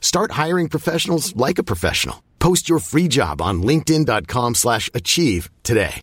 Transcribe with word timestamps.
Start 0.00 0.32
hiring 0.32 0.68
professionals 0.68 1.34
like 1.36 1.58
a 1.58 1.62
professional. 1.64 2.22
Post 2.40 2.68
your 2.68 2.80
free 2.80 3.08
job 3.08 3.40
on 3.40 3.62
linkedin.com/achieve 3.62 4.56
slash 4.56 4.90
achieve 4.94 5.50
today. 5.62 6.00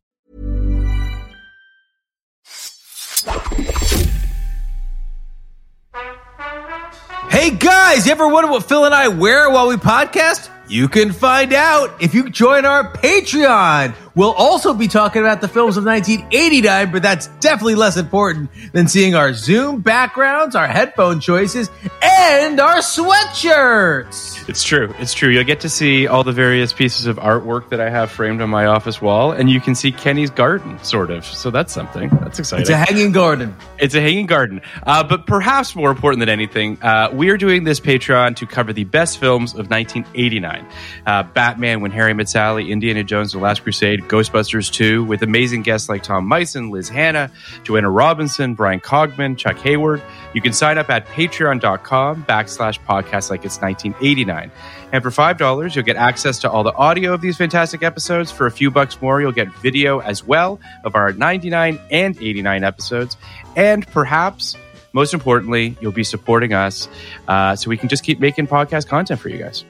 Hey 7.30 7.52
guys, 7.52 8.06
you 8.06 8.12
ever 8.12 8.28
wonder 8.28 8.50
what 8.50 8.68
Phil 8.68 8.86
and 8.86 8.96
I 8.96 9.10
wear 9.10 9.50
while 9.50 9.68
we 9.68 9.76
podcast? 9.76 10.50
You 10.70 10.90
can 10.90 11.14
find 11.14 11.54
out 11.54 12.02
if 12.02 12.14
you 12.14 12.30
join 12.30 12.66
our 12.66 12.92
Patreon. 12.92 13.96
We'll 14.18 14.34
also 14.34 14.74
be 14.74 14.88
talking 14.88 15.22
about 15.22 15.42
the 15.42 15.48
films 15.48 15.78
of 15.78 15.86
1989, 15.86 16.92
but 16.92 17.04
that's 17.04 17.28
definitely 17.40 17.76
less 17.76 17.98
important 17.98 18.50
than 18.74 18.88
seeing 18.88 19.14
our 19.14 19.32
Zoom 19.32 19.82
backgrounds, 19.82 20.56
our 20.56 20.68
headphone 20.68 21.20
choices, 21.20 21.70
and 22.02 22.60
our 22.60 22.78
sweatshirts. 22.78 24.50
It's 24.50 24.64
true. 24.64 24.92
It's 24.98 25.14
true. 25.14 25.30
You'll 25.30 25.44
get 25.44 25.60
to 25.60 25.70
see 25.70 26.08
all 26.08 26.24
the 26.24 26.32
various 26.32 26.74
pieces 26.74 27.06
of 27.06 27.18
artwork 27.18 27.70
that 27.70 27.80
I 27.80 27.92
have 27.92 28.10
framed 28.10 28.42
on 28.42 28.50
my 28.50 28.66
office 28.66 29.00
wall, 29.00 29.34
and 29.34 29.52
you 29.52 29.62
can 29.62 29.76
see 29.76 29.92
Kenny's 29.92 30.32
garden, 30.32 30.84
sort 30.84 31.12
of. 31.12 31.24
So 31.24 31.52
that's 31.52 31.72
something. 31.72 32.10
That's 32.10 32.40
exciting. 32.40 32.62
It's 32.62 32.72
a 32.72 32.76
hanging 32.76 33.12
garden. 33.12 33.56
It's 33.78 33.94
a 33.94 34.02
hanging 34.02 34.26
garden. 34.26 34.62
Uh, 34.82 35.04
but 35.04 35.28
perhaps 35.28 35.76
more 35.76 35.92
important 35.92 36.22
than 36.22 36.30
anything, 36.30 36.80
uh, 36.82 37.12
we 37.14 37.30
are 37.30 37.38
doing 37.38 37.66
this 37.66 37.80
Patreon 37.80 38.36
to 38.38 38.48
cover 38.48 38.74
the 38.74 38.86
best 38.86 39.20
films 39.20 39.52
of 39.52 39.70
1989. 39.70 40.68
Uh, 41.06 41.22
Batman, 41.22 41.82
When 41.82 41.92
Harry 41.92 42.16
Met 42.16 42.30
Sally, 42.30 42.72
Indiana 42.72 43.04
Jones, 43.04 43.32
The 43.32 43.38
Last 43.38 43.62
Crusade, 43.62 44.07
Ghostbusters 44.08 44.72
2, 44.72 45.04
with 45.04 45.22
amazing 45.24 45.62
guests 45.62 45.90
like 45.90 46.04
Tom 46.04 46.30
Meissen, 46.30 46.72
Liz 46.72 46.90
Hannah, 46.90 47.32
Joanna 47.64 47.90
Robinson, 47.90 48.56
Bryan 48.56 48.80
Cogman, 48.80 49.38
Chuck 49.38 49.58
Hayward. 49.60 50.02
You 50.34 50.42
can 50.42 50.54
sign 50.54 50.78
up 50.78 50.90
at 50.90 51.08
patreon.com 51.08 52.24
backslash 52.24 52.80
podcast 52.86 53.30
like 53.30 53.46
it's 53.46 53.60
1989. 53.62 54.52
And 54.92 55.04
for 55.04 55.10
$5, 55.10 55.76
you'll 55.76 55.84
get 55.84 55.96
access 55.96 56.40
to 56.40 56.50
all 56.50 56.64
the 56.64 56.74
audio 56.74 57.14
of 57.14 57.22
these 57.22 57.38
fantastic 57.38 57.84
episodes. 57.84 58.32
For 58.32 58.48
a 58.48 58.52
few 58.52 58.72
bucks 58.72 59.02
more, 59.02 59.22
you'll 59.22 59.32
get 59.32 59.54
video 59.56 60.00
as 60.00 60.24
well 60.24 60.60
of 60.84 60.96
our 60.96 61.14
99 61.14 61.80
and 61.92 62.18
89 62.18 62.64
episodes. 62.64 63.18
And 63.56 63.86
perhaps, 63.88 64.56
most 64.94 65.14
importantly, 65.14 65.78
you'll 65.82 65.92
be 65.92 66.04
supporting 66.04 66.54
us 66.54 66.88
uh, 67.28 67.56
so 67.56 67.70
we 67.70 67.78
can 67.78 67.90
just 67.90 68.04
keep 68.04 68.20
making 68.20 68.48
podcast 68.48 68.88
content 68.88 69.20
for 69.20 69.30
you 69.30 69.38
guys. 69.38 69.66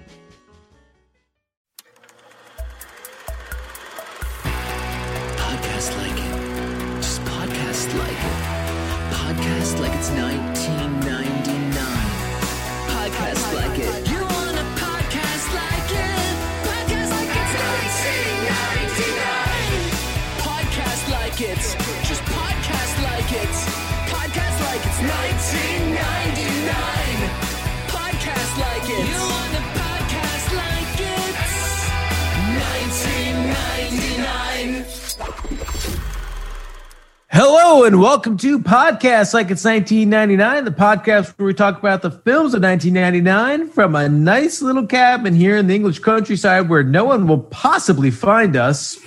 Hello 37.40 37.84
and 37.84 38.02
welcome 38.02 38.36
to 38.38 38.58
Podcast 38.58 39.32
Like 39.36 39.52
It's 39.52 39.64
1999, 39.64 40.66
the 40.66 40.72
podcast 40.72 41.38
where 41.38 41.46
we 41.46 41.54
talk 41.54 41.78
about 41.78 42.02
the 42.02 42.10
films 42.10 42.56
of 42.56 42.64
1999 42.64 43.70
from 43.70 43.96
a 43.96 44.10
nice 44.10 44.60
little 44.64 44.88
cabin 44.88 45.36
here 45.36 45.56
in 45.56 45.68
the 45.68 45.76
English 45.76 46.00
countryside 46.00 46.68
where 46.68 46.82
no 46.82 47.06
one 47.06 47.28
will 47.28 47.42
possibly 47.42 48.10
find 48.10 48.56
us. 48.56 48.98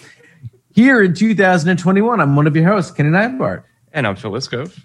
Here 0.72 1.02
in 1.02 1.12
2021, 1.12 2.20
I'm 2.20 2.36
one 2.36 2.46
of 2.46 2.54
your 2.54 2.66
hosts, 2.66 2.92
Kenny 2.92 3.08
Neibart. 3.08 3.64
And 3.92 4.06
I'm 4.06 4.14
Phil 4.14 4.30
Iscove. 4.30 4.80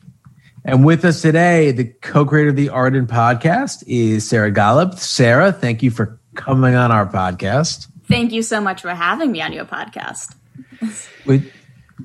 And 0.64 0.84
with 0.84 1.06
us 1.06 1.22
today, 1.22 1.72
the 1.72 1.86
co-creator 2.02 2.50
of 2.50 2.56
the 2.56 2.70
Arden 2.70 3.06
podcast 3.06 3.84
is 3.86 4.28
Sarah 4.28 4.52
Golub. 4.52 4.98
Sarah, 4.98 5.52
thank 5.52 5.84
you 5.84 5.92
for 5.92 6.20
coming 6.34 6.74
on 6.74 6.92
our 6.92 7.06
podcast. 7.06 7.90
Thank 8.08 8.32
you 8.32 8.42
so 8.42 8.60
much 8.60 8.82
for 8.82 8.90
having 8.90 9.32
me 9.32 9.44
on 9.44 9.54
your 9.54 9.66
podcast. 9.66 10.34
With 11.28 11.48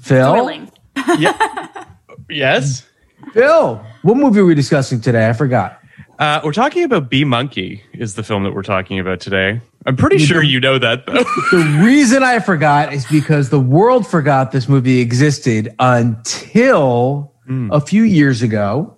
Phil. 0.02 0.34
Thrilling. 0.34 0.70
Yes. 2.28 2.87
Bill, 3.34 3.84
what 4.03 4.16
movie 4.16 4.41
are 4.41 4.44
we 4.44 4.55
discussing 4.55 5.00
today? 5.00 5.28
I 5.28 5.33
forgot. 5.33 5.81
Uh, 6.21 6.41
we're 6.44 6.53
talking 6.53 6.84
about 6.84 7.11
B 7.11 7.25
Monkey, 7.25 7.83
is 7.93 8.15
the 8.15 8.22
film 8.22 8.44
that 8.44 8.55
we're 8.55 8.62
talking 8.62 9.00
about 9.00 9.21
today. 9.21 9.61
I'm 9.87 9.97
pretty 9.97 10.19
sure 10.19 10.43
you 10.43 10.61
know 10.61 10.78
that, 10.78 11.06
though. 11.06 11.15
The 11.50 11.81
reason 11.83 12.22
I 12.22 12.38
forgot 12.38 12.93
is 12.93 13.06
because 13.06 13.50
the 13.50 13.59
world 13.59 14.06
forgot 14.06 14.53
this 14.53 14.69
movie 14.69 15.00
existed 15.00 15.75
until 15.78 17.32
a 17.72 17.81
few 17.81 18.05
years 18.05 18.43
ago 18.43 18.97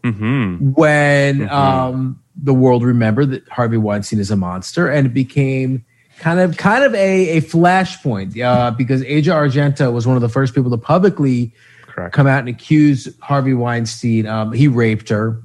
when 0.74 1.48
um, 1.48 2.20
the 2.36 2.52
world 2.52 2.82
remembered 2.82 3.30
that 3.30 3.48
Harvey 3.48 3.78
Weinstein 3.78 4.18
is 4.18 4.30
a 4.30 4.36
monster 4.36 4.88
and 4.88 5.06
it 5.06 5.14
became 5.14 5.84
kind 6.18 6.38
of 6.38 6.56
kind 6.58 6.84
of 6.84 6.94
a, 6.94 7.38
a 7.38 7.40
flashpoint 7.40 8.38
uh, 8.42 8.70
because 8.72 9.02
Asia 9.04 9.30
Argento 9.30 9.92
was 9.92 10.06
one 10.06 10.16
of 10.16 10.22
the 10.22 10.28
first 10.28 10.54
people 10.54 10.70
to 10.70 10.76
publicly 10.76 11.54
Correct. 11.92 12.14
come 12.14 12.26
out 12.26 12.40
and 12.40 12.48
accuse 12.48 13.08
Harvey 13.20 13.52
Weinstein. 13.54 14.26
Um, 14.26 14.52
he 14.52 14.66
raped 14.68 15.08
her. 15.10 15.40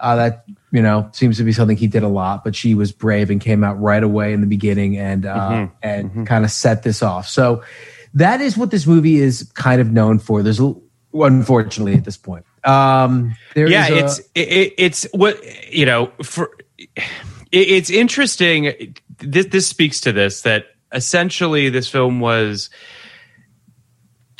Uh, 0.00 0.16
that 0.16 0.44
you 0.72 0.82
know 0.82 1.08
seems 1.12 1.36
to 1.36 1.44
be 1.44 1.52
something 1.52 1.76
he 1.76 1.86
did 1.86 2.02
a 2.02 2.08
lot, 2.08 2.42
but 2.42 2.56
she 2.56 2.74
was 2.74 2.90
brave 2.90 3.30
and 3.30 3.40
came 3.40 3.62
out 3.62 3.80
right 3.80 4.02
away 4.02 4.32
in 4.32 4.40
the 4.40 4.48
beginning 4.48 4.98
and 4.98 5.24
uh, 5.24 5.68
and 5.82 6.26
kind 6.26 6.44
of 6.44 6.50
set 6.50 6.82
this 6.82 7.02
off. 7.04 7.28
So 7.28 7.62
that 8.14 8.40
is 8.40 8.58
what 8.58 8.72
this 8.72 8.84
movie 8.86 9.18
is 9.18 9.48
kind 9.54 9.80
of 9.80 9.92
known 9.92 10.18
for. 10.18 10.42
There's 10.42 10.58
a- 10.60 10.74
unfortunately 11.14 11.94
at 11.94 12.04
this 12.04 12.16
point. 12.16 12.44
Um, 12.64 13.36
there 13.54 13.68
yeah, 13.68 13.86
is 13.88 13.90
a- 13.90 14.04
it's 14.04 14.18
it, 14.34 14.74
it's 14.78 15.06
what 15.12 15.40
you 15.72 15.86
know 15.86 16.10
for 16.24 16.50
it, 16.88 16.98
it's 17.52 17.90
interesting. 17.90 18.94
This 19.18 19.46
this 19.46 19.68
speaks 19.68 20.00
to 20.00 20.10
this 20.12 20.42
that 20.42 20.66
essentially 20.92 21.68
this 21.68 21.88
film 21.88 22.18
was 22.18 22.70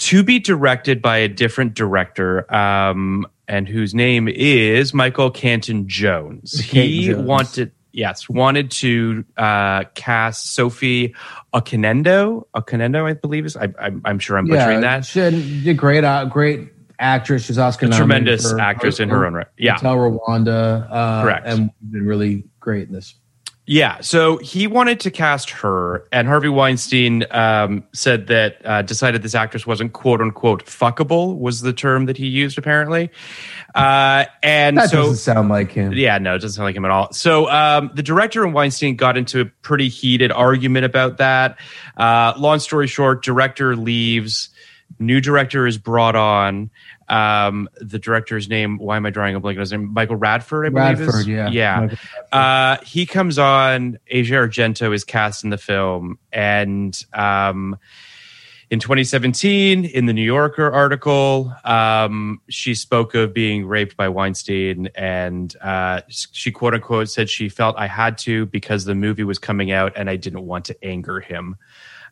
to 0.03 0.23
be 0.25 0.39
directed 0.39 1.01
by 1.01 1.19
a 1.19 1.29
different 1.29 1.75
director, 1.75 2.53
um, 2.53 3.27
and 3.47 3.69
whose 3.69 3.95
name 3.95 4.27
is 4.29 4.93
Michael 4.93 5.31
Caton-Jones. 5.31 6.59
he 6.61 7.07
Jones. 7.07 7.27
wanted. 7.27 7.73
Yes, 7.95 8.27
wanted 8.27 8.71
to 8.71 9.23
uh, 9.37 9.85
cast 9.95 10.55
Sophie 10.55 11.15
Okonedo. 11.53 12.47
Okonedo, 12.57 13.05
I 13.05 13.13
believe 13.13 13.45
is. 13.45 13.55
I, 13.55 13.69
I'm, 13.79 14.01
I'm 14.07 14.19
sure 14.19 14.39
I'm 14.39 14.47
butchering 14.47 14.81
that. 14.81 15.05
She 15.05 15.21
did 15.63 15.77
great, 15.77 16.03
uh, 16.03 16.25
great 16.25 16.73
actress. 16.99 17.45
She's 17.45 17.59
Oscar 17.59 17.87
A 17.87 17.91
tremendous 17.91 18.51
actress 18.55 18.99
in 18.99 19.11
her 19.11 19.27
own 19.27 19.35
right. 19.35 19.47
Yeah. 19.59 19.75
Hotel 19.75 19.97
Rwanda. 19.97 20.89
Uh, 20.91 21.23
Correct. 21.23 21.47
And 21.47 21.71
been 21.83 22.07
really 22.07 22.45
great 22.61 22.89
in 22.89 22.95
this. 22.95 23.15
Yeah, 23.65 24.01
so 24.01 24.39
he 24.39 24.67
wanted 24.67 24.99
to 25.01 25.11
cast 25.13 25.51
her, 25.51 26.05
and 26.11 26.27
Harvey 26.27 26.49
Weinstein 26.49 27.25
um, 27.31 27.85
said 27.93 28.27
that 28.27 28.57
uh, 28.65 28.83
decided 28.83 29.23
this 29.23 29.37
actress 29.37 29.65
wasn't 29.65 29.93
quote 29.93 30.21
unquote 30.21 30.67
fuckable 30.67 31.39
was 31.39 31.61
the 31.61 31.73
term 31.73 32.07
that 32.07 32.17
he 32.17 32.27
used 32.27 32.59
apparently, 32.59 33.11
uh, 33.77 34.25
and 34.43 34.79
That 34.79 34.91
so 34.91 34.97
doesn't 35.03 35.17
sound 35.17 35.49
like 35.49 35.71
him. 35.71 35.93
yeah, 35.93 36.19
no, 36.19 36.35
it 36.35 36.39
doesn't 36.41 36.57
sound 36.57 36.67
like 36.67 36.75
him 36.75 36.85
at 36.85 36.91
all. 36.91 37.13
So 37.13 37.49
um, 37.51 37.93
the 37.95 38.03
director 38.03 38.45
and 38.45 38.53
Weinstein 38.53 38.97
got 38.97 39.17
into 39.17 39.41
a 39.41 39.45
pretty 39.45 39.89
heated 39.89 40.33
argument 40.33 40.85
about 40.85 41.19
that. 41.19 41.57
Uh, 41.97 42.33
long 42.37 42.59
story 42.59 42.89
short, 42.89 43.23
director 43.23 43.77
leaves, 43.77 44.49
new 44.99 45.21
director 45.21 45.69
is 45.69 45.79
brought 45.79 46.17
on. 46.17 46.69
Um, 47.13 47.69
the 47.79 47.99
director's 47.99 48.49
name, 48.49 48.79
why 48.79 48.97
am 48.97 49.05
I 49.05 49.11
drawing 49.11 49.35
a 49.35 49.41
blank 49.41 49.57
on 49.57 49.61
his 49.61 49.71
name? 49.73 49.93
Michael 49.93 50.17
Radford, 50.17 50.67
I 50.67 50.71
believe. 50.71 51.01
is- 51.01 51.15
Radford, 51.15 51.27
yeah. 51.27 51.51
Yeah. 51.51 51.81
Michael 51.81 51.99
Uh, 52.33 52.77
he 52.85 53.05
comes 53.05 53.39
on. 53.39 53.99
Asia 54.07 54.35
Argento 54.37 54.95
is 54.95 55.05
cast 55.05 55.45
in 55.45 55.51
the 55.51 55.59
film, 55.59 56.19
and 56.33 56.99
um, 57.13 57.77
in 58.71 58.81
2017, 58.81 59.85
in 59.85 60.07
the 60.07 60.15
New 60.15 60.25
Yorker 60.25 60.71
article, 60.73 61.55
um, 61.65 62.41
she 62.49 62.75
spoke 62.75 63.15
of 63.15 63.35
being 63.35 63.67
raped 63.67 63.99
by 63.99 64.09
Weinstein, 64.09 64.89
and 64.95 65.55
uh, 65.61 66.01
she 66.09 66.51
quote 66.51 66.73
unquote 66.73 67.11
said 67.11 67.29
she 67.29 67.51
felt 67.51 67.77
I 67.77 67.89
had 67.89 68.17
to 68.19 68.47
because 68.47 68.87
the 68.87 68.95
movie 68.95 69.25
was 69.25 69.39
coming 69.39 69.71
out 69.71 69.93
and 69.97 70.09
I 70.09 70.17
didn't 70.17 70.47
want 70.47 70.65
to 70.67 70.77
anger 70.83 71.21
him. 71.21 71.57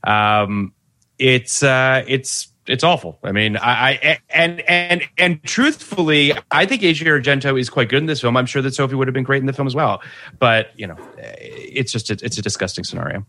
Um, 0.05 0.75
it's 1.19 1.63
uh, 1.63 2.05
it's 2.07 2.49
it's 2.67 2.85
awful. 2.85 3.19
I 3.25 3.33
mean, 3.33 3.57
I, 3.57 3.91
I 3.93 4.19
and 4.31 4.61
and 4.63 5.03
and 5.19 5.43
truthfully, 5.43 6.33
I 6.51 6.67
think 6.67 6.83
Asia 6.83 7.05
Argento 7.07 7.59
is 7.59 7.69
quite 7.71 7.89
good 7.89 7.99
in 7.99 8.07
this 8.07 8.21
film. 8.21 8.37
I'm 8.37 8.47
sure 8.47 8.63
that 8.63 8.75
Sophie 8.75 8.95
would 8.95 9.09
have 9.09 9.15
been 9.15 9.25
great 9.25 9.41
in 9.41 9.47
the 9.47 9.53
film 9.53 9.67
as 9.67 9.75
well. 9.75 10.03
But 10.39 10.71
you 10.77 10.87
know, 10.87 10.97
it's 11.19 11.91
just 11.93 12.11
a, 12.11 12.19
it's 12.23 12.39
a 12.39 12.43
disgusting 12.43 12.85
scenario. 12.85 13.25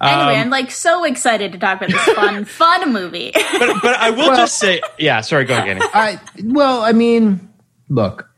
Anyway, 0.00 0.34
Um, 0.34 0.40
I'm 0.40 0.50
like 0.50 0.70
so 0.72 1.04
excited 1.04 1.52
to 1.52 1.58
talk 1.58 1.76
about 1.76 1.90
this 1.90 2.02
fun, 2.16 2.44
fun 2.46 2.92
movie. 2.92 3.30
but 3.32 3.80
but 3.82 3.96
I 3.96 4.10
will 4.10 4.28
Well- 4.28 4.36
just 4.36 4.58
say, 4.58 4.80
yeah. 4.98 5.20
Sorry, 5.20 5.44
go 5.44 5.54
ahead, 5.54 5.66
Danny. 5.78 5.80
I 5.94 6.20
well, 6.44 6.82
I 6.82 6.92
mean, 6.92 7.48
look, 7.88 8.28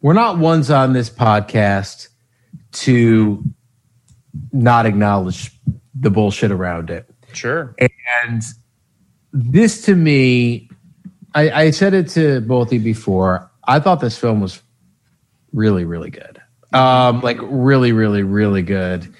we're 0.00 0.12
not 0.12 0.38
ones 0.38 0.70
on 0.70 0.92
this 0.92 1.10
podcast 1.10 2.08
to 2.72 3.42
not 4.52 4.86
acknowledge 4.86 5.50
the 5.94 6.10
bullshit 6.10 6.52
around 6.52 6.90
it. 6.90 7.08
Sure. 7.32 7.74
And 7.78 8.42
this 9.32 9.82
to 9.86 9.94
me, 9.94 10.68
I, 11.34 11.50
I 11.50 11.70
said 11.70 11.94
it 11.94 12.08
to 12.10 12.40
both 12.40 12.68
of 12.68 12.74
you 12.74 12.80
before. 12.80 13.50
I 13.64 13.80
thought 13.80 14.00
this 14.00 14.18
film 14.18 14.40
was 14.40 14.62
really, 15.52 15.84
really 15.84 16.10
good. 16.10 16.40
Um, 16.72 17.20
like 17.20 17.38
really, 17.42 17.92
really, 17.92 18.22
really 18.22 18.62
good. 18.62 19.12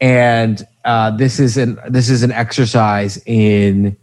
And 0.00 0.66
uh, 0.84 1.12
this 1.12 1.38
is 1.38 1.56
an 1.56 1.78
this 1.88 2.08
is 2.08 2.22
an 2.22 2.32
exercise 2.32 3.22
in 3.24 3.96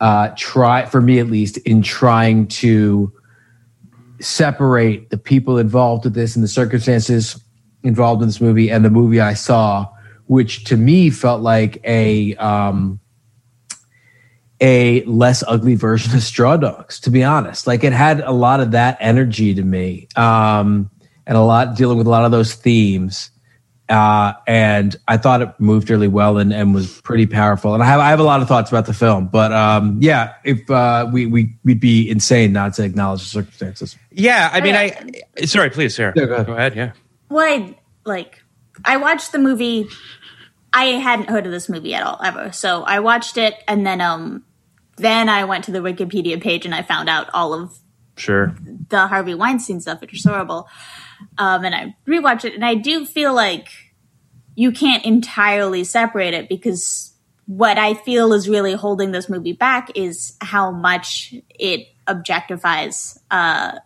uh, 0.00 0.30
try 0.36 0.86
for 0.86 1.00
me 1.00 1.18
at 1.18 1.26
least 1.26 1.58
in 1.58 1.82
trying 1.82 2.48
to 2.48 3.12
separate 4.20 5.10
the 5.10 5.18
people 5.18 5.58
involved 5.58 6.04
with 6.04 6.14
this 6.14 6.34
and 6.36 6.42
the 6.42 6.48
circumstances 6.48 7.42
involved 7.82 8.22
in 8.22 8.28
this 8.28 8.40
movie 8.40 8.70
and 8.70 8.84
the 8.84 8.90
movie 8.90 9.20
I 9.20 9.34
saw, 9.34 9.88
which 10.30 10.62
to 10.62 10.76
me 10.76 11.10
felt 11.10 11.42
like 11.42 11.80
a 11.82 12.36
um, 12.36 13.00
a 14.60 15.02
less 15.02 15.42
ugly 15.48 15.74
version 15.74 16.14
of 16.14 16.22
Straw 16.22 16.56
Dogs. 16.56 17.00
To 17.00 17.10
be 17.10 17.24
honest, 17.24 17.66
like 17.66 17.82
it 17.82 17.92
had 17.92 18.20
a 18.20 18.30
lot 18.30 18.60
of 18.60 18.70
that 18.70 18.96
energy 19.00 19.54
to 19.54 19.62
me, 19.62 20.06
um, 20.14 20.88
and 21.26 21.36
a 21.36 21.40
lot 21.40 21.74
dealing 21.76 21.98
with 21.98 22.06
a 22.06 22.10
lot 22.10 22.24
of 22.24 22.30
those 22.30 22.54
themes. 22.54 23.32
Uh, 23.88 24.34
and 24.46 24.94
I 25.08 25.16
thought 25.16 25.42
it 25.42 25.48
moved 25.58 25.90
really 25.90 26.06
well 26.06 26.38
and, 26.38 26.52
and 26.52 26.72
was 26.72 27.00
pretty 27.00 27.26
powerful. 27.26 27.74
And 27.74 27.82
I 27.82 27.86
have 27.86 27.98
I 27.98 28.10
have 28.10 28.20
a 28.20 28.22
lot 28.22 28.40
of 28.40 28.46
thoughts 28.46 28.70
about 28.70 28.86
the 28.86 28.94
film, 28.94 29.26
but 29.26 29.52
um, 29.52 29.98
yeah, 30.00 30.34
if 30.44 30.70
uh, 30.70 31.10
we 31.12 31.26
we 31.26 31.56
we'd 31.64 31.80
be 31.80 32.08
insane 32.08 32.52
not 32.52 32.74
to 32.74 32.84
acknowledge 32.84 33.22
the 33.22 33.26
circumstances. 33.26 33.96
Yeah, 34.12 34.48
I 34.52 34.60
mean, 34.60 34.76
I. 34.76 35.44
Sorry, 35.44 35.70
please, 35.70 35.96
Sarah. 35.96 36.12
Yeah, 36.14 36.26
go 36.26 36.34
ahead. 36.34 36.46
Go 36.46 36.52
ahead. 36.52 36.76
Yeah. 36.76 36.92
well, 37.30 37.48
I, 37.48 37.74
like, 38.04 38.40
I 38.84 38.96
watched 38.96 39.32
the 39.32 39.40
movie. 39.40 39.88
I 40.72 40.84
hadn't 40.84 41.30
heard 41.30 41.46
of 41.46 41.52
this 41.52 41.68
movie 41.68 41.94
at 41.94 42.02
all 42.02 42.20
ever, 42.24 42.52
so 42.52 42.82
I 42.82 43.00
watched 43.00 43.36
it, 43.36 43.54
and 43.66 43.86
then 43.86 44.00
um, 44.00 44.44
then 44.96 45.28
I 45.28 45.44
went 45.44 45.64
to 45.64 45.72
the 45.72 45.80
Wikipedia 45.80 46.40
page 46.40 46.64
and 46.64 46.74
I 46.74 46.82
found 46.82 47.08
out 47.08 47.28
all 47.32 47.54
of 47.54 47.78
Sure. 48.16 48.54
the 48.88 49.06
Harvey 49.06 49.34
Weinstein 49.34 49.80
stuff, 49.80 50.00
which 50.02 50.14
is 50.14 50.24
horrible. 50.24 50.68
Um, 51.38 51.64
and 51.64 51.74
I 51.74 51.96
rewatched 52.06 52.44
it, 52.44 52.54
and 52.54 52.64
I 52.64 52.74
do 52.74 53.06
feel 53.06 53.34
like 53.34 53.68
you 54.54 54.72
can't 54.72 55.04
entirely 55.04 55.84
separate 55.84 56.34
it 56.34 56.48
because 56.48 57.14
what 57.46 57.78
I 57.78 57.94
feel 57.94 58.32
is 58.32 58.48
really 58.48 58.74
holding 58.74 59.10
this 59.10 59.28
movie 59.28 59.54
back 59.54 59.90
is 59.96 60.36
how 60.40 60.70
much 60.70 61.34
it 61.58 61.88
objectifies 62.06 63.18
uh, 63.30 63.78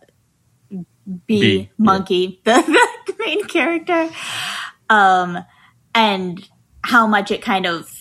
B, 0.69 0.85
B, 1.25 1.57
yeah. 1.57 1.65
Monkey, 1.77 2.41
the, 2.45 2.61
the 3.07 3.15
main 3.19 3.43
character, 3.45 4.09
um, 4.89 5.43
and 5.93 6.47
how 6.85 7.07
much 7.07 7.31
it 7.31 7.41
kind 7.41 7.65
of 7.65 7.91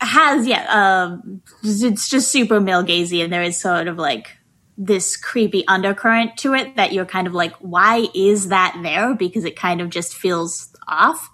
has 0.00 0.46
yeah 0.46 0.64
um 0.70 1.42
it's 1.62 2.08
just 2.08 2.30
super 2.30 2.60
male 2.60 2.84
gazy 2.84 3.22
and 3.22 3.32
there 3.32 3.42
is 3.42 3.60
sort 3.60 3.88
of 3.88 3.96
like 3.96 4.38
this 4.78 5.16
creepy 5.16 5.66
undercurrent 5.66 6.36
to 6.36 6.54
it 6.54 6.76
that 6.76 6.92
you're 6.92 7.04
kind 7.04 7.26
of 7.26 7.34
like 7.34 7.52
why 7.56 8.06
is 8.14 8.48
that 8.48 8.78
there? 8.82 9.14
Because 9.14 9.44
it 9.44 9.56
kind 9.56 9.80
of 9.80 9.90
just 9.90 10.14
feels 10.14 10.72
off. 10.86 11.28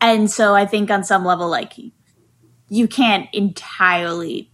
And 0.00 0.28
so 0.30 0.54
i 0.54 0.66
think 0.66 0.90
on 0.90 1.04
some 1.04 1.24
level 1.24 1.48
like 1.48 1.74
you 2.68 2.88
can't 2.88 3.28
entirely 3.32 4.50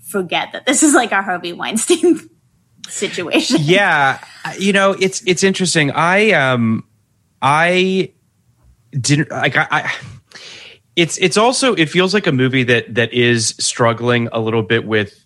forget 0.00 0.52
that 0.52 0.64
this 0.64 0.82
is 0.82 0.94
like 0.94 1.12
a 1.12 1.22
harvey 1.22 1.52
weinstein 1.52 2.18
situation. 2.88 3.58
Yeah 3.60 4.18
you 4.58 4.72
know 4.72 4.96
it's 4.98 5.22
it's 5.26 5.44
interesting. 5.44 5.92
I 5.92 6.32
um 6.32 6.84
i 7.42 8.10
didn't 8.98 9.30
like 9.30 9.56
i, 9.56 9.66
I 9.70 9.94
it's 10.96 11.18
it's 11.18 11.36
also 11.36 11.74
it 11.74 11.90
feels 11.90 12.14
like 12.14 12.26
a 12.26 12.32
movie 12.32 12.62
that 12.64 12.94
that 12.94 13.12
is 13.12 13.48
struggling 13.58 14.28
a 14.32 14.40
little 14.40 14.62
bit 14.62 14.86
with 14.86 15.20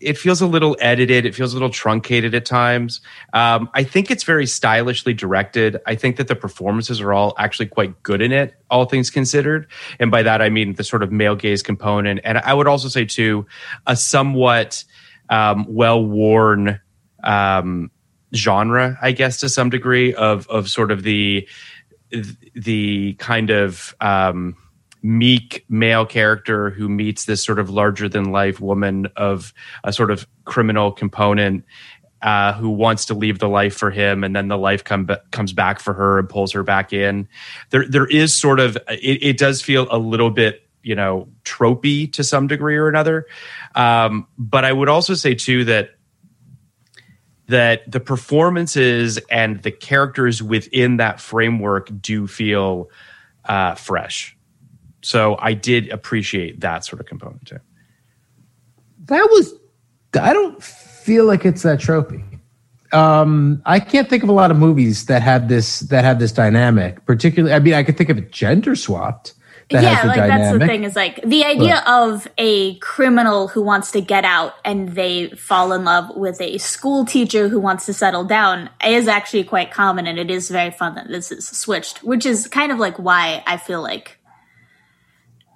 it 0.00 0.16
feels 0.16 0.40
a 0.40 0.46
little 0.46 0.76
edited 0.80 1.26
it 1.26 1.34
feels 1.34 1.52
a 1.52 1.56
little 1.56 1.70
truncated 1.70 2.34
at 2.34 2.44
times. 2.44 3.00
Um, 3.32 3.70
i 3.74 3.84
think 3.84 4.10
it's 4.10 4.24
very 4.24 4.46
stylishly 4.46 5.14
directed. 5.14 5.78
I 5.86 5.94
think 5.94 6.16
that 6.16 6.28
the 6.28 6.36
performances 6.36 7.00
are 7.00 7.12
all 7.12 7.34
actually 7.38 7.66
quite 7.66 8.02
good 8.02 8.20
in 8.20 8.32
it 8.32 8.54
all 8.70 8.84
things 8.84 9.10
considered. 9.10 9.68
And 10.00 10.10
by 10.10 10.22
that 10.22 10.42
i 10.42 10.48
mean 10.48 10.74
the 10.74 10.84
sort 10.84 11.02
of 11.02 11.12
male 11.12 11.36
gaze 11.36 11.62
component. 11.62 12.20
And 12.24 12.38
i 12.38 12.52
would 12.52 12.66
also 12.66 12.88
say 12.88 13.04
too 13.04 13.46
a 13.86 13.96
somewhat 13.96 14.84
um, 15.30 15.66
well 15.68 16.04
worn 16.04 16.80
um, 17.22 17.90
genre 18.34 18.98
i 19.00 19.12
guess 19.12 19.38
to 19.38 19.48
some 19.48 19.70
degree 19.70 20.14
of 20.14 20.46
of 20.48 20.68
sort 20.68 20.90
of 20.90 21.02
the 21.02 21.48
the 22.54 23.14
kind 23.14 23.50
of 23.50 23.94
um, 24.00 24.56
meek 25.02 25.64
male 25.68 26.06
character 26.06 26.70
who 26.70 26.88
meets 26.88 27.24
this 27.24 27.42
sort 27.42 27.58
of 27.58 27.70
larger 27.70 28.08
than 28.08 28.32
life 28.32 28.60
woman 28.60 29.06
of 29.16 29.52
a 29.84 29.92
sort 29.92 30.10
of 30.10 30.26
criminal 30.44 30.92
component 30.92 31.64
uh, 32.22 32.52
who 32.54 32.70
wants 32.70 33.06
to 33.06 33.14
leave 33.14 33.38
the 33.38 33.48
life 33.48 33.76
for 33.76 33.90
him, 33.90 34.24
and 34.24 34.34
then 34.34 34.48
the 34.48 34.58
life 34.58 34.82
come 34.82 35.08
comes 35.30 35.52
back 35.52 35.78
for 35.78 35.94
her 35.94 36.18
and 36.18 36.28
pulls 36.28 36.52
her 36.52 36.62
back 36.62 36.92
in. 36.92 37.28
There, 37.70 37.86
there 37.88 38.06
is 38.06 38.34
sort 38.34 38.58
of 38.58 38.76
it, 38.88 39.22
it 39.22 39.38
does 39.38 39.62
feel 39.62 39.86
a 39.90 39.98
little 39.98 40.30
bit 40.30 40.62
you 40.82 40.94
know 40.94 41.28
tropey 41.44 42.12
to 42.14 42.24
some 42.24 42.48
degree 42.48 42.76
or 42.76 42.88
another, 42.88 43.26
um, 43.76 44.26
but 44.36 44.64
I 44.64 44.72
would 44.72 44.88
also 44.88 45.14
say 45.14 45.34
too 45.34 45.64
that 45.66 45.90
that 47.48 47.90
the 47.90 48.00
performances 48.00 49.18
and 49.30 49.62
the 49.62 49.70
characters 49.70 50.42
within 50.42 50.98
that 50.98 51.20
framework 51.20 51.90
do 52.00 52.26
feel 52.26 52.90
uh, 53.46 53.74
fresh. 53.74 54.36
So 55.02 55.36
I 55.40 55.54
did 55.54 55.88
appreciate 55.90 56.60
that 56.60 56.84
sort 56.84 57.00
of 57.00 57.06
component 57.06 57.46
too. 57.46 57.58
That 59.06 59.26
was 59.30 59.54
I 60.20 60.32
don't 60.32 60.62
feel 60.62 61.24
like 61.24 61.44
it's 61.44 61.62
that 61.62 61.78
tropey. 61.78 62.24
Um, 62.92 63.62
I 63.66 63.80
can't 63.80 64.08
think 64.08 64.22
of 64.22 64.28
a 64.28 64.32
lot 64.32 64.50
of 64.50 64.56
movies 64.56 65.06
that 65.06 65.22
have 65.22 65.48
this 65.48 65.80
that 65.80 66.04
have 66.04 66.18
this 66.18 66.32
dynamic. 66.32 67.04
Particularly, 67.06 67.54
I 67.54 67.58
mean, 67.58 67.74
I 67.74 67.82
could 67.82 67.96
think 67.96 68.10
of 68.10 68.18
it 68.18 68.32
gender 68.32 68.76
swapped. 68.76 69.34
Yeah, 69.70 70.02
like 70.06 70.16
dynamic. 70.16 70.28
that's 70.28 70.58
the 70.58 70.66
thing 70.66 70.84
is 70.84 70.96
like 70.96 71.20
the 71.22 71.44
idea 71.44 71.82
of 71.86 72.26
a 72.38 72.76
criminal 72.78 73.48
who 73.48 73.62
wants 73.62 73.90
to 73.92 74.00
get 74.00 74.24
out 74.24 74.54
and 74.64 74.90
they 74.90 75.28
fall 75.30 75.74
in 75.74 75.84
love 75.84 76.16
with 76.16 76.40
a 76.40 76.56
school 76.56 77.04
teacher 77.04 77.48
who 77.48 77.60
wants 77.60 77.84
to 77.86 77.92
settle 77.92 78.24
down 78.24 78.70
is 78.86 79.06
actually 79.08 79.44
quite 79.44 79.70
common 79.70 80.06
and 80.06 80.18
it 80.18 80.30
is 80.30 80.48
very 80.48 80.70
fun 80.70 80.94
that 80.94 81.08
this 81.08 81.30
is 81.30 81.46
switched, 81.46 82.02
which 82.02 82.24
is 82.24 82.46
kind 82.48 82.72
of 82.72 82.78
like 82.78 82.98
why 82.98 83.42
I 83.46 83.58
feel 83.58 83.82
like 83.82 84.18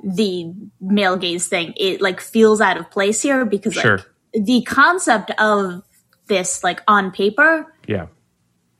the 0.04 0.52
male 0.80 1.16
gaze 1.16 1.48
thing, 1.48 1.72
it 1.76 2.02
like 2.02 2.20
feels 2.20 2.60
out 2.60 2.76
of 2.76 2.90
place 2.90 3.22
here 3.22 3.46
because 3.46 3.76
like 3.76 4.00
the 4.34 4.62
concept 4.62 5.30
of 5.38 5.82
this 6.26 6.62
like 6.62 6.82
on 6.86 7.12
paper 7.12 7.72
Yeah. 7.86 8.06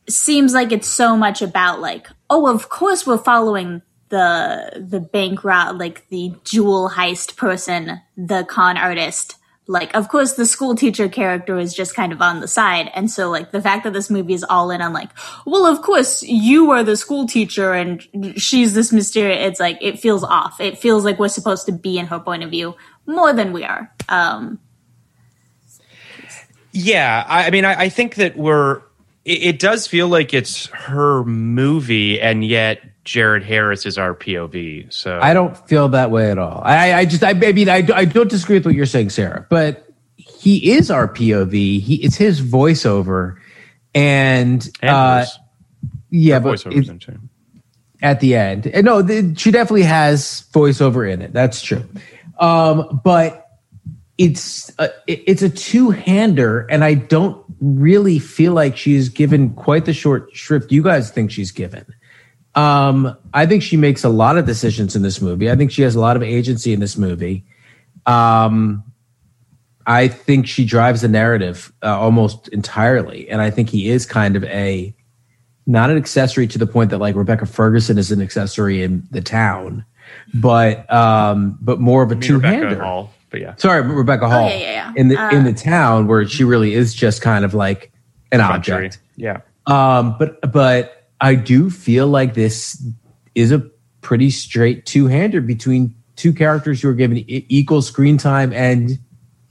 seems 0.09 0.53
like 0.53 0.73
it's 0.73 0.89
so 0.89 1.17
much 1.17 1.41
about 1.43 1.81
like 1.81 2.09
oh 2.29 2.47
of 2.53 2.69
course 2.69 3.07
we're 3.07 3.19
following 3.19 3.83
the 4.13 4.87
the 4.91 5.01
bank 5.01 5.43
route 5.43 5.77
like 5.77 6.09
the 6.11 6.33
jewel 6.45 6.91
heist 6.91 7.37
person 7.37 8.01
the 8.17 8.45
con 8.45 8.77
artist 8.77 9.37
like 9.67 9.95
of 9.95 10.09
course 10.09 10.35
the 10.35 10.47
school 10.47 10.75
teacher 10.75 11.09
character 11.09 11.59
is 11.59 11.73
just 11.73 11.97
kind 11.97 12.13
of 12.13 12.21
on 12.21 12.41
the 12.41 12.47
side 12.47 12.91
and 12.95 13.11
so 13.11 13.31
like 13.31 13.51
the 13.51 13.63
fact 13.63 13.85
that 13.85 13.93
this 13.93 14.11
movie 14.11 14.35
is 14.35 14.45
all 14.45 14.71
in 14.71 14.81
on 14.81 14.93
like 14.93 15.11
well 15.47 15.67
of 15.67 15.83
course 15.83 16.23
you 16.23 16.71
are 16.71 16.85
the 16.85 16.97
school 16.97 17.27
teacher 17.27 17.73
and 17.73 18.07
she's 18.37 18.75
this 18.75 18.93
mysterious 18.93 19.39
it's 19.41 19.61
like 19.61 19.79
it 19.81 19.99
feels 19.99 20.23
off 20.23 20.61
it 20.61 20.79
feels 20.79 21.05
like 21.05 21.19
we're 21.19 21.29
supposed 21.29 21.67
to 21.67 21.73
be 21.73 21.99
in 21.99 22.07
her 22.07 22.21
point 22.21 22.43
of 22.43 22.51
view 22.51 22.75
more 23.07 23.33
than 23.33 23.53
we 23.53 23.65
are 23.65 23.91
um 24.09 24.59
Yeah, 26.73 27.25
I, 27.29 27.47
I 27.47 27.51
mean, 27.51 27.65
I, 27.65 27.83
I 27.83 27.89
think 27.89 28.17
that 28.17 28.37
we're. 28.37 28.83
It 29.25 29.61
does 29.61 29.87
feel 29.87 30.09
like 30.09 30.35
it's 30.35 30.67
her 30.67 31.23
movie, 31.23 32.21
and 32.21 32.45
yet 32.45 32.81
Jared 33.05 33.43
Harris 33.43 33.85
is 33.87 33.99
our 33.99 34.15
POV. 34.15 34.93
So 34.93 35.19
I 35.21 35.35
don't 35.35 35.57
feel 35.69 35.89
that 35.91 36.11
way 36.11 36.31
at 36.31 36.39
all. 36.39 36.63
I, 36.65 36.93
I 36.95 37.05
just, 37.05 37.25
I, 37.25 37.31
I 37.31 37.53
mean, 37.53 37.69
I, 37.69 37.87
I 37.95 38.05
don't 38.05 38.31
disagree 38.31 38.57
with 38.57 38.67
what 38.67 38.75
you're 38.75 38.87
saying, 38.87 39.11
Sarah, 39.11 39.45
but 39.51 39.89
he 40.17 40.73
is 40.73 40.91
our 40.91 41.09
POV. 41.09 41.81
He, 41.81 41.97
it's 41.97 42.17
his 42.17 42.41
voiceover, 42.41 43.37
and, 43.95 44.69
And 44.81 44.91
uh, 44.91 45.19
voice- 45.21 45.39
yeah, 46.11 46.39
but 46.39 46.51
it- 46.73 46.87
at 48.03 48.21
the 48.21 48.35
end, 48.35 48.67
and 48.67 48.85
no, 48.85 49.01
the, 49.03 49.35
she 49.37 49.51
definitely 49.53 49.83
has 49.85 50.45
voiceover 50.53 51.11
in 51.11 51.23
it. 51.23 51.33
That's 51.33 51.63
true, 51.63 51.85
um, 52.41 53.01
but 53.05 53.47
it's 54.19 54.73
a, 54.79 54.91
it's 55.07 55.43
a 55.43 55.49
two 55.49 55.91
hander, 55.91 56.61
and 56.71 56.83
I 56.85 56.95
don't 56.95 57.45
really 57.61 58.19
feel 58.19 58.53
like 58.55 58.77
she's 58.77 59.09
given 59.09 59.51
quite 59.55 59.85
the 59.85 59.93
short 59.93 60.35
shrift 60.35 60.73
you 60.73 60.83
guys 60.83 61.11
think 61.11 61.31
she's 61.31 61.51
given. 61.53 61.85
Um, 62.55 63.17
I 63.33 63.47
think 63.47 63.63
she 63.63 63.77
makes 63.77 64.05
a 64.05 64.09
lot 64.11 64.37
of 64.37 64.45
decisions 64.47 64.95
in 64.95 65.03
this 65.03 65.21
movie. 65.23 65.51
I 65.51 65.57
think 65.57 65.71
she 65.71 65.83
has 65.83 65.95
a 65.95 66.01
lot 66.01 66.17
of 66.17 66.23
agency 66.23 66.73
in 66.73 66.81
this 66.81 66.97
movie. 66.99 67.45
Um, 68.07 68.85
I 69.87 70.07
think 70.09 70.47
she 70.47 70.65
drives 70.65 71.01
the 71.01 71.09
narrative 71.09 71.73
uh, 71.83 71.99
almost 71.99 72.49
entirely, 72.49 73.29
and 73.29 73.41
I 73.41 73.51
think 73.51 73.69
he 73.71 73.89
is 73.89 74.07
kind 74.07 74.37
of 74.37 74.45
a 74.45 74.95
not 75.67 75.91
an 75.91 75.97
accessory 75.97 76.47
to 76.49 76.59
the 76.59 76.67
point 76.67 76.91
that 76.91 76.99
like 76.99 77.15
Rebecca 77.17 77.47
Ferguson 77.47 77.97
is 77.99 78.11
an 78.13 78.21
accessory 78.21 78.83
in 78.83 79.07
the 79.11 79.21
town, 79.21 79.85
but 80.35 80.93
um, 80.93 81.59
but 81.61 81.81
more 81.81 82.03
of 82.03 82.11
a 82.13 82.15
mean, 82.15 82.23
two 82.23 82.39
hander. 82.41 83.07
But 83.31 83.41
yeah, 83.41 83.55
Sorry, 83.57 83.81
Rebecca 83.81 84.29
Hall. 84.29 84.45
Oh, 84.45 84.49
yeah, 84.49 84.59
yeah, 84.59 84.71
yeah. 84.73 84.93
In 84.97 85.09
the 85.09 85.15
in 85.31 85.41
Uh, 85.41 85.45
the 85.45 85.53
town 85.55 86.07
where 86.07 86.27
she 86.29 86.45
really 86.45 86.75
is 86.75 86.93
just 86.95 87.23
kind 87.23 87.45
of 87.45 87.55
like 87.55 87.91
an 88.31 88.41
Country. 88.41 88.75
object. 88.75 88.99
Yeah, 89.17 89.39
Um, 89.67 90.17
but 90.19 90.53
but 90.53 91.02
I 91.23 91.37
do 91.37 91.71
feel 91.71 92.09
like 92.09 92.35
this 92.35 92.85
is 93.37 93.53
a 93.53 93.61
pretty 94.01 94.29
straight 94.29 94.85
two 94.85 95.07
hander 95.07 95.41
between 95.41 95.95
two 96.17 96.33
characters 96.33 96.83
who 96.83 96.89
are 96.89 96.95
given 96.95 97.25
equal 97.29 97.81
screen 97.81 98.19
time 98.19 98.53
and 98.53 98.99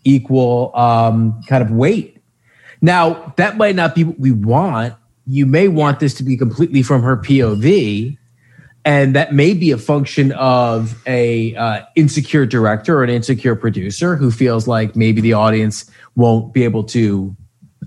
equal 0.03 0.75
um, 0.75 1.41
kind 1.47 1.63
of 1.63 1.71
weight. 1.71 2.21
Now 2.81 3.33
that 3.37 3.55
might 3.55 3.75
not 3.75 3.95
be 3.95 4.03
what 4.03 4.19
we 4.19 4.31
want. 4.31 4.93
You 5.25 5.45
may 5.45 5.69
want 5.69 6.01
this 6.01 6.13
to 6.15 6.23
be 6.23 6.35
completely 6.35 6.83
from 6.83 7.03
her 7.03 7.15
POV, 7.15 8.17
and 8.83 9.15
that 9.15 9.33
may 9.33 9.53
be 9.53 9.71
a 9.71 9.77
function 9.77 10.33
of 10.33 11.01
a 11.07 11.55
uh, 11.55 11.83
insecure 11.95 12.45
director 12.45 12.97
or 12.97 13.03
an 13.03 13.09
insecure 13.09 13.55
producer 13.55 14.17
who 14.17 14.29
feels 14.29 14.67
like 14.67 14.95
maybe 14.95 15.21
the 15.21 15.33
audience 15.33 15.89
won't 16.15 16.53
be 16.53 16.65
able 16.65 16.83
to 16.83 17.33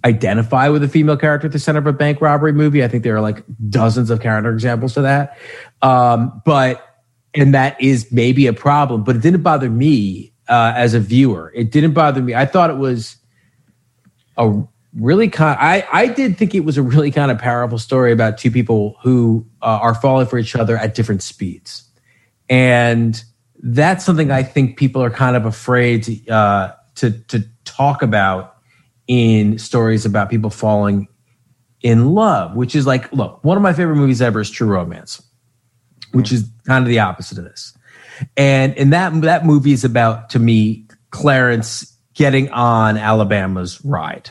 identify 0.05 0.69
with 0.69 0.83
a 0.83 0.89
female 0.89 1.17
character 1.17 1.47
at 1.47 1.53
the 1.53 1.59
center 1.59 1.79
of 1.79 1.87
a 1.87 1.93
bank 1.93 2.21
robbery 2.21 2.53
movie. 2.53 2.83
I 2.83 2.89
think 2.89 3.05
there 3.05 3.17
are 3.17 3.21
like 3.21 3.45
dozens 3.69 4.11
of 4.11 4.21
counter 4.21 4.51
examples 4.51 4.95
to 4.95 5.03
that. 5.03 5.39
Um, 5.83 6.43
but 6.45 7.03
and 7.35 7.55
that 7.55 7.81
is 7.81 8.11
maybe 8.13 8.47
a 8.47 8.53
problem, 8.53 9.05
but 9.05 9.17
it 9.17 9.23
didn't 9.23 9.43
bother 9.43 9.69
me 9.69 10.33
uh, 10.49 10.73
as 10.77 10.95
a 10.95 11.01
viewer. 11.01 11.53
It 11.55 11.71
didn't 11.71 11.93
bother 11.93 12.23
me. 12.23 12.35
I 12.35 12.47
thought 12.47 12.71
it 12.71 12.77
was 12.77 13.17
a 14.37 14.63
really 14.95 15.29
kind. 15.29 15.59
I 15.61 15.87
I 15.93 16.07
did 16.07 16.37
think 16.37 16.55
it 16.55 16.65
was 16.65 16.77
a 16.77 16.83
really 16.83 17.11
kind 17.11 17.31
of 17.31 17.39
powerful 17.39 17.79
story 17.79 18.13
about 18.13 18.39
two 18.39 18.51
people 18.51 18.97
who 19.03 19.47
uh, 19.63 19.79
are 19.83 19.95
falling 19.95 20.27
for 20.27 20.39
each 20.39 20.55
other 20.55 20.77
at 20.77 20.95
different 20.95 21.23
speeds, 21.23 21.89
and 22.49 23.23
that's 23.63 24.05
something 24.05 24.31
I 24.31 24.43
think 24.43 24.77
people 24.77 25.03
are 25.03 25.11
kind 25.11 25.37
of 25.37 25.45
afraid 25.47 26.05
to 26.05 26.29
uh, 26.29 26.73
to 26.97 27.11
to 27.11 27.45
talk 27.65 28.03
about 28.03 28.54
in 29.07 29.59
stories 29.59 30.07
about 30.07 30.31
people 30.31 30.51
falling 30.51 31.09
in 31.81 32.15
love, 32.15 32.57
which 32.57 32.75
is 32.75 32.87
like, 32.87 33.13
look, 33.13 33.45
one 33.45 33.57
of 33.57 33.63
my 33.63 33.73
favorite 33.73 33.97
movies 33.97 34.23
ever 34.23 34.41
is 34.41 34.51
True 34.51 34.69
Romance, 34.69 35.23
which 36.13 36.33
is 36.33 36.49
kind 36.67 36.83
of 36.83 36.89
the 36.89 37.01
opposite 37.01 37.39
of 37.39 37.45
this. 37.45 37.77
And 38.37 38.75
in 38.75 38.91
that 38.91 39.21
that 39.23 39.45
movie 39.45 39.73
is 39.73 39.85
about 39.85 40.31
to 40.31 40.39
me 40.39 40.87
Clarence 41.11 41.97
getting 42.15 42.49
on 42.51 42.97
Alabama's 42.97 43.85
ride, 43.85 44.31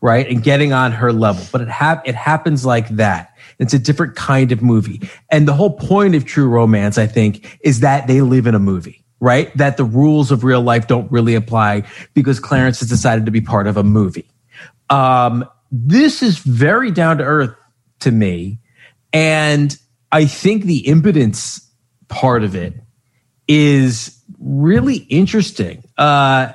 right, 0.00 0.26
and 0.28 0.42
getting 0.42 0.72
on 0.72 0.92
her 0.92 1.12
level. 1.12 1.44
But 1.52 1.60
it 1.60 1.68
hap- 1.68 2.08
it 2.08 2.14
happens 2.14 2.64
like 2.64 2.88
that. 2.90 3.34
It's 3.58 3.74
a 3.74 3.78
different 3.78 4.16
kind 4.16 4.50
of 4.50 4.62
movie. 4.62 5.08
And 5.30 5.46
the 5.46 5.52
whole 5.52 5.76
point 5.76 6.14
of 6.14 6.24
True 6.24 6.48
Romance, 6.48 6.96
I 6.98 7.06
think, 7.06 7.58
is 7.60 7.80
that 7.80 8.06
they 8.06 8.20
live 8.20 8.46
in 8.46 8.54
a 8.54 8.58
movie, 8.58 9.03
right? 9.20 9.56
That 9.56 9.76
the 9.76 9.84
rules 9.84 10.30
of 10.30 10.44
real 10.44 10.60
life 10.60 10.86
don't 10.86 11.10
really 11.10 11.34
apply 11.34 11.84
because 12.14 12.40
Clarence 12.40 12.80
has 12.80 12.88
decided 12.88 13.26
to 13.26 13.30
be 13.30 13.40
part 13.40 13.66
of 13.66 13.76
a 13.76 13.82
movie. 13.82 14.28
Um, 14.90 15.48
this 15.70 16.22
is 16.22 16.38
very 16.38 16.90
down 16.90 17.18
to 17.18 17.24
earth 17.24 17.54
to 18.00 18.10
me. 18.12 18.58
And 19.12 19.76
I 20.12 20.26
think 20.26 20.64
the 20.64 20.86
impotence 20.86 21.68
part 22.08 22.44
of 22.44 22.54
it 22.54 22.74
is 23.48 24.22
really 24.38 24.96
interesting. 24.96 25.82
Uh, 25.98 26.52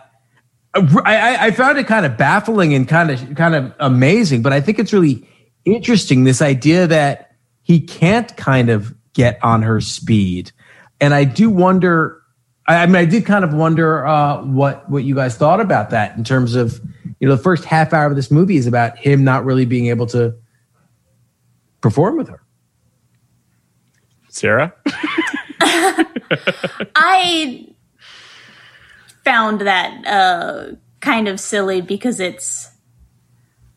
I, 0.74 1.48
I, 1.48 1.52
found 1.52 1.78
it 1.78 1.88
kind 1.88 2.06
of 2.06 2.16
baffling 2.16 2.74
and 2.74 2.88
kind 2.88 3.10
of 3.10 3.36
kind 3.36 3.56
of 3.56 3.74
amazing, 3.80 4.42
but 4.44 4.54
I 4.54 4.62
think 4.62 4.78
it's 4.80 4.94
really 4.94 5.28
interesting 5.66 6.24
this 6.24 6.42
idea 6.42 6.88
that 6.88 7.32
he 7.64 7.80
can't 7.80 8.36
kind 8.38 8.70
of 8.70 8.94
get 9.14 9.44
on 9.44 9.64
her 9.64 9.82
speed, 9.82 10.52
and 11.02 11.14
I 11.14 11.24
do 11.24 11.50
wonder. 11.50 12.19
I, 12.70 12.84
I 12.84 12.86
mean, 12.86 12.96
I 12.96 13.06
did 13.06 13.26
kind 13.26 13.44
of 13.44 13.52
wonder 13.54 14.06
uh, 14.06 14.44
what 14.44 14.88
what 14.90 15.04
you 15.04 15.16
guys 15.16 15.36
thought 15.36 15.60
about 15.60 15.90
that 15.90 16.16
in 16.16 16.24
terms 16.24 16.56
of 16.56 16.80
you 17.20 17.28
know 17.28 17.36
the 17.36 17.42
first 17.42 17.66
half 17.66 17.92
hour 17.94 18.06
of 18.06 18.16
this 18.16 18.30
movie 18.30 18.58
is 18.58 18.68
about 18.68 18.98
him 18.98 19.24
not 19.24 19.44
really 19.44 19.66
being 19.66 19.88
able 19.88 20.06
to 20.08 20.36
perform 21.82 22.16
with 22.16 22.30
her. 22.30 22.44
Sarah. 24.30 24.74
I 26.96 27.68
found 29.24 29.62
that 29.62 30.06
uh, 30.06 30.76
kind 31.00 31.28
of 31.28 31.40
silly 31.40 31.82
because 31.82 32.20
it's 32.20 32.70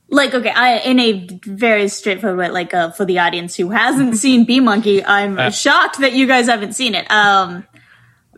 like 0.09 0.35
okay, 0.35 0.51
I 0.51 0.77
in 0.81 1.01
a 1.01 1.27
very 1.47 1.89
straightforward 1.89 2.39
way, 2.39 2.51
like 2.51 2.75
uh, 2.75 2.91
for 2.91 3.07
the 3.07 3.21
audience 3.21 3.57
who 3.57 3.71
hasn't 3.71 4.19
seen 4.19 4.45
B 4.45 4.61
Monkey, 4.61 5.03
I'm 5.03 5.51
shocked 5.51 6.01
that 6.01 6.13
you 6.13 6.27
guys 6.27 6.47
haven't 6.47 6.75
seen 6.75 6.95
it. 6.95 7.11
Um, 7.11 7.67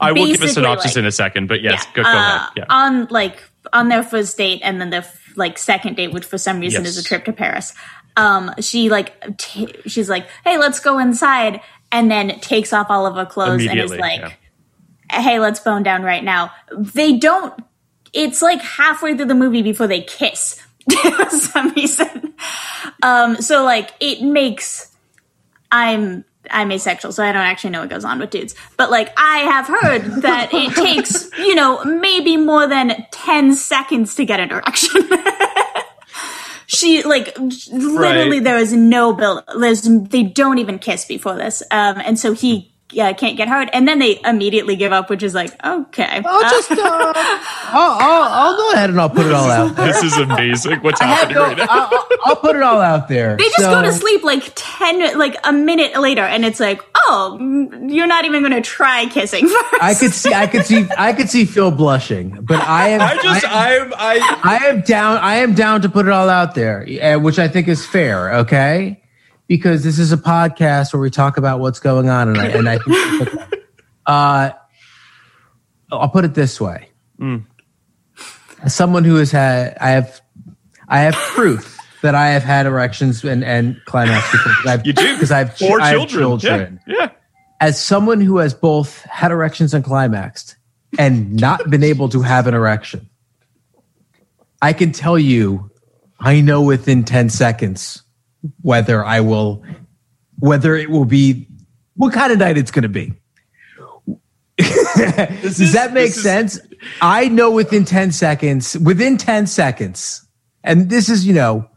I 0.00 0.12
will 0.12 0.26
give 0.26 0.42
a 0.42 0.48
synopsis 0.48 0.92
like- 0.92 0.96
in 0.98 1.06
a 1.06 1.12
second, 1.12 1.46
but 1.48 1.62
yes, 1.62 1.84
yeah, 1.86 1.92
go, 1.94 2.02
go 2.02 2.08
uh, 2.08 2.12
ahead. 2.12 2.48
Yeah. 2.56 2.64
On 2.68 3.06
like 3.10 3.42
on 3.72 3.88
their 3.88 4.02
first 4.02 4.36
date 4.36 4.60
and 4.64 4.80
then 4.80 4.90
their 4.90 5.04
like 5.36 5.58
second 5.58 5.96
date, 5.96 6.12
which 6.12 6.24
for 6.24 6.38
some 6.38 6.60
reason 6.60 6.84
Yes. 6.84 6.96
is 6.96 6.98
a 6.98 7.04
trip 7.06 7.24
to 7.26 7.32
Paris. 7.32 7.74
Um, 8.16 8.52
she 8.60 8.88
like 8.90 9.36
t- 9.38 9.74
she's 9.86 10.08
like, 10.08 10.26
"Hey, 10.44 10.58
let's 10.58 10.78
go 10.80 10.98
inside," 10.98 11.60
and 11.90 12.10
then 12.10 12.38
takes 12.40 12.72
off 12.72 12.86
all 12.88 13.06
of 13.06 13.16
her 13.16 13.26
clothes 13.26 13.66
and 13.66 13.80
is 13.80 13.92
like, 13.92 14.20
yeah. 14.20 15.20
"Hey, 15.20 15.38
let's 15.40 15.60
bone 15.60 15.82
down 15.82 16.02
right 16.02 16.22
now." 16.22 16.52
They 16.76 17.16
don't. 17.16 17.52
It's 18.12 18.40
like 18.42 18.60
halfway 18.60 19.16
through 19.16 19.26
the 19.26 19.34
movie 19.34 19.62
before 19.62 19.88
they 19.88 20.02
kiss 20.02 20.60
for 21.02 21.30
some 21.30 21.70
reason. 21.70 22.34
Um, 23.02 23.36
so 23.40 23.64
like 23.64 23.90
it 23.98 24.22
makes 24.22 24.94
I'm 25.72 26.24
I'm 26.50 26.70
asexual, 26.72 27.12
so 27.12 27.22
I 27.24 27.32
don't 27.32 27.42
actually 27.42 27.70
know 27.70 27.80
what 27.80 27.90
goes 27.90 28.04
on 28.04 28.18
with 28.18 28.30
dudes. 28.30 28.54
But 28.76 28.90
like 28.90 29.12
I 29.16 29.38
have 29.38 29.66
heard 29.66 30.02
that 30.22 30.52
it 30.52 30.74
takes, 30.74 31.30
you 31.38 31.54
know, 31.54 31.82
maybe 31.84 32.36
more 32.36 32.66
than 32.66 33.06
10 33.10 33.54
seconds 33.54 34.14
to 34.16 34.24
get 34.24 34.40
an 34.40 34.50
erection. 34.50 35.02
she 36.66 37.02
like 37.02 37.36
literally 37.38 38.38
Right. 38.38 38.44
there 38.44 38.58
is 38.58 38.72
no 38.72 39.12
build 39.12 39.42
there's 39.58 39.82
they 39.82 40.22
don't 40.22 40.58
even 40.58 40.78
kiss 40.78 41.04
before 41.04 41.36
this. 41.36 41.62
Um 41.70 42.00
and 42.04 42.18
so 42.18 42.32
he 42.32 42.73
yeah, 42.94 43.06
I 43.06 43.12
can't 43.12 43.36
get 43.36 43.48
hard, 43.48 43.68
and 43.72 43.86
then 43.88 43.98
they 43.98 44.20
immediately 44.24 44.76
give 44.76 44.92
up, 44.92 45.10
which 45.10 45.22
is 45.22 45.34
like, 45.34 45.50
okay, 45.64 46.22
I'll 46.24 46.40
just, 46.42 46.70
uh, 46.70 46.76
I'll, 46.78 47.90
I'll, 48.00 48.22
I'll 48.22 48.56
go 48.56 48.72
ahead 48.72 48.90
and 48.90 49.00
I'll 49.00 49.10
put 49.10 49.26
it 49.26 49.32
all 49.32 49.50
out 49.50 49.76
there. 49.76 49.86
This 49.86 50.02
is 50.02 50.16
amazing. 50.16 50.80
What's 50.80 51.00
I 51.00 51.06
have 51.06 51.18
happening 51.30 51.36
no, 51.36 51.42
right 51.44 51.56
now? 51.58 51.66
I'll, 51.68 51.88
I'll- 51.92 52.08
I'll 52.26 52.36
put 52.36 52.56
it 52.56 52.62
all 52.62 52.80
out 52.80 53.08
there. 53.08 53.36
They 53.36 53.44
just 53.44 53.58
So- 53.58 53.70
go 53.70 53.82
to 53.82 53.92
sleep 53.92 54.22
like 54.24 54.50
10, 54.54 55.18
like 55.18 55.36
a 55.44 55.52
minute 55.52 56.00
later, 56.00 56.22
and 56.22 56.44
it's 56.44 56.58
like, 56.60 56.80
oh, 57.06 57.36
you're 57.86 58.06
not 58.06 58.24
even 58.24 58.40
going 58.42 58.52
to 58.54 58.62
try 58.62 59.06
kissing 59.06 59.46
first. 59.70 59.82
I 59.82 59.94
could 59.94 60.12
see, 60.14 60.32
I 60.32 60.46
could 60.46 60.64
see, 60.64 60.86
I 60.96 61.12
could 61.12 61.28
see 61.28 61.44
Phil 61.44 61.70
blushing, 61.70 62.38
but 62.42 62.60
I 62.60 62.88
am, 62.90 63.00
I 63.02 63.14
just, 63.22 63.44
I, 63.46 63.78
I'm, 63.78 63.92
I, 63.94 64.40
I 64.42 64.66
am 64.68 64.80
down, 64.80 65.18
I 65.18 65.36
am 65.36 65.54
down 65.54 65.82
to 65.82 65.88
put 65.90 66.06
it 66.06 66.12
all 66.12 66.30
out 66.30 66.54
there, 66.54 66.86
uh, 67.02 67.18
which 67.18 67.38
I 67.38 67.48
think 67.48 67.68
is 67.68 67.84
fair. 67.84 68.32
Okay, 68.36 69.02
because 69.46 69.84
this 69.84 69.98
is 69.98 70.12
a 70.12 70.16
podcast 70.16 70.92
where 70.92 71.00
we 71.00 71.10
talk 71.10 71.36
about 71.36 71.60
what's 71.60 71.80
going 71.80 72.08
on, 72.08 72.28
and 72.28 72.38
I, 72.38 72.46
and 72.46 72.68
I 72.68 72.78
think, 72.78 73.28
uh, 74.06 74.50
I'll 75.92 76.08
put 76.08 76.24
it 76.24 76.34
this 76.34 76.60
way: 76.60 76.88
as 78.62 78.74
someone 78.74 79.04
who 79.04 79.16
has 79.16 79.30
had, 79.30 79.76
I 79.80 79.90
have, 79.90 80.20
I 80.88 81.00
have 81.00 81.14
proof 81.14 81.78
that 82.02 82.14
I 82.14 82.28
have 82.30 82.42
had 82.42 82.66
erections 82.66 83.24
and 83.24 83.42
and 83.44 83.80
climax 83.86 84.30
before. 84.30 84.52
'cause 84.54 84.66
I've- 84.66 84.82
you 84.86 84.92
do 84.92 85.14
because 85.14 85.30
I 85.32 85.38
have 85.38 85.56
four 85.56 85.80
I 85.80 85.92
children. 85.92 86.38
children 86.38 86.80
Yeah, 86.86 86.94
yeah. 86.98 87.10
as 87.60 87.82
someone 87.82 88.20
who 88.20 88.38
has 88.38 88.52
both 88.54 89.02
had 89.04 89.30
erections 89.30 89.72
and 89.74 89.82
climaxed 89.84 90.56
and 90.98 91.34
not 91.34 91.68
been 91.70 91.82
able 91.82 92.08
to 92.10 92.20
have 92.22 92.46
an 92.46 92.54
erection, 92.54 93.08
I 94.62 94.72
can 94.74 94.92
tell 94.92 95.18
you, 95.18 95.70
I 96.20 96.40
know 96.40 96.62
within 96.62 97.04
10 97.04 97.28
seconds 97.30 98.02
whether 98.62 99.04
I 99.04 99.20
will, 99.20 99.62
whether 100.38 100.74
it 100.76 100.90
will 100.90 101.04
be, 101.04 101.48
what 101.96 102.12
kind 102.12 102.32
of 102.32 102.38
night 102.38 102.56
it's 102.58 102.70
going 102.70 102.82
to 102.82 102.88
be. 102.88 103.14
Does 104.56 105.60
is- 105.60 105.72
that 105.72 105.92
make 105.92 106.08
this 106.08 106.18
is- 106.18 106.22
sense? 106.22 106.60
I 107.00 107.28
know 107.28 107.50
within 107.50 107.84
10 107.84 108.12
seconds, 108.12 108.76
within 108.78 109.16
10 109.16 109.46
seconds, 109.46 110.26
and 110.62 110.90
this 110.90 111.08
is, 111.08 111.26
you 111.26 111.32
know, 111.34 111.68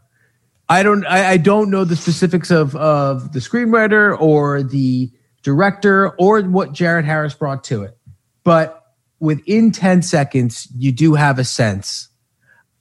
I 0.68 0.82
don't 0.82 1.06
I, 1.06 1.30
I 1.30 1.36
don't 1.38 1.70
know 1.70 1.84
the 1.84 1.96
specifics 1.96 2.50
of 2.50 2.76
of 2.76 3.32
the 3.32 3.38
screenwriter 3.38 4.14
or 4.20 4.62
the 4.62 5.10
director 5.42 6.10
or 6.18 6.42
what 6.42 6.72
Jared 6.72 7.06
Harris 7.06 7.32
brought 7.32 7.64
to 7.64 7.84
it. 7.84 7.96
But 8.44 8.84
within 9.18 9.72
10 9.72 10.02
seconds, 10.02 10.68
you 10.76 10.92
do 10.92 11.14
have 11.14 11.38
a 11.38 11.44
sense 11.44 12.08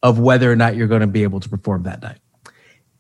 of 0.04 0.20
whether 0.20 0.52
or 0.52 0.56
not 0.58 0.76
you're 0.76 0.88
going 0.88 1.00
to 1.02 1.08
be 1.08 1.24
able 1.24 1.40
to 1.40 1.48
perform 1.50 1.84
that 1.84 2.02
night. 2.02 2.20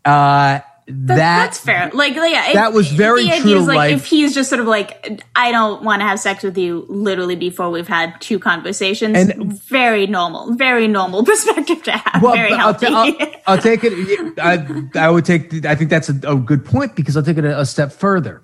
Uh 0.05 0.61
That- 0.89 1.07
that 1.07 1.15
that's 1.17 1.59
fair. 1.59 1.91
Like, 1.93 2.15
yeah, 2.15 2.53
that 2.53 2.71
was 2.71 2.89
very 2.89 3.25
the 3.25 3.31
idea 3.33 3.41
true 3.41 3.59
is, 3.59 3.67
like. 3.67 3.91
If 3.93 4.05
he's 4.05 4.33
just 4.33 4.49
sort 4.49 4.61
of 4.61 4.67
like, 4.67 5.21
I 5.35 5.51
don't 5.51 5.83
want 5.83 5.99
to 6.01 6.05
have 6.05 6.17
sex 6.17 6.43
with 6.43 6.57
you, 6.57 6.85
literally 6.87 7.35
before 7.35 7.69
we've 7.69 7.89
had 7.89 8.19
two 8.21 8.39
conversations. 8.39 9.17
And- 9.17 9.61
very 9.63 10.07
normal, 10.07 10.53
very 10.53 10.87
normal 10.87 11.25
perspective 11.31 11.83
to 11.83 11.91
have. 11.91 12.21
Well, 12.23 12.35
very 12.35 12.53
I'll, 12.53 12.73
healthy. 12.73 12.87
I'll, 12.87 13.31
I'll 13.47 13.61
take 13.61 13.81
it. 13.83 14.39
I, 14.39 14.83
I 14.95 15.09
would 15.09 15.25
take. 15.25 15.65
I 15.65 15.75
think 15.75 15.89
that's 15.89 16.07
a, 16.07 16.13
a 16.25 16.37
good 16.37 16.63
point 16.63 16.95
because 16.95 17.17
I'll 17.17 17.23
take 17.23 17.37
it 17.37 17.43
a, 17.43 17.59
a 17.59 17.65
step 17.65 17.91
further. 17.91 18.43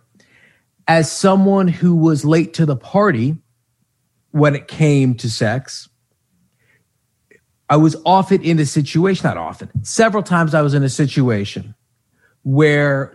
As 0.86 1.10
someone 1.10 1.70
who 1.70 1.96
was 1.96 2.26
late 2.26 2.54
to 2.56 2.66
the 2.66 2.76
party 2.76 3.38
when 4.32 4.54
it 4.54 4.68
came 4.68 5.16
to 5.16 5.30
sex, 5.30 5.88
I 7.70 7.78
was 7.78 7.96
often 8.06 8.42
in 8.42 8.60
a 8.60 8.66
situation. 8.66 9.24
Not 9.26 9.38
often. 9.38 9.70
Several 9.86 10.24
times 10.24 10.54
I 10.54 10.62
was 10.62 10.74
in 10.74 10.84
a 10.84 10.90
situation 10.90 11.74
where 12.44 13.14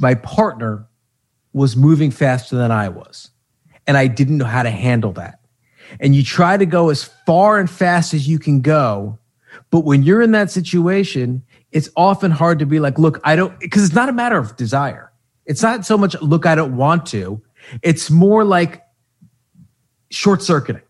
my 0.00 0.14
partner 0.14 0.86
was 1.52 1.76
moving 1.76 2.10
faster 2.10 2.56
than 2.56 2.70
I 2.70 2.88
was, 2.88 3.30
and 3.86 3.96
I 3.96 4.06
didn't 4.06 4.38
know 4.38 4.44
how 4.44 4.62
to 4.62 4.70
handle 4.70 5.12
that 5.12 5.40
and 5.98 6.14
you 6.14 6.22
try 6.22 6.56
to 6.56 6.66
go 6.66 6.90
as 6.90 7.04
far 7.26 7.58
and 7.58 7.68
fast 7.68 8.14
as 8.14 8.28
you 8.28 8.38
can 8.38 8.60
go. 8.60 9.18
But 9.70 9.80
when 9.80 10.02
you're 10.02 10.22
in 10.22 10.32
that 10.32 10.50
situation, 10.50 11.42
it's 11.72 11.88
often 11.96 12.30
hard 12.30 12.58
to 12.60 12.66
be 12.66 12.78
like, 12.78 12.98
look, 12.98 13.20
I 13.24 13.34
don't, 13.34 13.58
because 13.58 13.84
it's 13.84 13.94
not 13.94 14.08
a 14.08 14.12
matter 14.12 14.36
of 14.36 14.56
desire. 14.56 15.10
It's 15.46 15.62
not 15.62 15.84
so 15.84 15.98
much, 15.98 16.14
look, 16.20 16.46
I 16.46 16.54
don't 16.54 16.76
want 16.76 17.06
to. 17.06 17.42
It's 17.82 18.10
more 18.10 18.44
like 18.44 18.82
short 20.10 20.42
circuiting, 20.42 20.82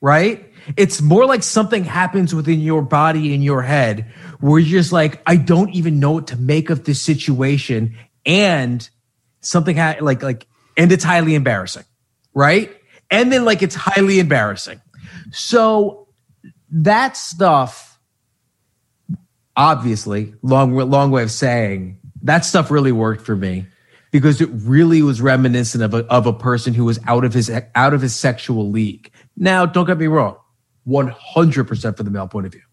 right? 0.00 0.49
It's 0.76 1.00
more 1.00 1.26
like 1.26 1.42
something 1.42 1.84
happens 1.84 2.34
within 2.34 2.60
your 2.60 2.82
body 2.82 3.34
in 3.34 3.42
your 3.42 3.62
head 3.62 4.12
where 4.40 4.58
you're 4.58 4.80
just 4.80 4.92
like, 4.92 5.20
I 5.26 5.36
don't 5.36 5.70
even 5.70 6.00
know 6.00 6.12
what 6.12 6.28
to 6.28 6.36
make 6.36 6.70
of 6.70 6.84
this 6.84 7.02
situation. 7.02 7.96
And 8.24 8.88
something 9.40 9.76
ha- 9.76 9.96
like, 10.00 10.22
like, 10.22 10.46
and 10.76 10.92
it's 10.92 11.04
highly 11.04 11.34
embarrassing, 11.34 11.84
right? 12.34 12.74
And 13.10 13.32
then 13.32 13.44
like 13.44 13.62
it's 13.62 13.74
highly 13.74 14.18
embarrassing. 14.20 14.80
So 15.32 16.08
that 16.70 17.16
stuff, 17.16 17.98
obviously, 19.56 20.34
long 20.42 20.74
long 20.74 21.10
way 21.10 21.22
of 21.22 21.30
saying 21.30 21.98
that 22.22 22.44
stuff 22.44 22.70
really 22.70 22.92
worked 22.92 23.24
for 23.24 23.36
me 23.36 23.66
because 24.10 24.40
it 24.40 24.48
really 24.52 25.02
was 25.02 25.20
reminiscent 25.20 25.82
of 25.82 25.94
a, 25.94 26.04
of 26.06 26.26
a 26.26 26.32
person 26.32 26.74
who 26.74 26.84
was 26.84 26.98
out 27.06 27.24
of 27.24 27.32
his 27.32 27.50
out 27.74 27.94
of 27.94 28.02
his 28.02 28.14
sexual 28.14 28.70
league. 28.70 29.10
Now, 29.36 29.66
don't 29.66 29.86
get 29.86 29.98
me 29.98 30.06
wrong, 30.06 30.36
one 30.90 31.08
hundred 31.08 31.68
percent 31.68 31.96
for 31.96 32.02
the 32.02 32.10
male 32.10 32.26
point 32.26 32.46
of 32.46 32.52
view, 32.52 32.66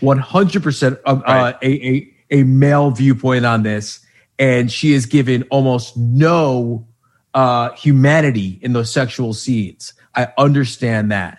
one 0.00 0.18
hundred 0.18 0.62
percent 0.62 0.98
of 1.06 1.22
uh, 1.24 1.52
a, 1.62 1.88
a 1.88 2.14
a 2.30 2.42
male 2.44 2.90
viewpoint 2.90 3.44
on 3.46 3.62
this, 3.62 4.04
and 4.38 4.70
she 4.70 4.92
is 4.92 5.06
given 5.06 5.44
almost 5.50 5.96
no 5.96 6.86
uh, 7.34 7.70
humanity 7.74 8.58
in 8.62 8.72
those 8.72 8.92
sexual 8.92 9.32
scenes. 9.34 9.94
I 10.14 10.28
understand 10.36 11.12
that. 11.12 11.38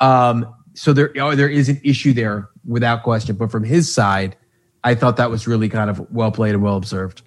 Um, 0.00 0.54
so 0.74 0.92
there, 0.92 1.12
oh, 1.20 1.34
there 1.34 1.48
is 1.48 1.68
an 1.68 1.80
issue 1.82 2.12
there 2.12 2.48
without 2.66 3.02
question. 3.02 3.36
But 3.36 3.50
from 3.50 3.64
his 3.64 3.92
side, 3.92 4.36
I 4.82 4.94
thought 4.94 5.16
that 5.16 5.30
was 5.30 5.46
really 5.46 5.68
kind 5.68 5.88
of 5.90 6.10
well 6.10 6.30
played 6.30 6.54
and 6.54 6.62
well 6.62 6.76
observed. 6.76 7.22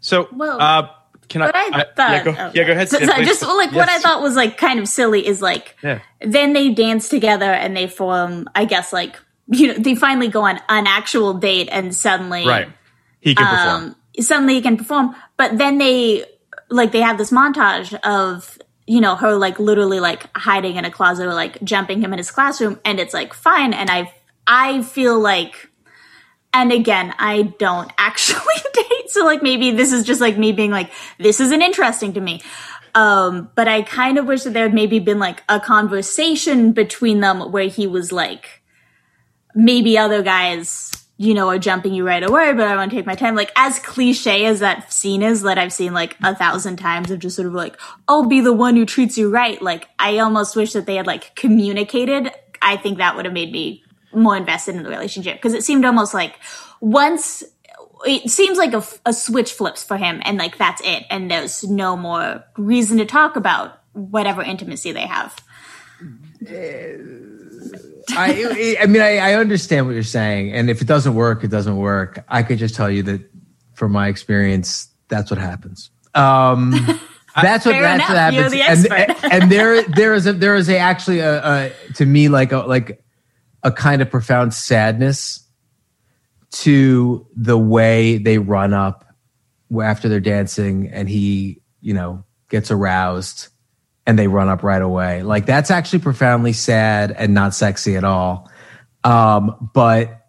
So, 0.00 0.28
Well, 0.32 0.60
uh, 0.60 0.88
can 1.30 1.40
But 1.40 1.56
I, 1.56 1.66
I? 1.72 1.84
thought, 1.96 2.10
yeah, 2.12 2.24
go, 2.24 2.34
oh, 2.38 2.50
yeah, 2.54 2.64
go 2.64 2.72
ahead. 2.72 2.88
So, 2.90 2.98
please. 2.98 3.26
just 3.26 3.40
like 3.42 3.72
what 3.72 3.88
I 3.88 3.98
thought 4.00 4.20
was 4.20 4.36
like 4.36 4.58
kind 4.58 4.78
of 4.78 4.86
silly 4.88 5.26
is 5.26 5.40
like 5.40 5.76
Yeah. 5.82 6.00
then 6.20 6.52
they 6.52 6.68
dance 6.70 7.08
together 7.08 7.50
and 7.50 7.74
they 7.74 7.86
form, 7.86 8.48
I 8.54 8.66
guess, 8.66 8.92
like 8.92 9.16
you 9.48 9.68
know, 9.68 9.74
they 9.74 9.94
finally 9.94 10.28
go 10.28 10.42
on 10.42 10.60
an 10.68 10.86
actual 10.86 11.32
date 11.34 11.68
and 11.72 11.94
suddenly, 11.94 12.46
Right. 12.46 12.68
He 13.20 13.34
can 13.34 13.46
perform. 13.46 13.84
um, 13.84 13.96
suddenly 14.20 14.54
he 14.54 14.60
can 14.62 14.76
perform. 14.76 15.14
But 15.36 15.56
then 15.56 15.78
they 15.78 16.24
like 16.68 16.92
they 16.92 17.00
have 17.00 17.16
this 17.18 17.30
montage 17.30 17.94
of 18.04 18.58
you 18.86 19.00
know 19.00 19.14
her 19.16 19.34
like 19.36 19.58
literally 19.58 20.00
like 20.00 20.26
hiding 20.36 20.76
in 20.76 20.84
a 20.84 20.90
closet 20.90 21.26
or 21.26 21.34
like 21.34 21.62
jumping 21.64 22.00
him 22.02 22.12
in 22.12 22.18
his 22.18 22.30
classroom, 22.30 22.78
and 22.84 22.98
it's 23.00 23.14
like 23.14 23.32
fine. 23.34 23.72
And 23.72 23.88
I 23.90 24.12
I 24.46 24.82
feel 24.82 25.18
like. 25.18 25.69
And 26.52 26.72
again, 26.72 27.14
I 27.18 27.42
don't 27.58 27.90
actually 27.98 28.40
date, 28.74 29.10
so 29.10 29.24
like 29.24 29.42
maybe 29.42 29.70
this 29.70 29.92
is 29.92 30.04
just 30.04 30.20
like 30.20 30.38
me 30.38 30.52
being 30.52 30.70
like, 30.70 30.90
this 31.18 31.40
isn't 31.40 31.62
interesting 31.62 32.12
to 32.14 32.20
me. 32.20 32.42
Um, 32.94 33.50
but 33.54 33.68
I 33.68 33.82
kind 33.82 34.18
of 34.18 34.26
wish 34.26 34.42
that 34.42 34.50
there 34.50 34.64
had 34.64 34.74
maybe 34.74 34.98
been 34.98 35.18
like 35.18 35.42
a 35.48 35.60
conversation 35.60 36.72
between 36.72 37.20
them 37.20 37.52
where 37.52 37.68
he 37.68 37.86
was 37.86 38.10
like, 38.10 38.62
maybe 39.54 39.96
other 39.96 40.22
guys, 40.22 40.90
you 41.16 41.34
know, 41.34 41.48
are 41.48 41.58
jumping 41.58 41.94
you 41.94 42.04
right 42.04 42.22
away, 42.22 42.52
but 42.52 42.66
I 42.66 42.76
want 42.76 42.90
to 42.90 42.96
take 42.96 43.06
my 43.06 43.14
time. 43.14 43.34
Like 43.34 43.52
as 43.54 43.78
cliche 43.78 44.46
as 44.46 44.60
that 44.60 44.92
scene 44.92 45.22
is 45.22 45.42
that 45.42 45.58
I've 45.58 45.72
seen 45.72 45.92
like 45.92 46.16
a 46.22 46.34
thousand 46.34 46.76
times 46.76 47.10
of 47.10 47.20
just 47.20 47.36
sort 47.36 47.46
of 47.46 47.54
like, 47.54 47.76
I'll 48.08 48.26
be 48.26 48.40
the 48.40 48.52
one 48.52 48.74
who 48.74 48.86
treats 48.86 49.18
you 49.18 49.30
right. 49.30 49.60
Like 49.60 49.88
I 49.98 50.18
almost 50.18 50.56
wish 50.56 50.72
that 50.72 50.86
they 50.86 50.96
had 50.96 51.06
like 51.06 51.34
communicated. 51.36 52.32
I 52.62 52.76
think 52.76 52.98
that 52.98 53.16
would 53.16 53.24
have 53.24 53.34
made 53.34 53.52
me 53.52 53.84
more 54.12 54.36
invested 54.36 54.74
in 54.74 54.82
the 54.82 54.88
relationship 54.88 55.36
because 55.36 55.54
it 55.54 55.64
seemed 55.64 55.84
almost 55.84 56.14
like 56.14 56.36
once 56.80 57.42
it 58.06 58.30
seems 58.30 58.56
like 58.56 58.72
a, 58.72 58.82
a 59.06 59.12
switch 59.12 59.52
flips 59.52 59.84
for 59.84 59.96
him 59.96 60.22
and 60.24 60.38
like 60.38 60.56
that's 60.56 60.80
it 60.84 61.04
and 61.10 61.30
there's 61.30 61.64
no 61.64 61.96
more 61.96 62.44
reason 62.56 62.98
to 62.98 63.04
talk 63.04 63.36
about 63.36 63.80
whatever 63.92 64.42
intimacy 64.42 64.92
they 64.92 65.06
have 65.06 65.42
I, 68.12 68.76
I 68.80 68.86
mean, 68.86 69.02
I, 69.02 69.18
I 69.18 69.34
understand 69.34 69.86
what 69.86 69.92
you're 69.92 70.02
saying, 70.02 70.52
and 70.52 70.70
if 70.70 70.80
it 70.80 70.86
doesn't 70.86 71.14
work, 71.14 71.44
it 71.44 71.48
doesn't 71.48 71.76
work. 71.76 72.24
I 72.28 72.42
could 72.42 72.58
just 72.58 72.74
tell 72.74 72.90
you 72.90 73.02
that, 73.04 73.20
from 73.74 73.92
my 73.92 74.08
experience, 74.08 74.88
that's 75.08 75.30
what 75.30 75.38
happens. 75.38 75.90
Um, 76.14 76.70
that's 77.42 77.66
what 77.66 77.72
Fair 77.72 77.82
that's 77.82 78.08
what. 78.08 78.34
You're 78.34 78.50
happens. 78.50 78.82
the 78.82 78.94
and, 78.94 79.32
and 79.32 79.52
there 79.52 79.82
there 79.82 80.14
is 80.14 80.26
a 80.26 80.32
there 80.32 80.56
is 80.56 80.68
a 80.68 80.78
actually 80.78 81.20
a, 81.20 81.42
a 81.44 81.70
to 81.94 82.06
me 82.06 82.28
like 82.28 82.52
a 82.52 82.58
like 82.58 83.02
a 83.62 83.72
kind 83.72 84.02
of 84.02 84.10
profound 84.10 84.54
sadness 84.54 85.46
to 86.50 87.26
the 87.36 87.58
way 87.58 88.18
they 88.18 88.38
run 88.38 88.72
up 88.72 89.04
after 89.82 90.08
they're 90.08 90.20
dancing, 90.20 90.88
and 90.88 91.08
he 91.08 91.62
you 91.80 91.94
know 91.94 92.24
gets 92.48 92.70
aroused 92.70 93.48
and 94.06 94.18
they 94.18 94.26
run 94.26 94.48
up 94.48 94.62
right 94.62 94.82
away. 94.82 95.22
Like 95.22 95.46
that's 95.46 95.70
actually 95.70 96.00
profoundly 96.00 96.52
sad 96.52 97.12
and 97.12 97.32
not 97.32 97.54
sexy 97.54 97.96
at 97.96 98.04
all. 98.04 98.50
Um, 99.04 99.70
but 99.72 100.20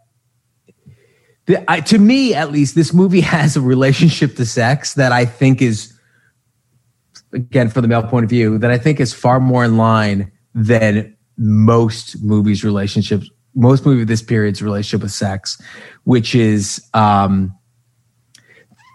the, 1.46 1.70
I, 1.70 1.82
to 1.82 1.98
me, 1.98 2.34
at 2.34 2.52
least, 2.52 2.76
this 2.76 2.94
movie 2.94 3.22
has 3.36 3.58
a 3.58 3.62
relationship 3.62 4.36
to 4.36 4.46
sex 4.46 4.94
that 4.96 5.12
I 5.12 5.26
think 5.26 5.62
is 5.62 5.98
again 7.34 7.70
for 7.70 7.82
the 7.82 7.88
male 7.88 8.04
point 8.04 8.26
of 8.26 8.30
view 8.30 8.58
that 8.58 8.72
I 8.72 8.78
think 8.78 9.00
is 9.00 9.14
far 9.14 9.40
more 9.40 9.64
in 9.64 9.78
line 9.78 10.32
than 10.54 11.16
most 11.38 12.22
movies 12.24 12.64
relationships 12.64 13.30
most 13.56 13.86
movie 13.86 14.02
of 14.02 14.08
this 14.08 14.22
period's 14.22 14.62
relationship 14.62 15.02
with 15.02 15.12
sex, 15.12 15.62
which 16.04 16.36
is 16.36 16.82
um 16.94 17.56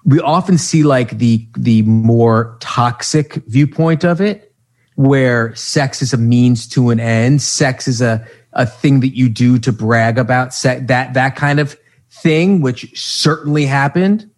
we 0.04 0.20
often 0.20 0.56
see 0.56 0.82
like 0.82 1.18
the 1.18 1.46
the 1.56 1.82
more 1.82 2.56
toxic 2.60 3.34
viewpoint 3.46 4.04
of 4.04 4.20
it 4.20 4.54
where 4.94 5.54
sex 5.54 6.00
is 6.00 6.14
a 6.14 6.16
means 6.16 6.66
to 6.68 6.90
an 6.90 6.98
end. 6.98 7.42
Sex 7.42 7.86
is 7.86 8.00
a 8.00 8.26
a 8.52 8.64
thing 8.66 9.00
that 9.00 9.14
you 9.14 9.28
do 9.28 9.58
to 9.58 9.72
brag 9.72 10.18
about 10.18 10.54
se- 10.54 10.80
that 10.86 11.14
that 11.14 11.36
kind 11.36 11.60
of 11.60 11.76
thing 12.10 12.62
which 12.62 12.98
certainly 12.98 13.66
happened 13.66 14.30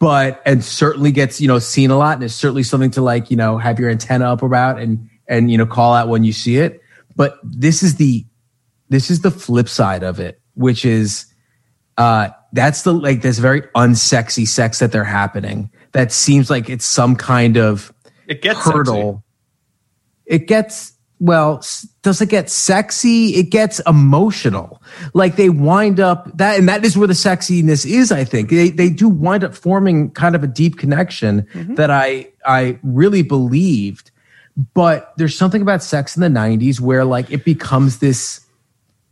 but 0.00 0.42
and 0.44 0.64
certainly 0.64 1.12
gets 1.12 1.40
you 1.40 1.46
know 1.46 1.60
seen 1.60 1.90
a 1.90 1.96
lot 1.96 2.14
and 2.14 2.24
it's 2.24 2.34
certainly 2.34 2.64
something 2.64 2.90
to 2.90 3.00
like 3.00 3.30
you 3.30 3.36
know 3.36 3.56
have 3.56 3.78
your 3.78 3.88
antenna 3.88 4.32
up 4.32 4.42
about 4.42 4.80
and 4.80 5.08
and 5.28 5.48
you 5.52 5.56
know 5.56 5.66
call 5.66 5.94
out 5.94 6.08
when 6.08 6.24
you 6.24 6.32
see 6.32 6.56
it 6.56 6.82
but 7.18 7.38
this 7.42 7.82
is 7.82 7.96
the 7.96 8.24
this 8.88 9.10
is 9.10 9.20
the 9.20 9.30
flip 9.30 9.68
side 9.68 10.02
of 10.02 10.18
it 10.18 10.40
which 10.54 10.86
is 10.86 11.26
uh 11.98 12.30
that's 12.54 12.82
the 12.82 12.94
like 12.94 13.20
this 13.20 13.38
very 13.38 13.60
unsexy 13.76 14.48
sex 14.48 14.78
that 14.78 14.92
they're 14.92 15.04
happening 15.04 15.70
that 15.92 16.12
seems 16.12 16.50
like 16.50 16.70
it's 16.70 16.86
some 16.86 17.16
kind 17.16 17.56
of 17.56 17.92
It 18.26 18.42
gets 18.42 18.60
hurdle. 18.60 19.24
It 20.26 20.46
gets 20.46 20.92
well 21.20 21.62
does 22.02 22.20
it 22.20 22.28
get 22.28 22.48
sexy? 22.48 23.34
It 23.34 23.50
gets 23.50 23.80
emotional. 23.86 24.82
Like 25.14 25.36
they 25.36 25.48
wind 25.48 25.98
up 25.98 26.36
that 26.36 26.58
and 26.58 26.68
that 26.68 26.84
is 26.84 26.96
where 26.96 27.08
the 27.08 27.14
sexiness 27.14 27.84
is 27.84 28.12
i 28.12 28.24
think. 28.24 28.50
They, 28.50 28.70
they 28.70 28.90
do 28.90 29.08
wind 29.08 29.44
up 29.44 29.54
forming 29.54 30.10
kind 30.12 30.34
of 30.34 30.44
a 30.44 30.46
deep 30.46 30.78
connection 30.78 31.46
that 31.76 31.90
i 31.90 32.30
i 32.46 32.78
really 32.82 33.22
believed 33.22 34.10
but 34.74 35.12
there's 35.16 35.38
something 35.38 35.62
about 35.62 35.82
sex 35.82 36.16
in 36.16 36.20
the 36.20 36.28
90s 36.28 36.80
where 36.80 37.04
like 37.04 37.30
it 37.30 37.44
becomes 37.44 38.00
this 38.00 38.44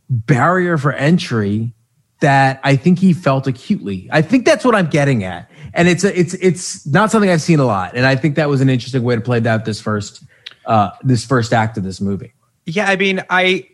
barrier 0.09 0.77
for 0.77 0.91
entry 0.91 1.73
that 2.19 2.59
I 2.63 2.75
think 2.75 2.99
he 2.99 3.13
felt 3.13 3.47
acutely. 3.47 4.09
I 4.11 4.21
think 4.21 4.45
that's 4.45 4.65
what 4.65 4.75
I'm 4.75 4.89
getting 4.89 5.23
at. 5.23 5.49
And 5.73 5.87
it's 5.87 6.03
a, 6.03 6.19
it's 6.19 6.33
it's 6.35 6.85
not 6.87 7.11
something 7.11 7.29
I've 7.29 7.41
seen 7.41 7.59
a 7.59 7.65
lot. 7.65 7.95
And 7.95 8.05
I 8.05 8.15
think 8.15 8.35
that 8.35 8.49
was 8.49 8.61
an 8.61 8.69
interesting 8.69 9.03
way 9.03 9.15
to 9.15 9.21
play 9.21 9.39
that 9.39 9.65
this 9.65 9.79
first 9.79 10.23
uh 10.65 10.91
this 11.03 11.23
first 11.25 11.53
act 11.53 11.77
of 11.77 11.83
this 11.83 12.01
movie. 12.01 12.33
Yeah, 12.65 12.89
I 12.89 12.95
mean, 12.95 13.23
I 13.29 13.69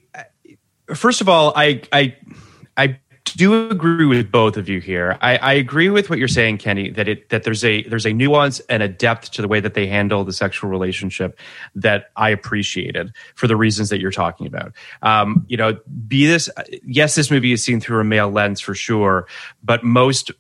first 0.94 1.22
of 1.22 1.30
all, 1.30 1.54
I 1.56 1.82
I 1.92 2.16
I 2.78 3.00
do 3.26 3.70
agree 3.70 4.06
with 4.06 4.32
both 4.32 4.58
of 4.58 4.70
you 4.70 4.80
here. 4.80 5.18
I, 5.22 5.38
I 5.38 5.54
agree 5.54 5.90
with 5.90 6.10
what 6.10 6.20
you're 6.20 6.28
saying, 6.28 6.58
Kenny, 6.58 6.90
that 6.92 7.08
it 7.08 7.30
that 7.30 7.44
there's 7.44 7.64
a 7.64 7.84
there's 7.84 8.06
a 8.06 8.14
nuance 8.14 8.60
and 8.62 8.84
a 8.84 8.88
depth 8.88 9.32
to 9.32 9.42
the 9.42 9.48
way 9.48 9.60
that 9.60 9.74
they 9.74 9.88
handle 9.88 10.24
the 10.24 10.34
sexual 10.34 10.70
relationship 10.70 11.40
that 11.76 12.12
I 12.16 12.30
appreciated 12.30 13.14
for 13.36 13.48
the 13.48 13.56
reasons 13.56 13.90
that 13.90 14.00
you're 14.00 14.12
talking 14.12 14.46
about. 14.46 14.74
Um, 15.02 15.46
you 15.48 15.58
know, 15.58 15.80
be 16.08 16.26
this 16.26 16.50
yes, 16.86 17.16
this 17.16 17.32
movie 17.32 17.54
is 17.54 17.64
seen 17.64 17.80
through 17.80 18.02
a 18.02 18.04
male 18.04 18.30
lens 18.30 18.60
for 18.62 18.76
sure, 18.76 19.28
but 19.64 19.84
most 19.84 20.32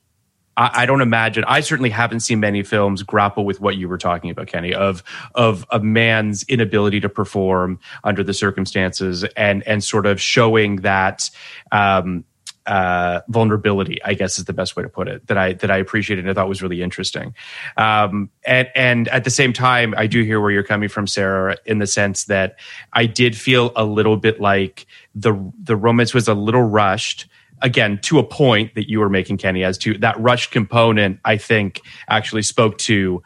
I, 0.55 0.85
don't 0.85 1.01
imagine. 1.01 1.43
I 1.47 1.61
certainly 1.61 1.89
haven't 1.89 2.19
seen 2.19 2.39
many 2.39 2.61
films 2.61 3.01
grapple 3.01 3.43
with 3.43 3.59
what 3.59 3.75
you 3.75 3.89
were 3.89 3.97
talking 3.97 4.29
about, 4.29 4.47
Kenny, 4.47 4.73
of 4.73 5.03
of 5.33 5.65
a 5.71 5.79
man's 5.79 6.43
inability 6.43 6.99
to 6.99 7.09
perform 7.09 7.79
under 8.03 8.23
the 8.23 8.35
circumstances, 8.35 9.23
and 9.35 9.65
and 9.67 9.83
sort 9.83 10.05
of 10.05 10.21
showing 10.21 10.77
that 10.77 11.31
um, 11.71 12.23
uh, 12.65 13.21
vulnerability. 13.27 14.01
I 14.03 14.13
guess 14.13 14.39
is 14.39 14.45
the 14.45 14.53
best 14.53 14.75
way 14.75 14.83
to 14.83 14.89
put 14.89 15.07
it. 15.07 15.27
That 15.27 15.37
I 15.37 15.53
that 15.53 15.71
I 15.71 15.77
appreciated 15.77 16.25
and 16.25 16.31
I 16.31 16.33
thought 16.33 16.47
was 16.49 16.61
really 16.61 16.81
interesting. 16.81 17.35
Um, 17.77 18.29
and 18.45 18.69
and 18.75 19.07
at 19.09 19.23
the 19.23 19.29
same 19.29 19.53
time, 19.53 19.93
I 19.97 20.07
do 20.07 20.23
hear 20.23 20.39
where 20.41 20.51
you're 20.51 20.63
coming 20.63 20.89
from, 20.89 21.07
Sarah, 21.07 21.57
in 21.65 21.79
the 21.79 21.87
sense 21.87 22.25
that 22.25 22.57
I 22.93 23.05
did 23.05 23.37
feel 23.37 23.71
a 23.75 23.85
little 23.85 24.17
bit 24.17 24.39
like 24.39 24.85
the 25.15 25.33
the 25.61 25.75
romance 25.75 26.13
was 26.13 26.27
a 26.27 26.33
little 26.33 26.63
rushed 26.63 27.27
again 27.61 27.97
to 27.99 28.19
a 28.19 28.23
point 28.23 28.75
that 28.75 28.89
you 28.89 28.99
were 28.99 29.09
making 29.09 29.37
kenny 29.37 29.63
as 29.63 29.77
to 29.77 29.97
that 29.99 30.19
rushed 30.19 30.51
component 30.51 31.19
i 31.23 31.37
think 31.37 31.81
actually 32.09 32.41
spoke 32.41 32.77
to 32.77 33.23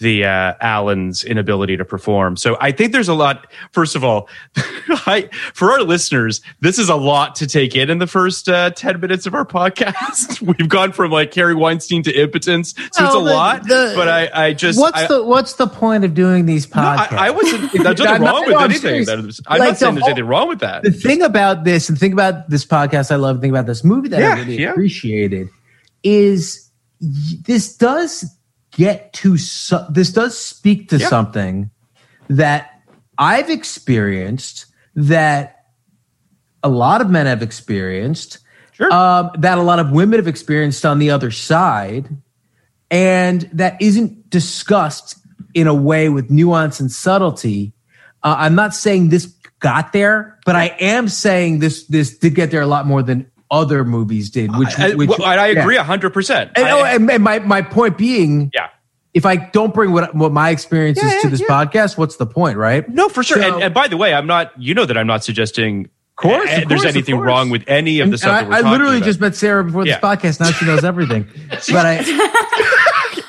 the 0.00 0.24
uh, 0.24 0.54
Alan's 0.60 1.22
inability 1.24 1.76
to 1.76 1.84
perform. 1.84 2.36
So 2.36 2.56
I 2.60 2.72
think 2.72 2.92
there's 2.92 3.08
a 3.08 3.14
lot. 3.14 3.46
First 3.72 3.94
of 3.94 4.02
all, 4.02 4.28
I, 4.56 5.28
for 5.54 5.70
our 5.72 5.82
listeners, 5.82 6.40
this 6.60 6.78
is 6.78 6.88
a 6.88 6.96
lot 6.96 7.36
to 7.36 7.46
take 7.46 7.76
in 7.76 7.88
in 7.90 7.98
the 7.98 8.06
first 8.06 8.48
uh, 8.48 8.70
ten 8.70 8.98
minutes 9.00 9.26
of 9.26 9.34
our 9.34 9.44
podcast. 9.44 10.40
We've 10.58 10.68
gone 10.68 10.92
from 10.92 11.10
like 11.12 11.32
Harry 11.34 11.54
Weinstein 11.54 12.02
to 12.04 12.12
impotence, 12.12 12.74
so 12.92 13.04
it's 13.04 13.14
a 13.14 13.18
the- 13.18 13.18
lot. 13.18 13.62
the- 13.64 13.92
but 13.94 14.08
I, 14.08 14.46
I 14.46 14.52
just 14.52 14.78
What's 14.80 14.96
I, 14.98 15.06
the 15.06 15.22
what's 15.24 15.54
the 15.54 15.66
point 15.66 16.04
of 16.04 16.14
doing 16.14 16.46
these 16.46 16.68
no, 16.74 16.82
podcasts? 16.82 17.12
I, 17.12 17.28
I 17.28 17.30
wasn't. 17.30 17.72
There's 17.72 18.00
I'm 18.00 18.06
nothing 18.06 18.22
not- 18.24 18.32
wrong 18.34 18.40
with 18.46 18.50
no, 18.52 18.58
I'm 18.58 18.64
anything. 18.70 18.80
serious. 19.04 19.06
That 19.06 19.18
is, 19.20 19.40
I'm 19.46 19.58
Like, 19.60 19.68
not 19.70 19.76
saying 19.78 19.94
the 19.94 20.00
there's 20.00 20.02
whole- 20.02 20.10
anything 20.10 20.26
wrong 20.28 20.48
with 20.48 20.60
that. 20.60 20.82
the 20.82 20.90
thing 20.90 21.22
about 21.22 21.64
this 21.64 21.88
and 21.88 21.96
the 21.96 22.00
thing 22.00 22.12
about 22.12 22.48
this 22.50 22.64
podcast 22.64 23.10
I 23.12 23.16
love, 23.16 23.36
the 23.36 23.40
thing 23.42 23.50
about 23.50 23.66
this 23.66 23.84
movie 23.84 24.08
that 24.08 24.20
Yeah, 24.20 24.34
I 24.34 24.38
really 24.38 24.60
yeah. 24.60 24.70
appreciated 24.70 25.48
is 26.02 26.70
this 27.00 27.76
does 27.76 28.24
get 28.72 29.12
to 29.14 29.36
so, 29.36 29.86
this 29.90 30.12
does 30.12 30.38
speak 30.38 30.88
to 30.90 30.98
Yeah. 30.98 31.08
something 31.08 31.70
that 32.28 32.70
I've 33.18 33.50
experienced 33.50 34.66
that 34.94 35.56
a 36.62 36.68
lot 36.68 37.00
of 37.00 37.10
men 37.10 37.26
have 37.26 37.42
experienced 37.42 38.38
Sure. 38.72 38.92
um, 38.92 39.30
that 39.38 39.58
a 39.58 39.62
lot 39.62 39.78
of 39.78 39.90
women 39.90 40.18
have 40.18 40.28
experienced 40.28 40.86
on 40.86 40.98
the 40.98 41.10
other 41.10 41.30
side 41.30 42.08
and 42.90 43.48
that 43.52 43.80
isn't 43.80 44.30
discussed 44.30 45.16
in 45.54 45.66
a 45.66 45.74
way 45.74 46.08
with 46.08 46.30
nuance 46.30 46.80
and 46.80 46.90
subtlety. 46.90 47.72
Uh, 48.22 48.36
I'm 48.38 48.54
not 48.54 48.74
saying 48.74 49.08
this 49.10 49.26
got 49.60 49.92
there, 49.92 50.38
but 50.46 50.56
I 50.56 50.74
am 50.80 51.08
saying 51.08 51.58
this 51.58 51.84
this 51.86 52.16
did 52.18 52.34
get 52.34 52.50
there 52.50 52.62
a 52.62 52.66
lot 52.66 52.86
more 52.86 53.02
than 53.02 53.26
other 53.50 53.84
movies 53.84 54.30
did. 54.30 54.50
Uh, 54.50 54.58
which, 54.58 54.78
I, 54.78 54.94
which 54.94 55.08
well, 55.08 55.24
I 55.24 55.48
yeah. 55.48 55.60
agree 55.62 55.76
hundred 55.76 56.10
percent. 56.10 56.52
And, 56.56 56.68
oh, 56.68 56.84
and, 56.84 57.10
and 57.10 57.22
my 57.24 57.38
my 57.40 57.62
point 57.62 57.98
being, 57.98 58.50
Yeah. 58.54 58.68
if 59.14 59.26
I 59.26 59.36
don't 59.36 59.74
bring 59.74 59.92
what 59.92 60.14
what 60.14 60.32
my 60.32 60.50
experience 60.50 60.98
is 61.02 61.12
Yeah, 61.12 61.20
to 61.22 61.28
this 61.30 61.40
yeah. 61.40 61.46
podcast, 61.48 61.98
what's 61.98 62.16
the 62.16 62.26
point, 62.26 62.56
right? 62.58 62.88
No, 62.88 63.08
for 63.08 63.22
sure. 63.22 63.42
So- 63.42 63.54
and, 63.54 63.62
and 63.64 63.74
by 63.74 63.88
the 63.88 63.96
way, 63.96 64.14
I'm 64.14 64.26
not. 64.26 64.52
You 64.60 64.74
know 64.74 64.84
that 64.84 64.96
I'm 64.96 65.06
not 65.06 65.24
suggesting. 65.24 65.90
course, 66.16 66.42
of 66.44 66.68
there's 66.68 66.82
course, 66.82 66.84
of 66.84 66.96
anything 66.96 67.14
course. 67.16 67.26
wrong 67.26 67.48
with 67.50 67.64
any 67.66 68.00
of 68.00 68.08
the 68.08 68.12
And 68.12 68.20
stuff 68.20 68.30
I, 68.30 68.42
that 68.42 68.50
we're 68.62 68.68
I 68.68 68.70
literally 68.72 68.96
about. 68.98 69.06
just 69.06 69.20
met 69.20 69.34
Sarah 69.36 69.64
before 69.64 69.86
Yeah. 69.86 69.98
this 69.98 70.04
podcast. 70.04 70.38
Now 70.40 70.50
she 70.52 70.66
knows 70.66 70.84
everything. 70.84 71.26
but 71.50 71.86
I, 71.86 71.96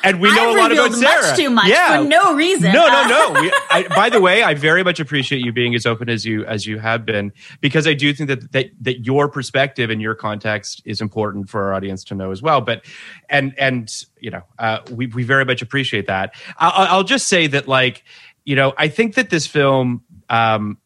and 0.04 0.20
we 0.20 0.34
know 0.36 0.56
a 0.56 0.58
lot 0.58 0.72
about 0.72 0.94
Sarah. 0.94 1.22
much 1.22 1.38
too 1.38 1.50
much 1.50 1.68
yeah. 1.68 1.98
for 1.98 2.08
no 2.08 2.34
reason. 2.36 2.72
No, 2.74 2.88
no, 2.88 3.08
no. 3.34 3.42
We, 3.42 3.52
I, 3.70 3.86
by 3.96 4.10
the 4.10 4.22
way, 4.22 4.44
I 4.44 4.54
very 4.54 4.84
much 4.84 5.00
appreciate 5.00 5.44
you 5.44 5.52
being 5.52 5.76
as 5.76 5.86
open 5.86 6.10
as 6.10 6.26
you 6.26 6.46
as 6.46 6.66
you 6.66 6.80
have 6.80 7.06
been 7.06 7.32
because 7.60 7.88
I 7.88 7.94
do 7.94 8.14
think 8.14 8.28
that 8.30 8.52
that 8.52 8.68
that 8.82 9.06
your 9.06 9.30
perspective 9.30 9.90
and 9.90 10.02
your 10.02 10.16
context 10.16 10.82
is 10.86 11.02
important 11.02 11.50
for 11.50 11.64
our 11.64 11.74
audience 11.74 12.04
to 12.06 12.16
know 12.16 12.32
as 12.32 12.42
well. 12.42 12.62
But 12.62 12.86
and 13.30 13.54
and 13.58 13.92
you 14.20 14.32
know, 14.32 14.44
uh, 14.60 14.80
we 14.92 15.08
we 15.08 15.24
very 15.24 15.46
much 15.46 15.62
appreciate 15.62 16.08
that. 16.08 16.36
I'll, 16.58 16.88
I'll 16.88 17.04
just 17.04 17.28
say 17.28 17.48
that 17.48 17.68
like 17.68 18.04
you 18.46 18.56
know, 18.56 18.74
I 18.78 18.88
think 18.88 19.16
that 19.16 19.30
this 19.30 19.46
film 19.46 20.04
um, 20.30 20.78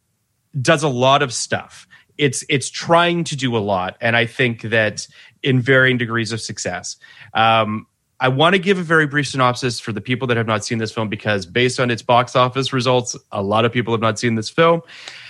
does 0.61 0.83
a 0.83 0.89
lot 0.89 1.21
of 1.21 1.33
stuff. 1.33 1.87
It's 2.17 2.45
it's 2.49 2.69
trying 2.69 3.23
to 3.25 3.35
do 3.35 3.55
a 3.57 3.59
lot, 3.59 3.97
and 3.99 4.15
I 4.15 4.25
think 4.25 4.61
that 4.61 5.07
in 5.43 5.61
varying 5.61 5.97
degrees 5.97 6.31
of 6.31 6.41
success. 6.41 6.97
Um, 7.33 7.87
I 8.19 8.29
want 8.29 8.53
to 8.53 8.59
give 8.59 8.79
a 8.79 8.83
very 8.83 9.05
brief 9.07 9.27
synopsis 9.27 9.79
for 9.79 9.91
the 9.91 9.99
people 9.99 10.27
that 10.27 10.37
have 10.37 10.47
not 10.47 10.63
seen 10.63 10.77
this 10.77 10.91
film 10.91 11.09
because, 11.09 11.45
based 11.45 11.79
on 11.79 11.91
its 11.91 12.01
box 12.01 12.35
office 12.35 12.71
results, 12.71 13.15
a 13.31 13.41
lot 13.43 13.65
of 13.65 13.73
people 13.73 13.93
have 13.93 14.01
not 14.01 14.17
seen 14.17 14.35
this 14.35 14.49
film. 14.49 14.81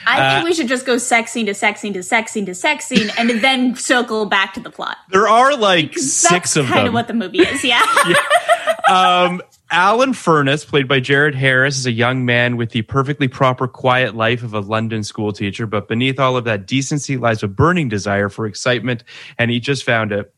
I 0.05 0.15
think 0.35 0.43
Uh, 0.43 0.45
we 0.45 0.53
should 0.53 0.67
just 0.67 0.85
go 0.85 0.99
sex 0.99 1.31
scene 1.31 1.47
to 1.47 1.55
sex 1.55 1.81
scene 1.81 1.93
to 1.93 2.03
sex 2.03 2.31
scene 2.31 2.45
to 2.45 2.53
sex 2.53 2.85
scene 2.85 3.09
and 3.17 3.29
then 3.41 3.75
circle 3.75 4.27
back 4.27 4.53
to 4.53 4.59
the 4.59 4.69
plot. 4.69 4.97
There 5.09 5.27
are 5.27 5.55
like 5.57 5.93
That's 5.93 6.11
six 6.13 6.55
of 6.55 6.65
them. 6.67 6.73
kind 6.73 6.87
of 6.87 6.93
what 6.93 7.07
the 7.07 7.15
movie 7.15 7.39
is, 7.39 7.63
yeah. 7.63 7.81
um, 8.87 9.41
Alan 9.71 10.13
Furness, 10.13 10.63
played 10.63 10.87
by 10.87 10.99
Jared 10.99 11.33
Harris, 11.33 11.77
is 11.79 11.87
a 11.87 11.91
young 11.91 12.23
man 12.23 12.55
with 12.55 12.69
the 12.69 12.83
perfectly 12.83 13.27
proper, 13.27 13.67
quiet 13.67 14.15
life 14.15 14.43
of 14.43 14.53
a 14.53 14.59
London 14.59 15.03
school 15.03 15.33
teacher. 15.33 15.65
But 15.65 15.87
beneath 15.87 16.19
all 16.19 16.37
of 16.37 16.43
that 16.43 16.67
decency 16.67 17.17
lies 17.17 17.41
a 17.41 17.47
burning 17.47 17.89
desire 17.89 18.29
for 18.29 18.45
excitement, 18.45 19.03
and 19.39 19.49
he 19.49 19.59
just 19.59 19.83
found 19.83 20.11
it. 20.11 20.31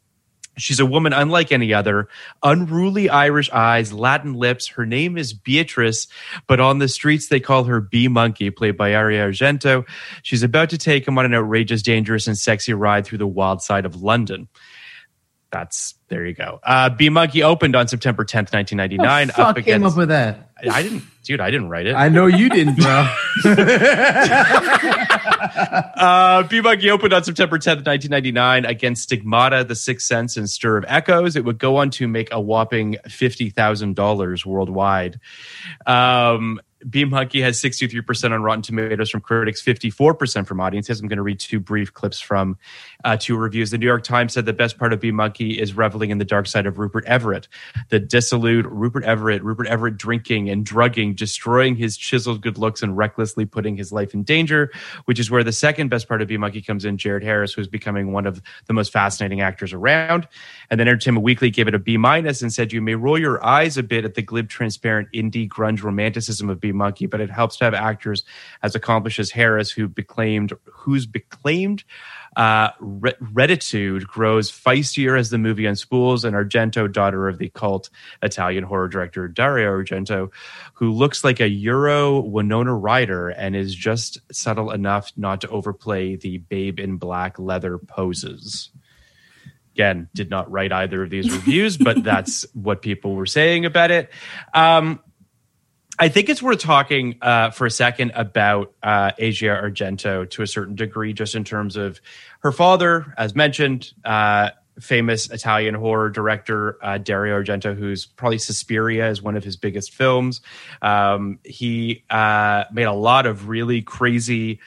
She's 0.58 0.80
a 0.80 0.86
woman 0.86 1.14
unlike 1.14 1.52
any 1.52 1.74
other, 1.74 2.08
unruly 2.44 3.10
Irish 3.10 3.50
eyes, 3.52 3.94
Latin 3.94 4.34
lips. 4.34 4.68
Her 4.68 4.86
name 4.86 5.18
is 5.18 5.34
Beatrice, 5.34 6.08
but 6.48 6.60
on 6.60 6.80
the 6.80 6.88
streets 6.88 7.28
they 7.28 7.40
call 7.40 7.66
her 7.66 7.80
B 7.80 8.08
Monkey, 8.08 8.50
played 8.50 8.76
by 8.76 8.90
Asia 8.90 8.98
Argento. 8.98 9.88
She's 10.24 10.44
about 10.44 10.70
to 10.72 10.78
take 10.78 11.08
him 11.08 11.18
on 11.18 11.26
an 11.26 11.34
outrageous, 11.34 11.82
dangerous, 11.82 12.28
and 12.28 12.38
sexy 12.38 12.74
ride 12.74 13.06
through 13.06 13.20
the 13.20 13.28
wild 13.28 13.62
side 13.62 13.86
of 13.86 14.02
London. 14.02 14.48
That's 15.52 15.96
there 16.10 16.26
you 16.26 16.34
go. 16.34 16.60
Uh, 16.64 16.90
B 16.90 17.10
Monkey 17.10 17.44
opened 17.44 17.76
on 17.76 17.88
September 17.88 18.24
10th, 18.24 18.54
1999. 18.54 19.22
Who 19.22 19.28
the 19.28 19.34
fuck 19.34 19.58
up 19.58 19.64
came 19.64 19.84
up 19.84 19.98
with 19.98 20.10
that? 20.10 20.50
I 20.70 20.82
didn't, 20.82 21.04
dude. 21.24 21.40
I 21.40 21.52
didn't 21.52 21.70
write 21.70 21.86
it. 21.86 21.94
I 21.94 22.10
know 22.10 22.26
you 22.26 22.50
didn't, 22.50 22.78
bro. 22.78 23.08
Uh, 25.98 26.44
B 26.44 26.62
Monkey 26.62 26.90
opened 26.90 27.14
on 27.14 27.24
September 27.24 27.58
10th, 27.58 27.86
1999 27.86 28.66
against 28.66 29.04
Stigmata, 29.04 29.64
The 29.64 29.76
Sixth 29.76 30.08
Sense, 30.08 30.38
and 30.38 30.50
Stir 30.50 30.78
of 30.78 30.86
Echoes. 30.88 31.36
It 31.36 31.46
would 31.46 31.58
go 31.58 31.78
on 31.78 31.90
to 31.92 32.08
make 32.08 32.32
a 32.32 32.40
whopping 32.40 32.98
$50,000 33.08 34.46
worldwide. 34.46 35.20
Um, 35.86 36.60
B 36.88 37.06
Monkey 37.06 37.42
has 37.42 37.60
63% 37.60 38.32
on 38.32 38.44
Rotten 38.44 38.62
Tomatoes 38.62 39.10
from 39.10 39.22
critics, 39.22 39.64
54% 39.64 40.46
from 40.46 40.60
audiences. 40.60 41.00
I'm 41.00 41.08
going 41.08 41.18
to 41.18 41.24
read 41.24 41.40
two 41.40 41.60
brief 41.60 41.94
clips 41.94 42.20
from 42.20 42.58
uh, 43.04 43.18
two 43.18 43.36
reviews. 43.36 43.72
The 43.72 43.78
New 43.78 43.86
York 43.86 44.04
Times 44.04 44.34
said 44.34 44.46
the 44.46 44.54
best 44.54 44.78
part 44.78 44.94
of 44.94 45.00
B 45.00 45.12
Monkey 45.12 45.60
is 45.60 45.74
reveling 45.74 46.12
in 46.12 46.20
the 46.20 46.26
dark 46.26 46.46
side 46.46 46.68
of 46.68 46.78
Rupert 46.78 47.06
Everett, 47.06 47.48
the 47.90 48.00
dissolute 48.00 48.66
Rupert 48.68 49.04
Everett, 49.06 49.44
Rupert 49.44 49.68
Everett 49.68 49.98
drinking 49.98 50.50
and 50.50 50.66
drugging, 50.66 51.16
destroying 51.16 51.76
his 51.76 51.98
chiseled 51.98 52.42
good 52.42 52.58
looks 52.58 52.84
and 52.84 52.96
recklessly 52.96 53.46
putting 53.46 53.76
his 53.76 53.92
life 53.92 54.14
in 54.14 54.24
danger, 54.24 54.72
which 55.06 55.20
is 55.20 55.32
where 55.32 55.44
the 55.44 55.52
second 55.52 55.90
best 55.90 56.08
part 56.08 56.22
of 56.22 56.28
B 56.28 56.38
Monkey 56.38 56.62
comes 56.62 56.86
in. 56.86 56.98
Jared 56.98 57.24
Harris, 57.24 57.54
who's 57.54 57.68
becoming 57.68 58.12
one 58.12 58.26
of 58.26 58.42
the 58.68 58.74
most 58.74 58.92
fascinating 58.92 59.42
actors 59.42 59.74
around. 59.74 60.28
And 60.70 60.80
then 60.80 60.88
Entertainment 60.88 61.24
Weekly 61.24 61.50
gave 61.50 61.68
it 61.68 61.76
a 61.76 61.80
B 61.80 61.98
minus 61.98 62.42
and 62.42 62.52
said, 62.54 62.72
You 62.72 62.82
may 62.82 62.96
roll 62.96 63.20
your 63.20 63.44
eyes 63.44 63.78
a 63.78 63.84
bit 63.84 64.06
at 64.06 64.16
the 64.16 64.22
glib, 64.22 64.50
transparent 64.50 65.10
indie 65.14 65.48
grunge 65.48 65.84
romanticism 65.84 66.50
of 66.50 66.60
B 66.68 66.72
Monkey, 66.72 67.06
but 67.06 67.22
it 67.22 67.30
helps 67.30 67.58
to 67.58 67.66
have 67.66 67.74
actors 67.74 68.24
as 68.64 68.76
accomplished 68.76 69.20
as 69.20 69.32
Harris, 69.32 69.72
who 69.72 69.88
beclaimed, 69.88 70.54
whose 70.66 71.06
beclaimed 71.06 71.84
uh, 72.38 72.70
re- 72.80 73.16
rettitude 73.20 74.08
grows 74.08 74.52
feistier 74.52 75.18
as 75.18 75.32
the 75.32 75.40
movie 75.40 75.66
unspools, 75.66 76.24
and 76.24 76.36
Argento, 76.36 76.92
daughter 76.92 77.28
of 77.28 77.40
the 77.40 77.50
cult 77.50 77.90
Italian 78.22 78.64
horror 78.64 78.88
director 78.88 79.28
Dario 79.28 79.72
Argento, 79.72 80.32
who 80.74 80.92
looks 80.92 81.24
like 81.24 81.40
a 81.40 81.50
Euro 81.50 82.20
Winona 82.20 82.76
Ryder 82.76 83.30
and 83.30 83.56
is 83.56 83.74
just 83.74 84.20
subtle 84.32 84.72
enough 84.72 85.12
not 85.18 85.42
to 85.42 85.50
overplay 85.50 86.16
the 86.16 86.38
babe 86.38 86.80
in 86.80 86.98
black 86.98 87.40
leather 87.40 87.80
poses. 87.80 88.70
Again, 89.74 90.10
did 90.14 90.30
not 90.30 90.50
write 90.52 90.72
either 90.72 91.04
of 91.04 91.10
these 91.10 91.32
reviews, 91.32 91.78
but 91.78 92.04
that's 92.04 92.46
what 92.54 92.82
people 92.82 93.16
were 93.16 93.26
saying 93.26 93.66
about 93.66 93.90
it. 93.92 94.12
Um, 94.54 95.00
I 96.00 96.10
think 96.10 96.30
it's 96.30 96.44
worth 96.44 96.60
talking 96.60 97.18
uh, 97.22 97.50
for 97.50 97.66
a 97.66 97.72
second 97.72 98.12
about 98.14 98.74
uh, 98.84 99.12
Asia 99.18 99.60
Argento 99.64 100.30
to 100.30 100.42
a 100.44 100.48
certain 100.48 100.76
degree, 100.76 101.14
just 101.14 101.34
in 101.34 101.44
terms 101.44 101.76
of 101.76 102.00
her 102.42 102.52
father, 102.52 103.14
as 103.18 103.36
mentioned, 103.36 103.94
uh, 104.06 104.52
famous 104.80 105.30
Italian 105.32 105.74
horror 105.74 106.12
director 106.12 106.78
uh, 106.84 107.00
Dario 107.00 107.42
Argento, 107.42 107.76
who's 107.76 108.06
probably 108.06 108.38
Suspiria 108.38 109.10
is 109.10 109.24
one 109.24 109.36
of 109.36 109.44
his 109.44 109.58
biggest 109.58 109.94
films. 109.94 110.42
Um, 110.84 111.40
he 111.44 112.04
uh, 112.12 112.66
made 112.72 112.84
a 112.84 112.94
lot 112.94 113.26
of 113.26 113.50
really 113.50 113.82
crazy 113.82 114.60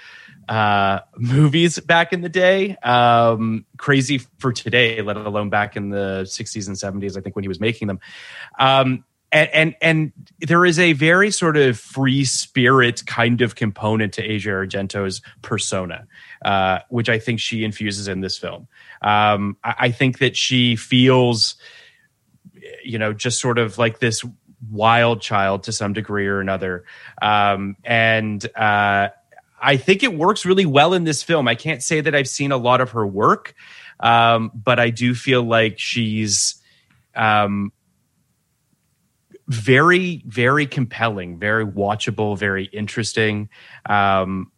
uh, 0.49 0.99
movies 1.17 1.79
back 1.79 2.13
in 2.13 2.23
the 2.23 2.29
day. 2.29 2.77
Um, 2.79 3.67
crazy 3.77 4.19
for 4.39 4.53
today, 4.53 5.01
let 5.01 5.17
alone 5.17 5.49
back 5.49 5.77
in 5.77 5.91
the 5.91 6.23
60s 6.25 6.67
and 6.67 6.77
70s, 6.77 7.17
I 7.17 7.21
think, 7.21 7.37
when 7.37 7.45
he 7.45 7.49
was 7.49 7.61
making 7.61 7.87
them. 7.87 8.01
Um, 8.59 9.05
and, 9.33 9.51
and 9.53 9.75
and 9.81 10.13
there 10.41 10.65
is 10.65 10.79
a 10.79 10.93
very 10.93 11.31
sort 11.31 11.57
of 11.57 11.79
free 11.79 12.25
spirit 12.25 13.05
kind 13.07 13.41
of 13.41 13.55
component 13.55 14.15
to 14.15 14.23
Asia 14.23 14.51
Argento's 14.51 15.23
persona, 15.43 16.07
uh, 16.45 16.81
which 16.89 17.09
I 17.09 17.19
think 17.19 17.41
she 17.41 17.65
infuses 17.65 18.09
in 18.09 18.21
this 18.21 18.37
film. 18.37 18.67
Um, 19.03 19.57
I, 19.63 19.75
I 19.79 19.91
think 19.93 20.19
that 20.19 20.37
she 20.37 20.77
feels, 20.77 21.57
you 22.85 22.99
know, 22.99 23.13
just 23.13 23.41
sort 23.41 23.59
of 23.59 23.79
like 23.79 24.01
this 24.01 24.25
wild 24.71 25.21
child 25.23 25.63
to 25.65 25.73
some 25.73 25.93
degree 25.93 26.27
or 26.27 26.41
another, 26.41 26.85
um, 27.23 27.77
and 27.85 28.45
uh, 28.57 29.11
I 29.63 29.77
think 29.77 30.03
it 30.03 30.15
works 30.15 30.45
really 30.45 30.67
well 30.67 30.93
in 30.93 31.05
this 31.05 31.23
film. 31.23 31.47
I 31.47 31.55
can't 31.55 31.83
say 31.83 32.01
that 32.01 32.15
I've 32.15 32.29
seen 32.29 32.51
a 32.51 32.57
lot 32.57 32.81
of 32.81 32.91
her 32.91 33.07
work, 33.07 33.55
um, 34.01 34.51
but 34.55 34.81
I 34.81 34.91
do 34.91 35.15
feel 35.15 35.43
like 35.43 35.79
she's. 35.79 36.57
Um, 37.15 37.73
very 39.51 40.23
very 40.27 40.65
compelling 40.65 41.37
very 41.37 41.67
watchable 41.67 42.39
very 42.39 42.67
interesting 42.67 43.49
um 43.89 44.53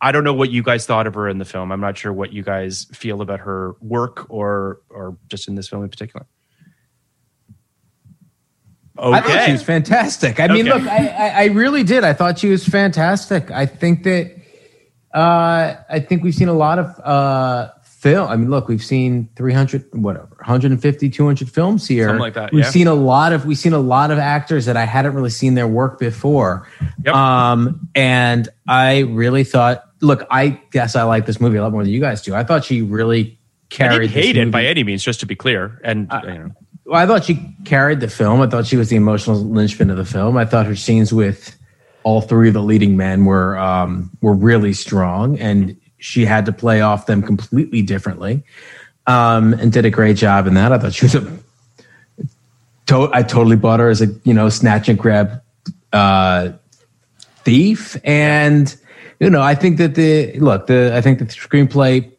i 0.00 0.10
don't 0.10 0.24
know 0.24 0.32
what 0.32 0.50
you 0.50 0.62
guys 0.62 0.86
thought 0.86 1.06
of 1.06 1.12
her 1.12 1.28
in 1.28 1.36
the 1.36 1.44
film 1.44 1.70
i'm 1.70 1.80
not 1.80 1.98
sure 1.98 2.10
what 2.10 2.32
you 2.32 2.42
guys 2.42 2.86
feel 2.94 3.20
about 3.20 3.38
her 3.40 3.74
work 3.82 4.26
or 4.30 4.80
or 4.88 5.18
just 5.28 5.46
in 5.46 5.56
this 5.56 5.68
film 5.68 5.82
in 5.82 5.90
particular 5.90 6.26
okay 8.98 9.16
I 9.18 9.20
thought 9.20 9.44
she 9.46 9.52
was 9.52 9.62
fantastic. 9.62 10.40
I 10.40 10.48
mean, 10.48 10.68
Okay. 10.68 10.78
look, 10.78 10.88
I, 10.90 11.06
I, 11.08 11.28
I 11.28 11.44
really 11.46 11.84
did. 11.84 12.04
I 12.04 12.12
thought 12.12 12.38
she 12.38 12.48
was 12.50 12.66
fantastic. 12.66 13.50
I 13.50 13.64
think 13.64 14.02
that 14.02 14.36
uh, 15.14 15.76
I 15.88 16.00
think 16.00 16.22
we've 16.22 16.34
seen 16.34 16.48
a 16.48 16.52
lot 16.52 16.78
of 16.78 17.00
uh, 17.00 17.70
film. 18.00 18.28
I 18.28 18.36
mean, 18.36 18.48
look, 18.48 18.66
we've 18.66 18.82
seen 18.82 19.28
300, 19.36 19.94
whatever, 19.94 20.28
150, 20.38 21.10
200 21.10 21.50
films 21.50 21.86
here. 21.86 22.06
Something 22.06 22.20
like 22.20 22.34
that, 22.34 22.52
We've 22.52 22.64
yeah. 22.64 22.70
seen 22.70 22.86
a 22.86 22.94
lot 22.94 23.34
of 23.34 23.44
we've 23.44 23.58
seen 23.58 23.74
a 23.74 23.78
lot 23.78 24.10
of 24.10 24.18
actors 24.18 24.64
that 24.64 24.76
I 24.76 24.84
hadn't 24.84 25.14
really 25.14 25.30
seen 25.30 25.54
their 25.54 25.68
work 25.68 25.98
before. 25.98 26.66
Yep. 27.04 27.14
Um, 27.14 27.88
and 27.94 28.48
I 28.66 29.00
really 29.00 29.44
thought, 29.44 29.84
look, 30.00 30.26
I 30.30 30.60
guess 30.70 30.96
I 30.96 31.02
like 31.02 31.26
this 31.26 31.40
movie 31.40 31.58
a 31.58 31.62
lot 31.62 31.72
more 31.72 31.84
than 31.84 31.92
you 31.92 32.00
guys 32.00 32.22
do. 32.22 32.34
I 32.34 32.42
thought 32.42 32.64
she 32.64 32.80
really 32.80 33.38
carried. 33.68 34.10
hate 34.10 34.36
it 34.36 34.50
by 34.50 34.64
any 34.64 34.82
means 34.82 35.02
just 35.02 35.20
to 35.20 35.26
be 35.26 35.36
clear 35.36 35.80
and 35.84 36.10
you 36.24 36.30
know 36.30 36.50
Well, 36.86 37.00
I 37.00 37.06
thought 37.06 37.24
she 37.24 37.54
carried 37.64 38.00
the 38.00 38.08
film. 38.08 38.40
I 38.40 38.46
thought 38.46 38.66
she 38.66 38.76
was 38.76 38.88
the 38.88 38.96
emotional 38.96 39.36
linchpin 39.36 39.90
of 39.90 39.98
the 39.98 40.06
film. 40.06 40.36
I 40.38 40.46
thought 40.46 40.66
her 40.66 40.74
scenes 40.74 41.12
with 41.12 41.56
all 42.02 42.22
three 42.22 42.48
of 42.48 42.54
the 42.54 42.62
leading 42.62 42.96
men 42.96 43.26
were 43.26 43.58
um, 43.58 44.10
were 44.22 44.32
really 44.32 44.72
strong, 44.72 45.38
and 45.38 45.76
she 46.00 46.24
had 46.24 46.46
to 46.46 46.52
play 46.52 46.80
off 46.80 47.06
them 47.06 47.22
completely 47.22 47.82
differently, 47.82 48.42
um, 49.06 49.52
and 49.54 49.72
did 49.72 49.84
a 49.84 49.90
great 49.90 50.16
job 50.16 50.46
in 50.46 50.54
that. 50.54 50.72
I 50.72 50.78
thought 50.78 50.92
she 50.94 51.04
was 51.06 51.14
a. 51.14 51.38
To- 52.86 53.10
I 53.12 53.22
totally 53.22 53.56
bought 53.56 53.78
her 53.80 53.88
as 53.88 54.02
a 54.02 54.06
you 54.24 54.34
know 54.34 54.48
snatch 54.48 54.88
and 54.88 54.98
grab 54.98 55.40
uh, 55.92 56.50
thief, 57.44 57.96
and 58.04 58.74
you 59.20 59.30
know 59.30 59.40
I 59.42 59.54
think 59.54 59.78
that 59.78 59.94
the 59.94 60.32
look 60.40 60.66
the 60.66 60.92
I 60.96 61.00
think 61.00 61.20
the 61.20 61.26
screenplay 61.26 62.10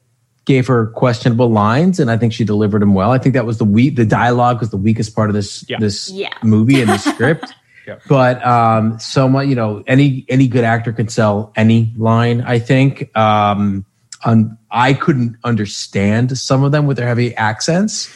gave 0.45 0.67
her 0.67 0.87
questionable 0.87 1.49
lines, 1.49 1.99
and 1.99 2.09
I 2.09 2.17
think 2.17 2.31
she 2.33 2.43
delivered 2.45 2.81
them 2.81 2.93
well. 2.93 3.11
I 3.11 3.17
think 3.17 3.33
that 3.33 3.45
was 3.45 3.57
the 3.57 3.65
weak. 3.65 3.95
The 3.95 4.05
dialogue 4.05 4.59
was 4.61 4.69
the 4.69 4.77
weakest 4.77 5.13
part 5.15 5.29
of 5.29 5.33
this 5.33 5.65
Yeah. 5.67 5.77
this 5.79 6.09
Yeah. 6.09 6.33
movie 6.43 6.79
and 6.81 6.89
the 6.89 6.97
script. 7.11 7.53
Yeah. 7.87 7.99
But 8.07 8.45
um, 8.45 8.99
so 8.99 9.27
much, 9.27 9.47
you 9.47 9.55
know, 9.55 9.83
any 9.87 10.25
any 10.29 10.47
good 10.47 10.63
actor 10.63 10.93
can 10.93 11.09
sell 11.09 11.51
any 11.55 11.93
line. 11.97 12.41
I 12.41 12.59
think. 12.59 13.15
Um, 13.17 13.85
um, 14.23 14.57
I 14.69 14.93
couldn't 14.93 15.37
understand 15.43 16.37
some 16.37 16.63
of 16.63 16.71
them 16.71 16.85
with 16.85 16.97
their 16.97 17.07
heavy 17.07 17.35
accents. 17.35 18.15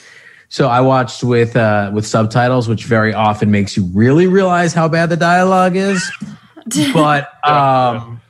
So 0.50 0.68
I 0.68 0.82
watched 0.82 1.24
with 1.24 1.56
uh, 1.56 1.92
with 1.94 2.06
subtitles, 2.06 2.68
which 2.68 2.86
very 2.86 3.14
often 3.14 3.52
makes 3.52 3.76
you 3.76 3.90
really 3.94 4.28
realize 4.28 4.74
how 4.74 4.88
bad 4.88 5.10
the 5.10 5.18
dialogue 5.18 5.76
is. 5.76 6.10
but 6.94 7.46
um, 7.48 8.22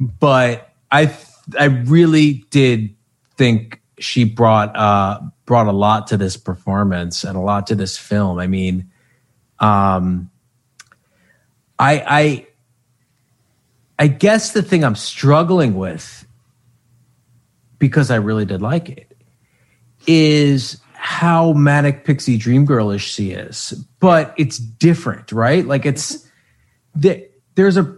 but 0.00 0.72
I 0.90 1.14
I 1.58 1.66
really 1.66 2.44
did 2.50 2.94
think 3.36 3.80
she 3.98 4.24
brought 4.24 4.74
uh, 4.74 5.20
brought 5.44 5.66
a 5.66 5.72
lot 5.72 6.06
to 6.08 6.16
this 6.16 6.36
performance 6.36 7.24
and 7.24 7.36
a 7.36 7.40
lot 7.40 7.66
to 7.68 7.74
this 7.74 7.98
film. 7.98 8.38
I 8.38 8.46
mean, 8.46 8.90
um, 9.60 10.30
I 11.78 12.04
I 12.06 12.46
I 13.98 14.06
guess 14.08 14.52
the 14.52 14.62
thing 14.62 14.84
I'm 14.84 14.94
struggling 14.94 15.74
with 15.74 16.26
because 17.78 18.10
I 18.10 18.16
really 18.16 18.44
did 18.44 18.62
like 18.62 18.88
it 18.88 19.16
is 20.06 20.80
how 20.92 21.52
manic 21.52 22.04
pixie 22.04 22.36
dream 22.36 22.64
girlish 22.64 23.04
she 23.04 23.30
is. 23.32 23.72
But 24.00 24.34
it's 24.36 24.58
different 24.58 25.32
right? 25.32 25.64
Like 25.64 25.86
it's 25.86 26.28
the, 26.94 27.28
there's 27.54 27.76
a 27.76 27.96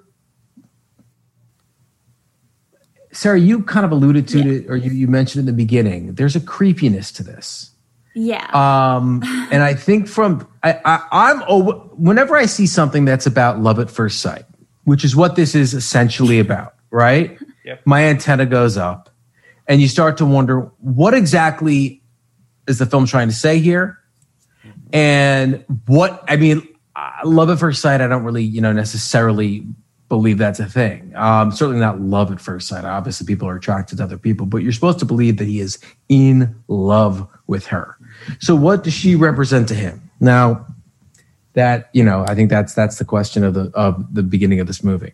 sarah 3.13 3.41
you 3.41 3.63
kind 3.63 3.85
of 3.85 3.91
alluded 3.91 4.29
to 4.29 4.39
it 4.39 4.71
or 4.71 4.77
you, 4.77 4.91
you 4.91 5.09
mentioned 5.09 5.41
in 5.41 5.47
the 5.47 5.53
beginning 5.53 6.15
there's 6.15 6.37
a 6.37 6.41
creepiness 6.41 7.11
to 7.11 7.25
this 7.25 7.70
Yeah. 8.15 8.45
um 8.53 9.23
and 9.53 9.63
i 9.63 9.75
think 9.75 10.09
from 10.09 10.47
i, 10.63 10.73
I 10.85 11.07
i'm 11.13 11.43
oh, 11.49 11.73
whenever 11.97 12.37
i 12.37 12.47
see 12.47 12.67
something 12.67 13.05
that's 13.05 13.27
about 13.27 13.61
love 13.61 13.79
at 13.79 13.91
first 13.91 14.21
sight 14.21 14.45
which 14.85 15.05
is 15.05 15.15
what 15.15 15.37
this 15.37 15.55
is 15.55 15.75
essentially 15.75 16.39
about 16.41 16.75
right 16.91 17.39
Yep. 17.65 17.83
my 17.85 18.05
antenna 18.05 18.47
goes 18.47 18.77
up 18.77 19.11
and 19.69 19.81
you 19.81 19.87
start 19.89 20.17
to 20.19 20.27
wonder 20.27 20.73
what 20.79 21.15
exactly 21.15 22.03
is 22.67 22.79
the 22.79 22.87
film 22.87 23.07
trying 23.07 23.29
to 23.29 23.35
say 23.35 23.59
here 23.61 23.99
and 24.93 25.65
what 25.87 26.25
i 26.27 26.37
mean 26.37 26.67
uh, 26.97 27.11
love 27.25 27.49
at 27.51 27.59
first 27.59 27.81
sight 27.81 28.01
i 28.01 28.07
don't 28.09 28.25
really 28.25 28.43
you 28.43 28.61
know 28.61 28.73
necessarily 28.73 29.67
believe 30.11 30.39
that's 30.39 30.59
a 30.59 30.67
thing. 30.67 31.13
Um, 31.15 31.53
certainly 31.53 31.81
not 31.81 32.01
love 32.01 32.31
at 32.33 32.41
first 32.41 32.67
sight. 32.67 32.85
Obviously, 32.85 33.27
people 33.27 33.49
are 33.49 33.55
attracted 33.57 33.99
to 33.99 34.05
other 34.05 34.19
people, 34.19 34.45
but 34.45 34.59
you're 34.59 34.73
supposed 34.73 34.99
to 34.99 35.05
believe 35.07 35.39
that 35.39 35.47
he 35.47 35.61
is 35.61 35.79
in 36.11 36.61
love 36.67 37.27
with 37.47 37.67
her. 37.67 37.97
So, 38.41 38.55
what 38.55 38.85
does 38.85 38.95
she 38.95 39.17
represent 39.17 39.69
to 39.69 39.75
him? 39.75 40.11
Now, 40.21 40.67
that 41.55 41.91
you 41.93 42.05
know, 42.05 42.25
I 42.27 42.35
think 42.35 42.51
that's 42.51 42.75
that's 42.75 42.99
the 42.99 43.05
question 43.05 43.45
of 43.45 43.55
the 43.55 43.71
of 43.75 44.15
the 44.15 44.23
beginning 44.23 44.61
of 44.61 44.67
this 44.67 44.83
movie. 44.85 45.13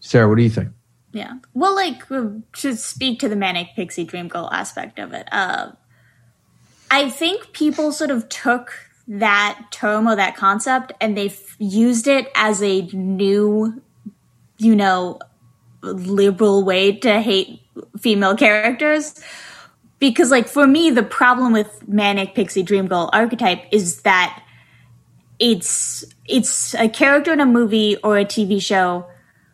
Sarah, 0.00 0.28
what 0.28 0.36
do 0.36 0.42
you 0.42 0.50
think? 0.50 0.70
Yeah. 1.12 1.34
Well, 1.54 1.74
like 1.74 2.06
to 2.08 2.76
speak 2.76 3.20
to 3.20 3.28
the 3.28 3.36
manic 3.36 3.68
pixie 3.76 4.04
dream 4.04 4.28
girl 4.28 4.48
aspect 4.52 4.98
of 4.98 5.12
it, 5.12 5.28
uh, 5.32 5.72
I 6.90 7.10
think 7.10 7.52
people 7.52 7.92
sort 7.92 8.10
of 8.10 8.28
took 8.28 8.72
that 9.06 9.66
term 9.70 10.08
or 10.08 10.16
that 10.16 10.36
concept 10.36 10.92
and 11.00 11.16
they've 11.16 11.56
used 11.58 12.06
it 12.06 12.30
as 12.34 12.62
a 12.62 12.82
new, 12.92 13.82
you 14.58 14.76
know, 14.76 15.18
liberal 15.82 16.64
way 16.64 16.92
to 16.92 17.20
hate 17.20 17.60
female 17.98 18.36
characters. 18.36 19.22
Because, 20.00 20.30
like, 20.30 20.48
for 20.48 20.66
me, 20.66 20.90
the 20.90 21.02
problem 21.02 21.52
with 21.52 21.86
manic 21.86 22.34
pixie 22.34 22.62
dream 22.62 22.88
girl 22.88 23.10
archetype 23.12 23.62
is 23.70 24.00
that 24.02 24.42
it's 25.38 26.04
it's 26.26 26.74
a 26.74 26.88
character 26.88 27.32
in 27.32 27.40
a 27.40 27.46
movie 27.46 27.96
or 27.98 28.18
a 28.18 28.24
TV 28.24 28.60
show 28.62 29.06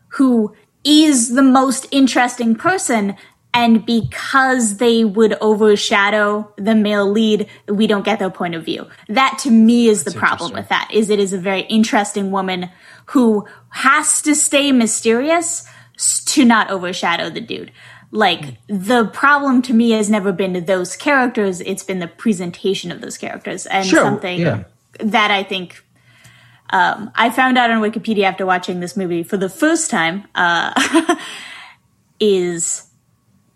who 0.09 0.55
is 0.85 1.35
the 1.35 1.43
most 1.43 1.87
interesting 1.91 2.55
person 2.55 3.17
and 3.55 3.87
because 3.87 4.77
they 4.77 5.05
would 5.05 5.33
overshadow 5.41 6.53
the 6.57 6.75
male 6.75 7.11
lead 7.11 7.49
we 7.69 7.87
don't 7.87 8.05
get 8.05 8.19
their 8.19 8.31
point 8.31 8.55
of 8.55 8.65
view. 8.65 8.87
That 9.09 9.39
to 9.43 9.51
me 9.51 9.89
is 9.89 10.05
the 10.05 10.11
problem 10.11 10.53
with 10.53 10.69
that 10.69 10.91
is 10.93 11.09
it 11.09 11.19
is 11.19 11.33
a 11.33 11.39
very 11.39 11.63
interesting 11.63 12.31
woman 12.31 12.69
who 13.07 13.47
has 13.71 14.21
to 14.23 14.35
stay 14.35 14.73
mysterious 14.73 15.67
to 16.27 16.45
not 16.45 16.71
overshadow 16.71 17.31
the 17.31 17.41
dude 17.41 17.73
like 18.11 18.57
the 18.69 19.07
problem 19.07 19.62
to 19.62 19.75
me 19.75 19.90
has 19.90 20.09
never 20.09 20.33
been 20.33 20.64
those 20.64 20.97
characters 20.97 21.61
it's 21.61 21.83
been 21.83 21.99
the 21.99 22.09
presentation 22.09 22.90
of 22.92 23.01
those 23.01 23.19
characters 23.19 23.66
and 23.66 23.87
Sure, 23.87 24.03
something 24.03 24.40
yeah. 24.40 24.64
that 25.01 25.31
i 25.31 25.42
think 25.42 25.83
um, 26.71 27.12
I 27.14 27.31
found 27.31 27.59
out 27.59 27.71
on 27.71 27.81
Wikipedia 27.81 28.25
after 28.25 28.45
watching 28.45 28.81
this 28.81 28.97
movie 28.97 29.23
for 29.23 29.37
the 29.37 29.49
first 29.49 29.90
time 29.90 30.27
uh, 30.35 31.16
is 32.21 32.90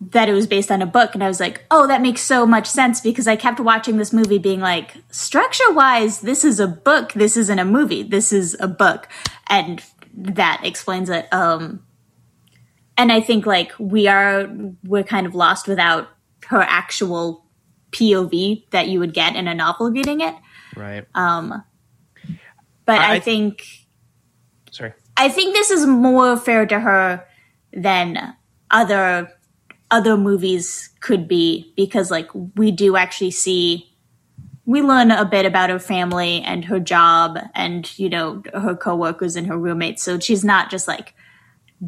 that 0.01 0.29
it 0.29 0.33
was 0.33 0.47
based 0.47 0.71
on 0.71 0.81
a 0.81 0.87
book, 0.87 1.15
and 1.15 1.23
I 1.23 1.29
was 1.29 1.41
like, 1.41 1.65
"Oh, 1.71 1.87
that 1.87 2.01
makes 2.01 2.23
so 2.23 2.47
much 2.47 2.67
sense." 2.67 3.01
Because 3.01 3.27
I 3.27 3.37
kept 3.37 3.61
watching 3.61 3.97
this 3.97 4.13
movie, 4.13 4.39
being 4.39 4.61
like, 4.61 4.97
"Structure 5.11 5.73
wise, 5.73 6.21
this 6.21 6.45
is 6.45 6.59
a 6.61 6.67
book. 6.69 7.13
This 7.13 7.37
isn't 7.37 7.59
a 7.59 7.65
movie. 7.65 8.03
This 8.03 8.33
is 8.33 8.57
a 8.61 8.69
book," 8.69 9.09
and 9.49 9.83
that 10.15 10.63
explains 10.65 11.11
it. 11.11 11.29
Um, 11.33 11.83
and 12.97 13.11
I 13.11 13.21
think 13.21 13.47
like 13.47 13.73
we 13.79 14.09
are 14.09 14.49
we're 14.85 15.05
kind 15.05 15.27
of 15.27 15.35
lost 15.35 15.69
without 15.69 16.09
her 16.47 16.61
actual 16.61 17.47
POV 17.93 18.71
that 18.71 18.89
you 18.89 18.99
would 18.99 19.15
get 19.15 19.37
in 19.37 19.49
a 19.49 19.55
novel 19.55 19.91
reading 19.91 20.21
it. 20.21 20.35
Right. 20.77 21.07
Um, 21.15 21.63
but 22.85 22.99
I- 23.01 23.15
I, 23.15 23.21
think 23.21 23.65
Sorry. 24.71 24.93
I 25.17 25.29
think 25.29 25.55
this 25.55 25.71
is 25.71 25.87
more 25.87 26.37
fair 26.37 26.67
to 26.67 26.81
her 26.81 27.27
than 27.73 28.35
other 28.71 29.33
other 29.91 30.17
movies 30.17 30.91
could 31.01 31.27
be 31.27 31.73
because 31.77 32.11
like 32.11 32.29
we 32.57 32.71
do 32.71 32.97
actually 32.97 33.31
see 33.33 33.87
we 34.65 34.83
learn 34.83 35.11
a 35.11 35.25
bit 35.25 35.47
about 35.47 35.69
her 35.69 35.81
family 35.81 36.43
and 36.43 36.65
her 36.67 36.79
job 36.79 37.39
and 37.55 37.99
you 37.99 38.09
know 38.09 38.43
her 38.55 38.77
coworkers 38.77 39.35
and 39.35 39.49
her 39.49 39.59
roommates 39.59 40.03
so 40.03 40.19
she's 40.21 40.45
not 40.45 40.71
just 40.71 40.87
like 40.87 41.15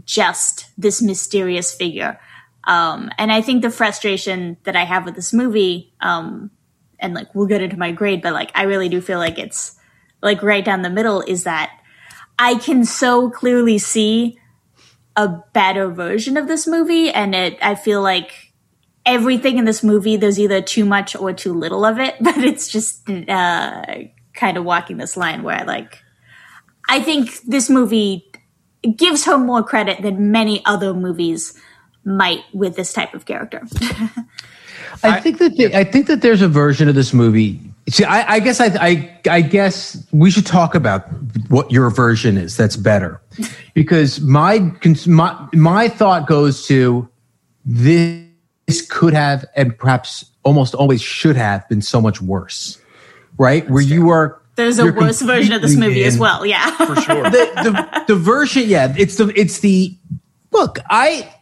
just 0.04 0.70
this 0.78 1.02
mysterious 1.02 1.74
figure 1.74 2.18
um 2.64 3.10
and 3.18 3.30
i 3.30 3.40
think 3.40 3.62
the 3.62 3.70
frustration 3.70 4.56
that 4.64 4.76
i 4.76 4.84
have 4.84 5.04
with 5.04 5.14
this 5.14 5.32
movie 5.32 5.92
um 6.00 6.50
and 6.98 7.14
like 7.14 7.34
we'll 7.34 7.46
get 7.46 7.62
into 7.62 7.78
my 7.78 7.92
grade 7.92 8.22
but 8.22 8.32
like 8.32 8.50
i 8.54 8.62
really 8.62 8.88
do 8.88 9.00
feel 9.00 9.18
like 9.18 9.38
it's 9.38 9.76
like 10.22 10.42
right 10.42 10.64
down 10.64 10.82
the 10.82 10.90
middle 10.90 11.20
is 11.20 11.44
that 11.44 11.70
I 12.38 12.56
can 12.56 12.84
so 12.84 13.30
clearly 13.30 13.78
see 13.78 14.38
a 15.16 15.28
better 15.52 15.88
version 15.88 16.36
of 16.36 16.48
this 16.48 16.66
movie, 16.66 17.10
and 17.10 17.34
it. 17.34 17.58
I 17.60 17.74
feel 17.74 18.02
like 18.02 18.52
everything 19.04 19.58
in 19.58 19.64
this 19.64 19.82
movie 19.82 20.16
there's 20.16 20.38
either 20.40 20.62
too 20.62 20.84
much 20.84 21.14
or 21.14 21.32
too 21.32 21.54
little 21.54 21.84
of 21.84 21.98
it, 21.98 22.16
but 22.20 22.38
it's 22.38 22.68
just 22.68 23.08
uh, 23.08 23.84
kind 24.34 24.56
of 24.56 24.64
walking 24.64 24.96
this 24.96 25.16
line 25.16 25.42
where 25.42 25.64
like 25.64 25.98
I 26.88 27.00
think 27.00 27.42
this 27.42 27.68
movie 27.68 28.31
gives 28.96 29.24
her 29.24 29.38
more 29.38 29.62
credit 29.62 30.02
than 30.02 30.30
many 30.30 30.64
other 30.64 30.92
movies 30.94 31.58
might 32.04 32.40
with 32.52 32.76
this 32.76 32.92
type 32.92 33.14
of 33.14 33.26
character. 33.26 33.62
I, 35.02 35.20
think 35.20 35.38
that 35.38 35.56
the, 35.56 35.74
I 35.76 35.84
think 35.84 36.06
that 36.08 36.20
there's 36.20 36.42
a 36.42 36.48
version 36.48 36.88
of 36.88 36.94
this 36.94 37.12
movie. 37.12 37.60
See, 37.88 38.04
I, 38.04 38.34
I 38.34 38.40
guess 38.40 38.60
I, 38.60 38.66
I 38.66 39.20
I 39.28 39.40
guess 39.40 40.06
we 40.12 40.30
should 40.30 40.46
talk 40.46 40.74
about 40.74 41.06
what 41.48 41.70
your 41.72 41.90
version 41.90 42.36
is. 42.38 42.56
That's 42.56 42.76
better, 42.76 43.20
because 43.74 44.20
my 44.20 44.72
my 45.06 45.48
my 45.52 45.88
thought 45.88 46.28
goes 46.28 46.66
to 46.68 47.08
this 47.64 48.22
this 48.66 48.86
could 48.86 49.14
have 49.14 49.44
and 49.56 49.76
perhaps 49.76 50.24
almost 50.44 50.74
always 50.74 51.02
should 51.02 51.36
have 51.36 51.68
been 51.68 51.82
so 51.82 52.00
much 52.00 52.22
worse, 52.22 52.80
right? 53.38 53.68
Where 53.68 53.82
you 53.82 54.10
are. 54.10 54.41
There's 54.56 54.78
a 54.78 54.84
you're 54.84 54.92
worse 54.92 55.22
version 55.22 55.54
of 55.54 55.62
this 55.62 55.72
completely 55.72 55.96
movie 55.96 56.04
as 56.04 56.18
well. 56.18 56.44
Yeah. 56.44 56.70
For 56.76 57.00
sure. 57.00 57.22
the, 57.24 57.30
the 57.30 58.04
the 58.08 58.16
version, 58.16 58.64
yeah, 58.66 58.94
it's 58.98 59.16
the 59.16 59.32
it's 59.38 59.60
the 59.60 59.96
look. 60.50 60.78
I 60.90 61.32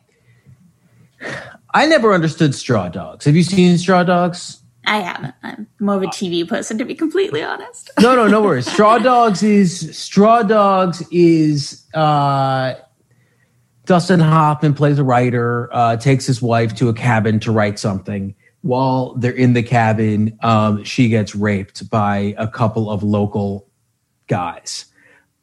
I 1.75 1.87
never 1.87 2.13
understood 2.13 2.55
Straw 2.55 2.89
Dogs. 2.89 3.25
Have 3.25 3.37
you 3.37 3.43
seen 3.43 3.79
Straw 3.79 4.05
Dogs? 4.05 4.59
I 4.87 4.99
haven't. 4.99 5.35
I'm 5.43 5.67
more 5.79 5.97
of 5.97 6.03
a 6.03 6.07
TV 6.07 6.49
person, 6.49 6.79
to 6.79 6.85
be 6.85 6.95
completely 6.95 7.43
honest. 7.43 7.91
No, 8.01 8.17
no, 8.17 8.27
no 8.27 8.43
worries. 8.43 8.71
Straw 8.71 8.99
Dogs 9.11 9.43
is 9.43 9.97
Straw 9.97 10.43
Dogs 10.43 11.03
is 11.11 11.85
uh, 11.95 12.75
Dustin 13.85 14.21
Hoffman 14.21 14.75
plays 14.75 14.99
a 14.99 15.05
writer, 15.05 15.69
uh, 15.73 15.97
takes 15.97 16.27
his 16.27 16.41
wife 16.41 16.75
to 16.77 16.89
a 16.89 16.95
cabin 16.95 17.41
to 17.41 17.53
write 17.53 17.79
something. 17.79 18.35
While 18.63 19.15
they're 19.15 19.33
in 19.33 19.55
the 19.55 19.63
cabin, 19.63 20.39
um, 20.43 20.85
she 20.85 21.09
gets 21.09 21.35
raped 21.35 21.89
by 21.89 22.35
a 22.37 22.47
couple 22.47 22.91
of 22.91 23.03
local 23.03 23.67
guys. 24.27 24.87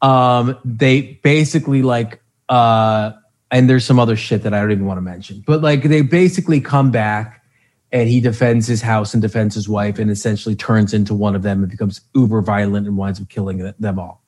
Um, 0.00 0.56
they 0.64 1.20
basically 1.22 1.82
like, 1.82 2.20
uh, 2.48 3.12
and 3.50 3.68
there's 3.68 3.84
some 3.84 3.98
other 3.98 4.14
shit 4.16 4.42
that 4.44 4.54
I 4.54 4.60
don't 4.60 4.70
even 4.70 4.86
want 4.86 4.98
to 4.98 5.02
mention, 5.02 5.42
but 5.46 5.62
like 5.62 5.82
they 5.82 6.02
basically 6.02 6.60
come 6.60 6.90
back 6.90 7.44
and 7.90 8.08
he 8.08 8.20
defends 8.20 8.66
his 8.66 8.82
house 8.82 9.14
and 9.14 9.22
defends 9.22 9.54
his 9.54 9.68
wife 9.68 9.98
and 9.98 10.10
essentially 10.10 10.54
turns 10.54 10.92
into 10.92 11.14
one 11.14 11.34
of 11.34 11.42
them 11.42 11.62
and 11.62 11.70
becomes 11.70 12.00
uber 12.14 12.40
violent 12.42 12.86
and 12.86 12.96
winds 12.96 13.20
up 13.20 13.28
killing 13.28 13.72
them 13.78 13.98
all. 13.98 14.22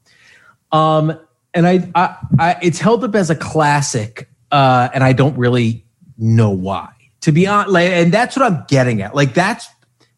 Um, 0.73 1.19
and 1.53 1.67
I, 1.67 1.91
I, 1.95 2.17
I, 2.39 2.57
it's 2.63 2.79
held 2.79 3.05
up 3.05 3.15
as 3.15 3.29
a 3.29 3.35
classic, 3.35 4.29
uh, 4.51 4.89
and 4.95 5.05
I 5.05 5.13
don't 5.13 5.37
really 5.37 5.85
know 6.17 6.51
why. 6.51 6.91
To 7.23 7.33
be 7.33 7.47
honest, 7.47 7.71
like, 7.71 7.91
and 7.91 8.13
that's 8.13 8.37
what 8.37 8.51
I'm 8.51 8.65
getting 8.69 9.03
at. 9.03 9.15
Like 9.15 9.35
that's 9.35 9.69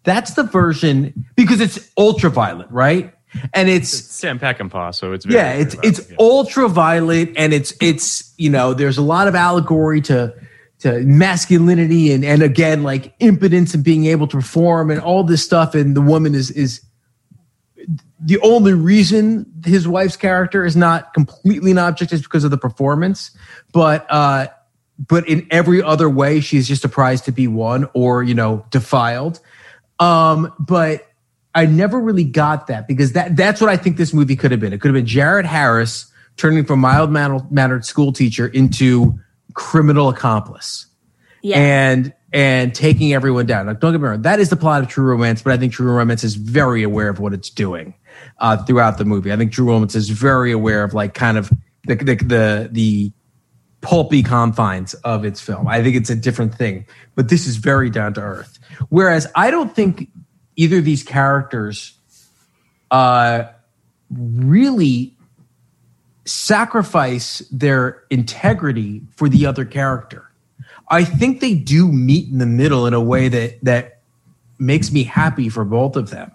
that's 0.04 0.34
the 0.34 0.44
version 0.44 1.26
because 1.36 1.60
it's 1.60 1.90
ultraviolet, 1.96 2.70
right? 2.70 3.12
And 3.54 3.68
it's 3.68 3.98
It's 3.98 4.12
Sam 4.12 4.38
Peckinpah, 4.38 4.94
so 4.94 5.12
it's 5.12 5.24
very, 5.24 5.38
yeah, 5.38 5.52
it's 5.52 5.74
it's 5.82 6.10
yeah. 6.10 6.16
ultra 6.18 6.68
violent 6.68 7.32
and 7.36 7.52
it's 7.52 7.72
it's 7.80 8.34
you 8.36 8.50
know 8.50 8.74
there's 8.74 8.98
a 8.98 9.02
lot 9.02 9.26
of 9.26 9.34
allegory 9.34 10.00
to 10.02 10.34
to 10.80 11.00
masculinity 11.04 12.12
and 12.12 12.24
and 12.24 12.42
again 12.42 12.82
like 12.82 13.14
impotence 13.20 13.72
and 13.72 13.84
being 13.84 14.04
able 14.06 14.26
to 14.26 14.36
perform 14.36 14.90
and 14.90 15.00
all 15.00 15.22
this 15.22 15.42
stuff 15.42 15.74
and 15.74 15.96
the 15.96 16.00
woman 16.00 16.34
is 16.34 16.50
is 16.50 16.82
the 18.20 18.38
only 18.40 18.72
reason 18.72 19.46
his 19.64 19.86
wife's 19.86 20.16
character 20.16 20.64
is 20.64 20.76
not 20.76 21.14
completely 21.14 21.70
an 21.70 21.78
object 21.78 22.12
is 22.12 22.22
because 22.22 22.42
of 22.42 22.50
the 22.50 22.58
performance 22.58 23.30
but 23.72 24.04
uh 24.10 24.48
but 25.08 25.28
in 25.28 25.46
every 25.50 25.82
other 25.82 26.08
way 26.08 26.40
she's 26.40 26.68
just 26.68 26.84
a 26.84 26.88
prize 26.88 27.20
to 27.22 27.32
be 27.32 27.48
won 27.48 27.88
or 27.94 28.22
you 28.22 28.34
know 28.34 28.64
defiled 28.70 29.40
um 29.98 30.52
but 30.58 31.08
I 31.54 31.66
never 31.66 32.00
really 32.00 32.24
got 32.24 32.68
that 32.68 32.88
because 32.88 33.12
that 33.12 33.36
that's 33.36 33.60
what 33.60 33.68
I 33.68 33.76
think 33.76 33.98
this 33.98 34.14
movie 34.14 34.36
could 34.36 34.52
have 34.52 34.60
been. 34.60 34.72
It 34.72 34.80
could 34.80 34.88
have 34.88 34.94
been 34.94 35.06
Jared 35.06 35.44
Harris 35.44 36.10
turning 36.38 36.64
from 36.64 36.80
mild 36.80 37.12
mannered 37.12 37.84
school 37.84 38.10
teacher 38.12 38.46
into 38.46 39.18
criminal 39.52 40.08
accomplice 40.08 40.86
Yeah. 41.42 41.58
and 41.58 42.12
and 42.32 42.74
taking 42.74 43.12
everyone 43.12 43.44
down. 43.44 43.66
Like, 43.66 43.80
don't 43.80 43.92
get 43.92 44.00
me 44.00 44.08
wrong, 44.08 44.22
that 44.22 44.40
is 44.40 44.48
the 44.48 44.56
plot 44.56 44.82
of 44.82 44.88
True 44.88 45.04
Romance, 45.04 45.42
but 45.42 45.52
I 45.52 45.58
think 45.58 45.74
True 45.74 45.92
Romance 45.92 46.24
is 46.24 46.36
very 46.36 46.82
aware 46.82 47.10
of 47.10 47.20
what 47.20 47.34
it's 47.34 47.50
doing 47.50 47.92
uh, 48.38 48.56
throughout 48.64 48.96
the 48.96 49.04
movie. 49.04 49.30
I 49.30 49.36
think 49.36 49.52
True 49.52 49.66
Romance 49.66 49.94
is 49.94 50.08
very 50.08 50.52
aware 50.52 50.84
of 50.84 50.94
like 50.94 51.12
kind 51.12 51.36
of 51.36 51.50
the 51.86 51.96
the 51.96 52.14
the, 52.16 52.68
the 52.72 53.12
pulpy 53.82 54.22
confines 54.22 54.94
of 54.94 55.24
its 55.24 55.40
film. 55.40 55.68
I 55.68 55.82
think 55.82 55.96
it's 55.96 56.08
a 56.08 56.16
different 56.16 56.54
thing, 56.54 56.86
but 57.14 57.28
this 57.28 57.46
is 57.46 57.56
very 57.56 57.90
down 57.90 58.14
to 58.14 58.20
earth. 58.20 58.58
Whereas 58.88 59.26
I 59.34 59.50
don't 59.50 59.74
think 59.74 60.08
either 60.56 60.78
of 60.78 60.84
these 60.84 61.02
characters 61.02 61.92
uh, 62.90 63.44
really 64.10 65.14
sacrifice 66.24 67.40
their 67.50 68.04
integrity 68.10 69.02
for 69.16 69.28
the 69.28 69.44
other 69.46 69.64
character. 69.64 70.30
I 70.88 71.04
think 71.04 71.40
they 71.40 71.54
do 71.54 71.90
meet 71.90 72.28
in 72.28 72.38
the 72.38 72.46
middle 72.46 72.86
in 72.86 72.94
a 72.94 73.00
way 73.00 73.28
that 73.28 73.64
that 73.64 74.00
makes 74.58 74.92
me 74.92 75.02
happy 75.02 75.48
for 75.48 75.64
both 75.64 75.96
of 75.96 76.10
them. 76.10 76.30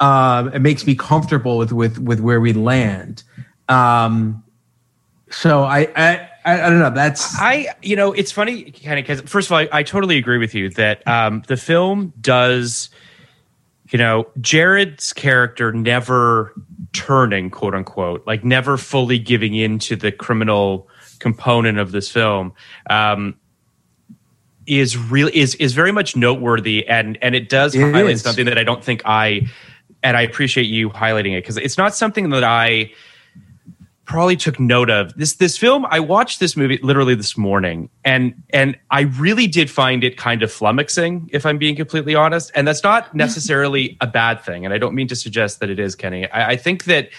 Um, 0.00 0.52
it 0.52 0.60
makes 0.60 0.86
me 0.86 0.94
comfortable 0.94 1.56
with 1.56 1.72
with 1.72 1.98
with 1.98 2.20
where 2.20 2.40
we 2.40 2.52
land. 2.52 3.22
Um, 3.68 4.42
so 5.30 5.62
I, 5.62 5.88
I 5.94 6.29
I, 6.44 6.62
I 6.62 6.70
don't 6.70 6.78
know. 6.78 6.90
That's 6.90 7.38
I, 7.38 7.74
you 7.82 7.96
know, 7.96 8.12
it's 8.12 8.32
funny, 8.32 8.70
kind 8.70 8.98
of, 8.98 9.04
because 9.06 9.20
first 9.30 9.48
of 9.48 9.52
all, 9.52 9.58
I, 9.58 9.68
I 9.72 9.82
totally 9.82 10.16
agree 10.16 10.38
with 10.38 10.54
you 10.54 10.70
that 10.70 11.06
um, 11.06 11.42
the 11.48 11.56
film 11.56 12.12
does, 12.20 12.90
you 13.90 13.98
know, 13.98 14.26
Jared's 14.40 15.12
character 15.12 15.72
never 15.72 16.52
turning, 16.92 17.50
quote 17.50 17.74
unquote, 17.74 18.26
like 18.26 18.44
never 18.44 18.76
fully 18.76 19.18
giving 19.18 19.54
in 19.54 19.78
to 19.80 19.96
the 19.96 20.10
criminal 20.12 20.88
component 21.18 21.78
of 21.78 21.92
this 21.92 22.10
film. 22.10 22.52
Um, 22.88 23.36
is 24.66 24.96
really 24.96 25.36
is 25.36 25.56
is 25.56 25.72
very 25.72 25.90
much 25.90 26.14
noteworthy 26.14 26.86
and 26.86 27.18
and 27.22 27.34
it 27.34 27.48
does 27.48 27.74
It 27.74 27.80
highlight 27.80 28.10
is. 28.14 28.22
something 28.22 28.44
that 28.46 28.56
I 28.56 28.62
don't 28.62 28.84
think 28.84 29.02
I 29.04 29.48
and 30.02 30.16
I 30.16 30.22
appreciate 30.22 30.64
you 30.66 30.90
highlighting 30.90 31.32
it 31.36 31.42
because 31.42 31.56
it's 31.56 31.76
not 31.76 31.94
something 31.94 32.30
that 32.30 32.44
I 32.44 32.92
probably 34.10 34.34
took 34.34 34.58
note 34.58 34.90
of 34.90 35.14
this 35.14 35.34
this 35.34 35.56
film. 35.56 35.86
I 35.88 36.00
watched 36.00 36.40
this 36.40 36.56
movie 36.56 36.80
literally 36.82 37.14
this 37.14 37.38
morning 37.38 37.88
and 38.04 38.34
and 38.50 38.76
i 38.90 39.02
really 39.02 39.46
did 39.46 39.70
find 39.70 40.02
it 40.02 40.16
kind 40.16 40.42
of 40.42 40.50
flummoxing 40.50 41.30
if 41.32 41.46
i'm 41.46 41.58
being 41.58 41.76
completely 41.76 42.16
honest. 42.16 42.50
And 42.56 42.66
that's 42.66 42.82
not 42.82 43.14
necessarily 43.14 43.96
a 44.00 44.08
bad 44.08 44.42
thing. 44.42 44.64
And 44.64 44.74
i 44.74 44.78
don't 44.78 44.96
mean 44.96 45.06
to 45.06 45.14
suggest 45.14 45.60
that 45.60 45.70
it 45.70 45.78
is 45.78 45.94
kenny. 45.94 46.28
I, 46.32 46.50
I 46.50 46.56
think 46.56 46.84
that 46.86 47.10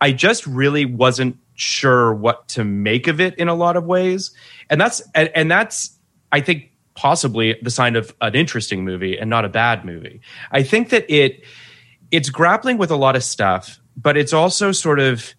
i 0.00 0.12
just 0.12 0.46
really 0.46 0.86
wasn't 0.86 1.36
sure 1.56 2.14
what 2.14 2.48
to 2.48 2.64
make 2.64 3.06
of 3.06 3.20
it 3.20 3.34
in 3.34 3.48
a 3.48 3.54
lot 3.54 3.76
of 3.76 3.84
ways. 3.84 4.30
And 4.70 4.80
that's 4.80 5.02
and, 5.14 5.30
and 5.34 5.50
that's 5.50 5.98
i 6.32 6.40
think 6.40 6.70
possibly 6.94 7.58
the 7.60 7.70
sign 7.70 7.96
of 7.96 8.14
an 8.22 8.34
interesting 8.34 8.82
movie 8.82 9.18
and 9.18 9.28
not 9.28 9.44
a 9.44 9.50
bad 9.50 9.84
movie. 9.84 10.22
I 10.52 10.62
think 10.62 10.88
that 10.88 11.04
it 11.14 11.44
it's 12.10 12.30
grappling 12.30 12.78
with 12.78 12.90
a 12.90 12.96
lot 12.96 13.14
of 13.14 13.22
stuff 13.22 13.78
but 13.94 14.16
it's 14.16 14.32
also 14.32 14.72
sort 14.72 14.98
of 14.98 15.34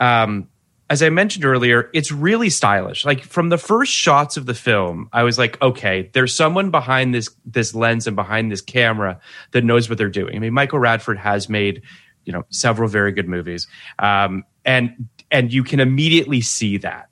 um, 0.00 0.48
as 0.88 1.02
I 1.02 1.10
mentioned 1.10 1.44
earlier, 1.44 1.90
it's 1.92 2.12
really 2.12 2.48
stylish. 2.48 3.04
Like 3.04 3.24
from 3.24 3.48
the 3.48 3.58
first 3.58 3.92
shots 3.92 4.36
of 4.36 4.46
the 4.46 4.54
film, 4.54 5.08
I 5.12 5.24
was 5.24 5.36
like, 5.38 5.60
okay, 5.60 6.10
there's 6.12 6.34
someone 6.34 6.70
behind 6.70 7.14
this 7.14 7.28
this 7.44 7.74
lens 7.74 8.06
and 8.06 8.14
behind 8.14 8.52
this 8.52 8.60
camera 8.60 9.20
that 9.50 9.64
knows 9.64 9.88
what 9.88 9.98
they're 9.98 10.08
doing. 10.08 10.36
I 10.36 10.38
mean, 10.38 10.54
Michael 10.54 10.78
Radford 10.78 11.18
has 11.18 11.48
made 11.48 11.82
you 12.24 12.32
know 12.32 12.44
several 12.50 12.88
very 12.88 13.12
good 13.12 13.28
movies, 13.28 13.66
um, 13.98 14.44
and 14.64 15.08
and 15.30 15.52
you 15.52 15.64
can 15.64 15.80
immediately 15.80 16.40
see 16.40 16.76
that. 16.78 17.08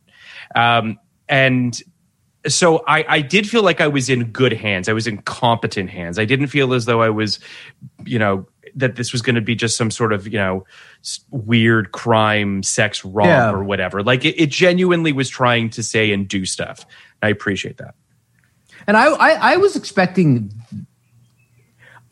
Um, 0.54 0.98
and 1.28 1.80
so 2.46 2.84
I, 2.86 3.04
I 3.08 3.20
did 3.22 3.48
feel 3.48 3.62
like 3.62 3.80
I 3.80 3.88
was 3.88 4.08
in 4.08 4.24
good 4.24 4.52
hands. 4.52 4.88
I 4.88 4.92
was 4.92 5.06
in 5.06 5.22
competent 5.22 5.90
hands. 5.90 6.18
I 6.18 6.24
didn't 6.24 6.48
feel 6.48 6.74
as 6.74 6.84
though 6.84 7.00
I 7.00 7.08
was, 7.08 7.38
you 8.04 8.18
know, 8.18 8.46
that 8.76 8.96
this 8.96 9.12
was 9.12 9.22
going 9.22 9.36
to 9.36 9.40
be 9.40 9.54
just 9.54 9.76
some 9.76 9.90
sort 9.90 10.12
of, 10.12 10.26
you 10.26 10.38
know, 10.38 10.66
weird 11.30 11.92
crime, 11.92 12.62
sex 12.62 13.04
romp 13.04 13.28
Yeah. 13.28 13.52
or 13.52 13.62
whatever. 13.62 14.02
Like 14.02 14.24
it, 14.24 14.40
it 14.40 14.50
genuinely 14.50 15.12
was 15.12 15.28
trying 15.28 15.70
to 15.70 15.82
say 15.82 16.12
and 16.12 16.26
do 16.26 16.44
stuff. 16.44 16.84
I 17.22 17.28
appreciate 17.28 17.76
that. 17.78 17.94
And 18.86 18.96
I, 18.96 19.06
I, 19.12 19.30
I 19.54 19.56
was 19.56 19.76
expecting, 19.76 20.52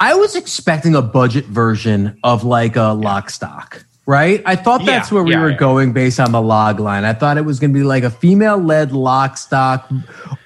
I 0.01 0.15
was 0.15 0.37
expecting 0.37 0.95
a 0.95 1.03
budget 1.03 1.45
version 1.47 2.19
of 2.25 2.45
like 2.45 2.77
a 2.77 2.93
lock 2.93 3.29
stock, 3.31 3.85
right? 4.07 4.43
I 4.47 4.57
thought 4.57 4.85
that's 4.87 5.11
Yeah, 5.11 5.15
where 5.17 5.25
we 5.25 5.33
yeah, 5.33 5.41
were 5.43 5.51
yeah. 5.51 5.57
going 5.57 5.93
based 5.93 6.19
on 6.19 6.33
the 6.33 6.41
log 6.41 6.81
line. 6.81 7.05
I 7.05 7.13
thought 7.13 7.37
it 7.39 7.45
was 7.45 7.61
going 7.61 7.73
to 7.73 7.79
be 7.79 7.85
like 7.85 8.05
a 8.05 8.11
female 8.11 8.57
led 8.59 8.93
lock 8.93 9.37
stock, 9.37 9.91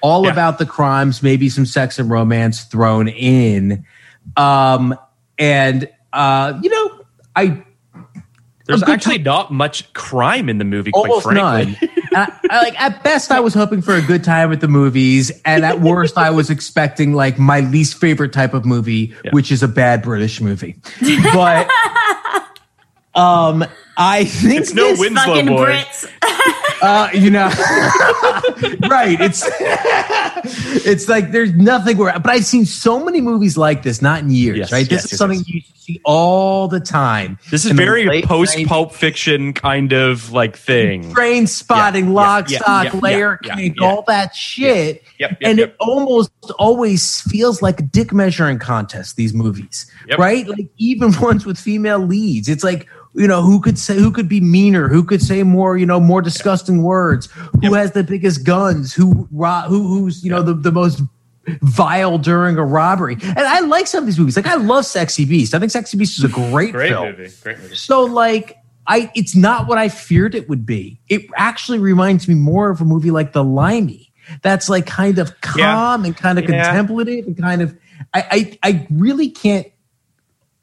all 0.01 0.27
about 0.27 0.57
the 0.57 0.65
crimes, 0.65 1.23
maybe 1.23 1.47
some 1.49 1.65
sex 1.65 1.97
and 1.99 2.09
romance 2.09 2.63
thrown 2.65 3.07
in. 3.07 3.85
Um, 4.35 4.97
and, 5.39 5.89
uh, 6.13 6.59
you 6.61 6.69
know, 6.69 7.01
I, 7.35 7.63
There's 8.65 8.81
A 8.81 8.85
good 8.85 8.93
actually 8.95 9.17
not 9.19 9.51
much 9.51 9.91
crime 9.93 10.49
in 10.49 10.57
the 10.57 10.65
movie, 10.65 10.91
quite 10.91 11.09
almost 11.09 11.25
frankly. 11.25 11.77
none. 11.81 11.93
I, 12.15 12.39
I, 12.49 12.61
like 12.63 12.81
at 12.81 13.03
best, 13.03 13.31
I 13.31 13.39
was 13.39 13.53
hoping 13.53 13.81
for 13.81 13.93
a 13.93 14.01
good 14.01 14.23
time 14.23 14.51
at 14.51 14.59
the 14.61 14.67
movies, 14.67 15.31
and 15.45 15.63
at 15.63 15.81
worst, 15.81 16.17
I 16.17 16.31
was 16.31 16.49
expecting 16.49 17.13
like 17.13 17.37
my 17.37 17.59
least 17.59 17.99
favorite 17.99 18.33
type 18.33 18.53
of 18.53 18.65
movie, 18.65 19.13
which 19.31 19.51
is 19.51 19.61
a 19.61 19.67
bad 19.67 20.01
British 20.01 20.41
movie. 20.41 20.77
But 21.33 21.69
um, 23.13 23.63
I 23.97 24.23
think 24.25 24.61
It's 24.61 24.73
no 24.73 24.89
this- 24.89 24.99
Winslow 24.99 25.23
Fucking 25.35 25.45
boy. 25.47 25.71
Brits. 25.71 26.07
uh, 26.81 27.09
you 27.13 27.29
know, 27.29 27.47
right? 28.89 29.19
It's 29.19 29.43
it's 30.85 31.07
like 31.07 31.31
there's 31.31 31.53
nothing 31.53 31.97
where, 31.97 32.17
but 32.19 32.29
I've 32.31 32.45
seen 32.45 32.65
so 32.65 33.03
many 33.03 33.21
movies 33.21 33.57
like 33.57 33.83
this, 33.83 34.01
not 34.01 34.21
in 34.21 34.29
years, 34.29 34.57
Yes, 34.57 34.71
right? 34.71 34.83
This 34.87 34.91
yes, 34.91 35.05
is 35.05 35.11
yes, 35.11 35.17
something 35.17 35.43
you 35.45 35.61
see 35.75 36.01
all 36.03 36.67
the 36.67 36.79
time. 36.79 37.39
This 37.49 37.65
is 37.65 37.71
very 37.71 38.21
post 38.21 38.57
Pulp 38.65 38.93
fiction 38.93 39.53
kind 39.53 39.93
of 39.93 40.31
like 40.31 40.57
thing. 40.57 41.13
Trainspotting, 41.13 42.05
Yeah, 42.05 42.11
lock, 42.11 42.49
yeah, 42.49 42.59
stock, 42.59 42.93
yeah, 42.93 42.99
layer 42.99 43.37
cake, 43.37 43.81
all 43.81 44.03
that 44.07 44.35
shit. 44.35 45.03
Yep, 45.19 45.31
yep, 45.31 45.37
and 45.41 45.57
yep. 45.59 45.69
it 45.69 45.75
almost 45.79 46.31
always 46.59 47.21
feels 47.21 47.61
like 47.61 47.79
a 47.79 47.83
dick 47.83 48.13
measuring 48.13 48.59
contest, 48.59 49.15
these 49.15 49.33
movies. 49.33 49.91
Right? 50.17 50.47
Like 50.47 50.67
even 50.77 51.13
ones 51.21 51.45
with 51.45 51.57
female 51.57 51.99
leads. 51.99 52.49
It's 52.49 52.63
like, 52.63 52.87
you 53.13 53.27
know, 53.27 53.41
who 53.41 53.59
could 53.61 53.77
say 53.79 53.95
who 53.95 54.11
could 54.11 54.29
be 54.29 54.39
meaner, 54.41 54.87
who 54.87 55.03
could 55.03 55.21
say 55.21 55.43
more, 55.43 55.77
you 55.77 55.85
know, 55.85 55.99
more 55.99 56.21
disgusting 56.21 56.83
words, 56.83 57.27
who 57.61 57.73
has 57.73 57.91
the 57.93 58.03
biggest 58.03 58.43
guns, 58.45 58.93
who 58.93 59.27
who 59.31 59.87
who's, 59.87 60.23
you 60.23 60.29
know, 60.29 60.41
the, 60.43 60.53
the 60.53 60.71
most 60.71 61.01
vile 61.61 62.17
during 62.17 62.57
a 62.57 62.65
robbery. 62.65 63.17
And 63.21 63.39
I 63.39 63.61
like 63.61 63.87
some 63.87 64.03
of 64.03 64.05
these 64.05 64.19
movies. 64.19 64.35
Like 64.35 64.47
I 64.47 64.55
love 64.55 64.85
Sexy 64.85 65.25
Beast. 65.25 65.53
I 65.55 65.59
think 65.59 65.71
Sexy 65.71 65.97
Beast 65.97 66.17
is 66.19 66.25
a 66.25 66.27
great, 66.27 66.73
Great 66.73 66.89
film. 66.89 67.07
movie. 67.07 67.29
Great 67.41 67.59
movie. 67.59 67.75
So 67.75 68.03
like 68.03 68.57
I 68.85 69.11
it's 69.15 69.35
not 69.35 69.67
what 69.67 69.77
I 69.77 69.89
feared 69.89 70.35
it 70.35 70.49
would 70.49 70.65
be. 70.65 70.99
It 71.09 71.21
actually 71.35 71.79
reminds 71.79 72.27
me 72.27 72.35
more 72.35 72.69
of 72.69 72.81
a 72.81 72.85
movie 72.85 73.11
like 73.11 73.33
The 73.33 73.43
Limey. 73.43 74.11
That's 74.41 74.67
like 74.67 74.85
kind 74.85 75.19
of 75.19 75.39
calm 75.41 76.03
and 76.03 76.15
kind 76.15 76.37
of 76.37 76.43
Yeah. 76.49 76.65
contemplative 76.67 77.25
and 77.27 77.37
kind 77.37 77.61
of 77.61 77.77
I, 78.13 78.57
I 78.63 78.69
I 78.71 78.87
really 78.91 79.29
can't 79.29 79.67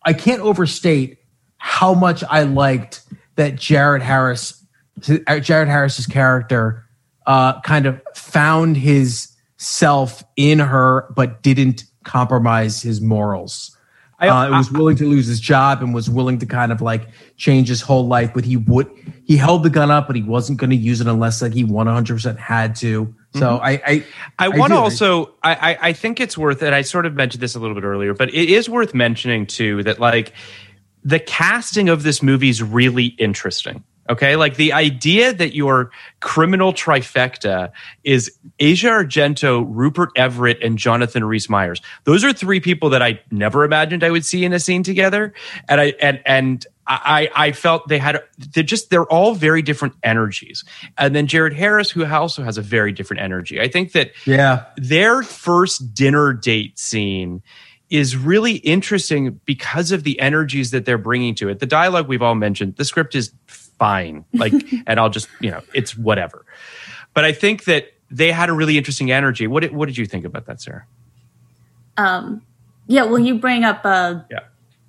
I 0.05 0.13
can't 0.13 0.43
overstate 0.43 1.19
how 1.65 1.95
much 1.95 2.23
I 2.29 2.43
liked 2.43 3.01
that 3.37 3.57
Jared 3.57 4.03
Harris 4.03 4.63
Jared 5.01 5.67
Harris's 5.67 6.07
character 6.07 6.85
uh 7.27 7.59
kind 7.63 7.87
of 7.87 7.99
found 8.15 8.77
his 8.77 9.33
self 9.57 10.23
in 10.37 10.59
her 10.59 11.11
but 11.17 11.43
didn't 11.43 11.85
compromise 12.05 12.83
his 12.83 13.01
morals 13.01 13.75
I- 14.19 14.29
uh, 14.29 14.59
was 14.59 14.71
willing 14.71 14.97
to 14.97 15.07
lose 15.09 15.27
his 15.27 15.41
job 15.41 15.83
and 15.83 15.95
was 15.95 16.09
willing 16.11 16.39
to 16.39 16.47
kind 16.47 16.71
of 16.71 16.83
like 16.83 17.09
change 17.37 17.69
his 17.69 17.81
whole 17.81 18.07
life, 18.07 18.33
but 18.33 18.45
he 18.45 18.57
would 18.57 18.89
he 19.25 19.37
held 19.37 19.63
the 19.63 19.71
gun 19.71 19.91
up, 19.91 20.07
but 20.07 20.17
he 20.17 20.23
wasn't 20.23 20.59
going 20.59 20.71
to 20.71 20.77
use 20.77 21.01
it 21.01 21.07
unless 21.07 21.43
like 21.43 21.53
he 21.53 21.65
one 21.65 21.87
hundred 21.87 22.15
percent 22.15 22.39
had 22.39 22.77
to. 22.77 23.13
So 23.35 23.59
I 23.59 23.73
I 23.85 24.05
I 24.39 24.49
want 24.51 24.73
to 24.73 24.79
also, 24.79 25.35
I, 25.43 25.55
I, 25.73 25.79
I 25.89 25.93
think 25.93 26.21
it's 26.21 26.39
worth 26.39 26.63
it. 26.63 26.73
I 26.73 26.83
sort 26.83 27.05
of 27.05 27.15
mentioned 27.15 27.43
this 27.43 27.57
a 27.57 27.59
little 27.59 27.75
bit 27.75 27.83
earlier, 27.83 28.15
but 28.15 28.29
it 28.33 28.49
is 28.49 28.69
worth 28.69 28.95
mentioning 28.95 29.47
too 29.47 29.83
that 29.83 29.99
like 29.99 30.33
the 31.05 31.21
casting 31.21 31.89
of 31.89 32.03
this 32.03 32.23
movie 32.23 32.49
is 32.49 32.63
really 32.63 33.07
interesting. 33.07 33.85
Okay, 34.11 34.37
like 34.37 34.57
the 34.57 34.75
idea 34.75 35.33
that 35.33 35.55
your 35.55 35.91
criminal 36.21 36.75
trifecta 36.75 37.73
is 38.03 38.31
Asia 38.59 38.89
Argento, 38.89 39.65
Rupert 39.67 40.11
Everett, 40.15 40.63
and 40.63 40.77
Jonathan 40.77 41.25
Rhys 41.25 41.49
Meyers. 41.49 41.81
Those 42.05 42.23
are 42.23 42.31
three 42.31 42.61
people 42.61 42.91
that 42.91 43.01
I 43.01 43.21
never 43.31 43.65
imagined 43.65 44.05
I 44.05 44.11
would 44.11 44.27
see 44.27 44.45
in 44.45 44.53
a 44.53 44.61
scene 44.61 44.83
together, 44.83 45.33
and 45.71 45.81
I 45.81 45.95
and 46.03 46.21
and 46.27 46.67
I 46.87 47.31
I 47.35 47.53
felt 47.53 47.89
they 47.89 47.97
had 47.97 48.23
they're 48.37 48.63
just 48.63 48.91
they're 48.91 49.07
all 49.07 49.35
very 49.35 49.63
different 49.63 49.95
energies, 50.03 50.65
and 50.99 51.17
then 51.17 51.27
Jared 51.27 51.55
Harris, 51.55 51.91
who 51.91 52.05
also 52.05 52.43
has 52.43 52.59
a 52.59 52.63
very 52.63 52.93
different 52.93 53.23
energy. 53.23 53.59
I 53.59 53.69
think 53.69 53.93
that 53.93 54.13
yeah 54.27 54.67
their 54.77 55.23
first 55.23 55.95
dinner 55.95 56.35
date 56.35 56.79
scene 56.79 57.43
is 57.95 58.17
really 58.17 58.55
interesting 58.57 59.41
because 59.45 59.93
of 59.93 60.03
the 60.03 60.19
energies 60.19 60.73
that 60.73 60.85
they're 60.85 60.99
bringing 60.99 61.35
to 61.37 61.49
it. 61.49 61.61
The 61.61 61.67
dialogue 61.67 62.09
we've 62.09 62.23
all 62.23 62.35
mentioned, 62.35 62.75
the 62.77 62.85
script 62.85 63.15
is 63.15 63.33
fine. 63.47 64.25
Like, 64.33 64.53
and 64.87 64.99
I'll 64.99 65.11
just, 65.11 65.29
you 65.41 65.51
know, 65.51 65.63
it's 65.75 65.97
whatever. 65.97 66.45
But 67.13 67.25
I 67.25 67.33
think 67.33 67.65
that 67.65 67.93
they 68.11 68.33
had 68.33 68.49
a 68.49 68.53
really 68.53 68.77
interesting 68.79 69.11
energy. 69.13 69.47
What 69.47 69.61
did, 69.61 69.73
what 69.73 69.87
did 69.87 69.97
you 69.97 70.07
think 70.07 70.25
about 70.25 70.47
that, 70.47 70.61
Sarah? 70.61 70.87
Um, 71.97 72.43
yeah, 72.87 73.05
well, 73.05 73.19
you 73.19 73.39
bring 73.39 73.65
up, 73.65 73.81
uh, 73.85 74.21
Yeah. 74.31 74.41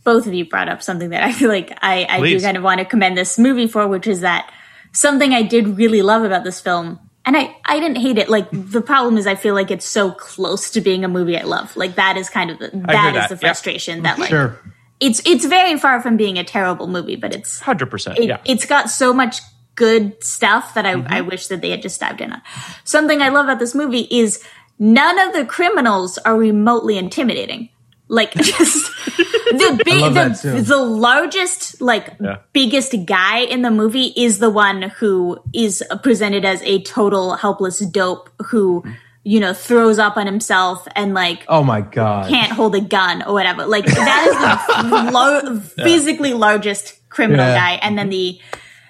both 0.03 0.25
of 0.27 0.33
you 0.33 0.45
brought 0.45 0.69
up 0.69 0.81
something 0.81 1.09
that 1.09 1.23
I 1.23 1.31
feel 1.31 1.49
like 1.49 1.77
I, 1.81 2.05
I 2.09 2.19
do 2.21 2.39
kind 2.39 2.57
of 2.57 2.63
want 2.63 2.79
to 2.79 2.85
commend 2.85 3.17
this 3.17 3.37
movie 3.37 3.67
for, 3.67 3.87
which 3.87 4.07
is 4.07 4.21
that 4.21 4.51
something 4.91 5.33
I 5.33 5.43
did 5.43 5.77
really 5.77 6.01
love 6.01 6.23
about 6.23 6.43
this 6.43 6.59
film. 6.59 6.99
And 7.25 7.35
I, 7.35 7.55
I 7.65 7.79
didn't 7.79 7.97
hate 7.97 8.17
it. 8.17 8.29
Like 8.29 8.47
the 8.51 8.81
problem 8.81 9.17
is 9.17 9.25
I 9.25 9.35
feel 9.35 9.55
like 9.55 9.71
it's 9.71 9.85
so 9.85 10.11
close 10.11 10.69
to 10.71 10.81
being 10.81 11.03
a 11.03 11.07
movie 11.07 11.37
I 11.37 11.43
love. 11.43 11.75
Like 11.75 11.95
that 11.95 12.17
is 12.17 12.29
kind 12.29 12.51
of 12.51 12.59
the, 12.59 12.69
that 12.73 13.15
is 13.15 13.21
that. 13.21 13.29
the 13.29 13.35
Yeah. 13.35 13.39
frustration 13.39 14.03
that 14.03 14.19
like 14.19 14.29
sure 14.29 14.59
it's 14.99 15.21
it's 15.25 15.45
very 15.45 15.77
far 15.77 16.01
from 16.01 16.17
being 16.17 16.37
a 16.37 16.43
terrible 16.43 16.87
movie, 16.87 17.15
but 17.15 17.33
it's 17.33 17.59
100%. 17.61 18.17
it, 18.17 18.23
yeah. 18.25 18.37
it's 18.45 18.65
got 18.65 18.89
so 18.89 19.13
much 19.13 19.39
good 19.75 20.23
stuff 20.23 20.73
that 20.75 20.85
I, 20.85 20.93
I 21.07 21.21
wish 21.21 21.47
that 21.47 21.61
they 21.61 21.69
had 21.69 21.81
just 21.81 21.99
dived 21.99 22.21
in 22.21 22.31
on. 22.31 22.41
Something 22.85 23.21
I 23.21 23.27
love 23.29 23.45
about 23.45 23.59
this 23.59 23.75
movie 23.75 24.07
is 24.09 24.41
none 24.79 25.19
of 25.19 25.33
the 25.33 25.45
criminals 25.45 26.17
are 26.19 26.37
remotely 26.37 26.97
intimidating. 26.97 27.69
Like 28.07 28.33
just 28.33 28.91
the 29.17 29.81
big, 29.83 30.13
the, 30.13 30.63
the 30.65 30.77
largest, 30.77 31.81
like 31.81 32.13
Yeah. 32.21 32.37
biggest 32.53 32.93
guy 33.05 33.39
in 33.39 33.61
the 33.63 33.71
movie 33.71 34.13
is 34.15 34.39
the 34.39 34.49
one 34.49 34.83
who 34.99 35.39
is 35.53 35.83
presented 36.03 36.45
as 36.45 36.61
a 36.63 36.81
total 36.83 37.35
helpless 37.35 37.79
dope 37.79 38.29
who, 38.47 38.83
you 39.23 39.39
know, 39.39 39.53
throws 39.53 39.97
up 39.97 40.17
on 40.17 40.27
himself 40.27 40.87
and 40.95 41.13
like 41.15 41.45
Oh 41.47 41.63
my 41.63 41.81
god. 41.81 42.29
can't 42.29 42.51
hold 42.51 42.75
a 42.75 42.81
gun 42.81 43.23
or 43.23 43.33
whatever. 43.33 43.65
Like 43.65 43.85
that 43.85 44.27
is 44.27 44.89
the 44.91 45.11
lo- 45.11 45.59
physically 45.83 46.33
largest 46.33 46.99
criminal 47.09 47.45
Yeah. 47.45 47.55
guy, 47.57 47.71
and 47.81 47.97
then 47.97 48.09
the 48.09 48.39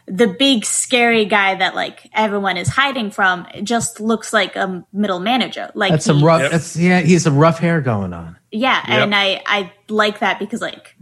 the 0.08 0.28
big 0.28 0.66
scary 0.66 1.26
guy 1.26 1.56
that 1.56 1.74
like 1.76 2.10
everyone 2.14 2.58
is 2.58 2.68
hiding 2.68 3.10
from 3.12 3.48
just 3.64 4.00
looks 4.00 4.32
like 4.34 4.56
a 4.56 4.86
middle 4.94 5.20
manager. 5.20 5.72
Like 5.74 5.92
That's 5.92 6.06
some 6.06 6.20
he- 6.20 6.26
rough. 6.26 6.52
That's 6.52 6.76
yeah. 6.78 7.02
He 7.02 7.14
has 7.14 7.24
some 7.24 7.38
rough 7.38 7.58
hair 7.60 7.82
going 7.82 8.14
on. 8.14 8.38
yeah, 8.52 8.84
and 8.88 9.16
I 9.16 9.42
I 9.46 9.72
like 9.90 10.20
that 10.20 10.40
because 10.40 10.62
like 10.62 10.96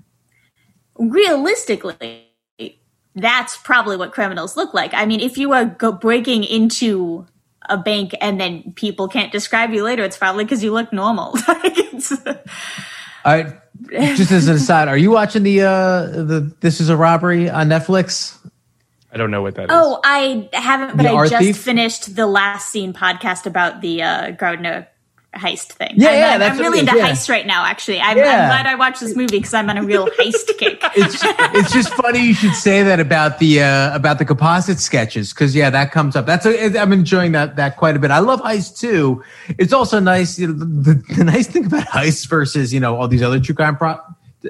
realistically. 0.97 2.27
That's 3.15 3.57
probably 3.57 3.95
what 3.95 4.11
criminals 4.11 4.57
look 4.57 4.73
like. 4.73 4.91
I 4.95 5.05
mean, 5.05 5.19
if 5.19 5.37
you 5.37 5.53
are 5.53 5.65
go 5.65 5.91
breaking 5.91 6.43
into 6.45 7.27
a 7.69 7.77
bank 7.77 8.15
and 8.19 8.41
then 8.41 8.73
people 8.73 9.07
can't 9.07 9.31
describe 9.31 9.71
you 9.71 9.83
later, 9.83 10.03
it's 10.03 10.17
probably 10.17 10.45
because 10.45 10.63
you 10.63 10.71
look 10.73 10.91
normal. 10.91 11.37
Like, 11.47 11.77
it's- 11.77 12.17
I 13.23 13.53
just 14.17 14.31
as 14.31 14.47
an 14.47 14.55
aside, 14.55 14.87
are 14.87 14.97
you 14.97 15.11
watching 15.11 15.43
the 15.43 15.61
uh 15.61 16.05
the 16.07 16.51
This 16.61 16.81
Is 16.81 16.89
a 16.89 16.97
Robbery 16.97 17.49
on 17.51 17.69
Netflix? 17.69 18.35
I 19.13 19.17
don't 19.17 19.31
know 19.31 19.41
what 19.41 19.55
that 19.55 19.63
is. 19.65 19.69
Oh, 19.71 19.99
I 20.03 20.49
haven't, 20.53 20.97
but 20.97 21.03
The 21.03 21.09
I 21.09 21.13
art 21.13 21.29
just 21.29 21.43
thief? 21.43 21.57
finished 21.57 22.15
the 22.15 22.25
last 22.25 22.69
scene 22.69 22.93
podcast 22.93 23.45
about 23.45 23.81
the 23.81 24.01
uh, 24.01 24.31
Gardner 24.31 24.87
heist 25.35 25.73
thing. 25.73 25.93
Yeah, 25.95 26.09
I'm, 26.09 26.15
yeah, 26.15 26.33
I'm, 26.33 26.39
that's 26.39 26.51
I'm 26.51 26.57
what 26.57 26.63
really 26.63 26.79
it 26.79 26.83
is, 26.83 26.89
into 26.89 26.99
yeah. 26.99 27.11
heist 27.11 27.29
right 27.29 27.45
now. 27.45 27.65
Actually, 27.65 27.99
I'm, 27.99 28.17
Yeah. 28.17 28.23
I'm 28.23 28.49
glad 28.49 28.65
I 28.67 28.75
watched 28.75 29.01
this 29.01 29.15
movie 29.15 29.37
because 29.37 29.53
I'm 29.53 29.69
on 29.69 29.77
a 29.77 29.83
real 29.83 30.07
heist 30.07 30.57
kick. 30.57 30.83
It's 30.95 31.19
it's 31.23 31.73
just 31.73 31.89
funny 31.93 32.19
you 32.19 32.33
should 32.33 32.53
say 32.53 32.83
that 32.83 32.99
about 32.99 33.39
the 33.39 33.61
uh, 33.61 33.95
about 33.95 34.19
the 34.19 34.25
composite 34.25 34.79
sketches 34.79 35.33
because 35.33 35.55
yeah, 35.55 35.69
that 35.71 35.91
comes 35.91 36.15
up. 36.15 36.25
That's 36.25 36.45
a, 36.45 36.77
I'm 36.79 36.93
enjoying 36.93 37.31
that 37.31 37.55
that 37.55 37.77
quite 37.77 37.95
a 37.95 37.99
bit. 37.99 38.11
I 38.11 38.19
love 38.19 38.41
heist 38.41 38.79
too. 38.79 39.23
It's 39.57 39.73
also 39.73 39.99
nice. 39.99 40.37
You 40.37 40.47
know, 40.47 40.53
the, 40.53 40.93
the 41.15 41.23
nice 41.23 41.47
thing 41.47 41.65
about 41.65 41.87
heist 41.87 42.27
versus 42.29 42.73
you 42.73 42.79
know 42.79 42.95
all 42.95 43.07
these 43.07 43.23
other 43.23 43.39
true 43.39 43.55
crime 43.55 43.75
pro, 43.75 43.97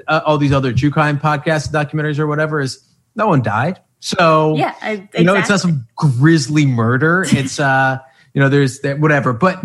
uh, 0.06 0.20
all 0.26 0.36
these 0.38 0.52
other 0.52 0.72
true 0.72 0.90
crime 0.90 1.18
podcasts, 1.18 1.70
documentaries, 1.70 2.18
or 2.18 2.26
whatever 2.26 2.60
is 2.60 2.84
no 3.16 3.28
one 3.28 3.42
died. 3.42 3.80
So 4.04 4.54
Yeah, 4.56 4.74
I, 4.82 5.08
you 5.16 5.24
know, 5.24 5.34
it's 5.34 5.48
not 5.48 5.60
some 5.60 5.88
grisly 5.96 6.66
murder. 6.66 7.24
It's 7.26 7.58
uh, 7.58 7.98
you 8.34 8.40
know, 8.42 8.50
there's 8.50 8.80
that 8.80 9.00
whatever. 9.00 9.32
But 9.32 9.64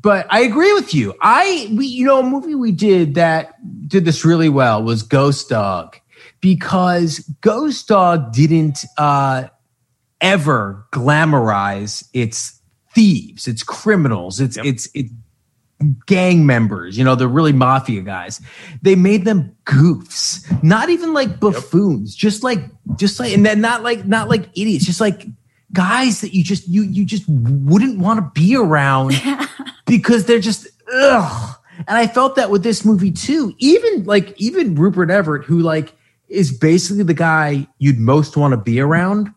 but 0.00 0.28
I 0.30 0.42
agree 0.42 0.72
with 0.74 0.94
you. 0.94 1.12
I 1.20 1.68
we 1.72 1.86
you 1.86 2.06
know 2.06 2.20
a 2.20 2.22
movie 2.22 2.54
we 2.54 2.70
did 2.70 3.16
that 3.16 3.56
did 3.88 4.04
this 4.04 4.24
really 4.24 4.48
well 4.48 4.80
was 4.80 5.02
Ghost 5.02 5.48
Dog 5.48 5.96
because 6.40 7.18
Ghost 7.40 7.88
Dog 7.88 8.32
didn't 8.32 8.84
uh 8.96 9.48
ever 10.20 10.86
glamorize 10.92 12.08
its 12.12 12.60
thieves, 12.94 13.48
its 13.48 13.64
criminals, 13.64 14.40
its 14.40 14.56
it's 14.58 14.88
it's 14.94 15.10
gang 16.06 16.46
members, 16.46 16.96
you 16.96 17.04
know, 17.04 17.14
they're 17.14 17.28
really 17.28 17.52
mafia 17.52 18.02
guys. 18.02 18.40
They 18.82 18.94
made 18.94 19.24
them 19.24 19.56
goofs, 19.64 20.62
not 20.62 20.88
even 20.88 21.12
like 21.12 21.40
buffoons, 21.40 22.14
just 22.14 22.42
like 22.42 22.60
just 22.96 23.18
like 23.18 23.32
and 23.32 23.44
then 23.44 23.60
not 23.60 23.82
like 23.82 24.06
not 24.06 24.28
like 24.28 24.48
idiots, 24.56 24.84
just 24.84 25.00
like 25.00 25.26
guys 25.72 26.20
that 26.20 26.34
you 26.34 26.44
just 26.44 26.68
you 26.68 26.82
you 26.82 27.04
just 27.04 27.24
wouldn't 27.28 27.98
want 27.98 28.18
to 28.18 28.40
be 28.40 28.56
around 28.56 29.12
because 29.86 30.26
they're 30.26 30.38
just 30.38 30.68
ugh. 30.92 31.56
And 31.88 31.98
I 31.98 32.06
felt 32.06 32.36
that 32.36 32.50
with 32.50 32.62
this 32.62 32.84
movie 32.84 33.10
too. 33.10 33.54
Even 33.58 34.04
like 34.04 34.40
even 34.40 34.74
Rupert 34.74 35.10
Everett, 35.10 35.44
who 35.44 35.60
like 35.60 35.94
is 36.28 36.56
basically 36.56 37.02
the 37.02 37.14
guy 37.14 37.66
you'd 37.78 37.98
most 37.98 38.36
want 38.36 38.52
to 38.52 38.56
be 38.56 38.80
around. 38.80 39.32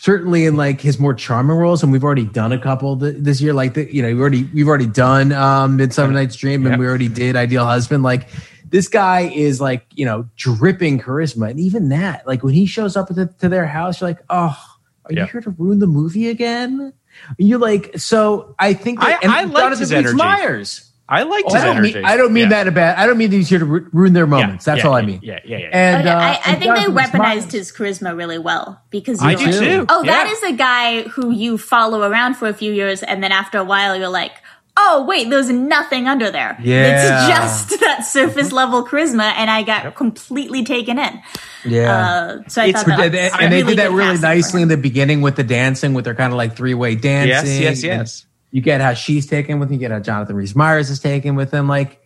Certainly 0.00 0.46
in 0.46 0.56
like 0.56 0.80
his 0.80 1.00
more 1.00 1.12
charming 1.12 1.56
roles, 1.56 1.82
and 1.82 1.90
we've 1.90 2.04
already 2.04 2.24
done 2.24 2.52
a 2.52 2.58
couple 2.58 2.96
th- 2.98 3.16
this 3.18 3.40
year. 3.40 3.52
Like 3.52 3.74
the, 3.74 3.92
you 3.92 4.00
know, 4.00 4.08
we 4.14 4.20
already 4.20 4.44
we've 4.54 4.68
already 4.68 4.86
done 4.86 5.32
um 5.32 5.76
Midsummer 5.76 6.12
Night's 6.12 6.36
Dream, 6.36 6.64
and 6.66 6.74
Yep. 6.74 6.78
we 6.78 6.86
already 6.86 7.08
did 7.08 7.34
Ideal 7.34 7.64
Husband. 7.64 8.04
Like 8.04 8.28
this 8.70 8.86
guy 8.86 9.22
is 9.22 9.60
like 9.60 9.84
you 9.96 10.04
know 10.04 10.28
dripping 10.36 11.00
charisma, 11.00 11.50
and 11.50 11.58
even 11.58 11.88
that, 11.88 12.26
like 12.28 12.44
when 12.44 12.54
he 12.54 12.64
shows 12.64 12.96
up 12.96 13.08
the, 13.08 13.26
to 13.40 13.48
their 13.48 13.66
house, 13.66 14.00
you're 14.00 14.10
like, 14.10 14.20
oh, 14.30 14.56
are 15.04 15.12
Yeah. 15.12 15.22
you 15.22 15.26
here 15.32 15.40
to 15.40 15.50
ruin 15.50 15.80
the 15.80 15.88
movie 15.88 16.28
again? 16.28 16.92
And 17.36 17.48
you're 17.48 17.58
like, 17.58 17.98
so 17.98 18.54
I 18.56 18.74
think 18.74 19.00
that, 19.00 19.18
I- 19.24 19.40
I 19.40 19.46
Jonathan 19.46 19.78
his 19.80 19.90
energy. 19.92 20.14
Meyers. 20.14 20.87
I 21.10 21.22
like 21.22 21.44
Oh, 21.48 21.54
I 21.54 21.64
don't 21.64 21.76
energy. 21.78 21.94
mean 21.94 22.04
I 22.04 22.16
don't 22.18 22.32
mean 22.34 22.44
Yeah. 22.44 22.48
that 22.50 22.68
about. 22.68 22.98
I 22.98 23.06
don't 23.06 23.16
mean 23.16 23.30
that 23.30 23.36
he's 23.36 23.48
here 23.48 23.60
to 23.60 23.64
ruin 23.64 24.12
their 24.12 24.26
moments. 24.26 24.64
That's 24.66 24.82
yeah, 24.82 24.88
all 24.88 24.94
I 24.94 25.02
mean. 25.02 25.20
yeah, 25.22 25.38
yeah, 25.44 25.56
yeah. 25.58 25.68
And 25.72 26.06
Okay, 26.06 26.14
uh, 26.14 26.18
I, 26.18 26.28
I 26.28 26.40
and 26.52 26.58
think 26.62 26.74
they 26.76 26.84
weaponized 26.84 27.18
Meyers- 27.18 27.52
his 27.52 27.72
charisma 27.72 28.16
really 28.16 28.38
well 28.38 28.82
because 28.90 29.22
I 29.22 29.30
you're 29.30 29.38
do 29.38 29.44
like, 29.46 29.58
too. 29.58 29.86
Oh, 29.88 30.04
that 30.04 30.26
Yeah. 30.26 30.32
is 30.32 30.42
a 30.42 30.52
guy 30.52 31.02
who 31.04 31.30
you 31.30 31.56
follow 31.56 32.02
around 32.02 32.34
for 32.34 32.46
a 32.48 32.52
few 32.54 32.72
years, 32.72 33.02
and 33.02 33.22
then 33.22 33.32
after 33.32 33.56
a 33.58 33.64
while, 33.64 33.96
you're 33.96 34.08
like, 34.10 34.32
oh 34.80 35.04
wait, 35.08 35.28
there's 35.30 35.50
nothing 35.50 36.06
under 36.06 36.30
there. 36.30 36.56
Yeah. 36.62 37.26
it's 37.26 37.28
just 37.68 37.80
that 37.80 38.04
surface 38.04 38.52
level 38.52 38.86
charisma, 38.86 39.32
and 39.36 39.50
I 39.50 39.62
got 39.62 39.94
completely 39.96 40.62
taken 40.64 40.98
in. 40.98 41.20
Yeah. 41.64 41.90
Uh, 42.44 42.48
so 42.48 42.62
I 42.62 42.66
It's 42.66 42.82
thought 42.82 42.96
that 42.98 43.14
and, 43.14 43.32
was 43.32 43.32
and 43.40 43.52
they 43.52 43.62
did 43.62 43.78
that 43.78 43.90
really 43.92 44.18
nicely 44.18 44.62
in 44.62 44.68
the 44.68 44.76
beginning 44.76 45.22
with 45.22 45.36
the 45.36 45.42
dancing, 45.42 45.94
with 45.94 46.04
their 46.04 46.14
kind 46.14 46.32
of 46.32 46.36
like 46.36 46.54
three 46.54 46.74
way 46.74 46.94
dancing. 46.96 47.62
yes, 47.62 47.82
and 47.82 48.00
yes. 48.00 48.24
You 48.50 48.60
get 48.62 48.80
how 48.80 48.94
she's 48.94 49.26
taken 49.26 49.58
with 49.58 49.68
him. 49.68 49.74
You 49.74 49.78
get 49.80 49.90
how 49.90 50.00
Jonathan 50.00 50.36
Rhys 50.36 50.56
Meyers 50.56 50.88
is 50.90 51.00
taken 51.00 51.34
with 51.34 51.52
him. 51.52 51.68
Like, 51.68 52.00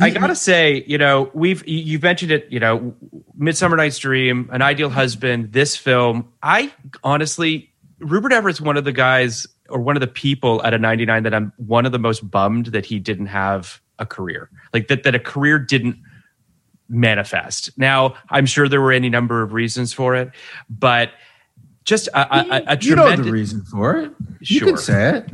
I 0.00 0.10
gotta 0.10 0.34
say, 0.34 0.82
you 0.86 0.98
know, 0.98 1.30
we've 1.34 1.66
you- 1.68 1.78
you've 1.78 2.02
mentioned 2.02 2.32
it. 2.32 2.46
You 2.50 2.58
know, 2.60 2.94
Midsummer 3.36 3.76
Night's 3.76 3.98
Dream, 3.98 4.48
An 4.52 4.60
Ideal 4.62 4.90
Husband, 4.90 5.52
this 5.52 5.76
film. 5.76 6.28
I 6.42 6.72
honestly, 7.04 7.70
Rupert 8.00 8.32
Everett's 8.32 8.60
one 8.60 8.76
of 8.76 8.84
the 8.84 8.92
guys 8.92 9.46
or 9.68 9.80
one 9.80 9.96
of 9.96 10.00
the 10.00 10.06
people 10.08 10.62
at 10.64 10.74
a 10.74 10.78
99 10.78 11.22
that 11.22 11.32
I'm 11.34 11.52
one 11.58 11.86
of 11.86 11.92
the 11.92 11.98
most 11.98 12.28
bummed 12.28 12.66
that 12.66 12.84
he 12.86 12.98
didn't 12.98 13.26
have 13.26 13.80
a 13.98 14.04
career, 14.06 14.50
like 14.72 14.88
that 14.88 15.04
that 15.04 15.14
a 15.14 15.18
career 15.20 15.58
didn't 15.58 15.96
manifest. 16.88 17.70
Now, 17.78 18.14
I'm 18.30 18.46
sure 18.46 18.68
there 18.68 18.80
were 18.80 18.92
any 18.92 19.08
number 19.08 19.42
of 19.42 19.52
reasons 19.52 19.92
for 19.92 20.14
it, 20.14 20.30
but 20.68 21.10
just 21.84 22.08
a, 22.08 22.18
a, 22.36 22.40
a, 22.40 22.62
a 22.74 22.78
you 22.80 22.96
know 22.96 23.14
the 23.16 23.30
reason 23.30 23.62
for 23.62 23.96
it. 23.96 24.12
You 24.40 24.58
Sure. 24.58 24.68
can 24.68 24.76
say 24.78 25.18
it. 25.18 25.30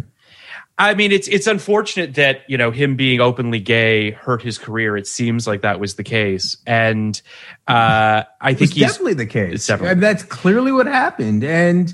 I 0.80 0.94
mean, 0.94 1.12
it's 1.12 1.28
it's 1.28 1.46
unfortunate 1.46 2.14
that 2.14 2.42
you 2.48 2.56
know 2.56 2.70
him 2.70 2.96
being 2.96 3.20
openly 3.20 3.60
gay 3.60 4.12
hurt 4.12 4.42
his 4.42 4.56
career. 4.58 4.96
It 4.96 5.06
seems 5.06 5.46
like 5.46 5.60
that 5.62 5.78
was 5.78 5.94
the 5.96 6.02
case, 6.04 6.56
and 6.66 7.20
uh, 7.68 8.22
I 8.40 8.54
think 8.54 8.72
he's 8.72 8.86
definitely 8.88 9.14
the 9.14 9.26
case. 9.26 9.54
it's 9.54 9.66
definitely- 9.66 9.92
And 9.92 10.02
that's 10.02 10.22
clearly 10.22 10.72
what 10.72 10.86
happened, 10.86 11.44
and 11.44 11.92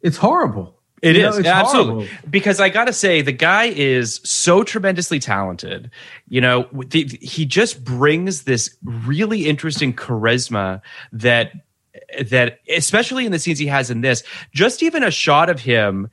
it's 0.00 0.16
horrible. 0.16 0.76
It 1.02 1.16
You 1.16 1.26
is 1.28 1.38
know, 1.38 1.50
absolutely 1.50 2.06
horrible. 2.06 2.28
because 2.30 2.60
I 2.60 2.68
got 2.68 2.84
to 2.84 2.92
say 2.92 3.22
the 3.22 3.32
guy 3.32 3.64
is 3.64 4.20
so 4.22 4.62
tremendously 4.62 5.18
talented. 5.18 5.90
You 6.28 6.42
know, 6.42 6.68
the, 6.72 7.04
he 7.22 7.46
just 7.46 7.82
brings 7.82 8.42
this 8.42 8.76
really 8.84 9.46
interesting 9.46 9.94
charisma 9.94 10.82
that 11.12 11.52
that 12.26 12.60
especially 12.68 13.26
in 13.26 13.32
the 13.32 13.38
scenes 13.38 13.58
he 13.58 13.66
has 13.66 13.90
in 13.90 14.00
this. 14.02 14.22
Just 14.52 14.82
even 14.82 15.02
a 15.02 15.10
shot 15.10 15.48
of 15.50 15.60
him 15.60 16.08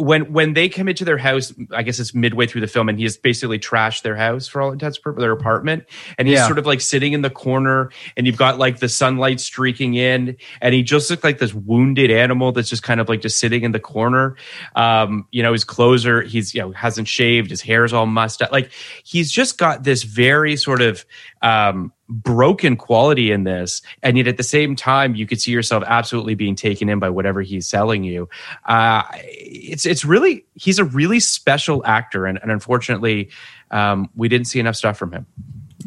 when 0.00 0.32
when 0.32 0.54
they 0.54 0.68
come 0.68 0.88
into 0.88 1.04
their 1.04 1.18
house, 1.18 1.52
I 1.70 1.82
guess 1.82 1.98
it's 2.00 2.14
midway 2.14 2.46
through 2.46 2.62
the 2.62 2.66
film, 2.66 2.88
and 2.88 2.98
he's 2.98 3.16
basically 3.16 3.58
trashed 3.58 4.02
their 4.02 4.16
house 4.16 4.48
for 4.48 4.60
all 4.62 4.72
intents 4.72 4.96
and 4.98 5.04
purposes, 5.04 5.22
their 5.22 5.32
apartment, 5.32 5.84
and 6.18 6.26
he's 6.26 6.38
Yeah. 6.38 6.46
sort 6.46 6.58
of 6.58 6.66
like 6.66 6.80
sitting 6.80 7.12
in 7.12 7.22
the 7.22 7.30
corner, 7.30 7.90
and 8.16 8.26
you've 8.26 8.36
got 8.36 8.58
like 8.58 8.78
the 8.78 8.88
sunlight 8.88 9.40
streaking 9.40 9.94
in, 9.94 10.36
and 10.60 10.74
he 10.74 10.82
just 10.82 11.10
looks 11.10 11.22
like 11.24 11.38
this 11.38 11.54
wounded 11.54 12.10
animal 12.10 12.52
that's 12.52 12.68
just 12.68 12.82
kind 12.82 13.00
of 13.00 13.08
like 13.08 13.20
just 13.20 13.38
sitting 13.38 13.62
in 13.62 13.72
the 13.72 13.80
corner. 13.80 14.36
Um, 14.74 15.26
you 15.30 15.42
know, 15.42 15.52
his 15.52 15.64
clothes 15.64 16.06
are 16.06 16.22
he's 16.22 16.54
you 16.54 16.60
know 16.62 16.72
hasn't 16.72 17.08
shaved, 17.08 17.50
his 17.50 17.60
hair's 17.60 17.92
all 17.92 18.06
mussed 18.06 18.42
up, 18.42 18.52
like 18.52 18.70
he's 19.04 19.30
just 19.30 19.58
got 19.58 19.84
this 19.84 20.02
very 20.02 20.56
sort 20.56 20.82
of 20.82 21.04
um 21.42 21.92
broken 22.10 22.76
quality 22.76 23.30
in 23.30 23.44
this 23.44 23.82
and 24.02 24.16
yet 24.18 24.26
at 24.26 24.36
the 24.36 24.42
same 24.42 24.74
time 24.74 25.14
you 25.14 25.26
could 25.26 25.40
see 25.40 25.52
yourself 25.52 25.84
absolutely 25.86 26.34
being 26.34 26.56
taken 26.56 26.88
in 26.88 26.98
by 26.98 27.08
whatever 27.08 27.40
he's 27.40 27.68
selling 27.68 28.02
you 28.02 28.28
uh 28.66 29.02
it's 29.14 29.86
it's 29.86 30.04
really 30.04 30.44
he's 30.56 30.80
a 30.80 30.84
really 30.84 31.20
special 31.20 31.86
actor 31.86 32.26
and, 32.26 32.38
and 32.42 32.50
unfortunately 32.50 33.30
um 33.70 34.10
we 34.16 34.28
didn't 34.28 34.48
see 34.48 34.58
enough 34.58 34.74
stuff 34.74 34.98
from 34.98 35.12
him. 35.12 35.24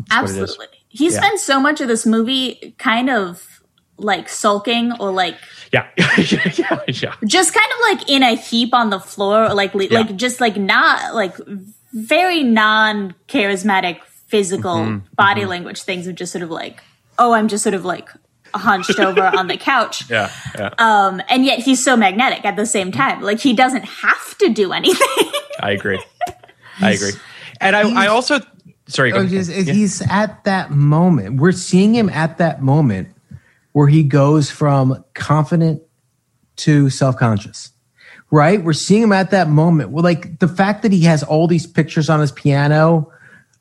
Absolutely. 0.09 0.67
He 0.87 1.09
Yeah. 1.11 1.17
spends 1.19 1.41
so 1.41 1.59
much 1.59 1.81
of 1.81 1.87
this 1.89 2.05
movie 2.05 2.73
kind 2.77 3.09
of 3.09 3.61
like 3.97 4.29
sulking 4.29 4.91
or 4.99 5.11
like 5.11 5.35
yeah 5.73 5.87
yeah 5.97 6.79
yeah 6.87 7.13
just 7.25 7.53
kind 7.53 7.67
of 7.73 7.97
like 7.99 8.09
in 8.09 8.23
a 8.23 8.35
heap 8.35 8.73
on 8.73 8.89
the 8.89 8.99
floor 8.99 9.45
or 9.49 9.53
like 9.53 9.73
Yeah. 9.73 9.99
like 9.99 10.15
just 10.15 10.39
like 10.41 10.55
not 10.57 11.13
like 11.13 11.35
very 11.93 12.43
non 12.43 13.13
charismatic 13.27 13.99
physical 14.33 14.77
Mm-hmm. 14.77 15.05
body 15.15 15.45
language 15.45 15.83
things 15.83 16.07
of 16.07 16.15
just 16.15 16.31
sort 16.31 16.41
of 16.43 16.49
like 16.49 16.81
oh 17.19 17.33
i'm 17.33 17.47
just 17.47 17.61
sort 17.63 17.75
of 17.75 17.85
like 17.85 18.09
hunched 18.55 18.99
over 19.07 19.21
on 19.39 19.47
the 19.47 19.57
couch. 19.57 20.09
Yeah, 20.09 20.29
yeah. 20.55 20.69
Um, 20.77 21.21
and 21.29 21.43
yet 21.45 21.59
he's 21.59 21.83
so 21.83 21.95
magnetic 21.97 22.45
at 22.45 22.55
the 22.55 22.65
same 22.67 22.91
time. 22.91 23.21
Like 23.21 23.39
he 23.39 23.53
doesn't 23.53 23.83
have 23.85 24.37
to 24.39 24.49
do 24.49 24.73
anything. 24.73 25.31
I 25.59 25.71
agree. 25.71 25.99
I 26.79 26.91
agree. 26.91 27.13
And 27.59 27.75
I, 27.75 28.03
I 28.03 28.07
also 28.07 28.39
sorry. 28.87 29.09
Go 29.11 29.17
Oh, 29.17 29.19
ahead. 29.21 29.31
just- 29.31 29.49
Yeah. 29.67 29.73
He's 29.73 30.01
at 30.07 30.43
that 30.43 30.69
moment. 30.69 31.39
We're 31.41 31.51
seeing 31.69 31.95
him 31.95 32.09
at 32.09 32.37
that 32.37 32.61
moment 32.61 33.07
where 33.71 33.87
he 33.87 34.03
goes 34.03 34.51
from 34.51 35.03
confident 35.15 35.81
to 36.57 36.91
self 36.91 37.17
conscious. 37.17 37.71
Right? 38.29 38.63
We're 38.63 38.73
seeing 38.73 39.01
him 39.03 39.13
at 39.13 39.31
that 39.31 39.49
moment. 39.49 39.89
Well, 39.89 40.03
like 40.03 40.37
the 40.39 40.47
fact 40.47 40.81
that 40.83 40.91
he 40.91 41.01
has 41.05 41.23
all 41.23 41.47
these 41.47 41.65
pictures 41.65 42.07
on 42.09 42.19
his 42.19 42.31
piano 42.31 43.11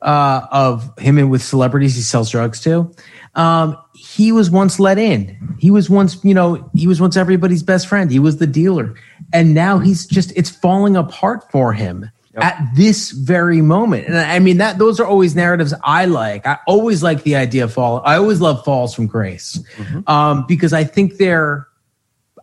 uh, 0.03 0.47
of 0.51 0.97
him 0.99 1.17
and 1.17 1.31
with 1.31 1.41
celebrities 1.41 1.95
he 1.95 2.01
sells 2.01 2.29
drugs 2.29 2.59
to. 2.61 2.93
Um, 3.35 3.77
he 3.95 4.31
was 4.31 4.51
once 4.51 4.79
let 4.79 4.97
in. 4.97 5.55
He 5.57 5.71
was 5.71 5.89
once, 5.89 6.23
you 6.23 6.33
know, 6.33 6.69
he 6.75 6.87
was 6.87 7.01
once 7.01 7.17
everybody's 7.17 7.63
best 7.63 7.87
friend. 7.87 8.11
He 8.11 8.19
was 8.19 8.37
the 8.37 8.47
dealer. 8.47 8.95
And 9.31 9.53
now 9.53 9.79
he's 9.79 10.05
just, 10.05 10.31
it's 10.35 10.49
falling 10.49 10.95
apart 10.95 11.49
for 11.51 11.73
him 11.73 12.11
at 12.35 12.59
this 12.75 13.11
very 13.11 13.61
moment. 13.61 14.07
And 14.07 14.17
I 14.17 14.39
mean, 14.39 14.57
that 14.57 14.77
those 14.77 14.99
are 14.99 15.05
always 15.05 15.35
narratives 15.35 15.73
I 15.83 16.05
like. 16.05 16.45
I 16.45 16.59
always 16.67 17.01
like 17.01 17.23
the 17.23 17.35
idea 17.35 17.63
of 17.63 17.73
fall. 17.73 18.01
I 18.05 18.17
always 18.17 18.41
love 18.41 18.63
falls 18.65 18.93
from 18.93 19.07
grace 19.07 19.59
um, 20.07 20.45
because 20.47 20.73
I 20.73 20.83
think 20.83 21.17
they're, 21.17 21.67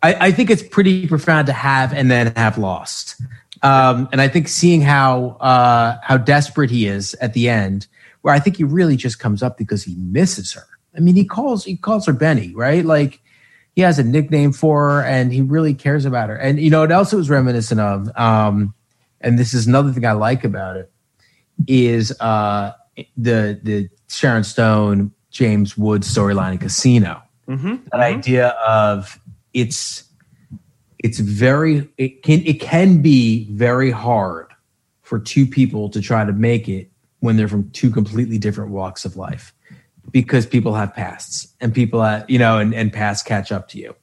I, 0.02 0.28
I 0.28 0.32
think 0.32 0.48
it's 0.50 0.62
pretty 0.62 1.06
profound 1.06 1.46
to 1.48 1.52
have 1.52 1.92
and 1.92 2.10
then 2.10 2.32
have 2.36 2.56
lost. 2.56 3.20
Um, 3.62 4.08
and 4.12 4.20
I 4.20 4.28
think 4.28 4.48
seeing 4.48 4.80
how 4.80 5.36
uh, 5.40 5.98
how 6.02 6.16
desperate 6.16 6.70
he 6.70 6.86
is 6.86 7.14
at 7.14 7.34
the 7.34 7.48
end, 7.48 7.86
where 8.22 8.34
I 8.34 8.38
think 8.38 8.56
he 8.56 8.64
really 8.64 8.96
just 8.96 9.18
comes 9.18 9.42
up 9.42 9.58
because 9.58 9.82
he 9.82 9.94
misses 9.96 10.52
her. 10.52 10.66
I 10.96 11.00
mean, 11.00 11.14
he 11.14 11.24
calls 11.24 11.64
he 11.64 11.76
calls 11.76 12.06
her 12.06 12.12
Benny, 12.12 12.54
right? 12.54 12.84
Like 12.84 13.20
he 13.74 13.82
has 13.82 13.98
a 13.98 14.04
nickname 14.04 14.52
for 14.52 14.90
her, 14.90 15.02
and 15.02 15.32
he 15.32 15.42
really 15.42 15.74
cares 15.74 16.04
about 16.04 16.28
her. 16.30 16.36
And 16.36 16.58
you 16.58 16.70
know, 16.70 16.82
it 16.82 16.92
also 16.92 17.16
was 17.16 17.30
reminiscent 17.30 17.80
of, 17.80 18.10
um, 18.16 18.74
and 19.20 19.38
this 19.38 19.54
is 19.54 19.66
another 19.66 19.92
thing 19.92 20.06
I 20.06 20.12
like 20.12 20.44
about 20.44 20.76
it 20.76 20.90
is 21.66 22.18
uh, 22.20 22.72
the 23.16 23.60
the 23.62 23.88
Sharon 24.08 24.44
Stone 24.44 25.12
James 25.30 25.76
Woods 25.76 26.12
storyline 26.12 26.52
in 26.52 26.58
Casino. 26.58 27.22
That 27.92 28.00
idea 28.00 28.48
of 28.66 29.20
it's 29.52 30.04
it's 31.00 31.18
very 31.18 31.88
it 31.98 32.22
can 32.22 32.40
it 32.46 32.60
can 32.60 33.02
be 33.02 33.46
very 33.50 33.90
hard 33.90 34.46
for 35.02 35.18
two 35.18 35.46
people 35.46 35.88
to 35.90 36.00
try 36.00 36.24
to 36.24 36.32
make 36.32 36.68
it 36.68 36.90
when 37.20 37.36
they're 37.36 37.48
from 37.48 37.70
two 37.70 37.90
completely 37.90 38.38
different 38.38 38.70
walks 38.70 39.04
of 39.04 39.16
life 39.16 39.52
because 40.10 40.46
people 40.46 40.74
have 40.74 40.94
pasts 40.94 41.48
and 41.60 41.74
people 41.74 42.02
have, 42.02 42.28
you 42.30 42.38
know 42.38 42.58
and, 42.58 42.74
and 42.74 42.92
pasts 42.92 43.22
catch 43.22 43.50
up 43.50 43.68
to 43.68 43.78
you 43.78 43.94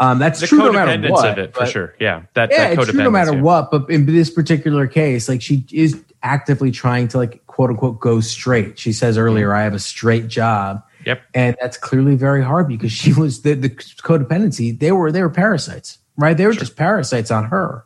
um 0.00 0.18
that's 0.18 0.40
the 0.40 0.46
true 0.46 0.58
no 0.58 0.72
matter 0.72 1.08
what 1.08 1.28
of 1.28 1.38
it 1.38 1.54
for 1.54 1.66
sure. 1.66 1.94
Yeah, 2.00 2.22
that, 2.34 2.50
yeah, 2.50 2.74
that 2.74 2.78
it's 2.78 2.90
true 2.90 3.02
no 3.02 3.10
matter 3.10 3.34
yeah. 3.34 3.42
what. 3.42 3.70
But 3.70 3.88
in 3.90 4.06
this 4.06 4.30
particular 4.30 4.86
case, 4.86 5.28
like 5.28 5.42
she 5.42 5.64
is 5.72 6.02
actively 6.22 6.70
trying 6.70 7.08
to 7.08 7.18
like 7.18 7.46
quote 7.46 7.70
unquote 7.70 8.00
go 8.00 8.20
straight. 8.20 8.78
She 8.78 8.92
says 8.92 9.16
earlier, 9.16 9.54
"I 9.54 9.62
have 9.62 9.74
a 9.74 9.78
straight 9.78 10.28
job," 10.28 10.82
Yep. 11.06 11.22
and 11.34 11.56
that's 11.60 11.76
clearly 11.76 12.16
very 12.16 12.42
hard 12.42 12.68
because 12.68 12.92
she 12.92 13.12
was 13.12 13.42
the, 13.42 13.54
the 13.54 13.70
codependency. 13.70 14.78
They 14.78 14.92
were 14.92 15.12
they 15.12 15.22
were 15.22 15.30
parasites, 15.30 15.98
right? 16.16 16.36
They 16.36 16.46
were 16.46 16.52
just 16.52 16.76
parasites 16.76 17.30
on 17.30 17.44
her. 17.44 17.84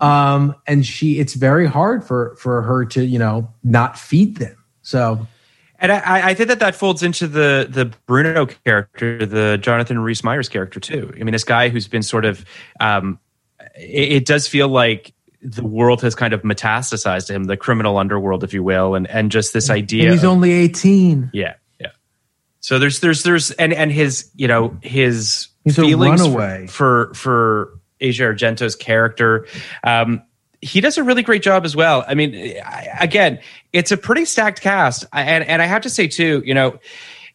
Um, 0.00 0.54
and 0.66 0.84
she, 0.86 1.18
it's 1.18 1.34
very 1.34 1.66
hard 1.66 2.04
for 2.04 2.34
for 2.36 2.62
her 2.62 2.84
to 2.86 3.04
you 3.04 3.18
know 3.18 3.52
not 3.62 3.98
feed 3.98 4.36
them. 4.38 4.56
So 4.82 5.26
And 5.78 5.92
I, 5.92 6.30
I 6.30 6.34
think 6.34 6.48
that 6.48 6.60
that 6.60 6.74
folds 6.74 7.02
into 7.02 7.26
the 7.26 7.66
the 7.68 7.92
Bruno 8.06 8.46
character, 8.46 9.24
the 9.24 9.58
Jonathan 9.58 9.98
Rhys 9.98 10.24
Meyers 10.24 10.48
character 10.48 10.80
too. 10.80 11.12
I 11.14 11.22
mean, 11.22 11.32
this 11.32 11.44
guy 11.44 11.68
who's 11.68 11.86
been 11.88 12.02
sort 12.02 12.24
of, 12.24 12.44
um, 12.80 13.18
it, 13.76 14.12
it 14.12 14.26
does 14.26 14.48
feel 14.48 14.68
like 14.68 15.12
the 15.42 15.64
world 15.64 16.02
has 16.02 16.14
kind 16.14 16.32
of 16.34 16.42
metastasized 16.42 17.26
to 17.28 17.34
him, 17.34 17.44
the 17.44 17.56
criminal 17.56 17.96
underworld, 17.98 18.42
if 18.42 18.52
you 18.54 18.62
will, 18.62 18.94
and 18.94 19.06
and 19.06 19.30
just 19.30 19.52
this 19.52 19.68
idea. 19.70 20.04
and 20.04 20.12
he's 20.12 20.24
of- 20.24 20.30
only 20.30 20.52
eighteen. 20.52 21.30
yeah, 21.32 21.54
yeah. 21.78 21.92
So 22.60 22.78
there's 22.78 23.00
there's 23.00 23.22
there's 23.22 23.50
and 23.52 23.72
and 23.72 23.92
his 23.92 24.30
you 24.34 24.48
know 24.48 24.76
his 24.82 25.48
He's 25.64 25.78
a 25.78 25.82
feelings 25.82 26.20
runaway. 26.22 26.66
for 26.66 27.12
for 27.14 27.78
Asia 28.00 28.24
Argento's 28.24 28.76
character. 28.76 29.46
Um, 29.84 30.22
he 30.62 30.80
does 30.80 30.98
a 30.98 31.02
really 31.02 31.22
great 31.22 31.42
job 31.42 31.64
as 31.64 31.74
well. 31.74 32.04
I 32.06 32.14
mean, 32.14 32.34
I, 32.64 32.98
again, 33.00 33.40
it's 33.72 33.92
a 33.92 33.96
pretty 33.96 34.24
stacked 34.24 34.60
cast, 34.60 35.04
and 35.12 35.44
and 35.44 35.62
I 35.62 35.66
have 35.66 35.82
to 35.82 35.90
say 35.90 36.06
too, 36.06 36.42
you 36.44 36.54
know, 36.54 36.78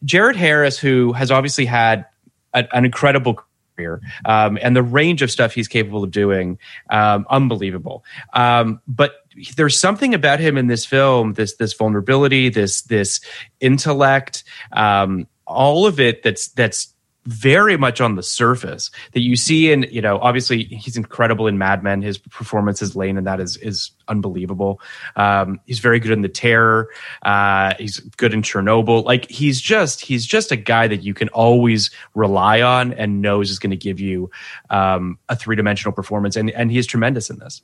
Jared 0.04 0.36
Harris, 0.36 0.78
who 0.78 1.12
has 1.12 1.30
obviously 1.30 1.66
had 1.66 2.06
a, 2.52 2.66
an 2.72 2.84
incredible 2.84 3.40
career 3.76 4.00
um, 4.24 4.58
and 4.60 4.74
the 4.74 4.82
range 4.82 5.22
of 5.22 5.30
stuff 5.30 5.52
he's 5.52 5.68
capable 5.68 6.04
of 6.04 6.10
doing, 6.10 6.58
um, 6.90 7.26
unbelievable. 7.28 8.04
Um, 8.32 8.80
but 8.86 9.14
there's 9.56 9.78
something 9.78 10.14
about 10.14 10.40
him 10.40 10.56
in 10.56 10.66
this 10.66 10.84
film, 10.84 11.34
this 11.34 11.56
this 11.56 11.74
vulnerability, 11.74 12.48
this 12.48 12.82
this 12.82 13.20
intellect, 13.60 14.44
um, 14.72 15.26
all 15.46 15.86
of 15.86 16.00
it 16.00 16.22
that's 16.22 16.48
that's 16.48 16.92
very 17.26 17.76
much 17.76 18.00
on 18.00 18.14
the 18.14 18.22
surface 18.22 18.90
that 19.12 19.20
you 19.20 19.36
see 19.36 19.70
in 19.72 19.82
you 19.90 20.00
know 20.00 20.18
obviously 20.20 20.64
he's 20.64 20.96
incredible 20.96 21.46
in 21.46 21.58
Mad 21.58 21.82
Men. 21.82 22.00
His 22.00 22.18
performance 22.18 22.80
as 22.82 22.94
Lane 22.94 23.18
and 23.18 23.26
that 23.26 23.40
is 23.40 23.56
is 23.58 23.90
unbelievable. 24.08 24.80
Um 25.16 25.60
he's 25.66 25.80
very 25.80 25.98
good 25.98 26.12
in 26.12 26.22
the 26.22 26.28
terror. 26.28 26.88
Uh 27.22 27.74
he's 27.78 27.98
good 28.16 28.32
in 28.32 28.42
Chernobyl. 28.42 29.04
Like 29.04 29.28
he's 29.28 29.60
just 29.60 30.00
he's 30.00 30.24
just 30.24 30.52
a 30.52 30.56
guy 30.56 30.86
that 30.86 31.02
you 31.02 31.14
can 31.14 31.28
always 31.30 31.90
rely 32.14 32.62
on 32.62 32.92
and 32.92 33.20
knows 33.20 33.50
is 33.50 33.58
going 33.58 33.70
to 33.70 33.76
give 33.76 33.98
you 34.00 34.30
um 34.70 35.18
a 35.28 35.34
three-dimensional 35.36 35.92
performance 35.92 36.36
and 36.36 36.50
and 36.50 36.70
he's 36.70 36.86
tremendous 36.86 37.28
in 37.28 37.38
this. 37.38 37.62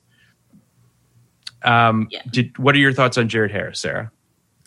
Um 1.63 2.07
Yeah. 2.11 2.21
did 2.29 2.57
what 2.57 2.75
are 2.75 2.79
your 2.79 2.93
thoughts 2.93 3.17
on 3.17 3.29
Jared 3.29 3.51
Harris 3.51 3.79
Sarah? 3.79 4.11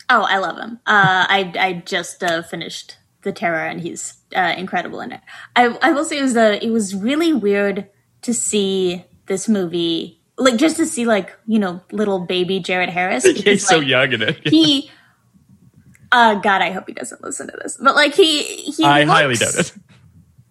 Oh, 0.09 0.21
I 0.21 0.37
love 0.37 0.57
him. 0.57 0.79
Uh, 0.87 1.27
I 1.29 1.53
I 1.59 1.73
just 1.85 2.23
uh, 2.23 2.41
finished 2.41 2.95
The 3.23 3.33
Terror, 3.33 3.65
and 3.65 3.81
he's 3.81 4.16
uh, 4.35 4.53
incredible 4.57 5.01
in 5.01 5.11
it. 5.11 5.21
I 5.55 5.65
I 5.81 5.91
will 5.91 6.05
say 6.05 6.19
it 6.19 6.21
was 6.21 6.37
uh, 6.37 6.59
it 6.61 6.71
was 6.71 6.95
really 6.95 7.33
weird 7.33 7.89
to 8.23 8.33
see 8.33 9.05
this 9.27 9.47
movie, 9.47 10.21
like 10.37 10.57
just 10.57 10.77
to 10.77 10.85
see 10.85 11.05
like 11.05 11.33
you 11.47 11.59
know 11.59 11.81
little 11.91 12.19
baby 12.25 12.59
Jared 12.59 12.89
Harris. 12.89 13.23
he's 13.25 13.43
because, 13.43 13.67
so 13.67 13.77
like, 13.77 13.87
young 13.87 14.13
in 14.13 14.21
it 14.21 14.47
He. 14.47 14.91
Uh, 16.09 16.35
God, 16.35 16.61
I 16.61 16.71
hope 16.71 16.85
he 16.87 16.93
doesn't 16.93 17.21
listen 17.21 17.47
to 17.47 17.57
this. 17.61 17.77
But 17.81 17.95
like 17.95 18.13
he, 18.15 18.43
he 18.43 18.83
I 18.85 19.01
looks, 19.03 19.11
highly 19.11 19.35
doubt 19.35 19.55
it 19.59 19.73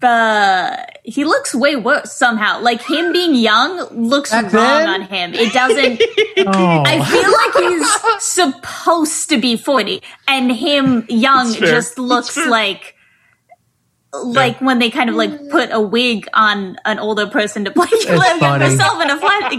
Uh, 0.02 0.76
he 1.02 1.24
looks 1.24 1.54
way 1.54 1.76
worse 1.76 2.12
somehow. 2.12 2.60
Like 2.60 2.82
him 2.82 3.12
being 3.12 3.34
young 3.34 3.78
looks 3.90 4.30
Back 4.30 4.52
wrong 4.52 4.80
then? 4.80 4.88
on 4.88 5.02
him. 5.02 5.34
It 5.34 5.52
doesn't. 5.52 6.02
Oh, 6.48 6.82
I 6.86 7.02
feel 7.02 7.32
like 7.32 7.72
he's 7.72 8.20
supposed 8.20 9.30
to 9.30 9.38
be 9.38 9.56
40 9.56 10.02
and 10.28 10.52
him 10.52 11.06
young 11.08 11.54
just 11.54 11.98
looks 11.98 12.36
like 12.36 12.95
like 14.12 14.60
when 14.60 14.78
they 14.78 14.90
kind 14.90 15.10
of 15.10 15.16
like 15.16 15.48
put 15.50 15.70
a 15.72 15.80
wig 15.80 16.28
on 16.32 16.76
an 16.84 16.98
older 16.98 17.26
person 17.26 17.64
to 17.64 17.70
play 17.70 17.86
herself 17.90 19.02
in 19.02 19.10
a 19.10 19.18
flat 19.18 19.52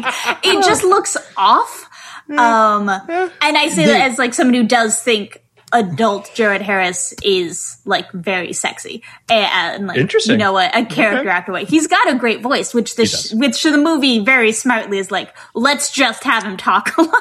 it 0.43 0.63
just 0.65 0.83
looks 0.83 1.17
off. 1.35 1.89
Um 2.29 2.89
and 2.89 3.57
I 3.57 3.69
say 3.69 3.85
that 3.85 4.11
as 4.11 4.17
like 4.17 4.33
someone 4.33 4.55
who 4.55 4.63
does 4.63 5.01
think 5.01 5.43
adult 5.73 6.31
Jared 6.33 6.61
Harris 6.61 7.13
is 7.23 7.77
like 7.85 8.09
very 8.13 8.53
sexy. 8.53 9.03
And, 9.29 9.87
like 9.87 9.97
Interesting. 9.97 10.33
you 10.33 10.37
know 10.37 10.57
a, 10.57 10.69
a 10.73 10.85
character 10.85 11.29
actor 11.29 11.51
way. 11.51 11.65
He's 11.65 11.87
got 11.87 12.09
a 12.09 12.15
great 12.15 12.41
voice 12.41 12.73
which 12.73 12.95
the 12.95 13.05
sh- 13.05 13.33
which 13.33 13.61
the 13.63 13.77
movie 13.77 14.19
very 14.19 14.51
smartly 14.51 14.97
is 14.97 15.11
like 15.11 15.35
let's 15.53 15.91
just 15.91 16.23
have 16.23 16.43
him 16.43 16.57
talk 16.57 16.97
a 16.97 17.01
lot. 17.01 17.13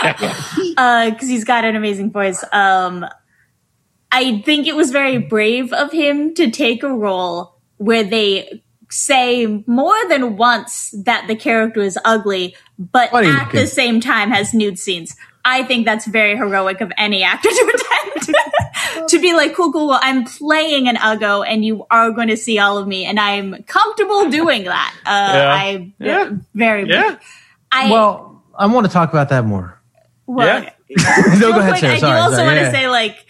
Because 0.80 1.28
he's 1.28 1.44
got 1.44 1.64
an 1.64 1.76
amazing 1.76 2.10
voice. 2.10 2.42
Um, 2.52 3.06
I 4.12 4.40
think 4.42 4.66
it 4.66 4.74
was 4.76 4.90
very 4.90 5.18
brave 5.18 5.72
of 5.72 5.92
him 5.92 6.34
to 6.34 6.50
take 6.50 6.82
a 6.82 6.92
role 6.92 7.54
where 7.76 8.02
they 8.04 8.62
say 8.90 9.46
more 9.66 9.94
than 10.08 10.36
once 10.36 10.92
that 11.04 11.26
the 11.28 11.36
character 11.36 11.80
is 11.80 11.96
ugly, 12.04 12.56
but 12.78 13.10
Funny 13.10 13.28
at 13.28 13.44
looking. 13.46 13.60
the 13.60 13.66
same 13.66 14.00
time 14.00 14.30
has 14.30 14.52
nude 14.52 14.78
scenes. 14.78 15.14
I 15.44 15.62
think 15.62 15.86
that's 15.86 16.06
very 16.06 16.36
heroic 16.36 16.80
of 16.80 16.92
any 16.98 17.22
actor 17.22 17.48
to 17.48 17.78
attempt 18.26 19.08
to 19.10 19.18
be 19.20 19.32
like, 19.32 19.54
cool, 19.54 19.72
cool, 19.72 19.88
cool. 19.88 19.98
I'm 20.00 20.24
playing 20.24 20.88
an 20.88 20.96
uggo 20.96 21.44
and 21.46 21.64
you 21.64 21.86
are 21.90 22.10
going 22.10 22.28
to 22.28 22.36
see 22.36 22.58
all 22.58 22.76
of 22.78 22.86
me 22.88 23.04
and 23.06 23.18
I'm 23.18 23.62
comfortable 23.62 24.28
doing 24.28 24.64
that. 24.64 24.94
Uh, 25.06 25.32
Yeah. 25.34 25.54
I, 25.54 25.92
Yeah. 25.98 26.30
very, 26.54 26.88
Yeah. 26.88 27.16
I, 27.72 27.90
well, 27.90 28.42
I 28.58 28.66
want 28.66 28.86
to 28.86 28.92
talk 28.92 29.10
about 29.10 29.28
that 29.30 29.44
more. 29.46 29.80
well, 30.26 30.46
Yeah. 30.64 30.70
no, 31.38 31.52
go 31.52 31.60
ahead, 31.60 31.70
quick, 31.74 31.80
Sarah. 31.80 31.92
I 31.92 31.94
do 31.94 32.00
Sorry, 32.00 32.18
also 32.20 32.36
sorry. 32.36 32.46
want 32.48 32.58
to 32.58 32.62
Yeah. 32.64 32.72
say, 32.72 32.88
like, 32.88 33.24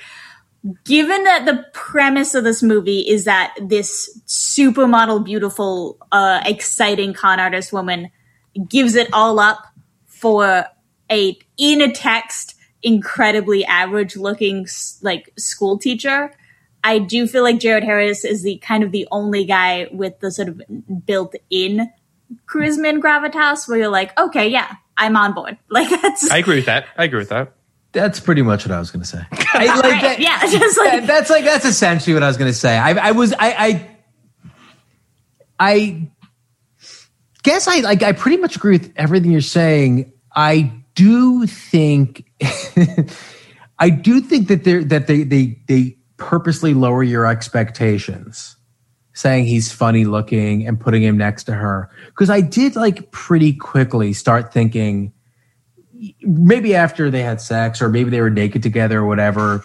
given 0.84 1.24
that 1.24 1.46
the 1.46 1.64
premise 1.72 2.34
of 2.34 2.44
this 2.44 2.62
movie 2.62 3.00
is 3.00 3.24
that 3.24 3.54
this 3.60 4.20
supermodel, 4.26 5.24
beautiful, 5.24 5.98
uh, 6.12 6.42
exciting 6.44 7.14
con 7.14 7.40
artist 7.40 7.72
woman 7.72 8.10
gives 8.68 8.94
it 8.94 9.08
all 9.12 9.38
up 9.38 9.66
for 10.06 10.66
a 11.10 11.38
in 11.56 11.80
a 11.80 11.92
text 11.92 12.56
incredibly 12.82 13.64
average 13.64 14.16
looking 14.16 14.66
like 15.02 15.32
school 15.36 15.78
teacher 15.78 16.32
I 16.82 16.98
do 16.98 17.26
feel 17.26 17.42
like 17.42 17.58
Jared 17.58 17.84
Harris 17.84 18.24
is 18.24 18.42
the 18.42 18.56
kind 18.58 18.82
of 18.82 18.92
the 18.92 19.06
only 19.10 19.44
guy 19.44 19.88
with 19.92 20.18
the 20.20 20.30
sort 20.30 20.48
of 20.48 20.62
built-in 21.04 21.90
charisma 22.46 22.88
and 22.88 23.02
gravitas 23.02 23.68
where 23.68 23.78
you're 23.78 23.88
like, 23.88 24.18
okay, 24.18 24.48
yeah, 24.48 24.76
I'm 24.96 25.16
on 25.16 25.34
board. 25.34 25.58
Like 25.68 25.88
that's 25.88 26.30
I 26.30 26.38
agree 26.38 26.56
with 26.56 26.66
that. 26.66 26.86
I 26.96 27.04
agree 27.04 27.18
with 27.18 27.28
that. 27.30 27.52
That's 27.92 28.20
pretty 28.20 28.42
much 28.42 28.64
what 28.64 28.72
I 28.72 28.78
was 28.78 28.90
going 28.90 29.02
to 29.02 29.08
say. 29.08 29.22
I, 29.32 29.64
like 29.80 29.82
Right, 29.84 30.02
that, 30.02 30.20
yeah, 30.20 30.40
just 30.58 30.78
like- 30.78 30.92
that- 30.92 31.06
that's 31.06 31.30
like 31.30 31.44
that's 31.44 31.64
essentially 31.64 32.14
what 32.14 32.22
I 32.22 32.28
was 32.28 32.36
going 32.36 32.50
to 32.50 32.56
say. 32.56 32.76
I, 32.78 33.08
I 33.08 33.10
was 33.12 33.32
I, 33.32 33.38
I 33.40 33.88
I 35.58 36.08
guess 37.42 37.68
I 37.68 37.80
like 37.80 38.02
I 38.02 38.12
pretty 38.12 38.36
much 38.38 38.56
agree 38.56 38.78
with 38.78 38.92
everything 38.96 39.30
you're 39.32 39.40
saying. 39.40 40.12
I 40.34 40.72
do 40.94 41.46
think 41.46 42.24
I 43.78 43.90
do 43.90 44.20
think 44.20 44.48
that 44.48 44.64
they 44.64 44.84
that 44.84 45.06
they 45.06 45.22
they 45.24 45.58
they 45.68 45.96
purposely 46.16 46.74
lower 46.74 47.02
your 47.02 47.26
expectations 47.26 48.56
saying 49.14 49.44
he's 49.46 49.72
funny 49.72 50.04
looking 50.04 50.66
and 50.66 50.78
putting 50.80 51.02
him 51.02 51.18
next 51.18 51.44
to 51.44 51.52
her 51.54 51.90
because 52.06 52.30
I 52.30 52.40
did 52.40 52.76
like 52.76 53.10
pretty 53.10 53.52
quickly 53.52 54.12
start 54.12 54.52
thinking 54.52 55.12
maybe 56.22 56.74
after 56.74 57.10
they 57.10 57.22
had 57.22 57.40
sex 57.40 57.80
or 57.82 57.88
maybe 57.88 58.10
they 58.10 58.20
were 58.20 58.30
naked 58.30 58.62
together 58.62 59.00
or 59.00 59.06
whatever 59.06 59.64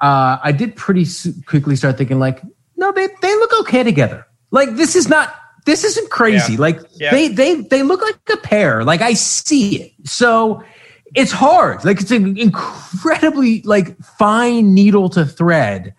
uh, 0.00 0.38
i 0.42 0.52
did 0.52 0.74
pretty 0.76 1.06
quickly 1.46 1.76
start 1.76 1.96
thinking 1.98 2.18
like 2.18 2.42
no 2.82 2.92
they, 2.92 3.06
they 3.22 3.34
look 3.36 3.52
okay 3.60 3.82
together. 3.82 4.26
Like 4.50 4.74
this 4.74 4.94
is 4.96 5.08
not 5.08 5.34
this 5.64 5.84
isn't 5.84 6.10
crazy. 6.10 6.54
Yeah. 6.54 6.60
like 6.60 6.80
Yeah. 6.94 7.10
they 7.12 7.28
they 7.28 7.60
they 7.62 7.82
look 7.82 8.02
like 8.02 8.18
a 8.32 8.36
pair. 8.36 8.84
Like 8.84 9.00
i 9.00 9.14
see 9.14 9.80
it. 9.80 9.92
So 10.04 10.62
it's 11.14 11.32
hard. 11.32 11.84
Like 11.84 12.00
it's 12.00 12.10
an 12.10 12.36
incredibly 12.36 13.62
like 13.62 13.96
fine 14.02 14.74
needle 14.74 15.08
to 15.10 15.24
thread. 15.24 15.94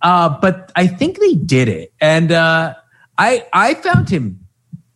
Uh, 0.00 0.36
but 0.40 0.72
i 0.74 0.86
think 0.86 1.20
they 1.20 1.34
did 1.34 1.68
it. 1.68 1.92
And 2.00 2.32
uh, 2.32 2.74
i 3.18 3.46
i 3.52 3.74
found 3.74 4.08
him 4.08 4.41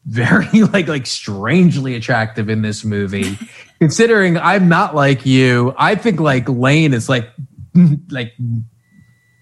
very 0.07 0.63
like 0.73 0.89
like 0.89 1.07
strangely 1.07 1.95
attractive 1.95 2.49
in 2.49 2.63
this 2.63 2.85
movie. 2.85 3.39
Considering 3.81 4.39
i'm 4.39 4.69
not 4.69 4.95
like 4.95 5.27
you 5.27 5.75
i 5.77 5.95
think 5.95 6.21
like 6.21 6.49
lane 6.49 6.95
is 6.95 7.09
like 7.09 7.29
like 8.11 8.33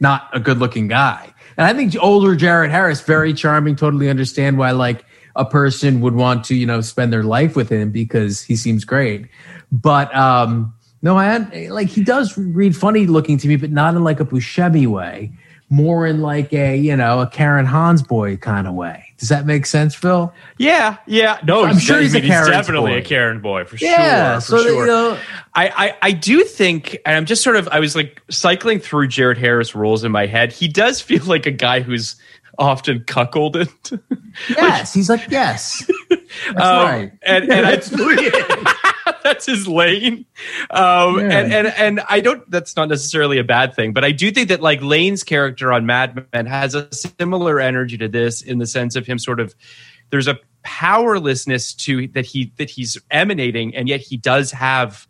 not 0.01 0.29
a 0.33 0.41
good 0.41 0.59
looking 0.59 0.89
guy. 0.89 1.33
And 1.57 1.67
i 1.67 1.73
think 1.73 1.95
older 2.01 2.35
jared 2.35 2.71
harris 2.71 3.01
very 3.01 3.33
charming 3.33 3.77
totally 3.77 4.09
understand 4.09 4.59
why 4.59 4.73
like 4.73 5.05
a 5.37 5.45
person 5.45 6.01
would 6.01 6.15
want 6.15 6.45
to 6.45 6.55
you 6.55 6.67
know 6.67 6.81
spend 6.81 7.13
their 7.13 7.23
life 7.25 7.55
with 7.55 7.69
him 7.69 7.91
because 7.91 8.43
he 8.43 8.57
seems 8.57 8.85
great. 8.85 9.29
But 9.71 10.15
um 10.15 10.75
no 11.03 11.17
i 11.17 11.37
like 11.69 11.89
he 11.89 12.03
does 12.03 12.37
read 12.39 12.77
funny 12.77 13.07
looking 13.07 13.37
to 13.39 13.49
me 13.49 13.57
but 13.57 13.71
not 13.71 13.95
in 13.95 14.03
like 14.03 14.21
a 14.21 14.25
buscemi 14.25 14.87
way 14.87 15.33
more 15.75 16.07
in 16.07 16.21
like 16.23 16.53
a 16.53 16.77
you 16.77 16.95
know 16.97 17.21
a 17.21 17.27
karen 17.27 17.67
hans 17.67 18.03
boy 18.03 18.37
kind 18.37 18.67
of 18.69 18.75
way 18.75 19.05
does 19.19 19.29
that 19.29 19.45
make 19.47 19.65
sense 19.67 19.95
phil 19.95 20.33
Yeah, 20.59 20.97
yeah. 21.07 21.39
No, 21.45 21.65
I'm 21.65 21.79
sure 21.79 22.01
he's 22.01 22.15
a 22.15 22.21
definitely 22.21 22.93
boy. 22.93 22.99
a 22.99 23.03
Karen 23.03 23.41
boy 23.41 23.65
for 23.65 23.77
Yeah, 23.77 24.35
sure. 24.35 24.41
so 24.41 24.57
For 24.59 24.63
that, 24.65 24.77
you 24.77 24.87
know- 24.87 25.19
I, 25.55 25.69
I 25.87 25.97
I 26.03 26.13
do 26.13 26.43
think, 26.45 26.99
and 27.07 27.17
I'm 27.17 27.25
just 27.25 27.43
sort 27.43 27.57
of 27.57 27.67
I 27.69 27.81
was 27.81 27.95
like 27.97 28.21
cycling 28.31 28.81
through 28.81 29.09
Jared 29.09 29.39
Harris 29.39 29.75
roles 29.75 30.05
in 30.05 30.13
my 30.13 30.27
head. 30.27 30.53
He 30.53 30.67
does 30.69 31.01
feel 31.01 31.25
like 31.25 31.47
a 31.47 31.51
guy 31.53 31.81
who's 31.81 32.17
often 32.59 33.01
cuckolded. 33.01 33.69
yes 34.51 34.93
he's 34.93 35.09
like 35.09 35.23
yes 35.31 35.89
that's 36.11 36.21
Um, 36.51 36.85
right 36.87 37.13
and 37.23 37.51
and 37.51 37.67
I, 37.67 37.77
that's 39.35 39.47
his 39.47 39.67
lane. 39.67 40.27
Um, 40.71 41.19
Yeah. 41.19 41.39
and 41.39 41.53
and 41.53 41.67
and 41.69 42.01
I 42.09 42.21
don't. 42.21 42.49
That's 42.51 42.77
not 42.77 42.89
necessarily 42.89 43.39
a 43.39 43.45
bad 43.45 43.75
thing, 43.75 43.93
but 43.93 44.05
I 44.05 44.13
do 44.13 44.31
think 44.31 44.49
that 44.49 44.61
like 44.61 44.83
Lane's 44.83 45.25
character 45.25 45.73
on 45.73 45.87
Mad 45.87 46.27
Men 46.33 46.47
has 46.47 46.75
a 46.75 46.87
similar 46.93 47.59
energy 47.61 47.97
to 47.99 48.09
this 48.09 48.43
in 48.43 48.59
the 48.59 48.67
sense 48.67 48.97
of 48.97 49.07
him 49.07 49.19
sort 49.19 49.41
of. 49.41 49.55
There's 50.11 50.29
a 50.29 50.39
powerlessness 50.63 51.75
to 51.75 52.07
that 52.09 52.27
he 52.27 52.53
that 52.59 52.71
he's 52.71 52.99
emanating, 53.11 53.75
and 53.75 53.89
yet 53.89 54.01
he 54.01 54.17
does 54.17 54.51
have 54.53 55.09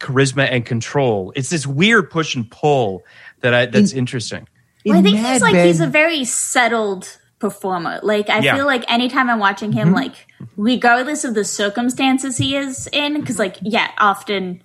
charisma 0.00 0.48
and 0.50 0.64
control. 0.66 1.32
It's 1.36 1.50
this 1.50 1.66
weird 1.66 2.10
push 2.10 2.34
and 2.34 2.50
pull 2.50 3.02
that 3.40 3.54
I 3.54 3.66
that's 3.66 3.92
interesting. 3.92 4.48
Well, 4.84 4.98
I 4.98 5.02
think 5.02 5.20
Mad 5.20 5.32
he's 5.34 5.42
like 5.42 5.54
Men- 5.54 5.66
he's 5.66 5.80
a 5.80 5.86
very 5.86 6.24
settled 6.24 7.18
performer. 7.38 8.00
Like 8.02 8.30
I 8.30 8.38
Yeah. 8.40 8.56
feel 8.56 8.66
like 8.66 8.84
anytime 8.90 9.28
I'm 9.30 9.38
watching 9.38 9.72
him, 9.72 9.88
Mm-hmm. 9.88 9.96
like 9.96 10.26
regardless 10.56 11.24
of 11.24 11.34
the 11.34 11.44
circumstances 11.44 12.38
he 12.38 12.56
is 12.56 12.88
in, 12.92 13.20
because 13.20 13.38
like 13.38 13.56
yeah, 13.62 13.90
often 13.98 14.62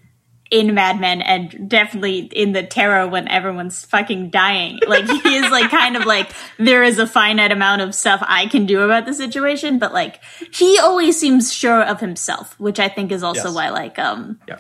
in 0.50 0.74
Mad 0.74 1.00
Men 1.00 1.22
and 1.22 1.70
definitely 1.70 2.20
in 2.20 2.52
the 2.52 2.62
terror 2.64 3.08
when 3.08 3.26
everyone's 3.30 3.86
fucking 3.86 4.30
dying, 4.32 4.80
like 4.86 5.06
he 5.08 5.36
is 5.36 5.50
like 5.50 5.70
kind 5.80 5.96
of 5.96 6.06
like 6.06 6.32
there 6.58 6.84
is 6.84 7.00
a 7.00 7.08
finite 7.08 7.52
amount 7.54 7.82
of 7.82 7.96
stuff 7.96 8.22
I 8.28 8.48
can 8.48 8.66
do 8.66 8.82
about 8.82 9.06
the 9.06 9.14
situation, 9.14 9.80
but 9.80 9.94
like 9.94 10.20
he 10.54 10.78
always 10.80 11.18
seems 11.20 11.54
sure 11.54 11.82
of 11.82 12.00
himself, 12.02 12.60
which 12.60 12.80
I 12.80 12.90
think 12.90 13.12
is 13.14 13.24
also 13.24 13.46
Yes. 13.48 13.56
why 13.56 13.70
like 13.70 13.98
um 14.00 14.40
Yeah. 14.48 14.58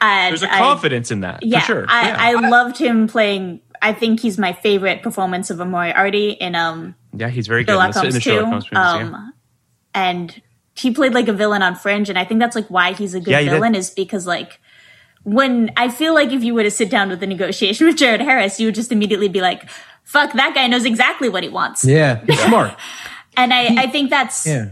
I, 0.00 0.30
There's 0.30 0.42
a 0.42 0.48
confidence 0.48 1.10
in 1.10 1.20
that 1.20 1.42
yeah, 1.44 1.60
for 1.60 1.66
sure. 1.66 1.86
I, 1.88 2.08
yeah. 2.08 2.16
I 2.18 2.48
loved 2.48 2.76
him 2.78 3.06
playing. 3.06 3.60
I 3.80 3.92
think 3.92 4.20
he's 4.20 4.36
my 4.38 4.52
favorite 4.52 5.02
performance 5.02 5.48
of 5.50 5.60
a 5.60 5.64
Moriarty 5.64 6.30
in 6.30 6.54
um 6.54 6.94
yeah, 7.14 7.28
he's 7.28 7.46
very 7.46 7.64
good 7.64 7.72
in 7.72 7.92
Sherlock 7.92 7.94
the, 7.94 8.00
in 8.00 8.06
the 8.14 8.20
too. 8.20 8.30
Sherlock 8.30 8.48
Holmes 8.48 8.64
movies. 8.64 8.72
yeah. 8.72 9.02
Um, 9.02 9.32
and 9.94 10.42
he 10.74 10.90
played 10.90 11.12
like 11.14 11.28
a 11.28 11.32
villain 11.32 11.62
on 11.62 11.74
Fringe, 11.74 12.08
and 12.08 12.18
I 12.18 12.24
think 12.24 12.40
that's 12.40 12.56
like 12.56 12.68
why 12.68 12.92
he's 12.92 13.14
a 13.14 13.20
good 13.20 13.30
Yeah, 13.30 13.40
he 13.40 13.44
did. 13.46 13.52
villain 13.52 13.74
is 13.74 13.90
because 13.90 14.26
like 14.26 14.60
when 15.24 15.70
I 15.76 15.88
feel 15.88 16.14
like 16.14 16.32
if 16.32 16.42
you 16.42 16.54
were 16.54 16.62
to 16.62 16.70
sit 16.70 16.90
down 16.90 17.08
with 17.10 17.22
a 17.22 17.26
negotiation 17.26 17.86
with 17.88 17.96
Jared 17.96 18.20
Harris, 18.20 18.58
you 18.58 18.66
would 18.68 18.74
just 18.74 18.90
immediately 18.92 19.28
be 19.28 19.40
like, 19.40 19.68
"Fuck, 20.04 20.32
that 20.32 20.54
guy 20.54 20.66
knows 20.66 20.84
exactly 20.84 21.28
what 21.28 21.42
he 21.42 21.48
wants." 21.48 21.84
yeah 21.84 22.24
he's 22.26 22.40
smart 22.46 22.76
And 23.36 23.52
I, 23.52 23.82
I 23.82 23.86
think 23.86 24.10
that's 24.10 24.46
yeah 24.46 24.68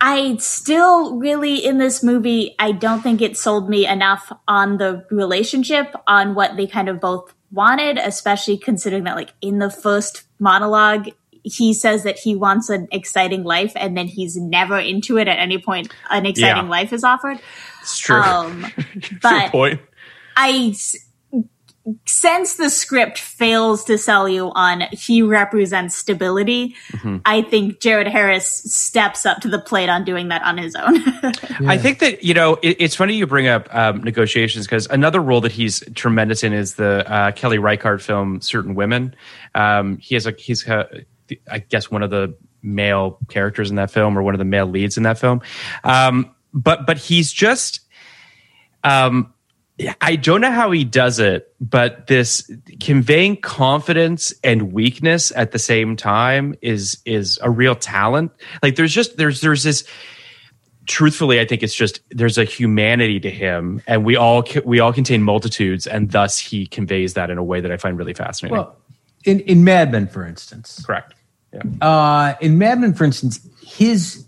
I 0.00 0.36
still 0.36 1.16
really 1.16 1.56
in 1.56 1.78
this 1.78 2.02
movie, 2.02 2.54
I 2.58 2.72
don't 2.72 3.00
think 3.02 3.22
it 3.22 3.36
sold 3.36 3.70
me 3.70 3.86
enough 3.86 4.30
on 4.46 4.76
the 4.76 5.06
relationship, 5.10 5.94
on 6.06 6.34
what 6.34 6.56
they 6.56 6.66
kind 6.66 6.88
of 6.88 7.00
both 7.00 7.32
wanted, 7.52 7.98
especially 7.98 8.58
considering 8.58 9.04
that 9.04 9.16
like 9.16 9.32
in 9.40 9.58
the 9.58 9.70
first 9.70 10.24
monologue, 10.38 11.08
he 11.42 11.72
says 11.72 12.02
that 12.02 12.18
he 12.18 12.34
wants 12.34 12.68
an 12.70 12.88
exciting 12.90 13.44
life 13.44 13.72
and 13.76 13.96
then 13.96 14.08
he's 14.08 14.36
never 14.36 14.78
into 14.78 15.16
it 15.16 15.28
at 15.28 15.38
any 15.38 15.58
point 15.58 15.92
an 16.10 16.26
exciting 16.26 16.64
Yeah. 16.64 16.68
life 16.70 16.92
is 16.92 17.04
offered. 17.04 17.38
It's 17.82 17.98
true. 17.98 18.20
Um 18.20 18.66
but 19.22 19.52
point. 19.52 19.80
I 20.36 20.74
s- 21.86 22.26
sense 22.26 22.56
the 22.56 22.70
script 22.70 23.18
fails 23.18 23.84
to 23.84 23.96
sell 23.96 24.28
you 24.28 24.50
on 24.54 24.82
he 24.92 25.22
represents 25.22 25.96
stability. 25.96 26.74
Mm-hmm. 26.92 27.18
I 27.24 27.42
think 27.42 27.80
Jared 27.80 28.08
Harris 28.08 28.48
steps 28.72 29.24
up 29.24 29.40
to 29.40 29.48
the 29.48 29.58
plate 29.58 29.88
on 29.88 30.04
doing 30.04 30.28
that 30.28 30.42
on 30.42 30.58
his 30.58 30.74
own. 30.74 30.96
I 31.68 31.78
think 31.78 32.00
that 32.00 32.24
you 32.24 32.34
know 32.34 32.54
it, 32.62 32.76
it's 32.80 32.94
funny 32.94 33.14
you 33.14 33.26
bring 33.26 33.46
up 33.46 33.68
um, 33.74 34.02
negotiations 34.02 34.66
because 34.66 34.86
another 34.88 35.20
role 35.20 35.40
that 35.42 35.52
he's 35.52 35.82
tremendous 35.94 36.42
in 36.42 36.52
is 36.52 36.74
the 36.74 37.10
uh, 37.10 37.32
Kelly 37.32 37.58
Reichardt 37.58 38.02
film 38.02 38.40
Certain 38.40 38.74
Women. 38.74 39.14
Um, 39.54 39.98
he 39.98 40.14
has 40.14 40.26
a 40.26 40.32
he's 40.32 40.68
uh, 40.68 40.86
I 41.50 41.60
guess 41.60 41.90
one 41.90 42.02
of 42.02 42.10
the 42.10 42.36
male 42.62 43.18
characters 43.28 43.70
in 43.70 43.76
that 43.76 43.90
film 43.90 44.18
or 44.18 44.22
one 44.22 44.34
of 44.34 44.38
the 44.38 44.44
male 44.44 44.66
leads 44.66 44.96
in 44.96 45.04
that 45.04 45.18
film. 45.18 45.40
Um, 45.84 46.34
but 46.52 46.86
but 46.86 46.98
he's 46.98 47.32
just 47.32 47.80
um, 48.84 49.32
I 50.00 50.16
don't 50.16 50.40
know 50.40 50.50
how 50.50 50.70
he 50.70 50.84
does 50.84 51.18
it, 51.18 51.54
but 51.60 52.06
this 52.06 52.50
conveying 52.80 53.36
confidence 53.36 54.32
and 54.42 54.72
weakness 54.72 55.32
at 55.36 55.52
the 55.52 55.58
same 55.58 55.96
time 55.96 56.54
is 56.62 56.98
is 57.04 57.38
a 57.42 57.50
real 57.50 57.74
talent. 57.74 58.32
Like 58.62 58.76
there's 58.76 58.92
just 58.94 59.16
there's 59.18 59.40
there's 59.42 59.62
this 59.62 59.84
truthfully, 60.86 61.40
I 61.40 61.44
think 61.44 61.62
it's 61.62 61.74
just 61.74 62.00
there's 62.10 62.38
a 62.38 62.44
humanity 62.44 63.20
to 63.20 63.30
him, 63.30 63.82
and 63.86 64.04
we 64.04 64.16
all 64.16 64.44
we 64.64 64.80
all 64.80 64.92
contain 64.92 65.22
multitudes, 65.22 65.86
and 65.86 66.10
thus 66.10 66.38
he 66.38 66.66
conveys 66.66 67.14
that 67.14 67.28
in 67.30 67.36
a 67.38 67.44
way 67.44 67.60
that 67.60 67.70
I 67.70 67.76
find 67.76 67.98
really 67.98 68.14
fascinating. 68.14 68.56
well 68.56 68.76
in 69.24 69.40
in 69.40 69.64
mad 69.64 69.90
men 69.90 70.06
for 70.06 70.24
instance 70.24 70.84
Correct. 70.84 71.12
Yeah. 71.52 71.62
uh, 71.86 72.34
in 72.40 72.58
Mad 72.58 72.80
Men, 72.80 72.92
for 72.92 73.04
instance, 73.04 73.40
his 73.64 74.25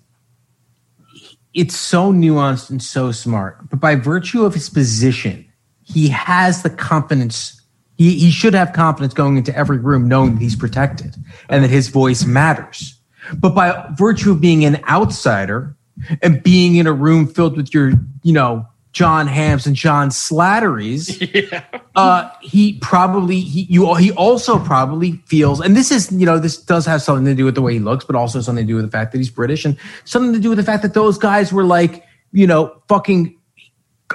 it's 1.59 1.76
so 1.76 2.12
nuanced 2.12 2.70
and 2.70 2.80
so 2.80 3.11
smart, 3.11 3.68
but 3.68 3.80
by 3.80 3.96
virtue 3.96 4.44
of 4.44 4.54
his 4.54 4.70
position, 4.70 5.44
he 5.82 6.09
has 6.09 6.62
the 6.62 6.70
confidence. 6.70 7.61
He, 7.96 8.16
he 8.16 8.30
should 8.30 8.54
have 8.54 8.72
confidence 8.72 9.12
going 9.12 9.36
into 9.36 9.54
every 9.56 9.78
room, 9.78 10.06
knowing 10.06 10.34
that 10.34 10.40
he's 10.40 10.54
protected 10.54 11.16
and 11.48 11.64
that 11.64 11.70
his 11.70 11.88
voice 11.88 12.24
matters. 12.24 12.94
But 13.36 13.56
by 13.56 13.90
virtue 13.98 14.30
of 14.30 14.40
being 14.40 14.64
an 14.64 14.80
outsider 14.88 15.76
and 16.22 16.40
being 16.44 16.76
in 16.76 16.86
a 16.86 16.92
room 16.92 17.26
filled 17.26 17.56
with 17.56 17.74
your, 17.74 17.92
you 18.22 18.32
know, 18.32 18.64
Jon 18.93 19.28
Hamms 19.28 19.66
and 19.66 19.76
John 19.76 20.11
Slatteries, 20.11 21.22
uh, 21.95 22.30
he 22.41 22.78
probably 22.80 23.41
he 23.41 23.62
you 23.62 23.95
he 23.95 24.12
also 24.12 24.59
probably 24.59 25.12
feels, 25.26 25.61
and 25.61 25.76
this 25.76 25.91
is 25.91 26.11
you 26.11 26.26
know 26.26 26.39
this 26.39 26.57
does 26.57 26.86
have 26.86 27.03
something 27.03 27.24
to 27.26 27.34
do 27.34 27.45
with 27.45 27.55
the 27.55 27.62
way 27.62 27.74
he 27.74 27.78
looks, 27.78 28.05
but 28.05 28.16
also 28.16 28.41
something 28.41 28.66
to 28.66 28.72
do 28.72 28.76
with 28.76 28.84
the 28.84 28.91
fact 28.91 29.12
that 29.12 29.18
he's 29.18 29.30
British, 29.30 29.64
and 29.64 29.76
something 30.05 30.32
to 30.32 30.41
do 30.41 30.49
with 30.49 30.59
the 30.59 30.64
fact 30.64 30.82
that 30.82 30.95
those 30.95 31.18
guys 31.18 31.53
were 31.53 31.64
like 31.64 32.05
you 32.32 32.47
know 32.47 32.80
fucking 32.89 33.39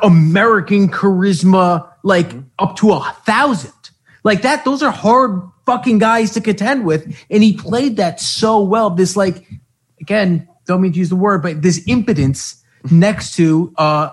American 0.01 0.89
charisma, 0.89 1.89
like 2.03 2.31
up 2.57 2.75
to 2.77 2.93
a 2.93 3.15
thousand. 3.25 3.71
Like 4.23 4.41
that, 4.41 4.65
those 4.65 4.81
are 4.81 4.91
hard 4.91 5.41
fucking 5.65 5.99
guys 5.99 6.31
to 6.31 6.41
contend 6.41 6.85
with. 6.85 7.05
And 7.29 7.43
he 7.43 7.55
played 7.55 7.97
that 7.97 8.19
so 8.19 8.61
well. 8.61 8.89
This 8.89 9.15
like 9.15 9.47
again, 10.01 10.47
don't 10.65 10.81
mean 10.81 10.93
to 10.93 10.99
use 10.99 11.09
the 11.09 11.15
word, 11.15 11.41
but 11.41 11.61
this 11.61 11.83
impotence 11.87 12.63
next 12.91 13.35
to 13.35 13.73
uh 13.77 14.11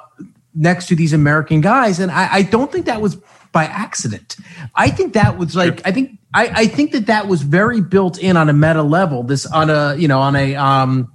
next 0.54 0.86
to 0.88 0.96
these 0.96 1.12
American 1.12 1.60
guys. 1.60 2.00
And 2.00 2.10
I, 2.10 2.34
I 2.34 2.42
don't 2.42 2.70
think 2.70 2.86
that 2.86 3.00
was 3.00 3.16
by 3.52 3.64
accident. 3.64 4.36
I 4.74 4.90
think 4.90 5.14
that 5.14 5.38
was 5.38 5.56
like 5.56 5.86
I 5.86 5.92
think 5.92 6.18
I, 6.32 6.48
I 6.54 6.66
think 6.66 6.92
that 6.92 7.06
that 7.06 7.26
was 7.26 7.42
very 7.42 7.80
built 7.80 8.18
in 8.18 8.36
on 8.36 8.48
a 8.48 8.52
meta 8.52 8.82
level. 8.82 9.22
This 9.22 9.46
on 9.46 9.70
a 9.70 9.96
you 9.96 10.08
know 10.08 10.20
on 10.20 10.36
a 10.36 10.54
um 10.54 11.12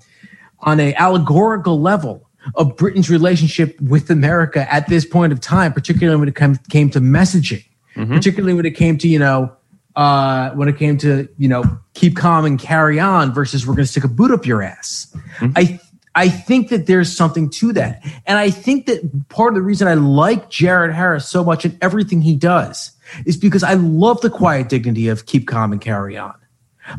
on 0.60 0.80
a 0.80 0.94
allegorical 0.96 1.80
level 1.80 2.26
of 2.56 2.76
Britain's 2.78 3.10
relationship 3.10 3.80
with 3.82 4.10
America 4.10 4.72
at 4.72 4.88
this 4.88 5.06
point 5.06 5.34
of 5.34 5.40
time, 5.40 5.74
particularly 5.74 6.20
when 6.20 6.30
it 6.30 6.36
came, 6.36 6.56
came 6.70 6.90
to 6.92 7.00
messaging, 7.00 7.66
particularly 8.14 8.54
when 8.54 8.66
it 8.66 8.76
came 8.76 8.98
to, 9.00 9.08
you 9.08 9.18
know, 9.20 9.52
uh, 9.96 10.52
when 10.52 10.68
it 10.68 10.78
came 10.78 10.98
to, 10.98 11.28
you 11.38 11.48
know, 11.48 11.64
keep 11.94 12.16
calm 12.16 12.46
and 12.46 12.60
carry 12.60 13.00
on 13.00 13.34
versus 13.34 13.66
we're 13.66 13.74
going 13.74 13.86
to 13.86 13.92
stick 13.92 14.04
a 14.04 14.08
boot 14.08 14.32
up 14.32 14.46
your 14.46 14.62
ass. 14.62 15.16
I, 15.56 15.80
I 16.16 16.30
think 16.30 16.70
that 16.70 16.88
there's 16.88 17.16
something 17.16 17.50
to 17.52 17.74
that. 17.74 18.02
And 18.26 18.38
I 18.38 18.50
think 18.50 18.86
that 18.86 19.28
part 19.30 19.50
of 19.50 19.56
the 19.56 19.62
reason 19.62 19.88
I 19.88 19.96
like 19.96 20.50
Jared 20.50 20.96
Harris 20.96 21.28
so 21.28 21.44
much 21.44 21.66
in 21.66 21.78
everything 21.82 22.22
he 22.22 22.36
does 22.36 22.92
is 23.26 23.36
because 23.36 23.64
I 23.64 23.74
love 23.74 24.22
the 24.22 24.30
quiet 24.30 24.70
dignity 24.70 25.10
of 25.10 25.26
keep 25.26 25.46
calm 25.46 25.74
and 25.74 25.82
carry 25.82 26.18
on. 26.18 26.34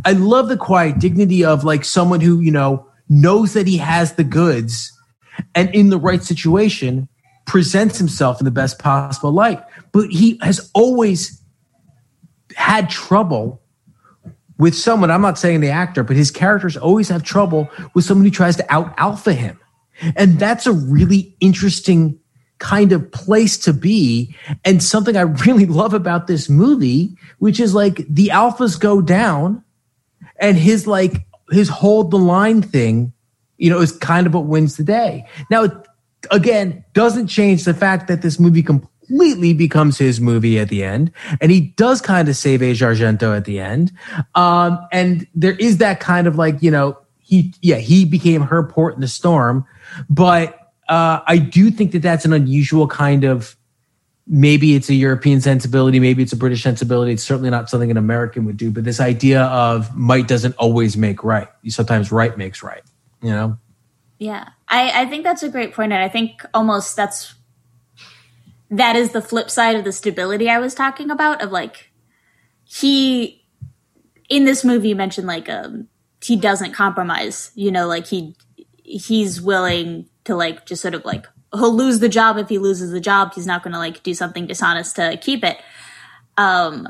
I 0.04 0.12
love 0.12 0.48
the 0.48 0.56
quiet 0.56 0.98
dignity 0.98 1.44
of 1.44 1.64
like 1.64 1.84
someone 1.84 2.20
who, 2.20 2.40
you 2.40 2.50
know, 2.50 2.86
knows 3.08 3.54
that 3.54 3.66
he 3.66 3.78
has 3.78 4.14
the 4.14 4.24
goods 4.24 4.92
and 5.54 5.74
in 5.74 5.90
the 5.90 5.98
right 5.98 6.22
situation 6.22 7.08
presents 7.46 7.96
himself 7.96 8.40
in 8.40 8.44
the 8.44 8.50
best 8.50 8.78
possible 8.78 9.32
light. 9.32 9.62
But 9.92 10.10
he 10.10 10.38
has 10.42 10.70
always 10.74 11.40
had 12.54 12.90
trouble 12.90 13.62
with 14.58 14.74
someone. 14.74 15.10
I'm 15.10 15.22
not 15.22 15.38
saying 15.38 15.60
the 15.60 15.70
actor, 15.70 16.02
but 16.02 16.16
his 16.16 16.30
characters 16.30 16.76
always 16.76 17.08
have 17.08 17.22
trouble 17.22 17.68
with 17.94 18.04
someone 18.04 18.24
who 18.24 18.30
tries 18.30 18.56
to 18.56 18.72
out 18.72 18.94
alpha 18.96 19.32
him. 19.32 19.58
And 20.14 20.38
that's 20.38 20.66
a 20.66 20.72
really 20.72 21.36
interesting 21.40 22.18
kind 22.58 22.92
of 22.92 23.10
place 23.12 23.58
to 23.58 23.72
be. 23.72 24.34
And 24.64 24.82
something 24.82 25.16
I 25.16 25.22
really 25.22 25.66
love 25.66 25.94
about 25.94 26.26
this 26.26 26.48
movie, 26.48 27.16
which 27.38 27.60
is 27.60 27.74
like 27.74 27.96
the 28.08 28.28
alphas 28.28 28.78
go 28.78 29.00
down 29.00 29.62
and 30.38 30.56
his 30.56 30.86
like 30.86 31.26
his 31.50 31.68
hold 31.68 32.10
the 32.10 32.18
line 32.18 32.62
thing, 32.62 33.12
you 33.58 33.70
know, 33.70 33.80
is 33.80 33.92
kind 33.92 34.26
of 34.26 34.34
what 34.34 34.46
wins 34.46 34.76
the 34.76 34.84
day. 34.84 35.26
Now, 35.50 35.84
again, 36.30 36.84
doesn't 36.92 37.28
change 37.28 37.64
the 37.64 37.74
fact 37.74 38.08
that 38.08 38.22
this 38.22 38.40
movie 38.40 38.62
completely 38.62 38.95
becomes 39.08 39.98
his 39.98 40.20
movie 40.20 40.58
at 40.58 40.68
the 40.68 40.84
end, 40.84 41.12
and 41.40 41.50
he 41.50 41.60
does 41.60 42.00
kind 42.00 42.28
of 42.28 42.36
save 42.36 42.62
Asia 42.62 42.86
Argento 42.86 43.36
at 43.36 43.44
the 43.44 43.60
end. 43.60 43.92
Um, 44.34 44.78
and 44.92 45.26
there 45.34 45.56
is 45.56 45.78
that 45.78 46.00
kind 46.00 46.26
of 46.26 46.36
like, 46.36 46.62
you 46.62 46.70
know, 46.70 46.98
he, 47.18 47.54
yeah, 47.62 47.76
he 47.76 48.04
became 48.04 48.42
her 48.42 48.62
port 48.62 48.94
in 48.94 49.00
the 49.00 49.08
storm, 49.08 49.66
but 50.08 50.72
uh, 50.88 51.20
I 51.26 51.38
do 51.38 51.70
think 51.70 51.92
that 51.92 52.02
that's 52.02 52.24
an 52.24 52.32
unusual 52.32 52.86
kind 52.86 53.24
of 53.24 53.56
maybe 54.26 54.74
it's 54.74 54.88
a 54.88 54.94
European 54.94 55.40
sensibility, 55.40 56.00
maybe 56.00 56.22
it's 56.22 56.32
a 56.32 56.36
British 56.36 56.62
sensibility. 56.62 57.12
It's 57.12 57.22
certainly 57.22 57.50
not 57.50 57.70
something 57.70 57.90
an 57.90 57.96
American 57.96 58.44
would 58.44 58.56
do. 58.56 58.70
But 58.70 58.84
this 58.84 59.00
idea 59.00 59.42
of 59.42 59.96
might 59.96 60.26
doesn't 60.26 60.56
always 60.56 60.96
make 60.96 61.22
right. 61.22 61.48
Sometimes 61.68 62.10
right 62.10 62.36
makes 62.36 62.62
right. 62.62 62.82
You 63.22 63.30
know. 63.30 63.58
Yeah, 64.18 64.48
I, 64.68 65.02
I 65.02 65.06
think 65.06 65.24
that's 65.24 65.42
a 65.42 65.48
great 65.48 65.74
point, 65.74 65.92
and 65.92 66.02
I 66.02 66.08
think 66.08 66.42
almost 66.54 66.96
that's 66.96 67.34
that 68.70 68.96
is 68.96 69.12
the 69.12 69.22
flip 69.22 69.50
side 69.50 69.76
of 69.76 69.84
the 69.84 69.92
stability 69.92 70.48
I 70.48 70.58
was 70.58 70.74
talking 70.74 71.10
about. 71.10 71.42
Of 71.42 71.52
like 71.52 71.92
he 72.64 73.44
in 74.28 74.44
this 74.44 74.64
movie 74.64 74.88
you 74.88 74.96
mentioned 74.96 75.26
like 75.26 75.48
um 75.48 75.88
he 76.22 76.36
doesn't 76.36 76.72
compromise. 76.72 77.52
You 77.54 77.70
know, 77.70 77.86
like 77.86 78.06
he 78.06 78.34
he's 78.82 79.40
willing 79.40 80.08
to 80.24 80.34
like 80.34 80.66
just 80.66 80.82
sort 80.82 80.94
of 80.94 81.04
like 81.04 81.26
he'll 81.52 81.74
lose 81.74 82.00
the 82.00 82.08
job 82.08 82.38
if 82.38 82.48
he 82.48 82.58
loses 82.58 82.90
the 82.90 83.00
job. 83.00 83.34
He's 83.34 83.46
not 83.46 83.62
going 83.62 83.72
to 83.72 83.78
like 83.78 84.02
do 84.02 84.14
something 84.14 84.46
dishonest 84.46 84.96
to 84.96 85.16
keep 85.20 85.44
it. 85.44 85.58
Um, 86.36 86.88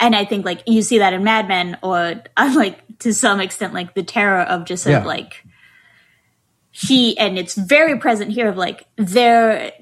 and 0.00 0.16
I 0.16 0.24
think 0.24 0.44
like 0.44 0.62
you 0.66 0.82
see 0.82 0.98
that 0.98 1.12
in 1.12 1.22
Mad 1.24 1.48
Men, 1.48 1.78
or 1.82 2.22
uh, 2.36 2.52
like 2.56 2.98
to 3.00 3.14
some 3.14 3.40
extent, 3.40 3.74
like 3.74 3.94
the 3.94 4.02
terror 4.02 4.42
of 4.42 4.64
just 4.64 4.84
sort 4.84 4.96
of 4.96 5.06
like 5.06 5.44
he, 6.72 7.16
and 7.18 7.38
it's 7.38 7.54
very 7.54 7.98
present 7.98 8.32
here 8.32 8.48
of 8.48 8.56
like 8.56 8.86
they're 8.96 9.72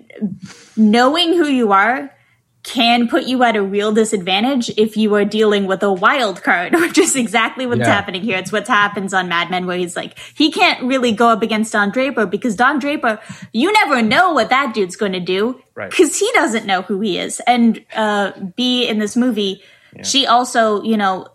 knowing 0.76 1.32
who 1.34 1.46
you 1.46 1.72
are 1.72 2.14
can 2.62 3.08
put 3.08 3.24
you 3.24 3.42
at 3.42 3.56
a 3.56 3.62
real 3.62 3.90
disadvantage 3.90 4.68
if 4.76 4.94
you 4.94 5.14
are 5.14 5.24
dealing 5.24 5.66
with 5.66 5.82
a 5.82 5.90
wild 5.90 6.42
card, 6.42 6.74
which 6.80 6.98
is 6.98 7.16
exactly 7.16 7.64
what's 7.64 7.78
Yeah. 7.80 7.86
happening 7.86 8.20
here. 8.22 8.36
It's 8.36 8.52
what 8.52 8.68
happens 8.68 9.14
on 9.14 9.28
Mad 9.28 9.50
Men, 9.50 9.66
where 9.66 9.78
he's 9.78 9.96
like, 9.96 10.18
he 10.34 10.52
can't 10.52 10.82
really 10.82 11.10
go 11.12 11.28
up 11.28 11.40
against 11.42 11.72
Don 11.72 11.90
Draper 11.90 12.26
because 12.26 12.56
Don 12.56 12.78
Draper, 12.78 13.18
you 13.54 13.72
never 13.72 14.02
know 14.02 14.34
what 14.34 14.50
that 14.50 14.74
dude's 14.74 14.94
going 14.96 15.12
to 15.12 15.20
do 15.20 15.58
Right. 15.74 15.88
because 15.88 16.18
he 16.18 16.30
doesn't 16.34 16.66
know 16.66 16.82
who 16.82 17.00
he 17.00 17.18
is. 17.18 17.40
And 17.46 17.82
uh, 17.96 18.32
B 18.56 18.86
in 18.86 18.98
this 18.98 19.16
movie, 19.16 19.62
she 20.04 20.26
also, 20.26 20.82
you 20.82 20.98
know, 20.98 21.28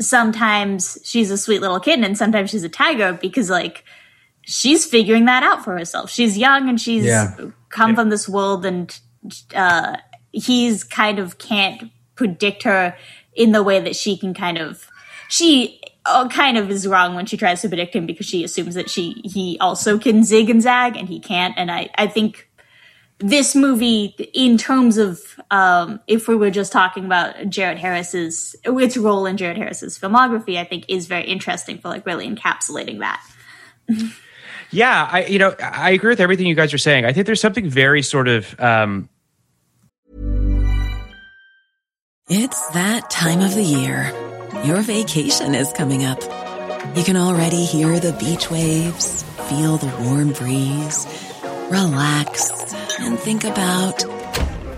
sometimes 0.00 0.98
she's 1.04 1.30
a 1.30 1.38
sweet 1.38 1.60
little 1.60 1.78
kitten 1.78 2.02
and 2.04 2.18
sometimes 2.18 2.50
she's 2.50 2.64
a 2.64 2.68
tiger 2.68 3.12
because 3.12 3.48
like 3.48 3.84
she's 4.52 4.84
figuring 4.84 5.24
that 5.24 5.42
out 5.42 5.64
for 5.64 5.76
herself. 5.76 6.10
She's 6.10 6.36
young 6.36 6.68
and 6.68 6.80
she's 6.80 7.04
Yeah. 7.04 7.34
come 7.70 7.94
from 7.94 8.10
this 8.10 8.28
world 8.28 8.66
and 8.66 8.98
uh, 9.54 9.96
he's 10.32 10.84
kind 10.84 11.18
of 11.18 11.38
can't 11.38 11.90
predict 12.14 12.62
her 12.64 12.94
in 13.34 13.52
the 13.52 13.62
way 13.62 13.80
that 13.80 13.96
she 13.96 14.16
can 14.16 14.34
kind 14.34 14.58
of 14.58 14.86
she 15.28 15.80
uh, 16.04 16.28
kind 16.28 16.58
of 16.58 16.70
is 16.70 16.86
wrong 16.86 17.14
when 17.14 17.24
she 17.24 17.36
tries 17.36 17.62
to 17.62 17.68
predict 17.68 17.94
him 17.96 18.04
because 18.04 18.26
she 18.26 18.44
assumes 18.44 18.74
that 18.74 18.90
she 18.90 19.22
he 19.24 19.56
also 19.60 19.98
can 19.98 20.22
zig 20.22 20.50
and 20.50 20.60
zag 20.60 20.96
and 20.96 21.08
he 21.08 21.18
can't 21.18 21.54
and 21.56 21.70
i 21.70 21.88
i 21.96 22.06
think 22.06 22.50
this 23.18 23.54
movie 23.54 24.14
in 24.34 24.58
terms 24.58 24.98
of 24.98 25.20
um 25.50 26.00
if 26.06 26.28
we 26.28 26.36
were 26.36 26.50
just 26.50 26.72
talking 26.72 27.04
about 27.06 27.48
jared 27.48 27.78
harris's 27.78 28.54
its 28.64 28.96
role 28.98 29.24
in 29.24 29.36
jared 29.38 29.56
harris's 29.56 29.98
filmography 29.98 30.58
i 30.58 30.64
think 30.64 30.84
is 30.88 31.06
very 31.06 31.24
interesting 31.24 31.78
for 31.78 31.88
like 31.88 32.04
really 32.04 32.28
encapsulating 32.28 32.98
that 32.98 33.22
Yeah, 34.72 35.08
I 35.10 35.26
you 35.26 35.38
know 35.38 35.54
I 35.60 35.90
agree 35.90 36.10
with 36.10 36.20
everything 36.20 36.46
you 36.46 36.54
guys 36.54 36.72
are 36.74 36.78
saying. 36.78 37.04
I 37.04 37.12
think 37.12 37.26
there's 37.26 37.40
something 37.40 37.68
very 37.68 38.02
sort 38.02 38.26
of 38.26 38.58
um, 38.58 39.08
It's 42.28 42.68
that 42.68 43.10
time 43.10 43.40
of 43.40 43.54
the 43.54 43.62
year. 43.62 44.10
Your 44.64 44.80
vacation 44.80 45.54
is 45.54 45.72
coming 45.72 46.04
up. 46.04 46.20
You 46.96 47.04
can 47.04 47.16
already 47.16 47.64
hear 47.64 48.00
the 48.00 48.12
beach 48.14 48.50
waves, 48.50 49.22
feel 49.48 49.76
the 49.76 49.92
warm 50.04 50.32
breeze, 50.32 51.06
relax, 51.70 52.72
and 53.00 53.18
think 53.18 53.44
about 53.44 54.04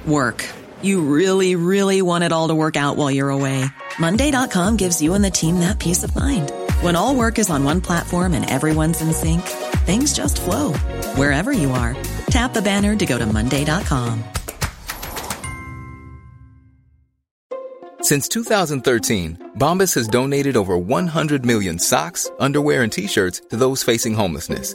work. 0.07 0.45
You 0.83 1.03
really, 1.03 1.55
really 1.55 2.03
want 2.03 2.25
it 2.25 2.33
all 2.33 2.49
to 2.49 2.55
work 2.55 2.77
out 2.77 2.97
while 2.97 3.11
you're 3.11 3.31
away. 3.31 3.67
Monday.com 3.99 4.77
gives 4.77 5.01
you 5.01 5.15
and 5.15 5.25
the 5.25 5.31
team 5.31 5.61
that 5.61 5.79
peace 5.79 6.03
of 6.03 6.17
mind. 6.17 6.51
When 6.85 6.97
all 6.97 7.15
work 7.17 7.39
is 7.39 7.49
on 7.49 7.65
one 7.65 7.81
platform 7.81 8.35
and 8.35 8.45
everyone's 8.51 9.01
in 9.01 9.15
sync, 9.15 9.41
things 9.87 10.13
just 10.13 10.39
flow 10.39 10.75
wherever 11.17 11.51
you 11.51 11.71
are. 11.71 11.97
Tap 12.27 12.53
the 12.53 12.61
banner 12.61 12.95
to 12.95 13.07
go 13.07 13.17
to 13.17 13.25
Monday.com. 13.25 14.23
Since 18.03 18.29
2013, 18.29 19.53
Bombas 19.57 19.95
has 19.95 20.07
donated 20.07 20.59
over 20.59 20.77
100 20.77 21.47
million 21.47 21.79
socks, 21.79 22.31
underwear, 22.39 22.83
and 22.83 22.93
t-shirts 22.93 23.41
to 23.49 23.57
those 23.57 23.83
facing 23.83 24.13
homelessness. 24.13 24.75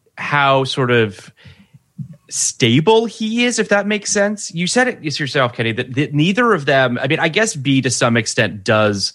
how 0.17 0.63
sort 0.63 0.91
of 0.91 1.31
stable 2.29 3.05
he 3.05 3.45
is, 3.45 3.59
if 3.59 3.69
that 3.69 3.87
makes 3.87 4.11
sense. 4.11 4.53
You 4.53 4.67
said 4.67 4.87
it 4.87 5.19
yourself, 5.19 5.53
Kenny, 5.53 5.73
that, 5.73 5.93
that 5.95 6.13
neither 6.13 6.53
of 6.53 6.65
them. 6.65 6.97
I 6.99 7.07
mean, 7.07 7.19
I 7.19 7.27
guess 7.27 7.55
B 7.55 7.81
to 7.81 7.89
some 7.89 8.17
extent 8.17 8.63
does 8.63 9.13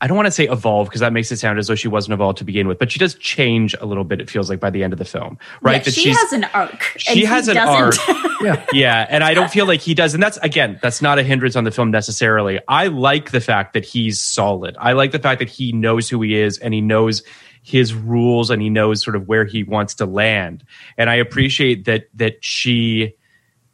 I 0.00 0.08
don't 0.08 0.16
want 0.16 0.26
to 0.26 0.32
say 0.32 0.44
evolve 0.46 0.88
because 0.88 1.00
that 1.00 1.12
makes 1.14 1.32
it 1.32 1.38
sound 1.38 1.58
as 1.58 1.68
though 1.68 1.74
she 1.74 1.88
wasn't 1.88 2.12
evolved 2.12 2.38
to 2.38 2.44
begin 2.44 2.68
with, 2.68 2.78
but 2.78 2.92
she 2.92 2.98
does 2.98 3.14
change 3.14 3.74
a 3.80 3.86
little 3.86 4.04
bit. 4.04 4.20
It 4.20 4.28
feels 4.28 4.50
like 4.50 4.60
by 4.60 4.68
the 4.68 4.84
end 4.84 4.92
of 4.92 4.98
the 4.98 5.06
film, 5.06 5.38
right? 5.62 5.78
Yeah, 5.78 5.84
that 5.84 5.94
she 5.94 6.02
she's 6.02 6.18
has 6.18 6.32
an 6.34 6.44
arc. 6.52 6.82
she 6.98 7.24
has 7.24 7.48
an 7.48 7.54
doesn't. 7.56 8.08
arc. 8.08 8.22
Yeah. 8.42 8.66
yeah, 8.70 9.06
and 9.08 9.24
I 9.24 9.32
don't 9.32 9.50
feel 9.50 9.66
like 9.66 9.80
he 9.80 9.94
does. 9.94 10.12
And 10.12 10.22
that's 10.22 10.36
again, 10.36 10.78
that's 10.82 11.00
not 11.00 11.18
a 11.18 11.22
hindrance 11.22 11.56
on 11.56 11.64
the 11.64 11.70
film 11.70 11.90
necessarily. 11.90 12.60
I 12.68 12.88
like 12.88 13.30
the 13.30 13.40
fact 13.40 13.72
that 13.72 13.82
he's 13.86 14.20
solid. 14.20 14.76
I 14.78 14.92
like 14.92 15.12
the 15.12 15.18
fact 15.18 15.38
that 15.38 15.48
he 15.48 15.72
knows 15.72 16.10
who 16.10 16.20
he 16.20 16.36
is 16.36 16.58
and 16.58 16.74
he 16.74 16.82
knows 16.82 17.22
his 17.66 17.92
rules 17.94 18.48
and 18.48 18.62
he 18.62 18.70
knows 18.70 19.02
sort 19.02 19.16
of 19.16 19.26
where 19.26 19.44
he 19.44 19.64
wants 19.64 19.92
to 19.96 20.06
land. 20.06 20.62
And 20.96 21.10
I 21.10 21.16
appreciate 21.16 21.84
that 21.86 22.08
that 22.14 22.44
she 22.44 23.14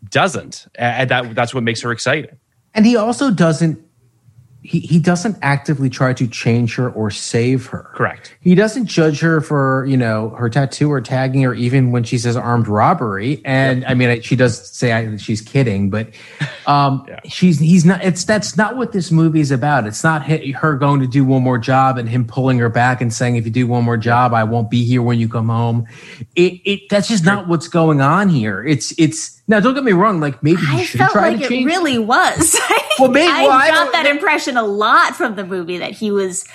doesn't, 0.08 0.66
and 0.76 1.10
that 1.10 1.34
that's 1.34 1.52
what 1.52 1.62
makes 1.62 1.82
her 1.82 1.92
exciting. 1.92 2.38
And 2.72 2.86
he 2.86 2.96
also 2.96 3.30
doesn't 3.30 3.78
he, 4.64 4.80
he 4.80 4.98
doesn't 5.00 5.36
actively 5.42 5.90
try 5.90 6.12
to 6.12 6.28
change 6.28 6.76
her 6.76 6.88
or 6.90 7.10
save 7.10 7.66
her. 7.66 7.90
Correct. 7.94 8.34
He 8.40 8.54
doesn't 8.54 8.86
judge 8.86 9.18
her 9.20 9.40
for, 9.40 9.84
you 9.86 9.96
know, 9.96 10.30
her 10.30 10.48
tattoo 10.48 10.90
or 10.90 11.00
tagging 11.00 11.42
her 11.42 11.52
even 11.52 11.90
when 11.90 12.04
she 12.04 12.16
says 12.16 12.36
armed 12.36 12.68
robbery. 12.68 13.42
And 13.44 13.84
I 13.84 13.94
mean, 13.94 14.22
she 14.22 14.36
does 14.36 14.70
say 14.70 14.92
I, 14.92 15.16
she's 15.16 15.40
kidding, 15.40 15.90
but 15.90 16.10
um, 16.66 17.04
she's, 17.24 17.58
he's 17.58 17.84
not, 17.84 18.04
it's, 18.04 18.24
that's 18.24 18.56
not 18.56 18.76
what 18.76 18.92
this 18.92 19.10
movie 19.10 19.40
is 19.40 19.50
about. 19.50 19.84
It's 19.86 20.04
not 20.04 20.26
her 20.26 20.76
going 20.76 21.00
to 21.00 21.08
do 21.08 21.24
one 21.24 21.42
more 21.42 21.58
job 21.58 21.98
and 21.98 22.08
him 22.08 22.24
pulling 22.24 22.58
her 22.58 22.68
back 22.68 23.00
and 23.00 23.12
saying, 23.12 23.36
if 23.36 23.44
you 23.44 23.50
do 23.50 23.66
one 23.66 23.82
more 23.82 23.96
job, 23.96 24.32
I 24.32 24.44
won't 24.44 24.70
be 24.70 24.84
here 24.84 25.02
when 25.02 25.18
you 25.18 25.28
come 25.28 25.48
home. 25.48 25.88
It, 26.36 26.60
it, 26.64 26.88
that's 26.88 27.08
just 27.08 27.24
not 27.24 27.48
what's 27.48 27.66
going 27.66 28.00
on 28.00 28.28
here. 28.28 28.62
It's, 28.64 28.92
it's, 28.96 29.41
now 29.48 29.60
don't 29.60 29.74
get 29.74 29.84
me 29.84 29.92
wrong. 29.92 30.20
Like 30.20 30.42
maybe 30.42 30.60
he 30.60 30.80
I 30.80 30.82
should 30.84 30.98
felt 30.98 31.12
try 31.12 31.30
like 31.30 31.38
to 31.40 31.44
it 31.44 31.48
change. 31.48 31.66
really 31.66 31.98
was. 31.98 32.58
Well, 32.98 33.10
maybe- 33.10 33.32
I 33.32 33.42
well, 33.44 33.52
I 33.52 33.70
got 33.70 33.92
that 33.92 34.04
impression 34.06 34.58
a 34.58 34.62
lot 34.62 35.16
from 35.16 35.34
the 35.34 35.44
movie 35.46 35.78
that 35.78 35.92
he 35.92 36.10
was 36.10 36.46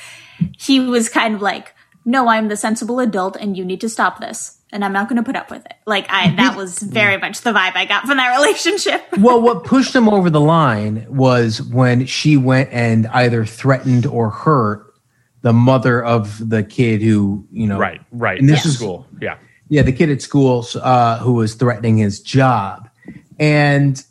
he 0.57 0.79
was 0.79 1.09
kind 1.09 1.33
of 1.33 1.41
like, 1.41 1.73
"No, 2.05 2.27
I'm 2.29 2.47
the 2.47 2.55
sensible 2.55 2.99
adult, 2.99 3.35
and 3.35 3.57
you 3.57 3.65
need 3.65 3.81
to 3.81 3.89
stop 3.89 4.19
this, 4.21 4.59
and 4.71 4.85
I'm 4.85 4.93
not 4.93 5.09
going 5.09 5.17
to 5.17 5.23
put 5.23 5.35
up 5.35 5.49
with 5.49 5.65
it." 5.65 5.73
Like 5.87 6.05
I, 6.11 6.29
that 6.35 6.55
was 6.55 6.77
very 6.77 7.17
much 7.17 7.41
the 7.41 7.49
vibe 7.53 7.75
I 7.75 7.85
got 7.85 8.05
from 8.05 8.17
that 8.17 8.35
relationship. 8.39 9.03
well, 9.17 9.41
what 9.41 9.63
pushed 9.63 9.95
him 9.95 10.07
over 10.07 10.29
the 10.29 10.39
line 10.39 11.07
was 11.09 11.59
when 11.59 12.05
she 12.05 12.37
went 12.37 12.69
and 12.71 13.07
either 13.07 13.43
threatened 13.45 14.05
or 14.05 14.29
hurt 14.29 14.93
the 15.41 15.53
mother 15.53 16.03
of 16.03 16.47
the 16.49 16.61
kid 16.61 17.01
who, 17.01 17.47
you 17.51 17.65
know, 17.65 17.79
Right, 17.79 17.99
right. 18.11 18.39
And 18.39 18.47
this 18.47 18.63
Yeah. 18.63 18.69
is 18.69 18.75
school. 18.77 19.07
Yeah. 19.19 19.37
Yeah, 19.69 19.81
the 19.81 19.91
kid 19.91 20.09
at 20.09 20.21
school 20.21 20.65
uh, 20.81 21.19
who 21.19 21.33
was 21.33 21.55
threatening 21.55 21.97
his 21.97 22.19
job, 22.19 22.89
and 23.37 24.03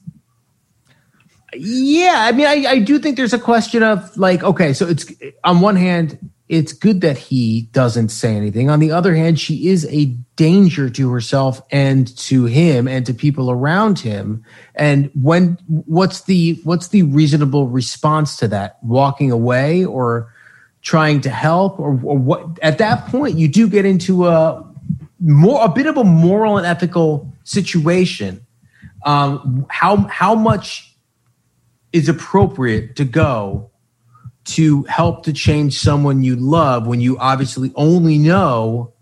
yeah, 1.54 2.16
I 2.18 2.32
mean, 2.32 2.46
I, 2.46 2.64
I 2.66 2.78
do 2.78 2.98
think 2.98 3.16
there's 3.16 3.32
a 3.32 3.38
question 3.38 3.82
of 3.82 4.16
like, 4.16 4.42
okay, 4.42 4.72
so 4.72 4.86
it's 4.86 5.10
on 5.44 5.60
one 5.60 5.76
hand, 5.76 6.18
it's 6.48 6.72
good 6.72 7.00
that 7.00 7.18
he 7.18 7.62
doesn't 7.72 8.10
say 8.10 8.36
anything. 8.36 8.70
On 8.70 8.78
the 8.78 8.92
other 8.92 9.14
hand, 9.14 9.40
she 9.40 9.68
is 9.68 9.86
a 9.86 10.06
danger 10.36 10.88
to 10.90 11.10
herself 11.10 11.60
and 11.70 12.14
to 12.18 12.44
him 12.44 12.86
and 12.86 13.04
to 13.06 13.14
people 13.14 13.50
around 13.50 13.98
him. 13.98 14.44
And 14.74 15.10
when 15.20 15.58
what's 15.66 16.22
the 16.22 16.60
what's 16.62 16.88
the 16.88 17.02
reasonable 17.02 17.68
response 17.68 18.36
to 18.36 18.48
that? 18.48 18.78
Walking 18.82 19.32
away 19.32 19.84
or 19.84 20.32
trying 20.82 21.20
to 21.22 21.30
help 21.30 21.80
or, 21.80 22.00
or 22.04 22.18
what? 22.18 22.58
At 22.62 22.78
that 22.78 23.06
point, 23.06 23.36
you 23.36 23.48
do 23.48 23.68
get 23.68 23.84
into 23.84 24.26
a 24.26 24.62
more 25.20 25.64
a 25.64 25.68
bit 25.68 25.86
of 25.86 25.96
a 25.96 26.04
moral 26.04 26.58
and 26.58 26.66
ethical 26.66 27.32
situation. 27.44 28.44
Um, 29.04 29.66
how 29.70 29.96
how 30.08 30.34
much 30.34 30.96
is 31.92 32.08
appropriate 32.08 32.96
to 32.96 33.04
go 33.04 33.70
to 34.44 34.84
help 34.84 35.24
to 35.24 35.32
change 35.32 35.78
someone 35.78 36.22
you 36.22 36.36
love 36.36 36.86
when 36.86 37.00
you 37.00 37.18
obviously 37.18 37.72
only 37.74 38.16
know 38.18 38.92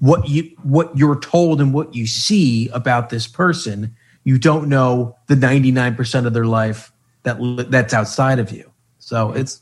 what 0.00 0.28
you 0.28 0.50
what 0.62 0.96
you're 0.96 1.18
told 1.18 1.60
and 1.60 1.72
what 1.72 1.94
you 1.94 2.06
see 2.06 2.68
about 2.70 3.08
this 3.08 3.26
person 3.26 3.94
you 4.24 4.38
don't 4.38 4.68
know 4.68 5.16
the 5.28 5.34
99% 5.34 6.26
of 6.26 6.32
their 6.32 6.44
life 6.44 6.92
that 7.22 7.38
that's 7.70 7.94
outside 7.94 8.38
of 8.38 8.50
you 8.50 8.70
so 8.98 9.32
it's 9.32 9.61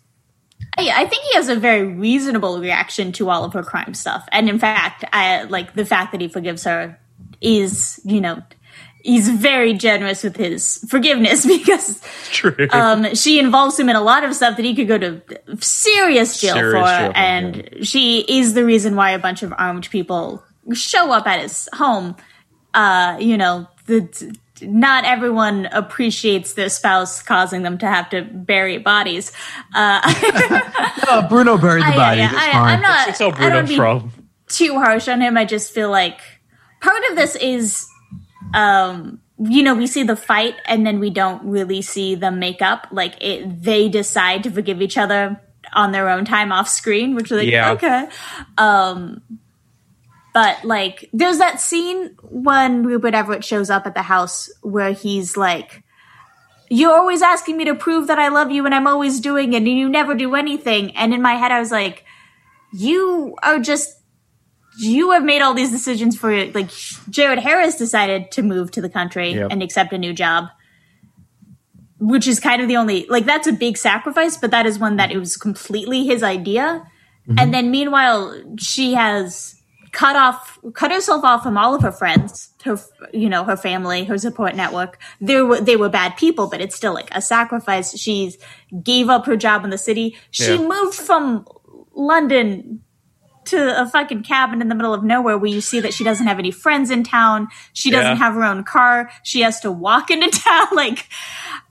I, 0.78 0.90
I 0.94 1.06
think 1.06 1.24
he 1.24 1.34
has 1.34 1.48
a 1.48 1.56
very 1.56 1.84
reasonable 1.84 2.60
reaction 2.60 3.12
to 3.12 3.30
all 3.30 3.44
of 3.44 3.52
her 3.52 3.62
crime 3.62 3.94
stuff, 3.94 4.26
and 4.32 4.48
in 4.48 4.58
fact, 4.58 5.04
I 5.12 5.44
like 5.44 5.74
the 5.74 5.84
fact 5.84 6.12
that 6.12 6.20
he 6.20 6.28
forgives 6.28 6.64
her 6.64 6.98
is, 7.40 8.00
you 8.04 8.20
know, 8.20 8.42
he's 9.02 9.28
very 9.28 9.74
generous 9.74 10.22
with 10.22 10.36
his 10.36 10.84
forgiveness 10.88 11.46
because 11.46 12.02
True. 12.30 12.68
um, 12.70 13.14
she 13.14 13.38
involves 13.38 13.78
him 13.78 13.88
in 13.88 13.96
a 13.96 14.02
lot 14.02 14.24
of 14.24 14.34
stuff 14.34 14.56
that 14.56 14.64
he 14.64 14.74
could 14.74 14.88
go 14.88 14.98
to 14.98 15.22
serious 15.60 16.40
jail 16.40 16.54
Serious 16.54 16.72
for, 16.74 16.86
jail 16.86 17.10
for, 17.10 17.16
and 17.16 17.86
she 17.86 18.20
is 18.28 18.54
the 18.54 18.64
reason 18.64 18.96
why 18.96 19.10
a 19.10 19.18
bunch 19.18 19.42
of 19.42 19.52
armed 19.56 19.88
people 19.90 20.42
show 20.74 21.12
up 21.12 21.26
at 21.26 21.40
his 21.40 21.68
home. 21.72 22.16
Uh, 22.72 23.16
you 23.18 23.36
know, 23.36 23.66
the, 23.86 24.38
not 24.62 25.04
everyone 25.04 25.66
appreciates 25.66 26.52
their 26.54 26.68
spouse 26.68 27.22
causing 27.22 27.62
them 27.62 27.78
to 27.78 27.86
have 27.86 28.10
to 28.10 28.22
bury 28.22 28.78
bodies. 28.78 29.32
Uh, 29.74 30.00
uh, 31.08 31.28
bruno 31.28 31.56
buried 31.58 31.84
the 31.84 31.92
body 31.92 32.22
I- 32.22 32.26
that's 32.26 32.34
I- 32.34 32.52
fine 32.52 32.74
I'm 32.76 32.80
not. 32.82 33.08
It's 33.08 33.20
all 33.20 33.28
I 33.34 33.38
don't 33.38 33.50
Bruno's 33.50 33.68
be 33.68 33.76
problem. 33.76 34.12
too 34.48 34.74
harsh 34.74 35.08
on 35.08 35.20
him. 35.20 35.36
I 35.36 35.44
just 35.44 35.72
feel 35.72 35.90
like 35.90 36.20
part 36.80 37.02
of 37.10 37.16
this 37.16 37.36
is, 37.36 37.86
um, 38.54 39.20
you 39.38 39.62
know, 39.62 39.74
we 39.74 39.86
see 39.86 40.02
the 40.02 40.16
fight 40.16 40.54
and 40.66 40.86
then 40.86 40.98
we 41.00 41.10
don't 41.10 41.42
really 41.44 41.80
see 41.82 42.14
them 42.14 42.38
make 42.38 42.60
up. 42.60 42.86
Like 42.90 43.16
it, 43.22 43.62
they 43.62 43.88
decide 43.88 44.42
to 44.44 44.50
forgive 44.50 44.82
each 44.82 44.98
other 44.98 45.40
on 45.72 45.92
their 45.92 46.08
own 46.10 46.24
time 46.24 46.52
off 46.52 46.68
screen, 46.68 47.14
which 47.14 47.26
is 47.30 47.38
like 47.38 47.48
Yeah. 47.48 47.72
okay. 47.72 48.08
Um, 48.58 49.22
but 50.32 50.64
like, 50.64 51.08
there's 51.12 51.38
that 51.38 51.60
scene 51.60 52.16
when 52.22 52.82
Rupert 52.84 53.14
Everett 53.14 53.44
shows 53.44 53.70
up 53.70 53.86
at 53.86 53.94
the 53.94 54.02
house 54.02 54.50
where 54.62 54.92
he's 54.92 55.36
like. 55.36 55.84
You're 56.72 56.96
always 56.96 57.20
asking 57.20 57.56
me 57.56 57.64
to 57.64 57.74
prove 57.74 58.06
that 58.06 58.20
I 58.20 58.28
love 58.28 58.52
you 58.52 58.64
and 58.64 58.72
I'm 58.72 58.86
always 58.86 59.18
doing 59.18 59.54
it 59.54 59.56
and 59.56 59.66
you 59.66 59.88
never 59.88 60.14
do 60.14 60.36
anything. 60.36 60.96
And 60.96 61.12
in 61.12 61.20
my 61.20 61.34
head, 61.34 61.50
I 61.50 61.58
was 61.58 61.72
like, 61.72 62.04
you 62.72 63.34
are 63.42 63.58
just 63.58 64.00
you 64.78 65.10
have 65.10 65.24
made 65.24 65.42
all 65.42 65.54
these 65.54 65.70
decisions 65.70 66.16
for 66.16 66.32
you." 66.32 66.50
like 66.52 66.70
Jared 67.08 67.38
Harris 67.38 67.76
decided 67.76 68.30
to 68.32 68.42
move 68.42 68.70
to 68.72 68.80
the 68.80 68.88
country 68.88 69.32
Yep. 69.32 69.48
and 69.50 69.62
accept 69.62 69.92
a 69.92 69.98
new 69.98 70.12
job 70.12 70.46
which 71.98 72.26
is 72.26 72.40
kind 72.40 72.62
of 72.62 72.68
the 72.68 72.76
only 72.76 73.06
like 73.08 73.26
that's 73.26 73.46
a 73.46 73.52
big 73.52 73.76
sacrifice 73.76 74.36
but 74.36 74.50
that 74.50 74.66
is 74.66 74.78
one 74.78 74.96
that 74.96 75.10
mm-hmm. 75.10 75.16
it 75.16 75.20
was 75.20 75.36
completely 75.36 76.04
his 76.04 76.22
idea 76.22 76.86
mm-hmm. 77.28 77.38
and 77.38 77.52
then 77.52 77.70
meanwhile 77.70 78.42
she 78.58 78.94
has 78.94 79.59
cut 79.92 80.16
off 80.16 80.58
cut 80.74 80.90
herself 80.92 81.24
off 81.24 81.42
from 81.42 81.56
all 81.58 81.74
of 81.74 81.82
her 81.82 81.92
friends 81.92 82.50
her 82.64 82.78
you 83.12 83.28
know 83.28 83.44
her 83.44 83.56
family 83.56 84.04
her 84.04 84.16
support 84.18 84.54
network 84.54 85.00
they 85.20 85.40
were 85.42 85.60
they 85.60 85.76
were 85.76 85.88
bad 85.88 86.16
people 86.16 86.48
but 86.48 86.60
it's 86.60 86.76
still 86.76 86.94
like 86.94 87.08
a 87.12 87.20
sacrifice 87.22 87.98
she's 87.98 88.38
gave 88.82 89.08
up 89.08 89.26
her 89.26 89.36
job 89.36 89.64
in 89.64 89.70
the 89.70 89.78
city 89.78 90.16
she 90.30 90.54
Yeah. 90.54 90.58
moved 90.58 90.94
from 90.94 91.46
london 91.94 92.80
to 93.46 93.80
a 93.80 93.86
fucking 93.88 94.22
cabin 94.22 94.60
in 94.60 94.68
the 94.68 94.74
middle 94.74 94.94
of 94.94 95.02
nowhere 95.02 95.36
where 95.38 95.50
you 95.50 95.60
see 95.60 95.80
that 95.80 95.92
she 95.94 96.04
doesn't 96.04 96.26
have 96.26 96.38
any 96.38 96.50
friends 96.50 96.90
in 96.90 97.02
town 97.02 97.48
she 97.72 97.90
doesn't 97.90 98.12
Yeah. 98.12 98.24
have 98.24 98.34
her 98.34 98.44
own 98.44 98.64
car 98.64 99.10
she 99.24 99.40
has 99.40 99.60
to 99.60 99.72
walk 99.72 100.10
into 100.10 100.28
town 100.40 100.66
like 100.72 101.08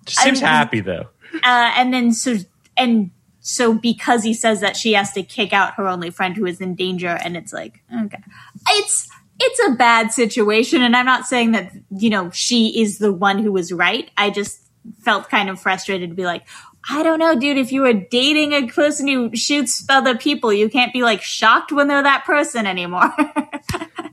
She 0.07 0.15
seems 0.15 0.41
I- 0.43 0.47
happy 0.47 0.81
though. 0.81 1.07
uh, 1.43 1.71
and 1.75 1.93
then 1.93 2.11
so 2.11 2.35
and 2.75 3.11
so 3.41 3.73
because 3.73 4.23
he 4.23 4.33
says 4.33 4.59
that 4.61 4.75
she 4.75 4.93
has 4.93 5.11
to 5.13 5.23
kick 5.23 5.53
out 5.53 5.73
her 5.75 5.87
only 5.87 6.09
friend 6.09 6.35
who 6.35 6.45
is 6.45 6.59
in 6.61 6.75
danger 6.75 7.07
and 7.23 7.37
it's 7.37 7.53
like 7.53 7.81
okay. 8.05 8.21
It's 8.69 9.09
it's 9.39 9.59
a 9.67 9.71
bad 9.75 10.11
situation 10.11 10.81
and 10.81 10.95
i'm 10.97 11.05
not 11.05 11.25
saying 11.25 11.51
that 11.53 11.71
you 11.95 12.09
know 12.09 12.29
she 12.31 12.81
is 12.81 12.97
the 12.97 13.13
one 13.13 13.39
who 13.39 13.51
was 13.51 13.71
right. 13.71 14.11
I 14.17 14.29
just 14.31 14.59
felt 15.03 15.29
kind 15.29 15.49
of 15.49 15.59
frustrated 15.59 16.09
to 16.09 16.15
be 16.15 16.23
like 16.25 16.45
i 16.89 17.03
don't 17.03 17.19
know 17.19 17.37
dude 17.37 17.57
if 17.57 17.71
you 17.71 17.81
were 17.81 17.93
dating 17.93 18.53
a 18.53 18.65
person 18.67 19.07
who 19.07 19.35
shoots 19.35 19.85
other 19.89 20.17
people 20.17 20.51
you 20.53 20.69
can't 20.69 20.91
be 20.93 21.03
like 21.03 21.21
shocked 21.21 21.71
when 21.71 21.87
they're 21.87 22.01
that 22.03 22.23
person 22.25 22.65
anymore. 22.67 23.13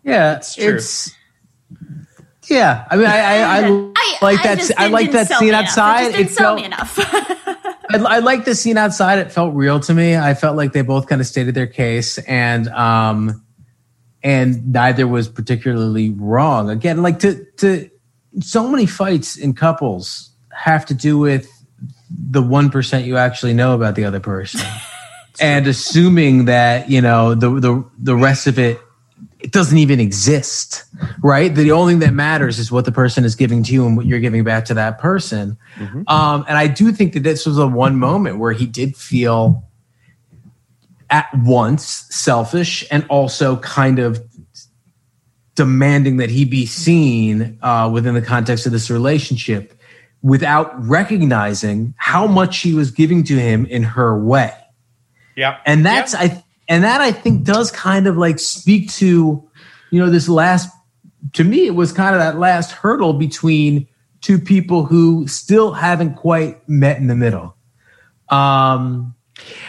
Yeah 0.05 0.37
it's 0.37 0.55
true. 0.55 0.74
it's 0.77 1.14
yeah 2.49 2.85
i 2.91 2.97
mean 2.97 3.07
i 3.07 3.18
i, 3.18 3.39
I 3.43 3.93
I, 3.97 4.18
like 4.22 4.41
I 4.41 4.43
that 4.45 4.59
just- 4.59 4.72
i 4.79 4.87
like 4.89 5.11
that 5.12 5.27
scene 5.29 5.41
me 5.41 5.49
enough. 5.49 5.64
outside. 5.64 6.01
it 6.01 6.12
just 6.12 6.16
didn't 6.16 6.31
it 6.31 6.35
felt 6.35 6.57
me 6.57 6.64
enough 6.64 6.97
I, 7.91 7.99
I 7.99 8.18
like 8.20 8.45
the 8.45 8.55
scene 8.55 8.76
outside. 8.76 9.18
It 9.18 9.32
felt 9.32 9.55
real 9.55 9.80
to 9.80 9.95
me. 9.95 10.16
I 10.16 10.34
felt 10.34 10.57
like 10.57 10.72
they 10.72 10.82
both 10.82 11.07
kind 11.07 11.20
of 11.20 11.26
stated 11.26 11.55
their 11.55 11.66
case, 11.66 12.18
and 12.18 12.68
um, 12.68 13.45
and 14.22 14.72
neither 14.72 15.07
was 15.07 15.28
particularly 15.28 16.11
wrong. 16.11 16.70
Again, 16.70 17.03
like 17.03 17.20
to 17.20 17.45
to 17.59 17.91
so 18.41 18.68
many 18.68 18.87
fights 18.87 19.37
in 19.37 19.55
couples 19.55 20.30
have 20.53 20.87
to 20.87 20.95
do 20.95 21.18
with 21.18 21.51
the 22.11 22.43
one 22.43 22.70
percent 22.70 23.07
you 23.07 23.16
actually 23.16 23.55
know 23.55 23.74
about 23.74 23.95
the 23.95 24.05
other 24.05 24.20
person, 24.20 24.61
and 25.41 25.66
assuming 25.66 26.47
that 26.47 26.91
you 26.91 27.01
know 27.01 27.34
the 27.34 27.51
the 27.51 27.84
the 27.99 28.16
rest 28.16 28.47
of 28.47 28.59
it 28.59 28.80
it 29.47 29.53
doesn't 29.53 29.78
even 29.78 30.01
exist, 30.01 30.82
right? 31.22 31.55
The 31.55 31.70
only 31.70 31.92
thing 31.92 32.01
that 32.01 32.12
matters 32.12 32.59
is 32.59 32.72
what 32.72 32.84
the 32.84 32.90
person 32.90 33.24
is 33.24 33.36
giving 33.36 33.62
to 33.62 33.72
you 33.72 33.86
and 33.86 33.97
what 33.97 34.05
you're 34.05 34.18
giving 34.18 34.42
back 34.42 34.64
to 34.64 34.74
that 34.74 34.99
person. 34.99 35.57
Um, 36.09 36.44
and 36.49 36.59
I 36.59 36.66
do 36.66 36.90
think 36.90 37.12
that 37.12 37.22
this 37.22 37.47
was 37.47 37.57
a 37.57 37.64
one 37.64 37.94
moment 37.94 38.40
where 38.40 38.51
he 38.51 38.66
did 38.66 38.97
feel 38.97 39.62
at 41.11 41.28
once 41.32 41.84
selfish 42.11 42.84
and 42.90 43.07
also 43.09 43.59
kind 43.59 44.01
of 44.01 44.20
demanding 45.55 46.16
that 46.16 46.28
he 46.28 46.44
be 46.44 46.66
seen 46.66 47.57
uh, 47.62 47.88
within 47.92 48.14
the 48.14 48.22
context 48.22 48.66
of 48.66 48.72
this 48.72 48.90
relationship 48.90 49.80
without 50.22 50.74
recognizing 50.84 51.94
how 51.99 52.26
much 52.26 52.53
she 52.53 52.74
was 52.74 52.90
giving 52.90 53.22
to 53.22 53.38
him 53.38 53.64
in 53.66 53.84
her 53.84 54.18
way. 54.18 54.53
Yeah. 55.36 55.59
And 55.64 55.86
that's 55.86 56.16
I 56.16 56.42
and 56.69 56.85
that 56.85 57.01
I 57.01 57.12
think 57.12 57.45
does 57.45 57.71
kind 57.71 58.07
of 58.07 58.17
like 58.17 58.39
speak 58.39 58.91
to, 58.95 59.49
you 59.91 60.01
know, 60.01 60.11
this 60.11 60.29
last 60.29 60.71
to 61.35 61.45
me 61.45 61.67
it 61.67 61.75
was 61.75 61.93
kind 61.93 62.14
of 62.14 62.21
that 62.21 62.39
last 62.39 62.73
hurdle 62.73 63.12
between 63.12 63.87
two 64.21 64.39
people 64.39 64.85
who 64.85 65.27
still 65.27 65.73
haven't 65.73 66.14
quite 66.14 66.69
met 66.69 66.97
in 66.99 67.07
the 67.07 67.17
middle. 67.17 67.57
Um 68.29 69.14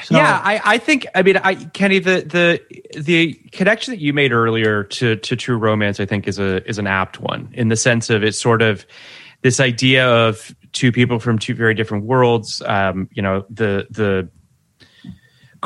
so- 0.04 0.16
yeah, 0.16 0.42
I, 0.44 0.62
I 0.64 0.78
think 0.78 1.06
I 1.14 1.24
mean 1.24 1.38
I 1.38 1.56
Kenny 1.56 2.00
the 2.00 2.22
the 2.22 3.02
the 3.02 3.34
connection 3.52 3.92
that 3.92 4.00
you 4.00 4.14
made 4.14 4.32
earlier 4.32 4.84
to 4.84 5.16
to 5.18 5.36
true 5.36 5.58
romance 5.58 6.00
I 6.00 6.06
think 6.06 6.28
is 6.28 6.40
a 6.40 6.68
is 6.68 6.78
an 6.80 6.88
apt 6.88 7.20
one 7.20 7.50
in 7.54 7.68
the 7.68 7.76
sense 7.76 8.10
of 8.10 8.24
it's 8.24 8.40
sort 8.40 8.62
of 8.62 8.86
this 9.42 9.60
idea 9.60 10.08
of 10.08 10.56
two 10.74 10.92
people 10.92 11.20
from 11.20 11.38
two 11.38 11.54
very 11.54 11.74
different 11.74 12.06
worlds. 12.06 12.62
Um, 12.66 13.10
you 13.12 13.22
know 13.22 13.46
the 13.50 13.88
the 13.90 14.30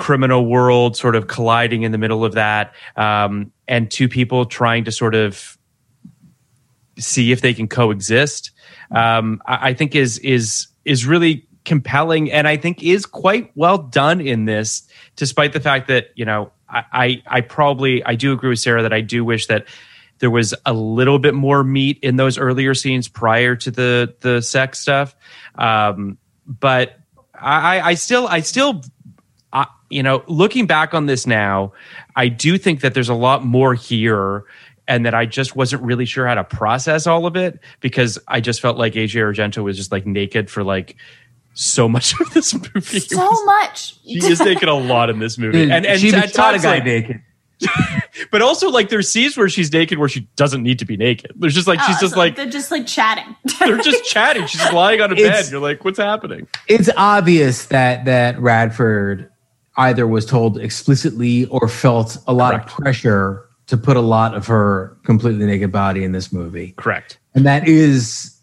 criminal 0.01 0.47
world 0.47 0.97
sort 0.97 1.15
of 1.15 1.27
colliding 1.27 1.83
in 1.83 1.91
the 1.91 1.97
middle 1.99 2.25
of 2.25 2.33
that, 2.33 2.73
um, 2.95 3.51
and 3.67 3.91
two 3.91 4.09
people 4.09 4.45
trying 4.45 4.83
to 4.85 4.91
sort 4.91 5.13
of 5.13 5.59
see 6.97 7.31
if 7.31 7.41
they 7.41 7.53
can 7.53 7.67
coexist. 7.67 8.49
Um, 8.89 9.41
I, 9.45 9.69
I 9.69 9.73
think 9.75 9.95
is 9.95 10.17
is 10.19 10.67
is 10.85 11.05
really 11.05 11.47
compelling 11.65 12.31
and 12.31 12.47
I 12.47 12.57
think 12.57 12.81
is 12.81 13.05
quite 13.05 13.51
well 13.55 13.77
done 13.77 14.19
in 14.19 14.45
this, 14.45 14.87
despite 15.15 15.53
the 15.53 15.59
fact 15.59 15.87
that, 15.89 16.07
you 16.15 16.25
know, 16.25 16.51
I, 16.67 16.83
I, 16.91 17.23
I 17.27 17.41
probably 17.41 18.03
I 18.03 18.15
do 18.15 18.33
agree 18.33 18.49
with 18.49 18.59
Sarah 18.59 18.81
that 18.81 18.93
I 18.93 19.01
do 19.01 19.23
wish 19.23 19.45
that 19.45 19.67
there 20.17 20.31
was 20.31 20.55
a 20.65 20.73
little 20.73 21.19
bit 21.19 21.35
more 21.35 21.63
meat 21.63 21.99
in 22.01 22.15
those 22.15 22.39
earlier 22.39 22.73
scenes 22.73 23.07
prior 23.07 23.55
to 23.55 23.69
the 23.69 24.15
the 24.21 24.41
sex 24.41 24.79
stuff. 24.79 25.15
Um, 25.53 26.17
but 26.47 26.97
I, 27.35 27.81
I 27.81 27.93
still 27.95 28.27
I 28.27 28.41
still 28.41 28.81
you 29.91 30.01
know, 30.03 30.23
looking 30.27 30.65
back 30.67 30.93
on 30.93 31.05
this 31.05 31.27
now, 31.27 31.73
I 32.15 32.27
do 32.29 32.57
think 32.57 32.81
that 32.81 32.93
there's 32.93 33.09
a 33.09 33.13
lot 33.13 33.43
more 33.45 33.73
here 33.73 34.45
and 34.87 35.05
that 35.05 35.13
I 35.13 35.25
just 35.25 35.55
wasn't 35.55 35.83
really 35.83 36.05
sure 36.05 36.25
how 36.27 36.33
to 36.35 36.43
process 36.43 37.07
all 37.07 37.25
of 37.25 37.35
it 37.35 37.59
because 37.79 38.17
I 38.27 38.41
just 38.41 38.61
felt 38.61 38.77
like 38.77 38.95
Asia 38.95 39.19
Argento 39.19 39.63
was 39.63 39.77
just 39.77 39.91
like 39.91 40.05
naked 40.05 40.49
for 40.49 40.63
like 40.63 40.95
so 41.53 41.87
much 41.87 42.13
of 42.19 42.33
this 42.33 42.53
movie. 42.75 42.99
So 42.99 43.45
much. 43.45 43.95
She 44.03 44.17
is 44.25 44.39
naked 44.41 44.67
a 44.69 44.73
lot 44.73 45.09
in 45.09 45.19
this 45.19 45.37
movie, 45.37 45.69
and 45.69 45.85
and 45.85 45.99
she 45.99 46.07
even 46.07 46.19
at 46.21 46.29
a 46.31 46.33
times, 46.33 46.63
guy 46.63 46.75
like- 46.75 46.83
naked. 46.85 47.21
but 48.31 48.41
also 48.41 48.69
like 48.71 48.89
there's 48.89 49.07
scenes 49.07 49.37
where 49.37 49.47
she's 49.47 49.71
naked 49.71 49.99
where 49.99 50.09
she 50.09 50.21
doesn't 50.35 50.63
need 50.63 50.79
to 50.79 50.85
be 50.85 50.97
naked. 50.97 51.31
There's 51.35 51.53
just 51.53 51.67
like 51.67 51.79
she's 51.81 51.97
Oh, 51.97 52.01
just 52.01 52.13
so 52.15 52.19
like 52.19 52.35
they're 52.35 52.49
just 52.49 52.71
like 52.71 52.87
chatting. 52.87 53.35
they're 53.59 53.77
just 53.77 54.03
chatting. 54.05 54.47
She's 54.47 54.59
just 54.61 54.73
lying 54.73 54.99
on 54.99 55.11
a 55.11 55.13
It's- 55.15 55.45
bed. 55.45 55.51
You're 55.51 55.61
like, 55.61 55.85
what's 55.85 55.99
happening? 55.99 56.47
it's 56.67 56.89
obvious 56.97 57.65
that 57.67 58.05
that 58.05 58.39
Radford 58.41 59.30
either 59.77 60.07
was 60.07 60.25
told 60.25 60.59
explicitly 60.59 61.45
or 61.45 61.67
felt 61.67 62.17
a 62.27 62.33
lot 62.33 62.53
of 62.53 62.65
pressure 62.65 63.47
to 63.67 63.77
put 63.77 63.95
a 63.95 64.01
lot 64.01 64.35
of 64.35 64.47
her 64.47 64.97
completely 65.03 65.45
naked 65.45 65.71
body 65.71 66.03
in 66.03 66.11
this 66.11 66.33
movie. 66.33 66.73
Correct. 66.77 67.17
And 67.33 67.45
that 67.45 67.67
is 67.67 68.37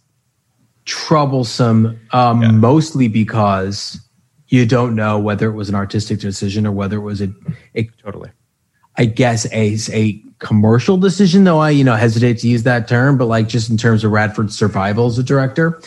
troublesome, 0.86 2.00
um, 2.12 2.60
mostly 2.60 3.08
because 3.08 4.00
you 4.48 4.64
don't 4.64 4.94
know 4.94 5.18
whether 5.18 5.48
it 5.48 5.52
was 5.52 5.68
an 5.68 5.74
artistic 5.74 6.18
decision 6.20 6.66
or 6.66 6.72
whether 6.72 6.96
it 6.96 7.02
was 7.02 7.20
a, 7.20 7.30
a 7.74 7.84
Totally. 8.02 8.30
I 8.96 9.04
guess 9.04 9.46
a 9.52 9.76
a 9.92 10.20
commercial 10.38 10.96
decision, 10.96 11.44
though 11.44 11.58
I 11.58 11.70
you 11.70 11.84
know 11.84 11.94
hesitate 11.94 12.38
to 12.38 12.48
use 12.48 12.62
that 12.64 12.88
term, 12.88 13.18
but 13.18 13.26
like 13.26 13.48
just 13.48 13.70
in 13.70 13.76
terms 13.76 14.02
of 14.02 14.10
Radford's 14.10 14.56
survival 14.56 15.06
as 15.06 15.18
a 15.18 15.22
director. 15.22 15.80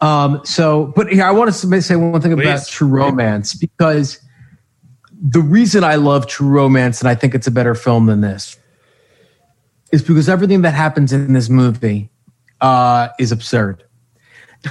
Um, 0.00 0.42
so, 0.44 0.92
but 0.94 1.10
here 1.10 1.24
I 1.24 1.30
want 1.30 1.52
to 1.52 1.82
say 1.82 1.96
one 1.96 2.20
thing 2.20 2.32
about 2.32 2.68
True 2.68 2.88
Romance 2.88 3.54
because 3.54 4.20
the 5.20 5.40
reason 5.40 5.84
I 5.84 5.96
love 5.96 6.26
True 6.26 6.48
Romance 6.48 7.00
and 7.00 7.08
I 7.08 7.14
think 7.14 7.34
it's 7.34 7.46
a 7.46 7.50
better 7.50 7.74
film 7.74 8.06
than 8.06 8.20
this 8.20 8.58
is 9.92 10.02
because 10.02 10.28
everything 10.28 10.62
that 10.62 10.74
happens 10.74 11.12
in 11.12 11.32
this 11.32 11.48
movie 11.48 12.10
uh, 12.60 13.08
is 13.18 13.32
absurd, 13.32 13.84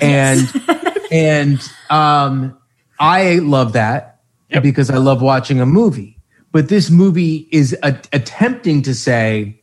and 0.02 0.48
and 1.12 1.62
um, 1.90 2.58
I 3.00 3.36
love 3.36 3.74
that 3.74 4.20
because 4.62 4.90
I 4.90 4.98
love 4.98 5.22
watching 5.22 5.60
a 5.60 5.66
movie. 5.66 6.20
But 6.52 6.70
this 6.70 6.90
movie 6.90 7.48
is 7.52 7.76
a- 7.84 8.00
attempting 8.14 8.82
to 8.84 8.94
say, 8.94 9.62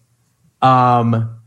um, 0.60 1.38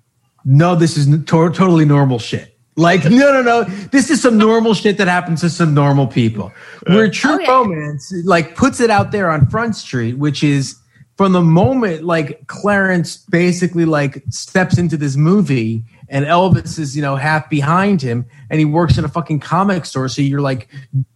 no, 0.43 0.75
this 0.75 0.97
is 0.97 1.07
n- 1.07 1.23
to- 1.25 1.51
totally 1.51 1.85
normal 1.85 2.17
shit. 2.17 2.54
Like, 2.75 3.05
no, 3.09 3.31
no, 3.31 3.41
no. 3.41 3.63
This 3.63 4.09
is 4.09 4.21
some 4.21 4.37
normal 4.37 4.73
shit 4.73 4.97
that 4.97 5.07
happens 5.07 5.41
to 5.41 5.49
some 5.49 5.73
normal 5.73 6.07
people. 6.07 6.51
Where 6.87 7.09
True 7.09 7.31
oh, 7.31 7.35
Okay. 7.35 7.49
Romance 7.49 8.13
like 8.25 8.55
puts 8.55 8.79
it 8.79 8.89
out 8.89 9.11
there 9.11 9.31
on 9.31 9.47
Front 9.47 9.75
Street, 9.75 10.17
which 10.17 10.43
is 10.43 10.75
from 11.17 11.31
the 11.31 11.41
moment 11.41 12.03
like 12.03 12.45
Clarence 12.47 13.17
basically 13.17 13.85
like 13.85 14.23
steps 14.29 14.77
into 14.77 14.97
this 14.97 15.15
movie 15.15 15.83
and 16.09 16.25
Elvis 16.25 16.77
is, 16.77 16.95
you 16.95 17.01
know, 17.01 17.15
half 17.15 17.49
behind 17.49 18.01
him 18.01 18.25
and 18.49 18.59
he 18.59 18.65
works 18.65 18.97
in 18.97 19.05
a 19.05 19.07
fucking 19.07 19.39
comic 19.39 19.85
store. 19.85 20.09
So 20.09 20.21
you're 20.21 20.41
like 20.41 20.67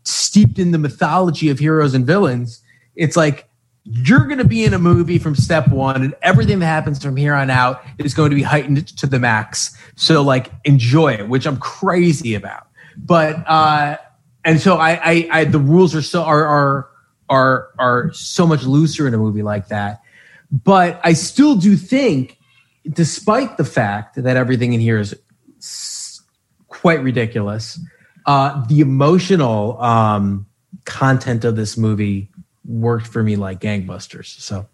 steeped 0.06 0.58
in 0.58 0.72
the 0.72 0.78
mythology 0.78 1.50
of 1.50 1.60
heroes 1.60 1.94
and 1.94 2.06
villains. 2.06 2.62
It's 2.96 3.18
like 3.18 3.49
you're 3.92 4.26
going 4.26 4.38
to 4.38 4.46
be 4.46 4.64
in 4.64 4.74
a 4.74 4.80
movie 4.80 5.18
from 5.18 5.36
step 5.36 5.70
one, 5.70 6.04
and 6.04 6.14
everything 6.22 6.60
that 6.60 6.68
happens 6.68 7.04
from 7.04 7.16
here 7.16 7.34
on 7.34 7.50
out 7.50 7.84
is 7.98 8.14
going 8.14 8.30
to 8.30 8.36
be 8.36 8.44
heightened 8.44 8.88
to 9.00 9.08
the 9.08 9.18
max. 9.18 9.76
So, 9.96 10.22
like, 10.22 10.52
enjoy 10.64 11.14
it, 11.14 11.28
which 11.28 11.48
I'm 11.48 11.58
crazy 11.58 12.36
about. 12.36 12.68
But 12.98 13.44
uh, 13.48 13.98
and 14.46 14.60
so 14.60 14.78
I, 14.78 14.92
I, 14.92 15.30
I 15.32 15.44
the 15.46 15.60
rules 15.60 15.96
are 15.96 16.04
so 16.04 16.24
are 16.24 16.46
are 16.46 16.90
are 17.30 17.70
are 17.80 18.14
so 18.14 18.46
much 18.46 18.64
looser 18.64 19.08
in 19.08 19.14
a 19.14 19.18
movie 19.18 19.44
like 19.44 19.70
that. 19.70 20.02
But 20.52 21.00
I 21.04 21.14
still 21.14 21.56
do 21.56 21.76
think, 21.76 22.38
despite 22.88 23.58
the 23.58 23.66
fact 23.66 24.22
that 24.22 24.38
everything 24.38 24.74
in 24.74 24.80
here 24.80 25.00
is 25.00 25.16
quite 26.68 27.02
ridiculous, 27.02 27.80
uh, 28.28 28.66
the 28.68 28.82
emotional 28.82 29.82
um, 29.82 30.46
content 30.86 31.44
of 31.44 31.56
this 31.56 31.78
movie 31.78 32.29
worked 32.70 33.08
for 33.08 33.24
me 33.24 33.36
like 33.36 33.60
gangbusters. 33.60 34.40
So 34.40 34.68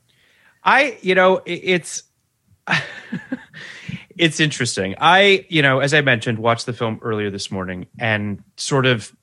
I, 0.63 0.97
you 1.01 1.15
know, 1.15 1.41
it's 1.45 2.03
it's 4.17 4.39
interesting. 4.39 4.95
I, 4.99 5.45
you 5.49 5.61
know, 5.61 5.79
as 5.79 5.93
I 5.93 6.01
mentioned, 6.01 6.39
watched 6.39 6.65
the 6.65 6.73
film 6.73 6.99
earlier 7.01 7.29
this 7.31 7.49
morning 7.49 7.87
and 7.97 8.43
sort 8.57 8.85
of 8.85 9.15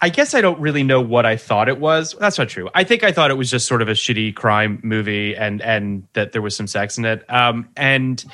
I 0.00 0.10
guess 0.10 0.32
I 0.32 0.40
don't 0.40 0.60
really 0.60 0.84
know 0.84 1.00
what 1.00 1.26
I 1.26 1.36
thought 1.36 1.68
it 1.68 1.80
was. 1.80 2.14
That's 2.20 2.38
not 2.38 2.48
true. 2.48 2.68
I 2.72 2.84
think 2.84 3.02
I 3.02 3.10
thought 3.10 3.32
it 3.32 3.34
was 3.34 3.50
just 3.50 3.66
sort 3.66 3.82
of 3.82 3.88
a 3.88 3.92
shitty 3.92 4.34
crime 4.36 4.78
movie 4.84 5.34
and 5.34 5.60
and 5.62 6.06
that 6.12 6.32
there 6.32 6.42
was 6.42 6.54
some 6.54 6.66
sex 6.68 6.98
in 6.98 7.04
it. 7.04 7.24
Um 7.28 7.68
and 7.76 8.24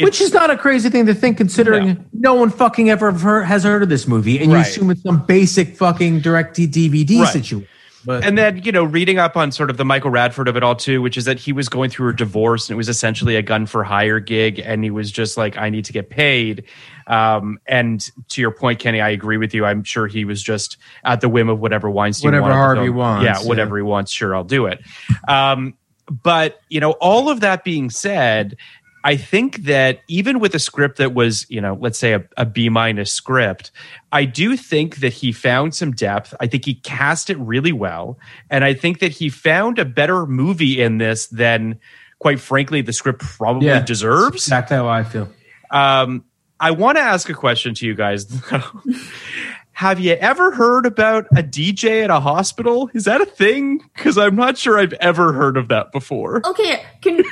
which 0.00 0.20
is 0.20 0.32
not 0.32 0.48
a 0.48 0.56
crazy 0.56 0.90
thing 0.90 1.06
to 1.06 1.14
think, 1.14 1.36
considering 1.38 2.04
no, 2.12 2.34
one 2.34 2.50
fucking 2.50 2.88
ever 2.88 3.10
heard, 3.10 3.42
has 3.46 3.64
heard 3.64 3.82
of 3.82 3.88
this 3.88 4.06
movie, 4.06 4.38
and 4.38 4.52
Right. 4.52 4.58
you 4.58 4.62
assume 4.62 4.90
it's 4.92 5.02
some 5.02 5.26
basic 5.26 5.74
fucking 5.76 6.20
direct 6.20 6.56
DVD 6.56 7.18
Right. 7.18 7.32
situation. 7.32 7.66
But 8.04 8.24
and 8.24 8.38
then 8.38 8.62
you 8.62 8.72
know 8.72 8.84
reading 8.84 9.18
up 9.18 9.36
on 9.36 9.50
sort 9.50 9.70
of 9.70 9.76
the 9.76 9.84
michael 9.84 10.10
radford 10.10 10.46
of 10.46 10.56
it 10.56 10.62
all 10.62 10.76
too 10.76 11.02
which 11.02 11.16
is 11.16 11.24
that 11.24 11.38
he 11.38 11.52
was 11.52 11.68
going 11.68 11.90
through 11.90 12.10
a 12.10 12.16
divorce 12.16 12.68
and 12.68 12.74
it 12.74 12.76
was 12.76 12.88
essentially 12.88 13.34
a 13.36 13.42
gun 13.42 13.66
for 13.66 13.82
hire 13.82 14.20
gig 14.20 14.60
and 14.60 14.84
he 14.84 14.90
was 14.90 15.10
just 15.10 15.36
like 15.36 15.56
i 15.56 15.68
need 15.68 15.84
to 15.84 15.92
get 15.92 16.10
paid. 16.10 16.64
Um, 17.06 17.58
and 17.66 18.06
to 18.28 18.40
your 18.40 18.50
point 18.50 18.78
kenny 18.78 19.00
i 19.00 19.08
agree 19.08 19.36
with 19.36 19.54
you. 19.54 19.64
I'm 19.64 19.82
sure 19.82 20.06
he 20.06 20.24
was 20.24 20.42
just 20.42 20.76
at 21.04 21.20
the 21.20 21.28
whim 21.28 21.48
of 21.48 21.60
whatever 21.60 21.90
weinstein 21.90 22.32
Whatever 22.32 22.52
Harvey 22.52 22.90
wants, 22.90 23.24
yeah 23.24 23.40
yeah. 23.40 23.48
whatever 23.48 23.76
he 23.76 23.82
wants 23.82 24.12
sure 24.12 24.34
i'll 24.34 24.44
do 24.44 24.66
it. 24.66 24.80
Um, 25.26 25.74
but 26.10 26.60
you 26.68 26.80
know 26.80 26.92
all 26.92 27.28
of 27.28 27.40
that 27.40 27.64
being 27.64 27.90
said 27.90 28.56
I 29.04 29.16
think 29.16 29.64
that 29.64 30.00
even 30.08 30.40
with 30.40 30.54
a 30.54 30.58
script 30.58 30.98
that 30.98 31.14
was, 31.14 31.46
you 31.48 31.60
know, 31.60 31.78
let's 31.80 31.98
say 31.98 32.14
a, 32.14 32.24
a 32.36 32.44
B 32.44 32.68
minus 32.68 33.12
script, 33.12 33.70
I 34.12 34.24
do 34.24 34.56
think 34.56 34.96
that 34.96 35.12
he 35.12 35.32
found 35.32 35.74
some 35.74 35.92
depth. 35.92 36.34
I 36.40 36.46
think 36.46 36.64
he 36.64 36.74
cast 36.74 37.30
it 37.30 37.38
really 37.38 37.72
well. 37.72 38.18
And 38.50 38.64
I 38.64 38.74
think 38.74 38.98
that 39.00 39.12
he 39.12 39.28
found 39.28 39.78
a 39.78 39.84
better 39.84 40.26
movie 40.26 40.80
in 40.80 40.98
this 40.98 41.28
than, 41.28 41.78
quite 42.18 42.40
frankly, 42.40 42.82
the 42.82 42.92
script 42.92 43.20
probably 43.20 43.68
Yeah, 43.68 43.80
deserves. 43.84 44.36
Exactly 44.46 44.76
how 44.76 44.88
I 44.88 45.04
feel. 45.04 45.28
Um, 45.70 46.24
I 46.60 46.72
want 46.72 46.98
to 46.98 47.02
ask 47.02 47.28
a 47.28 47.34
question 47.34 47.74
to 47.74 47.86
you 47.86 47.94
guys. 47.94 48.26
Have 49.72 50.00
you 50.00 50.14
ever 50.14 50.50
heard 50.50 50.86
about 50.86 51.26
a 51.36 51.42
DJ 51.42 52.02
at 52.02 52.10
a 52.10 52.18
hospital? 52.18 52.90
Is 52.94 53.04
that 53.04 53.20
a 53.20 53.26
thing? 53.26 53.78
Because 53.94 54.18
I'm 54.18 54.34
not 54.34 54.58
sure 54.58 54.76
I've 54.76 54.94
ever 54.94 55.32
heard 55.32 55.56
of 55.56 55.68
that 55.68 55.92
before. 55.92 56.42
Okay, 56.44 56.82
can 57.00 57.22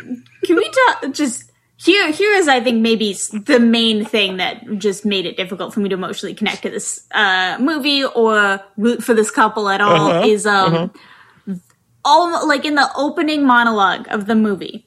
can 0.45 0.57
we 0.57 0.71
talk 0.71 1.13
just 1.13 1.51
here? 1.77 2.11
Here 2.11 2.33
is, 2.33 2.49
I 2.49 2.61
think, 2.61 2.81
maybe 2.81 3.13
the 3.33 3.61
main 3.61 4.05
thing 4.05 4.39
that 4.39 4.65
just 4.79 5.05
made 5.05 5.27
it 5.27 5.37
difficult 5.37 5.75
for 5.75 5.81
me 5.81 5.89
to 5.91 5.95
emotionally 5.95 6.35
connect 6.35 6.63
to 6.63 6.71
this 6.71 7.07
uh, 7.13 7.57
movie 7.61 8.05
or 8.05 8.61
root 8.77 9.03
for 9.05 9.15
this 9.15 9.31
couple 9.31 9.69
at 9.69 9.81
all 9.81 10.11
Uh-huh, 10.11 10.27
is 10.27 10.47
um 10.47 10.91
all 12.05 12.47
like 12.47 12.65
in 12.65 12.75
the 12.77 12.89
opening 12.97 13.45
monologue 13.47 14.07
of 14.11 14.27
the 14.27 14.35
movie. 14.35 14.87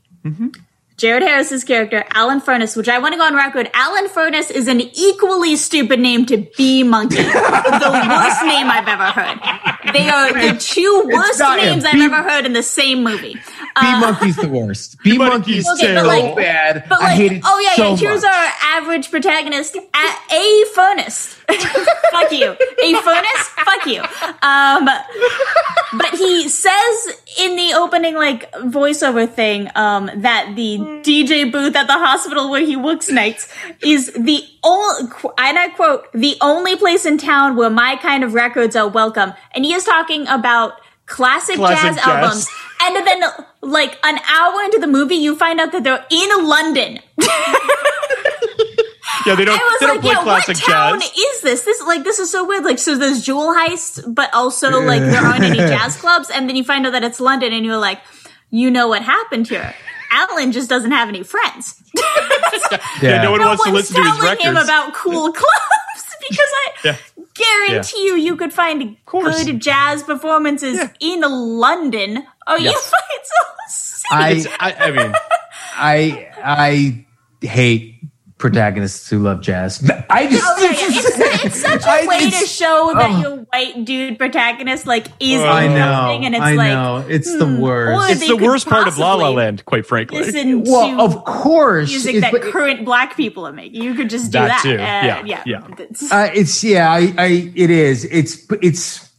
Jared 0.99 1.23
Harris's 1.23 1.63
character, 1.63 2.03
Alan 2.11 2.41
Furness, 2.41 2.75
which 2.75 2.89
I 2.89 2.99
want 2.99 3.13
to 3.13 3.17
go 3.17 3.23
on 3.23 3.33
record. 3.33 3.69
Alan 3.73 4.09
Furness 4.09 4.51
is 4.51 4.67
an 4.67 4.81
equally 4.81 5.55
stupid 5.55 5.97
name 5.97 6.25
to 6.25 6.45
B 6.57 6.83
Monkey. 6.83 7.15
the 7.23 7.23
worst 7.23 8.43
name 8.43 8.67
I've 8.69 8.85
ever 8.87 9.05
heard. 9.05 9.93
They 9.93 10.09
are 10.09 10.33
the 10.33 10.59
two 10.59 11.09
worst 11.11 11.39
not 11.39 11.57
him. 11.59 11.65
names 11.69 11.85
I've 11.85 12.01
ever 12.01 12.21
heard 12.29 12.45
in 12.45 12.51
the 12.51 12.61
same 12.63 13.01
movie. 13.01 13.33
B 13.35 13.39
uh, 13.77 13.99
monkey's 14.01 14.35
the 14.35 14.49
worst. 14.49 14.97
B 15.01 15.17
monkey's 15.17 15.65
Okay, 15.69 15.87
so 15.87 15.95
but 15.95 16.05
like- 16.05 16.35
bad. 16.35 16.83
But 16.89 16.99
I 17.01 17.03
like, 17.05 17.15
hate 17.15 17.31
it 17.31 17.41
oh 17.45 17.59
yeah, 17.59 17.75
so 17.75 17.89
yeah. 17.91 17.95
Here's 17.95 18.23
much. 18.23 18.33
our 18.33 18.51
average 18.77 19.09
protagonist, 19.09 19.77
a, 19.77 20.35
a 20.35 20.65
furnace. 20.75 21.38
Fuck 22.11 22.31
you, 22.31 22.51
a 22.51 23.01
furnace. 23.01 23.47
Fuck 23.65 23.85
you. 23.85 24.01
Um, 24.41 24.85
but 25.97 26.13
he 26.15 26.47
says 26.49 27.21
in 27.39 27.55
the 27.55 27.73
opening 27.75 28.15
like 28.15 28.51
voiceover 28.53 29.29
thing 29.29 29.69
um, 29.75 30.09
that 30.17 30.53
the 30.55 30.77
DJ 30.77 31.51
booth 31.51 31.75
at 31.75 31.87
the 31.87 31.93
hospital 31.93 32.49
where 32.49 32.65
he 32.65 32.75
works 32.75 33.09
nights 33.09 33.51
is 33.81 34.11
the 34.13 34.43
only, 34.63 35.11
and 35.37 35.57
I 35.57 35.69
quote, 35.75 36.11
the 36.13 36.35
only 36.41 36.75
place 36.75 37.05
in 37.05 37.17
town 37.17 37.55
where 37.55 37.69
my 37.69 37.95
kind 37.95 38.23
of 38.23 38.33
records 38.33 38.75
are 38.75 38.87
welcome. 38.87 39.33
And 39.53 39.65
he 39.65 39.73
is 39.73 39.83
talking 39.83 40.27
about 40.27 40.73
classic, 41.05 41.55
Classic 41.55 41.81
jazz, 41.81 41.95
jazz. 41.95 42.07
albums. 42.07 42.49
And 42.81 42.95
then, 43.05 43.23
like 43.61 43.99
an 44.03 44.19
hour 44.19 44.61
into 44.63 44.79
the 44.79 44.87
movie, 44.87 45.15
you 45.15 45.35
find 45.35 45.59
out 45.59 45.73
that 45.73 45.83
they're 45.83 46.05
in 46.09 46.47
London. 46.47 46.99
Yeah, 49.25 49.35
they 49.35 49.45
don't. 49.45 49.59
I 49.59 49.63
was 49.63 49.79
They 49.79 49.85
don't 49.87 49.95
like, 49.97 50.01
play 50.01 50.11
yeah, 50.11 50.17
what 50.17 50.43
classic 50.45 50.57
town 50.65 50.99
jazz. 50.99 51.11
is 51.17 51.41
this? 51.41 51.61
This 51.63 51.81
like 51.81 52.03
this 52.03 52.19
is 52.19 52.31
so 52.31 52.45
weird. 52.47 52.63
Like, 52.63 52.79
so 52.79 52.97
there's 52.97 53.23
jewel 53.23 53.53
heists, 53.53 54.01
but 54.13 54.33
also 54.33 54.81
like 54.81 55.01
there 55.01 55.21
aren't 55.21 55.43
any 55.43 55.57
jazz 55.73 55.97
clubs, 55.97 56.29
and 56.29 56.47
then 56.47 56.55
you 56.55 56.63
find 56.63 56.85
out 56.85 56.91
that 56.93 57.03
it's 57.03 57.19
London, 57.19 57.51
and 57.53 57.65
you're 57.65 57.77
like, 57.77 57.99
you 58.49 58.71
know 58.71 58.87
what 58.87 59.01
happened 59.03 59.47
here? 59.47 59.73
Alan 60.11 60.51
just 60.51 60.69
doesn't 60.69 60.91
have 60.91 61.09
any 61.09 61.23
friends. 61.23 61.75
Yeah, 63.01 63.21
no 63.23 63.31
one 63.31 63.39
no 63.41 63.47
wants 63.47 63.63
to 63.63 63.71
listen 63.71 63.95
to 63.95 64.01
his 64.01 64.11
telling 64.17 64.29
records. 64.31 64.43
him 64.45 64.57
about 64.57 64.93
cool 64.93 65.31
clubs 65.31 66.15
because 66.29 66.49
I 66.53 66.71
Yeah. 66.85 66.95
guarantee 67.33 68.05
you, 68.05 68.15
you 68.15 68.35
could 68.35 68.53
find 68.53 68.97
course. 69.05 69.43
good 69.45 69.59
jazz 69.61 70.03
performances 70.03 70.79
in 70.99 71.21
London. 71.21 72.25
Oh, 72.45 72.55
you 72.57 72.65
Yes. 72.65 72.89
find 72.89 73.25
so 73.69 74.05
I, 74.11 74.45
I, 74.59 74.87
I 74.87 74.91
mean, 74.91 75.13
I 75.75 76.31
I 76.43 77.05
hate 77.45 78.03
protagonists 78.39 79.07
who 79.09 79.19
love 79.19 79.41
jazz. 79.41 79.87
I 80.09 80.27
just 80.27 80.43
Oh, 80.43 80.57
yeah, 80.63 80.71
yeah. 80.71 80.77
It's, 80.81 81.43
it's 81.45 81.61
such 81.61 81.83
a 81.83 81.87
I- 81.89 82.05
way 82.07 82.19
to 82.21 82.25
it's- 82.27 82.49
show 82.51 82.91
that 82.95 83.11
oh. 83.11 83.19
your 83.21 83.35
white 83.51 83.85
dude 83.85 84.17
protagonist 84.17 84.87
like 84.87 85.07
is 85.19 85.39
I 85.41 85.67
know. 85.67 85.75
interesting, 85.75 86.25
and 86.25 86.35
it's 86.35 86.43
I 86.43 86.53
like 86.55 86.69
know. 86.71 87.05
It's 87.07 87.37
the 87.37 87.45
hmm, 87.45 87.59
worst. 87.59 88.11
it's 88.11 88.27
the 88.27 88.37
worst 88.37 88.67
part 88.67 88.87
of 88.87 88.97
La 88.97 89.13
La 89.13 89.29
Land, 89.29 89.65
quite 89.65 89.85
frankly. 89.85 90.19
Listen 90.19 90.63
well, 90.63 90.89
to 90.97 91.03
of 91.17 91.25
course, 91.25 91.89
music 91.89 92.15
it's- 92.15 92.31
that 92.31 92.41
but- 92.41 92.51
current 92.51 92.85
black 92.85 93.15
people 93.15 93.45
are 93.45 93.53
making. 93.53 93.83
You 93.83 93.93
could 93.93 94.09
just 94.09 94.31
do 94.31 94.39
That 94.39 94.47
that. 94.47 94.61
too. 94.63 94.73
Uh, 94.73 94.75
Yeah, 94.75 95.23
yeah, 95.25 95.43
yeah. 95.45 95.75
It's, 95.77 96.11
Uh, 96.11 96.29
it's 96.33 96.63
yeah, 96.63 96.91
I, 96.91 97.13
I 97.17 97.51
it 97.55 97.69
is. 97.69 98.05
It's 98.05 98.45
it's 98.63 99.09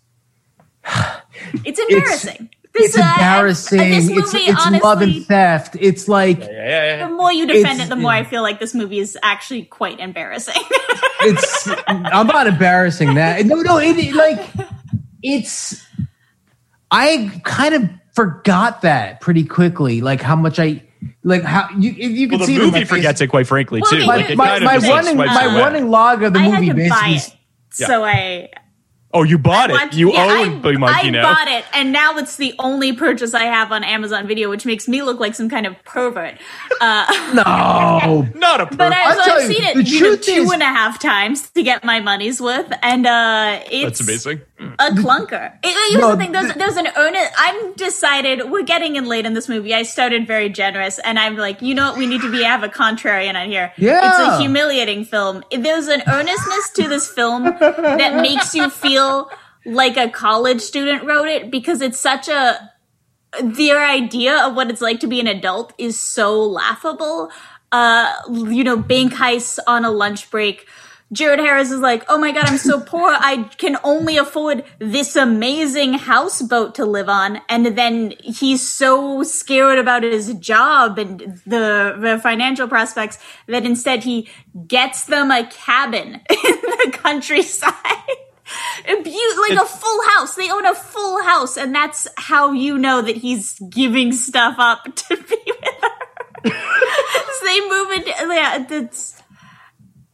it's 1.65 1.79
embarrassing. 1.79 2.49
it's 2.53 2.60
This, 2.83 2.97
uh, 2.99 3.01
embarrassing. 3.01 3.79
this 3.79 4.09
it's 4.09 4.33
movie, 4.33 4.47
it's 4.47 4.59
love 4.83 4.99
honestly, 4.99 5.17
and 5.19 5.27
theft. 5.27 5.77
It's 5.81 6.09
like 6.09 6.41
yeah, 6.41 6.47
yeah, 6.51 6.97
yeah. 6.99 7.07
the 7.09 7.13
more 7.15 7.33
you 7.33 7.47
defend 7.47 7.67
It's- 7.81 7.87
it, 7.87 7.89
the 7.91 7.97
more 7.97 8.11
I 8.13 8.25
feel 8.25 8.43
like 8.43 8.59
this 8.61 8.75
movie 8.75 8.99
is 8.99 9.17
actually 9.23 9.63
quite 9.65 10.01
embarrassing. 10.01 10.63
it's. 11.23 11.69
I'm 11.87 12.27
not 12.27 12.47
embarrassing 12.47 13.15
that. 13.15 13.45
No, 13.47 13.57
no. 13.57 13.79
It, 13.79 13.97
it 13.99 14.15
like 14.15 14.49
it's. 15.23 15.85
I 16.91 17.41
kind 17.45 17.75
of 17.75 17.89
forgot 18.15 18.83
that 18.83 19.21
pretty 19.21 19.45
quickly. 19.45 20.01
Like 20.01 20.21
how 20.21 20.37
much 20.37 20.59
I 20.59 20.83
like 21.23 21.43
how 21.43 21.69
you 21.79 21.91
if 21.97 22.11
you 22.11 22.29
can 22.29 22.39
Well, 22.41 22.47
see 22.47 22.57
the 22.57 22.63
it 22.63 22.65
in 22.65 22.73
movie 22.73 22.81
face- 22.81 22.89
forgets 22.89 23.21
it, 23.21 23.29
quite 23.29 23.47
frankly, 23.47 23.81
Well, 23.83 23.91
too. 23.91 23.97
okay, 23.99 24.07
My, 24.07 24.17
Like, 24.17 24.31
it 24.31 24.37
my, 24.37 24.59
my 24.59 24.77
running 24.79 25.17
my 25.17 25.45
away. 25.45 25.57
running 25.61 25.91
log 25.91 26.23
of 26.23 26.33
the 26.33 26.39
I 26.41 26.43
had 26.43 26.55
movie 26.63 26.67
to 26.85 26.89
buy 26.91 27.01
basically. 27.13 27.39
it, 27.71 27.75
so 27.87 28.05
I 28.05 28.49
Oh, 29.13 29.25
you 29.25 29.39
bought 29.39 29.71
it. 29.73 29.95
You 29.95 30.13
yeah, 30.13 30.23
own 30.25 30.59
I, 30.65 30.71
B 30.73 30.77
Monkey 30.77 31.09
I 31.09 31.11
now. 31.11 31.23
bought 31.35 31.49
it, 31.49 31.65
and 31.75 31.91
now 31.91 32.17
it's 32.19 32.37
the 32.37 32.55
only 32.61 32.93
purchase 32.93 33.35
I 33.35 33.43
have 33.45 33.73
on 33.73 33.83
Amazon 33.83 34.29
Video, 34.29 34.49
which 34.49 34.65
makes 34.65 34.87
me 34.87 35.03
look 35.03 35.19
like 35.19 35.35
some 35.35 35.49
kind 35.49 35.67
of 35.67 35.75
pervert. 35.85 36.35
Uh, 36.81 37.07
No, 37.35 38.29
Not 38.39 38.61
a 38.61 38.67
pervert. 38.67 38.79
But 38.79 38.93
I'll 38.93 39.17
so 39.17 39.25
tell 39.25 39.37
I've 39.41 39.51
you, 39.51 39.57
seen 39.57 39.65
it 39.67 39.75
the 39.75 39.83
you 39.83 40.01
know, 40.01 40.17
two 40.17 40.31
is- 40.33 40.53
and 40.53 40.63
a 40.63 40.67
half 40.67 41.01
times 41.01 41.51
to 41.51 41.63
get 41.65 41.83
my 41.85 41.99
money's 41.99 42.41
worth, 42.41 42.73
and 42.83 43.05
uh, 43.07 43.61
it's 43.71 43.99
That's 43.99 44.01
amazing. 44.01 44.43
a 44.79 44.91
clunker. 44.91 45.55
It, 45.65 45.91
here's 45.91 46.01
No, 46.01 46.13
the 46.13 46.17
thing: 46.17 46.31
there's, 46.31 46.53
the- 46.53 46.59
there's 46.61 46.77
an 46.77 46.87
earnest. 46.97 47.33
I'm 47.37 47.73
decided 47.73 48.49
we're 48.49 48.63
getting 48.63 48.95
in 48.95 49.07
late 49.07 49.27
in 49.27 49.35
this 49.35 49.49
movie. 49.49 49.75
I 49.75 49.83
started 49.83 50.29
very 50.29 50.49
generous, 50.51 51.01
and 51.01 51.19
I'm 51.19 51.37
like, 51.37 51.61
you 51.63 51.75
know 51.75 51.91
what? 51.91 51.99
We 51.99 52.07
need 52.07 52.21
to 52.21 52.31
be 52.31 52.45
have 52.45 52.63
a 52.63 52.69
contrarian 52.69 53.35
on 53.35 53.49
here. 53.49 53.73
Yeah. 53.77 54.09
it's 54.09 54.37
a 54.37 54.39
humiliating 54.41 55.05
film. 55.05 55.43
There's 55.51 55.89
an 55.89 56.03
earnestness 56.07 56.71
to 56.75 56.89
this 56.89 57.09
film 57.09 57.43
that 57.45 58.15
makes 58.23 58.55
you 58.55 58.71
feel 58.71 59.00
like 59.65 59.97
a 59.97 60.09
college 60.09 60.61
student 60.61 61.05
wrote 61.05 61.29
it 61.29 61.51
because 61.51 61.81
it's 61.81 61.99
such 61.99 62.29
a 62.29 62.71
their 63.43 63.85
idea 63.85 64.47
of 64.47 64.55
what 64.55 64.71
it's 64.71 64.81
like 64.81 65.01
to 65.01 65.07
be 65.07 65.21
an 65.21 65.27
adult 65.27 65.73
is 65.79 65.99
so 65.99 66.43
laughable. 66.43 67.31
Uh, 67.73 68.13
you 68.29 68.65
know, 68.65 68.77
bank 68.77 69.13
heists 69.13 69.59
on 69.67 69.85
a 69.85 69.91
lunch 69.91 70.31
break. 70.31 70.67
Jared 71.13 71.41
Harris 71.41 71.73
is 71.73 71.81
like, 71.81 72.05
oh 72.09 72.19
my 72.19 72.33
god, 72.33 72.45
I'm 72.47 72.59
so 72.59 72.81
poor. 72.87 73.11
I 73.13 73.49
can 73.59 73.77
only 73.83 74.17
afford 74.17 74.65
this 74.79 75.17
amazing 75.17 75.95
houseboat 75.95 76.75
to 76.77 76.85
live 76.85 77.09
on. 77.09 77.41
And 77.49 77.67
then 77.67 78.15
he's 78.23 78.67
so 78.67 79.23
scared 79.23 79.79
about 79.79 80.03
his 80.03 80.35
job 80.35 80.99
and 80.99 81.21
the, 81.47 81.97
the 81.99 82.21
financial 82.23 82.69
prospects 82.69 83.19
that 83.47 83.65
instead 83.65 84.05
he 84.05 84.29
gets 84.67 85.05
them 85.05 85.31
a 85.31 85.47
cabin 85.47 86.15
in 86.31 86.61
the 86.63 86.91
countryside. 86.93 87.75
A 88.87 88.95
beau- 89.03 89.41
like 89.49 89.59
a 89.59 89.67
full 89.67 90.09
house. 90.11 90.35
They 90.35 90.51
own 90.51 90.67
a 90.67 90.75
full 90.75 91.23
house, 91.23 91.57
and 91.57 91.75
that's 91.75 92.09
how 92.17 92.53
you 92.53 92.79
know 92.79 93.03
that 93.03 93.17
he's 93.17 93.59
giving 93.71 94.13
stuff 94.13 94.57
up 94.59 94.85
to 94.97 95.17
be 95.17 95.37
with 95.47 95.75
her. 95.83 95.91
so 96.51 97.45
they 97.47 97.61
move 97.69 97.91
into 97.93 98.11
yeah, 98.35 98.65
that's 98.69 99.23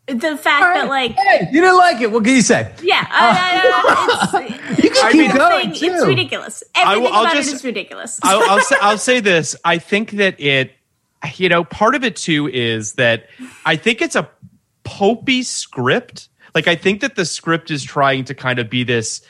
the 0.08 0.36
fact 0.36 0.74
that 0.76 0.88
like 0.88 1.12
hey, 1.12 1.48
you 1.52 1.60
didn't 1.60 1.76
like 1.78 2.00
it. 2.00 2.10
What 2.10 2.24
can 2.24 2.34
you 2.34 2.42
say? 2.42 2.72
yeah, 2.82 3.06
I, 3.10 4.32
I, 4.32 4.38
I, 4.38 4.44
it's, 4.44 4.60
uh, 4.74 4.76
You 4.82 4.90
can 4.90 5.06
I 5.06 5.12
keep 5.12 5.20
mean, 5.20 5.36
going, 5.36 5.72
thing, 5.74 5.92
It's 5.94 6.06
ridiculous. 6.06 6.62
Everything 6.74 7.12
I'll 7.12 7.22
about 7.24 7.34
just- 7.34 7.48
it 7.50 7.54
is 7.54 7.64
ridiculous. 7.64 8.20
I'll, 8.22 8.50
I'll, 8.50 8.60
say, 8.60 8.76
I'll 8.80 8.98
say 8.98 9.20
this. 9.20 9.56
I 9.64 9.78
think 9.78 10.12
that 10.12 10.40
it, 10.40 10.72
you 11.36 11.48
know, 11.48 11.64
part 11.64 11.94
of 11.94 12.04
it 12.04 12.16
too 12.16 12.48
is 12.48 12.94
that 12.94 13.26
I 13.64 13.76
think 13.76 14.00
it's 14.02 14.16
a 14.16 14.28
popey 14.84 15.44
script. 15.44 16.28
Like, 16.56 16.68
I 16.68 16.74
think 16.74 17.02
that 17.02 17.16
the 17.16 17.26
script 17.26 17.70
is 17.70 17.84
trying 17.84 18.24
to 18.24 18.34
kind 18.34 18.58
of 18.58 18.70
be 18.70 18.82
this 18.82 19.20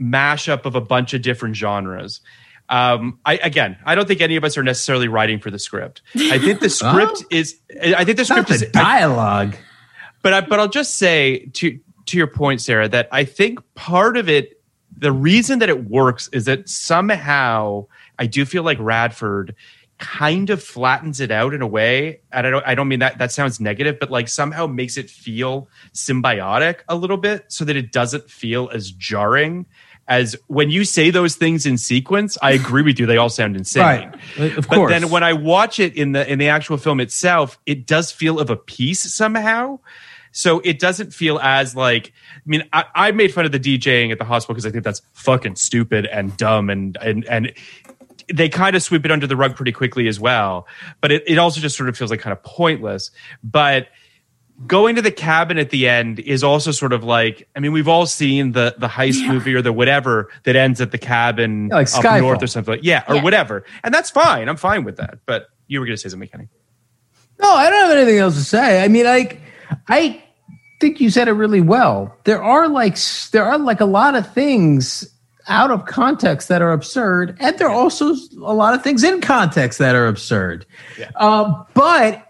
mashup 0.00 0.64
of 0.64 0.74
a 0.74 0.80
bunch 0.80 1.12
of 1.12 1.20
different 1.20 1.54
genres. 1.54 2.22
Um, 2.70 3.18
I 3.26 3.34
again, 3.36 3.76
I 3.84 3.94
don't 3.94 4.08
think 4.08 4.22
any 4.22 4.36
of 4.36 4.42
us 4.42 4.56
are 4.56 4.62
necessarily 4.62 5.06
writing 5.06 5.38
for 5.38 5.50
the 5.50 5.58
script. 5.58 6.00
I 6.16 6.38
think 6.38 6.60
the 6.60 6.70
script 6.82 7.24
is. 7.30 7.60
I 7.94 8.06
think 8.06 8.16
the 8.16 8.24
script 8.24 8.50
is. 8.50 8.62
dialogue. 8.72 9.54
but 10.22 10.32
I, 10.32 10.40
but 10.40 10.58
I'll 10.58 10.66
just 10.66 10.94
say 10.94 11.44
to 11.52 11.78
to 12.06 12.16
your 12.16 12.26
point, 12.26 12.62
Sarah, 12.62 12.88
that 12.88 13.08
I 13.12 13.24
think 13.24 13.60
part 13.74 14.16
of 14.16 14.30
it, 14.30 14.58
the 14.96 15.12
reason 15.12 15.58
that 15.58 15.68
it 15.68 15.84
works 15.90 16.30
is 16.32 16.46
that 16.46 16.70
somehow 16.70 17.84
I 18.18 18.24
do 18.24 18.46
feel 18.46 18.62
like 18.62 18.78
Radford 18.80 19.54
kind 19.98 20.50
of 20.50 20.62
flattens 20.62 21.20
it 21.20 21.30
out 21.30 21.54
in 21.54 21.62
a 21.62 21.66
way, 21.66 22.20
and 22.32 22.46
I 22.46 22.50
don't 22.50 22.66
I 22.66 22.74
don't 22.74 22.88
mean 22.88 22.98
that 23.00 23.18
that 23.18 23.32
sounds 23.32 23.60
negative, 23.60 23.98
but 23.98 24.10
like 24.10 24.28
somehow 24.28 24.66
makes 24.66 24.96
it 24.96 25.08
feel 25.08 25.68
symbiotic 25.94 26.80
a 26.88 26.94
little 26.96 27.16
bit, 27.16 27.46
so 27.48 27.64
that 27.64 27.76
it 27.76 27.92
doesn't 27.92 28.30
feel 28.30 28.68
as 28.72 28.90
jarring. 28.90 29.66
As 30.08 30.36
when 30.46 30.70
you 30.70 30.84
say 30.84 31.10
those 31.10 31.34
things 31.34 31.66
in 31.66 31.78
sequence, 31.78 32.38
I 32.40 32.52
agree 32.52 32.82
with 32.82 33.00
you. 33.00 33.06
They 33.06 33.16
all 33.16 33.28
sound 33.28 33.56
insane. 33.56 33.82
Right. 33.82 34.56
Of 34.56 34.68
But 34.68 34.76
course. 34.76 34.90
then 34.92 35.10
when 35.10 35.24
I 35.24 35.32
watch 35.32 35.80
it 35.80 35.96
in 35.96 36.12
the 36.12 36.30
in 36.30 36.38
the 36.38 36.48
actual 36.48 36.76
film 36.76 37.00
itself, 37.00 37.58
it 37.66 37.86
does 37.86 38.12
feel 38.12 38.38
of 38.38 38.48
a 38.48 38.56
piece 38.56 39.12
somehow. 39.12 39.80
So 40.30 40.60
it 40.60 40.78
doesn't 40.78 41.12
feel 41.14 41.38
as 41.38 41.74
like 41.74 42.12
I 42.36 42.42
mean 42.44 42.62
I, 42.72 42.84
I 42.94 43.10
made 43.12 43.32
fun 43.34 43.46
of 43.46 43.52
the 43.52 43.58
DJing 43.58 44.12
at 44.12 44.18
the 44.18 44.24
hospital 44.24 44.54
because 44.54 44.66
I 44.66 44.70
think 44.70 44.84
that's 44.84 45.02
fucking 45.14 45.56
stupid 45.56 46.06
and 46.06 46.36
dumb 46.36 46.70
and 46.70 46.96
and 47.02 47.24
and 47.24 47.52
they 48.32 48.48
kind 48.48 48.74
of 48.76 48.82
sweep 48.82 49.04
it 49.04 49.10
under 49.10 49.26
the 49.26 49.36
rug 49.36 49.54
pretty 49.56 49.72
quickly 49.72 50.08
as 50.08 50.18
well. 50.18 50.66
But 51.00 51.12
it, 51.12 51.24
it 51.26 51.38
also 51.38 51.60
just 51.60 51.76
sort 51.76 51.88
of 51.88 51.96
feels 51.96 52.10
like 52.10 52.20
kind 52.20 52.32
of 52.32 52.42
pointless. 52.42 53.10
But 53.44 53.88
going 54.66 54.96
to 54.96 55.02
the 55.02 55.10
cabin 55.10 55.58
at 55.58 55.70
the 55.70 55.86
end 55.88 56.18
is 56.18 56.42
also 56.42 56.70
sort 56.70 56.92
of 56.94 57.04
like 57.04 57.46
I 57.54 57.60
mean 57.60 57.72
we've 57.72 57.88
all 57.88 58.06
seen 58.06 58.52
the 58.52 58.74
the 58.78 58.88
heist 58.88 59.26
movie 59.28 59.54
or 59.54 59.60
the 59.60 59.70
whatever 59.72 60.30
that 60.44 60.56
ends 60.56 60.80
at 60.80 60.92
the 60.92 60.98
cabin 60.98 61.68
Yeah, 61.68 61.74
like 61.76 61.88
up 61.94 62.02
Skyfall. 62.02 62.20
north 62.20 62.42
or 62.42 62.46
something 62.46 62.78
yeah 62.82 63.04
or 63.06 63.16
Yeah. 63.16 63.22
whatever 63.22 63.64
and 63.84 63.92
that's 63.92 64.08
fine 64.08 64.48
I'm 64.48 64.56
fine 64.56 64.84
with 64.84 64.96
that 64.96 65.18
but 65.26 65.48
you 65.66 65.78
were 65.78 65.84
going 65.84 65.94
to 65.96 66.00
say 66.00 66.08
something 66.08 66.28
Kenny 66.30 66.48
No, 67.38 67.50
I 67.52 67.68
don't 67.68 67.86
have 67.90 67.98
anything 67.98 68.18
else 68.18 68.34
to 68.36 68.44
say. 68.44 68.82
I 68.82 68.88
mean, 68.88 69.04
like, 69.04 69.42
I 69.88 70.22
think 70.80 71.02
you 71.02 71.10
said 71.10 71.28
it 71.28 71.32
really 71.32 71.60
well. 71.60 72.16
There 72.24 72.42
are 72.42 72.66
like 72.66 72.96
there 73.32 73.44
are 73.44 73.58
like 73.58 73.80
a 73.82 73.84
lot 73.84 74.14
of 74.14 74.32
things. 74.32 75.06
Out 75.48 75.70
of 75.70 75.86
context 75.86 76.48
that 76.48 76.62
are 76.62 76.72
absurd, 76.72 77.36
and 77.40 77.58
there 77.58 77.68
are 77.68 77.74
also 77.74 78.14
a 78.38 78.54
lot 78.54 78.74
of 78.74 78.82
things 78.82 79.04
in 79.04 79.20
context 79.20 79.78
that 79.78 79.94
are 79.94 80.06
absurd. 80.06 80.66
Um, 81.16 81.66
but 81.74 82.22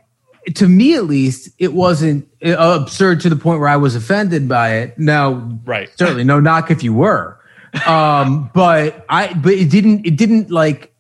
to 0.54 0.68
me, 0.68 0.94
at 0.94 1.04
least, 1.04 1.50
it 1.58 1.72
wasn't 1.72 2.28
uh, 2.44 2.78
absurd 2.80 3.20
to 3.22 3.28
the 3.28 3.36
point 3.36 3.60
where 3.60 3.68
I 3.68 3.76
was 3.76 3.94
offended 3.96 4.48
by 4.48 4.76
it. 4.76 4.98
Now, 4.98 5.58
Right. 5.64 5.90
certainly 5.98 6.24
no 6.24 6.40
knock 6.40 6.70
if 6.70 6.82
you 6.82 6.94
were, 6.94 7.38
um, 7.86 8.50
but 8.54 9.04
I, 9.08 9.34
but 9.34 9.52
it 9.52 9.70
didn't, 9.70 10.06
it 10.06 10.16
didn't 10.16 10.50
like 10.50 10.92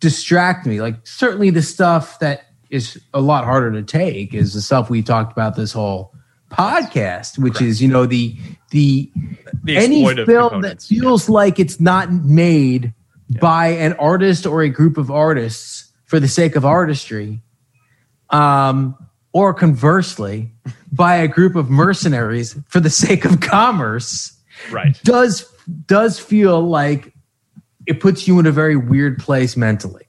distract 0.00 0.66
me. 0.66 0.80
Like 0.80 1.06
certainly 1.06 1.50
the 1.50 1.62
stuff 1.62 2.18
that 2.20 2.46
is 2.70 3.00
a 3.12 3.20
lot 3.20 3.44
harder 3.44 3.70
to 3.72 3.82
take 3.82 4.34
is 4.34 4.54
the 4.54 4.62
stuff 4.62 4.88
we 4.88 5.02
talked 5.02 5.30
about 5.32 5.56
this 5.56 5.72
whole 5.72 6.11
podcast, 6.52 7.38
which 7.38 7.60
is 7.60 7.82
you 7.82 7.88
know 7.88 8.06
the 8.06 8.36
the, 8.70 9.10
The 9.64 9.76
any 9.76 10.04
film 10.24 10.62
that 10.62 10.82
feels 10.82 11.28
like 11.28 11.58
it's 11.58 11.78
not 11.80 12.12
made 12.12 12.92
by 13.40 13.68
an 13.68 13.92
artist 13.94 14.46
or 14.46 14.62
a 14.62 14.68
group 14.68 14.96
of 14.96 15.10
artists 15.10 15.90
for 16.04 16.20
the 16.20 16.28
sake 16.28 16.56
of 16.56 16.64
artistry, 16.64 17.40
um, 18.30 18.96
or 19.32 19.54
conversely, 19.54 20.52
by 20.92 21.16
a 21.16 21.28
group 21.28 21.56
of 21.56 21.70
mercenaries 21.70 22.56
for 22.68 22.80
the 22.80 22.90
sake 22.90 23.24
of 23.24 23.40
commerce 23.40 24.32
Right. 24.70 24.98
does 25.02 25.44
does 25.86 26.18
feel 26.18 26.60
like 26.62 27.12
it 27.86 28.00
puts 28.00 28.28
you 28.28 28.38
in 28.38 28.46
a 28.46 28.52
very 28.52 28.76
weird 28.76 29.18
place 29.18 29.56
mentally. 29.56 30.04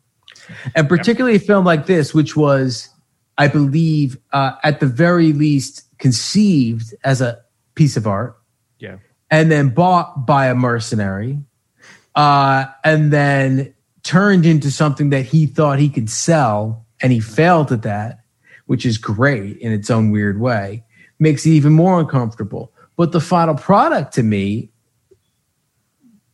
And 0.76 0.88
particularly 0.88 1.38
a 1.38 1.40
film 1.40 1.66
like 1.66 1.86
this 1.88 2.14
which 2.14 2.36
was 2.36 2.90
i 3.38 3.48
believe 3.48 4.18
uh, 4.34 4.52
at 4.64 4.80
the 4.80 4.86
very 4.86 5.32
least 5.34 5.84
conceived 6.04 6.94
as 7.06 7.22
a 7.22 7.40
piece 7.76 7.96
of 7.96 8.06
art 8.06 8.36
Yeah. 8.78 8.98
and 9.32 9.50
then 9.50 9.70
bought 9.70 10.26
by 10.28 10.48
a 10.48 10.54
mercenary 10.54 11.40
uh, 12.14 12.66
and 12.84 13.12
then 13.14 13.74
turned 14.04 14.46
into 14.46 14.70
something 14.70 15.12
that 15.12 15.24
he 15.26 15.46
thought 15.48 15.80
he 15.80 15.88
could 15.88 16.10
sell 16.10 16.86
and 17.02 17.14
he 17.14 17.22
failed 17.22 17.72
at 17.72 17.84
that 17.84 18.20
which 18.66 18.86
is 18.86 18.98
great 18.98 19.58
in 19.60 19.72
its 19.72 19.90
own 19.90 20.12
weird 20.12 20.42
way 20.42 20.84
makes 21.20 21.46
it 21.46 21.52
even 21.52 21.72
more 21.72 22.02
uncomfortable 22.02 22.74
but 22.98 23.14
the 23.14 23.22
final 23.22 23.56
product 23.56 24.14
to 24.14 24.24
me 24.24 24.70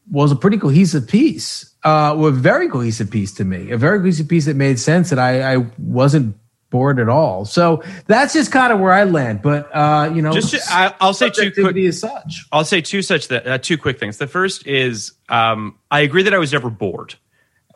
was 0.10 0.32
a 0.32 0.36
pretty 0.36 0.58
cohesive 0.58 1.08
piece 1.08 1.76
uh 1.86 2.16
a 2.18 2.32
very 2.32 2.68
cohesive 2.70 3.12
piece 3.12 3.32
to 3.36 3.46
me 3.46 3.70
a 3.70 3.78
very 3.78 4.00
cohesive 4.00 4.28
piece 4.28 4.46
that 4.46 4.56
made 4.56 4.80
sense 4.80 5.12
and 5.12 5.22
i 5.22 5.54
i 5.54 5.58
wasn't 5.78 6.36
bored 6.70 7.00
at 7.00 7.10
all 7.10 7.46
so 7.46 7.82
that's 8.06 8.34
just 8.34 8.52
kind 8.52 8.72
of 8.72 8.80
where 8.80 8.92
i 8.94 9.04
land 9.04 9.42
but 9.42 9.70
uh 9.76 10.12
you 10.14 10.22
know 10.22 10.32
Just 10.32 10.52
to- 10.52 10.62
I- 10.70 10.94
I'll 11.00 11.14
say 11.14 11.30
two 11.30 11.52
quick- 11.52 11.76
as 11.78 12.00
such 12.00 12.46
I'll 12.52 12.64
say 12.66 12.82
two 12.82 13.02
such 13.02 13.28
that 13.30 13.48
uh, 13.48 13.58
two 13.58 13.78
quick 13.78 14.00
things. 14.00 14.18
The 14.18 14.28
first 14.28 14.68
is 14.68 15.14
um, 15.30 15.78
I 15.90 16.02
agree 16.02 16.24
that 16.24 16.34
I 16.34 16.38
was 16.38 16.54
never 16.54 16.70
bored. 16.70 17.16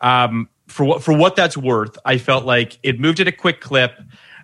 Um, 0.00 0.48
for 0.68 0.84
what 0.84 1.02
for 1.02 1.16
what 1.16 1.34
that's 1.36 1.56
worth, 1.56 1.96
I 2.04 2.18
felt 2.18 2.44
like 2.44 2.78
it 2.82 2.98
moved 3.00 3.20
at 3.20 3.28
a 3.28 3.32
quick 3.32 3.60
clip. 3.60 3.92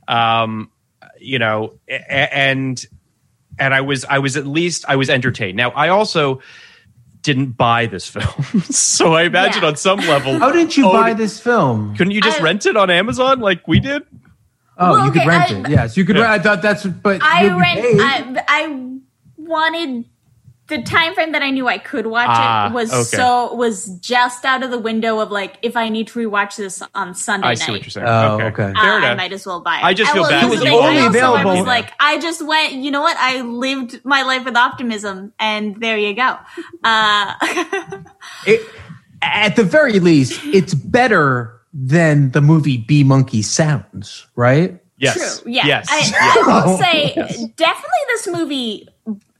Um, 0.08 0.70
you 1.18 1.38
know, 1.38 1.74
a- 1.88 2.10
and 2.34 2.84
and 3.58 3.72
I 3.74 3.80
was 3.82 4.04
I 4.04 4.18
was 4.18 4.36
at 4.36 4.46
least 4.46 4.84
I 4.88 4.96
was 4.96 5.08
entertained. 5.10 5.56
Now 5.56 5.70
I 5.70 5.88
also 5.88 6.40
didn't 7.22 7.52
buy 7.56 7.86
this 7.86 8.08
film, 8.08 8.60
so 8.70 9.12
I 9.14 9.22
imagine 9.24 9.62
Yeah. 9.62 9.68
on 9.68 9.76
some 9.76 9.98
level. 10.00 10.38
how 10.38 10.50
didn't 10.50 10.76
you 10.76 10.86
Oh, 10.88 10.92
buy 10.92 11.12
this 11.14 11.38
film 11.38 11.94
Couldn't 11.96 12.12
you 12.12 12.20
just 12.22 12.40
I- 12.40 12.44
rent 12.44 12.64
it 12.66 12.76
on 12.76 12.90
Amazon 12.90 13.40
like 13.40 13.68
we 13.68 13.78
did? 13.80 14.02
Oh 14.80 14.90
Well, 14.92 15.06
you 15.06 15.12
could 15.12 15.26
rent 15.26 15.50
I- 15.50 15.54
it 15.60 15.68
yes 15.68 15.96
you 15.96 16.04
could 16.04 16.16
Yeah. 16.16 16.22
rent 16.22 16.40
i 16.40 16.42
thought 16.42 16.62
that's 16.62 16.84
but 16.86 17.22
I 17.22 17.46
rent. 17.48 17.80
I, 18.00 18.44
I 18.48 18.96
wanted 19.36 20.06
the 20.68 20.80
time 20.82 21.14
frame 21.14 21.32
that 21.32 21.42
I 21.42 21.50
knew 21.50 21.66
I 21.66 21.78
could 21.78 22.06
watch 22.06 22.28
Ah, 22.30 22.68
it 22.68 22.72
was 22.72 22.92
okay. 22.92 23.02
so 23.16 23.52
was 23.54 23.86
just 23.98 24.44
out 24.44 24.62
of 24.62 24.70
the 24.70 24.78
window 24.78 25.18
of 25.18 25.32
like 25.32 25.58
if 25.62 25.76
I 25.76 25.88
need 25.88 26.06
to 26.08 26.18
rewatch 26.20 26.54
this 26.56 26.80
on 26.94 27.12
Sunday 27.16 27.48
I 27.48 27.50
night. 27.50 27.58
see 27.58 27.72
what 27.72 27.80
you're 27.82 27.90
saying. 27.90 28.06
Oh, 28.06 28.34
okay, 28.36 28.44
okay. 28.44 28.62
uh, 28.78 28.80
fair 28.80 28.92
I 29.00 29.14
might 29.16 29.32
as 29.32 29.44
well 29.44 29.60
buy 29.62 29.78
it. 29.78 29.84
I 29.84 29.94
just 29.94 30.12
feel 30.12 30.22
well, 30.22 30.30
bad. 30.30 30.44
It 30.44 30.46
the 30.46 30.50
was 30.52 30.60
thing, 30.60 30.68
I 30.72 30.76
only 30.76 30.98
also 31.00 31.08
available- 31.08 31.56
was 31.56 31.66
like, 31.66 31.92
I 31.98 32.20
just 32.20 32.46
went. 32.46 32.74
You 32.74 32.92
know 32.92 33.00
what? 33.00 33.16
I 33.18 33.40
lived 33.40 34.00
my 34.04 34.22
life 34.22 34.44
with 34.44 34.56
optimism, 34.56 35.32
and 35.40 35.74
there 35.80 35.98
you 35.98 36.14
go. 36.14 36.36
Uh, 36.84 37.34
it, 38.46 38.60
at 39.22 39.56
the 39.56 39.64
very 39.64 39.98
least 39.98 40.40
it's 40.44 40.72
better 40.72 41.59
than 41.72 42.30
the 42.32 42.40
movie 42.40 42.78
b 42.78 43.04
monkey 43.04 43.42
sounds 43.42 44.26
right 44.36 44.80
Yes. 45.02 45.40
True. 45.40 45.50
Yeah. 45.52 45.66
Yes. 45.66 45.88
I, 45.90 45.98
yes. 45.98 46.14
I 46.46 46.66
will 46.66 46.76
say 46.78 47.14
definitely 47.56 48.02
this 48.08 48.26
movie 48.26 48.88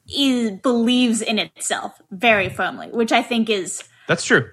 is 0.09 0.53
believes 0.63 1.21
in 1.21 1.39
itself 1.39 2.01
very 2.11 2.49
firmly, 2.49 2.89
which 2.89 3.13
I 3.13 3.23
think 3.23 3.51
is 3.51 3.85
That's 4.09 4.25
true. 4.25 4.49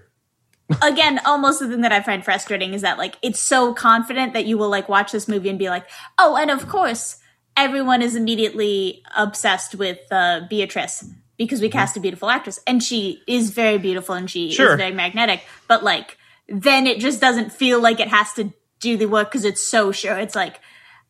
again 0.81 1.21
almost 1.25 1.61
the 1.61 1.69
thing 1.69 1.79
that 1.81 1.93
I 1.93 2.01
find 2.01 2.25
frustrating 2.25 2.73
is 2.73 2.81
that 2.81 2.97
like 2.97 3.15
it's 3.21 3.39
so 3.39 3.73
confident 3.73 4.33
that 4.33 4.45
you 4.47 4.57
will 4.57 4.67
like 4.69 4.89
watch 4.89 5.13
this 5.13 5.29
movie 5.29 5.47
and 5.47 5.57
be 5.57 5.69
like, 5.69 5.85
oh, 6.17 6.35
and 6.35 6.51
of 6.51 6.67
course 6.67 7.19
everyone 7.55 8.01
is 8.01 8.13
immediately 8.15 9.01
obsessed 9.15 9.75
with 9.75 9.99
uh, 10.11 10.41
Beatrice 10.49 11.05
because 11.37 11.61
we 11.61 11.69
cast 11.69 11.95
a 11.95 12.01
beautiful 12.01 12.29
actress 12.29 12.59
and 12.67 12.83
she 12.83 13.23
is 13.27 13.51
very 13.51 13.77
beautiful 13.77 14.13
and 14.13 14.29
she 14.29 14.51
Sure. 14.51 14.73
is 14.73 14.77
very 14.77 14.93
magnetic, 14.93 15.41
but 15.69 15.85
like 15.85 16.17
then 16.49 16.87
it 16.87 16.99
just 16.99 17.19
doesn't 17.21 17.51
feel 17.51 17.81
like 17.81 17.99
it 17.99 18.07
has 18.07 18.33
to 18.33 18.53
do 18.79 18.97
the 18.97 19.05
work 19.07 19.31
because 19.31 19.45
it's 19.45 19.61
so 19.61 19.91
sure. 19.91 20.17
It's 20.17 20.35
like, 20.35 20.59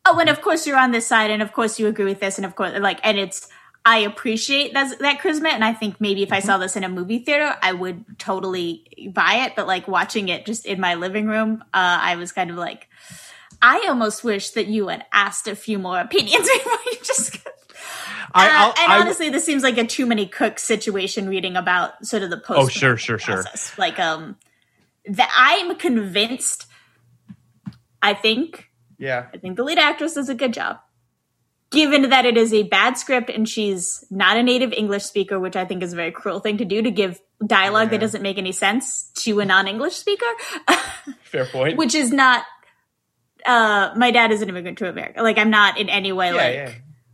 oh, 0.06 0.18
and 0.18 0.28
of 0.28 0.40
course 0.40 0.66
you're 0.66 0.78
on 0.78 0.90
this 0.90 1.06
side, 1.06 1.30
and 1.30 1.42
of 1.42 1.52
course 1.52 1.78
you 1.78 1.86
agree 1.86 2.06
with 2.06 2.20
this, 2.20 2.38
and 2.38 2.44
of 2.46 2.54
course, 2.56 2.72
like, 2.80 3.00
and 3.04 3.18
it's, 3.18 3.48
I 3.84 3.98
appreciate 3.98 4.74
that, 4.74 4.98
that 4.98 5.20
charisma, 5.20 5.48
and 5.48 5.64
I 5.64 5.72
think 5.72 6.00
maybe 6.00 6.22
if 6.22 6.32
I 6.32 6.40
saw 6.40 6.58
this 6.58 6.76
in 6.76 6.84
a 6.84 6.88
movie 6.88 7.20
theater, 7.20 7.54
I 7.62 7.72
would 7.72 8.18
totally 8.18 9.10
buy 9.14 9.44
it, 9.46 9.54
but 9.56 9.66
like 9.66 9.86
watching 9.88 10.28
it 10.28 10.44
just 10.46 10.66
in 10.66 10.80
my 10.80 10.94
living 10.94 11.26
room, 11.26 11.62
uh, 11.72 11.98
I 12.02 12.16
was 12.16 12.32
kind 12.32 12.50
of 12.50 12.56
like, 12.56 12.88
I 13.62 13.86
almost 13.88 14.24
wish 14.24 14.50
that 14.50 14.66
you 14.66 14.88
had 14.88 15.04
asked 15.12 15.48
a 15.48 15.56
few 15.56 15.78
more 15.78 15.98
opinions 15.98 16.48
before 16.52 16.78
you 16.86 16.98
just. 17.02 17.36
I, 18.34 18.46
Uh, 18.66 18.74
and 18.82 18.92
I- 18.92 19.00
honestly, 19.00 19.30
this 19.30 19.44
seems 19.44 19.62
like 19.62 19.78
a 19.78 19.86
too 19.86 20.04
many 20.06 20.26
cooks 20.26 20.62
situation. 20.62 21.28
Reading 21.28 21.56
about 21.56 22.04
sort 22.06 22.22
of 22.22 22.28
the 22.30 22.36
post. 22.36 22.60
Oh, 22.60 22.68
sure, 22.68 22.96
sure, 22.98 23.18
sure. 23.18 23.42
Like, 23.78 23.98
um, 23.98 24.36
that 25.08 25.30
I'm 25.36 25.76
convinced. 25.76 26.66
I 28.00 28.14
think 28.14 28.68
yeah. 28.98 29.26
I 29.32 29.38
think 29.38 29.56
the 29.56 29.64
lead 29.64 29.78
actress 29.78 30.14
does 30.14 30.28
a 30.28 30.34
good 30.34 30.52
job. 30.52 30.78
Given 31.70 32.08
that 32.08 32.24
it 32.24 32.38
is 32.38 32.54
a 32.54 32.62
bad 32.62 32.96
script 32.96 33.28
and 33.28 33.46
she's 33.46 34.02
not 34.10 34.38
a 34.38 34.42
native 34.42 34.72
English 34.72 35.02
speaker, 35.04 35.38
which 35.38 35.54
I 35.54 35.66
think 35.66 35.82
is 35.82 35.92
a 35.92 35.96
very 35.96 36.10
cruel 36.10 36.40
thing 36.40 36.56
to 36.58 36.64
do 36.64 36.80
to 36.80 36.90
give 36.90 37.20
dialogue 37.46 37.90
that 37.90 38.00
doesn't 38.00 38.22
make 38.22 38.38
any 38.38 38.52
sense 38.52 39.10
to 39.16 39.38
a 39.40 39.44
non-English 39.44 39.94
speaker, 39.94 40.24
Fair 41.22 41.44
point. 41.46 41.76
which 41.76 41.94
is 41.94 42.10
not. 42.10 42.44
Uh, 43.44 43.92
my 43.96 44.10
dad 44.10 44.32
is 44.32 44.40
an 44.42 44.48
immigrant 44.48 44.78
to 44.78 44.88
America. 44.88 45.22
Like 45.22 45.36
I'm 45.38 45.50
not 45.50 45.78
in 45.78 45.88
any 45.90 46.10
way 46.10 46.28
Yeah, 46.28 46.34
like 46.34 46.54
yeah. 46.54 46.72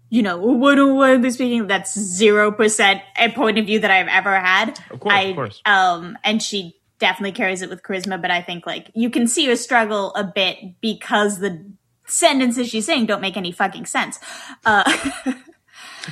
you 0.08 0.22
know 0.22 0.36
what 0.38 0.78
what 0.78 1.10
are 1.10 1.18
they 1.18 1.30
speaking? 1.30 1.66
That's 1.66 1.98
zero 1.98 2.52
percent 2.52 3.02
a 3.18 3.30
point 3.30 3.58
of 3.58 3.66
view 3.66 3.80
that 3.80 3.90
I've 3.90 4.08
ever 4.08 4.38
had. 4.38 4.78
Of 4.90 5.00
course, 5.00 5.14
I, 5.14 5.20
of 5.22 5.34
course. 5.36 5.62
Um, 5.66 6.16
and 6.22 6.40
she 6.40 6.76
definitely 7.04 7.32
carries 7.32 7.60
it 7.60 7.68
with 7.68 7.82
charisma, 7.82 8.18
but 8.18 8.30
I 8.30 8.40
think 8.40 8.66
like 8.66 8.90
you 8.94 9.10
can 9.10 9.26
see 9.26 9.44
her 9.48 9.56
struggle 9.56 10.14
a 10.14 10.24
bit 10.24 10.80
because 10.80 11.38
the 11.38 11.62
sentences 12.06 12.70
she's 12.70 12.86
saying 12.86 13.04
don't 13.04 13.20
make 13.20 13.36
any 13.36 13.52
fucking 13.52 13.84
sense. 13.84 14.18
Uh, 14.64 14.90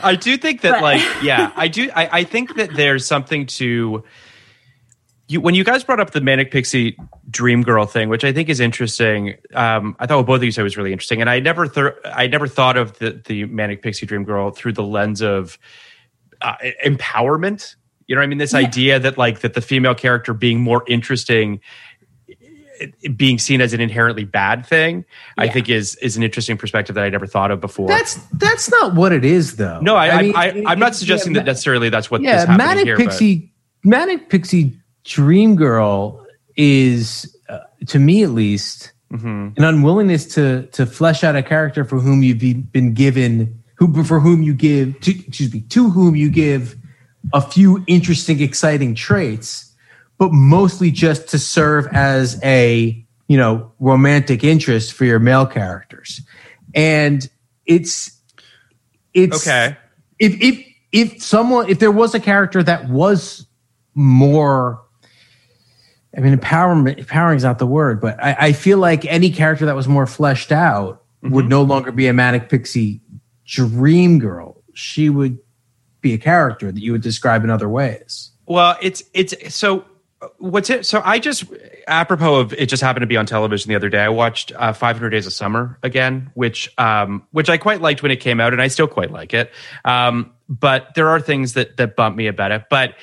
I 0.02 0.16
do 0.16 0.36
think 0.36 0.60
that, 0.60 0.72
But- 0.72 0.82
like, 0.82 1.00
yeah, 1.22 1.50
I 1.56 1.68
do. 1.68 1.90
I, 1.94 2.20
I 2.20 2.24
think 2.24 2.56
that 2.56 2.74
there's 2.74 3.06
something 3.06 3.46
to 3.46 4.04
you 5.28 5.40
when 5.40 5.54
you 5.54 5.64
guys 5.64 5.82
brought 5.82 5.98
up 5.98 6.10
the 6.10 6.20
manic 6.20 6.50
pixie 6.50 6.94
dream 7.30 7.62
girl 7.62 7.86
thing, 7.86 8.10
which 8.10 8.22
I 8.22 8.34
think 8.34 8.50
is 8.50 8.60
interesting. 8.60 9.36
Um, 9.54 9.96
I 9.98 10.06
thought 10.06 10.18
what 10.18 10.26
both 10.26 10.36
of 10.36 10.44
you 10.44 10.52
said 10.52 10.62
was 10.62 10.76
really 10.76 10.92
interesting, 10.92 11.22
and 11.22 11.30
I 11.30 11.40
never 11.40 11.66
thought 11.66 11.94
I 12.04 12.26
never 12.26 12.46
thought 12.46 12.76
of 12.76 12.98
the 12.98 13.22
the 13.24 13.46
manic 13.46 13.80
pixie 13.80 14.04
dream 14.04 14.24
girl 14.24 14.50
through 14.50 14.72
the 14.74 14.82
lens 14.82 15.22
of 15.22 15.58
uh, 16.42 16.56
empowerment. 16.84 17.76
You 18.12 18.16
know 18.16 18.20
what 18.20 18.24
I 18.24 18.28
mean? 18.28 18.36
This 18.36 18.52
idea 18.52 18.98
that 18.98 19.16
like 19.16 19.40
that 19.40 19.54
the 19.54 19.62
female 19.62 19.94
character 19.94 20.34
being 20.34 20.60
more 20.60 20.84
interesting 20.86 21.60
being 23.16 23.38
seen 23.38 23.62
as 23.62 23.72
an 23.72 23.80
inherently 23.80 24.24
bad 24.24 24.66
thing, 24.66 25.06
I 25.38 25.48
think 25.48 25.70
is 25.70 25.94
is 25.96 26.14
an 26.18 26.22
interesting 26.22 26.58
perspective 26.58 26.94
that 26.96 27.04
I 27.04 27.08
never 27.08 27.26
thought 27.26 27.50
of 27.50 27.62
before. 27.62 27.88
That's 27.88 28.16
that's 28.34 28.70
not 28.70 28.94
what 28.94 29.12
it 29.12 29.24
is, 29.24 29.56
though. 29.56 29.80
No, 29.80 29.96
I, 29.96 30.10
I, 30.10 30.22
mean, 30.22 30.36
I, 30.36 30.62
I'm 30.66 30.78
not 30.78 30.94
suggesting 30.94 31.32
yeah, 31.34 31.40
that 31.40 31.46
necessarily 31.46 31.88
that's 31.88 32.10
what 32.10 32.20
yeah, 32.20 32.44
manic 32.54 32.84
here. 32.84 32.98
but- 32.98 33.06
pixie, 33.06 33.50
manic 33.82 34.28
pixie 34.28 34.76
dream 35.04 35.56
girl 35.56 36.26
is, 36.54 37.34
uh, 37.48 37.60
to 37.86 37.98
me 37.98 38.22
at 38.24 38.30
least, 38.32 38.92
Mhm. 39.10 39.56
an 39.56 39.64
unwillingness 39.64 40.26
to 40.34 40.66
to 40.72 40.84
flesh 40.84 41.24
out 41.24 41.34
a 41.34 41.42
character 41.42 41.82
for 41.82 41.98
whom 41.98 42.22
you've 42.22 42.72
been 42.72 42.92
given, 42.92 43.62
who 43.76 44.04
for 44.04 44.20
whom 44.20 44.42
you 44.42 44.52
give, 44.52 45.00
to, 45.00 45.18
excuse 45.18 45.50
me, 45.50 45.60
to 45.70 45.88
whom 45.88 46.14
you 46.14 46.28
give 46.28 46.76
a 47.32 47.40
few 47.40 47.84
interesting, 47.86 48.40
exciting 48.40 48.94
traits, 48.94 49.72
but 50.18 50.32
mostly 50.32 50.90
just 50.90 51.28
to 51.28 51.38
serve 51.38 51.86
as 51.92 52.40
a 52.42 53.04
you 53.28 53.36
know 53.36 53.72
romantic 53.78 54.44
interest 54.44 54.92
for 54.92 55.04
your 55.04 55.18
male 55.18 55.46
characters, 55.46 56.20
and 56.74 57.28
it's 57.66 58.18
it's 59.14 59.46
Okay. 59.46 59.76
if 60.18 60.40
if 60.40 60.66
if 60.92 61.22
someone 61.22 61.68
if 61.68 61.78
there 61.78 61.92
was 61.92 62.14
a 62.14 62.20
character 62.20 62.62
that 62.62 62.88
was 62.88 63.46
more. 63.94 64.80
I 66.14 66.20
mean, 66.20 66.36
empowerment, 66.38 66.98
empowering 66.98 67.38
is 67.38 67.42
not 67.42 67.58
the 67.58 67.66
word, 67.66 67.98
but 67.98 68.22
I, 68.22 68.36
I 68.38 68.52
feel 68.52 68.76
like 68.76 69.06
any 69.06 69.30
character 69.30 69.64
that 69.64 69.74
was 69.74 69.88
more 69.88 70.06
fleshed 70.06 70.52
out 70.52 71.02
would 71.22 71.44
mm-hmm. 71.44 71.48
no 71.48 71.62
longer 71.62 71.90
be 71.90 72.06
a 72.06 72.12
manic 72.12 72.50
pixie 72.50 73.00
dream 73.46 74.18
girl. 74.18 74.62
She 74.74 75.08
would 75.08 75.38
be 76.02 76.12
a 76.12 76.18
character 76.18 76.70
that 76.70 76.82
you 76.82 76.92
would 76.92 77.00
describe 77.00 77.44
in 77.44 77.50
other 77.50 77.68
ways. 77.68 78.30
Well, 78.46 78.76
it's 78.82 79.02
it's 79.14 79.54
so 79.54 79.86
what's 80.38 80.70
it? 80.70 80.84
So 80.86 81.00
I 81.04 81.18
just 81.18 81.44
apropos 81.88 82.40
of 82.40 82.52
it 82.52 82.68
just 82.68 82.82
happened 82.82 83.02
to 83.02 83.06
be 83.06 83.16
on 83.16 83.26
television 83.26 83.68
the 83.68 83.76
other 83.76 83.88
day. 83.88 84.00
I 84.00 84.08
watched 84.08 84.52
uh, 84.56 84.72
500 84.72 85.10
Days 85.10 85.26
of 85.26 85.32
Summer 85.32 85.78
again, 85.82 86.30
which 86.34 86.72
um, 86.78 87.26
which 87.30 87.48
I 87.48 87.56
quite 87.56 87.80
liked 87.80 88.02
when 88.02 88.12
it 88.12 88.20
came 88.20 88.40
out, 88.40 88.52
and 88.52 88.60
I 88.60 88.68
still 88.68 88.88
quite 88.88 89.10
like 89.10 89.32
it. 89.32 89.50
Um, 89.84 90.32
but 90.48 90.94
there 90.94 91.08
are 91.08 91.20
things 91.20 91.54
that 91.54 91.76
that 91.78 91.96
bump 91.96 92.16
me 92.16 92.26
about 92.26 92.52
it. 92.52 92.64
But 92.68 92.94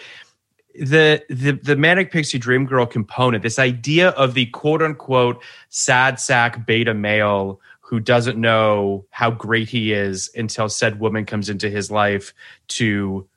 the 0.76 1.24
the 1.30 1.52
the 1.52 1.76
manic 1.76 2.12
pixie 2.12 2.38
dream 2.38 2.66
girl 2.66 2.86
component, 2.86 3.44
this 3.44 3.60
idea 3.60 4.10
of 4.10 4.34
the 4.34 4.46
quote 4.48 4.82
unquote 4.82 5.42
sad 5.70 6.20
sack 6.20 6.66
beta 6.66 6.94
male 6.94 7.60
who 7.90 8.00
doesn't 8.00 8.40
know 8.40 9.04
how 9.10 9.32
great 9.32 9.68
he 9.68 9.94
is 9.94 10.30
until 10.36 10.70
said 10.70 11.00
woman 11.00 11.26
comes 11.26 11.50
into 11.50 11.68
his 11.72 11.90
life 11.90 12.36
to 12.68 13.28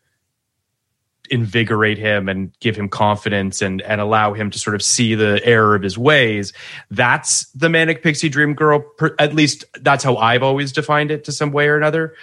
invigorate 1.30 1.96
him 1.96 2.28
and 2.28 2.52
give 2.60 2.76
him 2.76 2.90
confidence 2.90 3.62
and 3.62 3.80
and 3.80 3.98
allow 3.98 4.34
him 4.34 4.50
to 4.50 4.58
sort 4.58 4.74
of 4.74 4.82
see 4.82 5.14
the 5.14 5.40
error 5.42 5.74
of 5.74 5.80
his 5.80 5.96
ways. 5.96 6.52
That's 6.90 7.46
the 7.52 7.70
manic 7.70 8.02
pixie 8.02 8.28
dream 8.28 8.52
girl 8.52 8.80
per, 8.80 9.14
at 9.18 9.34
least 9.34 9.64
that's 9.80 10.04
how 10.04 10.18
i've 10.18 10.42
always 10.42 10.70
defined 10.72 11.10
it 11.10 11.24
to 11.24 11.32
some 11.32 11.50
way 11.50 11.68
or 11.68 11.78
another. 11.78 12.14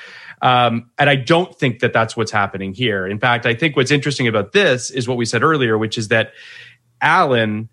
Um, 0.43 0.91
and 0.99 1.09
i 1.09 1.15
don't 1.15 1.55
think 1.55 1.79
that 1.79 1.93
that's 1.93 2.15
what's 2.15 2.31
happening 2.31 2.75
here. 2.75 3.07
In 3.07 3.17
fact 3.17 3.47
i 3.47 3.55
think 3.55 3.75
what's 3.75 3.89
interesting 3.89 4.27
about 4.27 4.51
this 4.51 4.91
is 4.91 5.07
what 5.07 5.17
we 5.17 5.25
said 5.25 5.41
earlier 5.41 5.79
which 5.79 5.97
is 5.97 6.09
that 6.09 6.33
alan 7.01 7.69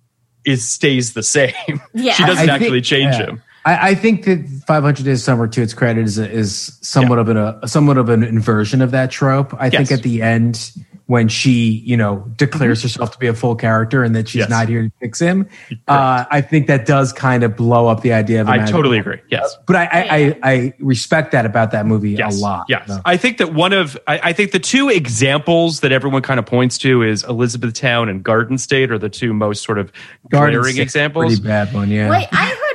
is 0.46 0.66
stays 0.66 1.12
the 1.12 1.22
same. 1.22 1.52
Yeah. 1.92 2.14
she 2.14 2.24
doesn't 2.24 2.48
I 2.48 2.52
think- 2.52 2.62
actually 2.62 2.80
change 2.80 3.16
yeah. 3.16 3.26
him 3.26 3.42
I, 3.66 3.88
I 3.90 3.94
think 3.94 4.24
that 4.24 4.46
500 4.66 5.04
Days 5.04 5.18
of 5.20 5.24
Summer, 5.24 5.48
to 5.48 5.60
its 5.60 5.74
credit, 5.74 6.04
is 6.04 6.16
is 6.18 6.78
somewhat 6.80 7.18
of 7.18 7.28
an 7.28 7.36
a 7.36 7.66
somewhat 7.68 7.98
of 7.98 8.08
an 8.08 8.22
inversion 8.22 8.80
of 8.80 8.92
that 8.92 9.10
trope. 9.10 9.52
I 9.58 9.68
think 9.70 9.90
at 9.92 10.02
the 10.02 10.22
end, 10.22 10.72
when 11.06 11.28
she 11.28 11.82
you 11.84 11.96
know 11.96 12.24
declares 12.36 12.82
herself 12.82 13.12
to 13.12 13.18
be 13.18 13.26
a 13.26 13.34
full 13.34 13.54
character 13.56 14.02
and 14.04 14.14
that 14.16 14.28
she's 14.28 14.40
Yes. 14.40 14.48
not 14.50 14.68
here 14.68 14.82
to 14.82 14.92
fix 15.00 15.18
him, 15.20 15.48
uh, 15.88 16.24
I 16.30 16.40
think 16.40 16.66
that 16.68 16.86
does 16.86 17.12
kind 17.12 17.42
of 17.44 17.56
blow 17.56 17.86
up 17.88 18.02
the 18.02 18.12
idea 18.12 18.40
of. 18.40 18.48
I 18.48 18.64
totally 18.66 18.98
agree 18.98 19.20
yes 19.30 19.56
But 19.66 19.76
I, 19.76 19.84
I, 19.84 20.00
I, 20.18 20.38
I 20.52 20.72
respect 20.80 21.32
that 21.32 21.44
about 21.46 21.70
that 21.72 21.86
movie 21.86 22.10
Yes. 22.12 22.38
a 22.38 22.42
lot. 22.42 22.66
Yes. 22.68 22.86
So- 22.88 23.00
I 23.04 23.16
think 23.16 23.38
that 23.38 23.52
one 23.54 23.72
of 23.72 23.96
I, 24.06 24.18
I 24.30 24.32
think 24.32 24.50
the 24.52 24.58
two 24.60 24.88
examples 24.90 25.80
that 25.80 25.90
everyone 25.92 26.22
kind 26.22 26.38
of 26.40 26.46
points 26.46 26.76
to 26.78 27.02
is 27.02 27.22
Elizabethtown 27.24 28.08
and 28.08 28.22
Garden 28.22 28.58
State 28.58 28.90
are 28.92 28.98
the 28.98 29.08
two 29.08 29.32
most 29.32 29.62
sort 29.64 29.78
of 29.78 29.90
Garden 30.30 30.54
glaring 30.58 30.74
State's 30.74 30.94
examples. 30.94 31.34
Pretty 31.34 31.42
bad 31.48 31.72
one, 31.72 31.88
yeah. 31.90 32.10
Wait, 32.10 32.28
I 32.32 32.46
heard 32.48 32.65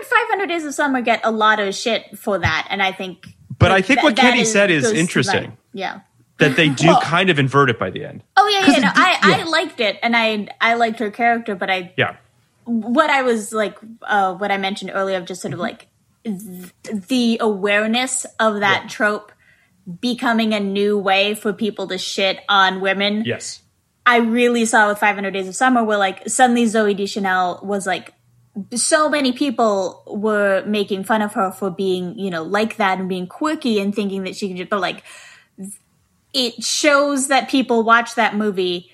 500 0.41 0.53
Days 0.53 0.65
of 0.65 0.73
Summer 0.73 1.01
get 1.01 1.21
a 1.23 1.31
lot 1.31 1.59
of 1.59 1.73
shit 1.75 2.17
for 2.17 2.39
that, 2.39 2.67
and 2.69 2.81
I 2.81 2.91
think. 2.91 3.27
But 3.57 3.71
I 3.71 3.81
think 3.81 3.99
that- 3.99 4.03
what 4.03 4.15
that 4.15 4.21
Kenny 4.21 4.43
said 4.45 4.71
is 4.71 4.91
interesting. 4.91 5.57
Yeah. 5.73 6.01
That 6.39 6.55
they 6.55 6.69
do 6.69 6.95
kind 7.03 7.29
of 7.29 7.37
invert 7.37 7.69
it 7.69 7.77
by 7.77 7.91
the 7.91 8.03
end. 8.05 8.23
Oh 8.35 8.47
yeah, 8.47 8.71
yeah. 8.71 8.79
No, 8.79 8.87
it- 8.87 8.93
I 8.95 9.17
I 9.21 9.43
liked 9.43 9.79
it, 9.79 9.99
and 10.01 10.15
I 10.15 10.47
I 10.59 10.73
liked 10.75 10.99
her 10.99 11.11
character, 11.11 11.53
but 11.55 11.69
I 11.69 11.93
Yeah. 11.97 12.15
what 12.65 13.09
I 13.11 13.21
was 13.21 13.53
like, 13.53 13.77
uh, 14.01 14.33
what 14.35 14.51
I 14.51 14.57
mentioned 14.57 14.91
earlier 14.93 15.17
of 15.17 15.25
just 15.25 15.41
sort 15.41 15.53
of 15.53 15.59
Mm-hmm. 15.59 15.63
like 15.63 15.87
th- 16.83 17.07
the 17.07 17.37
awareness 17.41 18.25
of 18.39 18.59
that 18.61 18.89
trope 18.89 19.31
becoming 19.99 20.53
a 20.53 20.59
new 20.59 20.97
way 20.97 21.33
for 21.35 21.53
people 21.53 21.87
to 21.87 21.97
shit 21.97 22.39
on 22.49 22.81
women. 22.81 23.23
Yes. 23.25 23.61
I 24.05 24.17
really 24.17 24.65
saw 24.65 24.89
with 24.89 24.97
500 24.99 25.31
Days 25.31 25.47
of 25.47 25.55
Summer 25.55 25.83
where 25.83 25.97
like 25.97 26.27
suddenly 26.27 26.65
Zooey 26.65 26.95
Deschanel 26.97 27.59
was 27.63 27.85
like 27.85 28.13
so 28.75 29.09
many 29.09 29.31
people 29.31 30.03
were 30.07 30.63
making 30.65 31.03
fun 31.03 31.21
of 31.21 31.33
her 31.33 31.51
for 31.51 31.69
being, 31.69 32.17
you 32.19 32.29
know, 32.29 32.43
like 32.43 32.77
that 32.77 32.99
and 32.99 33.07
being 33.07 33.27
quirky 33.27 33.79
and 33.79 33.95
thinking 33.95 34.23
that 34.23 34.35
she 34.35 34.49
could 34.49 34.57
just, 34.57 34.69
but 34.69 34.81
like 34.81 35.03
it 36.33 36.63
shows 36.63 37.27
that 37.27 37.49
people 37.49 37.83
watch 37.83 38.15
that 38.15 38.35
movie 38.35 38.91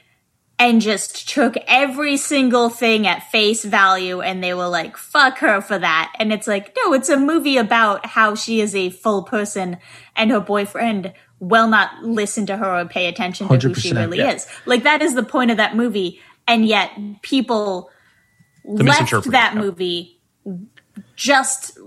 and 0.59 0.81
just 0.81 1.29
took 1.29 1.55
every 1.67 2.17
single 2.17 2.69
thing 2.69 3.05
at 3.05 3.29
face 3.31 3.63
value 3.63 4.21
and 4.21 4.43
they 4.43 4.53
were 4.55 4.67
like, 4.67 4.97
fuck 4.97 5.37
her 5.39 5.61
for 5.61 5.77
that. 5.77 6.13
And 6.17 6.33
it's 6.33 6.47
like, 6.47 6.75
no, 6.83 6.93
it's 6.93 7.09
a 7.09 7.17
movie 7.17 7.57
about 7.57 8.05
how 8.05 8.33
she 8.33 8.59
is 8.59 8.73
a 8.75 8.89
full 8.89 9.23
person 9.23 9.77
and 10.15 10.31
her 10.31 10.39
boyfriend 10.39 11.13
will 11.39 11.67
not 11.67 12.03
listen 12.03 12.47
to 12.47 12.57
her 12.57 12.79
or 12.79 12.85
pay 12.85 13.05
attention 13.05 13.47
to 13.47 13.67
who 13.67 13.75
she 13.75 13.93
really 13.93 14.17
yeah. 14.17 14.31
is. 14.31 14.47
Like 14.65 14.83
that 14.83 15.03
is 15.03 15.13
the 15.13 15.23
point 15.23 15.51
of 15.51 15.57
that 15.57 15.75
movie. 15.75 16.19
And 16.47 16.65
yet 16.65 16.91
people 17.21 17.91
left 18.67 19.11
that 19.31 19.53
yeah. 19.53 19.59
movie 19.59 20.19
just 21.15 21.77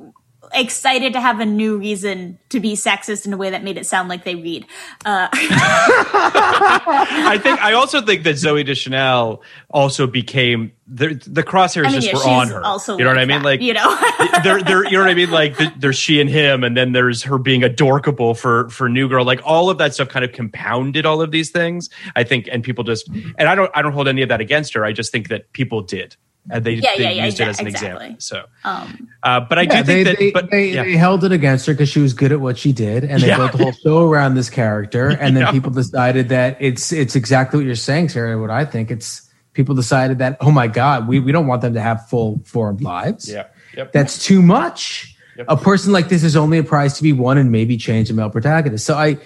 excited 0.52 1.12
to 1.12 1.20
have 1.20 1.38
a 1.40 1.46
new 1.46 1.78
reason 1.78 2.38
to 2.48 2.60
be 2.60 2.74
sexist 2.74 3.26
in 3.26 3.32
a 3.32 3.36
way 3.36 3.50
that 3.50 3.62
made 3.62 3.78
it 3.78 3.86
sound 3.86 4.08
like 4.08 4.24
they 4.24 4.34
read. 4.34 4.64
Uh, 5.04 5.28
I 5.32 7.38
think 7.42 7.62
I 7.62 7.72
also 7.72 8.02
think 8.02 8.24
that 8.24 8.34
Zooey 8.34 8.66
Deschanel 8.66 9.42
also 9.70 10.06
became 10.06 10.72
the 10.86 11.14
the 11.26 11.42
crosshairs 11.42 11.86
I 11.86 11.90
mean, 11.90 12.00
just 12.00 12.06
yeah, 12.08 12.16
were 12.16 12.28
on 12.28 12.48
her. 12.48 12.64
also 12.64 12.98
you 12.98 13.04
know 13.04 13.10
what 13.10 13.18
I 13.18 13.24
mean? 13.24 13.42
that, 13.42 13.44
Like 13.44 13.60
you 13.60 13.74
know. 13.74 13.96
there, 14.42 14.62
there, 14.62 14.84
you 14.84 14.92
know 14.92 15.00
what 15.00 15.10
I 15.10 15.14
mean? 15.14 15.30
Like 15.30 15.56
th- 15.56 15.72
there's 15.78 15.96
she 15.96 16.20
and 16.20 16.28
him, 16.28 16.64
and 16.64 16.76
then 16.76 16.92
there's 16.92 17.22
her 17.22 17.38
being 17.38 17.62
adorkable 17.62 18.34
for 18.34 18.68
for 18.70 18.88
New 18.88 19.08
Girl. 19.08 19.24
Like 19.24 19.40
all 19.44 19.70
of 19.70 19.78
that 19.78 19.94
stuff 19.94 20.08
kind 20.08 20.24
of 20.24 20.32
compounded 20.32 21.06
all 21.06 21.22
of 21.22 21.30
these 21.30 21.50
things. 21.50 21.88
I 22.16 22.24
think, 22.24 22.48
and 22.50 22.64
people 22.64 22.84
just, 22.84 23.08
and 23.08 23.48
I 23.48 23.54
don't, 23.54 23.70
I 23.74 23.82
don't 23.82 23.92
hold 23.92 24.08
any 24.08 24.22
of 24.22 24.28
that 24.30 24.40
against 24.40 24.74
her. 24.74 24.84
I 24.84 24.92
just 24.92 25.12
think 25.12 25.28
that 25.28 25.52
people 25.52 25.82
did, 25.82 26.16
and 26.50 26.64
they, 26.64 26.72
Yeah, 26.72 26.90
they 26.96 27.02
yeah, 27.04 27.10
yeah, 27.10 27.24
used 27.26 27.40
it 27.40 27.48
as 27.48 27.60
an 27.60 27.66
exactly. 27.66 28.14
example. 28.14 28.16
So, 28.20 28.44
Um, 28.64 29.08
uh, 29.22 29.40
but 29.40 29.58
I 29.58 29.62
Yeah, 29.62 29.68
do 29.68 29.84
think 29.84 29.86
they, 29.86 30.02
that, 30.04 30.18
they, 30.18 30.30
but 30.32 30.50
they, 30.50 30.70
yeah. 30.72 30.82
they 30.84 30.96
held 30.96 31.24
it 31.24 31.32
against 31.32 31.66
her 31.66 31.72
because 31.74 31.88
she 31.88 32.00
was 32.00 32.12
good 32.14 32.32
at 32.32 32.40
what 32.40 32.58
she 32.58 32.72
did, 32.72 33.04
and 33.04 33.22
they 33.22 33.28
Yeah. 33.28 33.36
built 33.36 33.52
the 33.52 33.58
whole 33.58 33.72
show 33.72 34.08
around 34.08 34.34
this 34.34 34.50
character. 34.50 35.08
And 35.20 35.36
then 35.36 35.44
Yeah. 35.44 35.50
people 35.52 35.70
decided 35.70 36.28
that 36.30 36.56
it's 36.60 36.92
it's 36.92 37.16
exactly 37.16 37.58
what 37.58 37.66
you're 37.66 37.74
saying, 37.74 38.08
Sarah. 38.10 38.38
What 38.40 38.50
I 38.50 38.64
think 38.64 38.90
it's 38.90 39.28
people 39.52 39.74
decided 39.74 40.18
that 40.18 40.36
oh 40.40 40.50
my 40.50 40.66
god, 40.68 41.08
we 41.08 41.20
we 41.20 41.32
don't 41.32 41.46
want 41.46 41.62
them 41.62 41.74
to 41.74 41.80
have 41.80 42.08
full 42.08 42.40
formed 42.44 42.82
lives. 42.82 43.28
yeah, 43.28 43.46
yep. 43.76 43.92
that's 43.92 44.24
too 44.24 44.42
much. 44.42 45.16
A 45.48 45.56
person 45.56 45.92
like 45.92 46.08
this 46.10 46.22
is 46.22 46.36
only 46.36 46.58
a 46.58 46.62
prize 46.64 46.94
to 46.98 47.02
be 47.02 47.12
won, 47.14 47.38
and 47.38 47.50
maybe 47.50 47.78
change 47.78 48.08
the 48.08 48.14
male 48.14 48.28
protagonist. 48.28 48.84
So 48.84 48.94
I, 48.94 49.16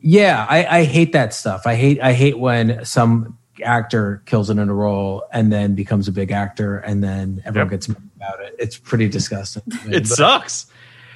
yeah, 0.00 0.44
I, 0.48 0.80
I 0.80 0.84
hate 0.84 1.12
that 1.12 1.32
stuff. 1.32 1.62
I 1.64 1.76
hate 1.76 2.00
I 2.02 2.12
hate 2.12 2.38
when 2.38 2.84
some 2.84 3.37
actor 3.62 4.22
kills 4.26 4.50
it 4.50 4.58
in 4.58 4.68
a 4.68 4.74
role 4.74 5.24
and 5.32 5.52
then 5.52 5.74
becomes 5.74 6.08
a 6.08 6.12
big 6.12 6.30
actor, 6.30 6.78
and 6.78 7.02
then 7.02 7.42
everyone 7.44 7.66
Yep. 7.66 7.70
gets 7.80 7.88
mad 7.88 7.98
about 8.16 8.40
it. 8.40 8.56
It's 8.58 8.76
pretty 8.76 9.08
disgusting. 9.08 9.62
to 9.70 9.88
me. 9.88 9.96
it 9.96 10.00
But- 10.04 10.06
sucks 10.08 10.66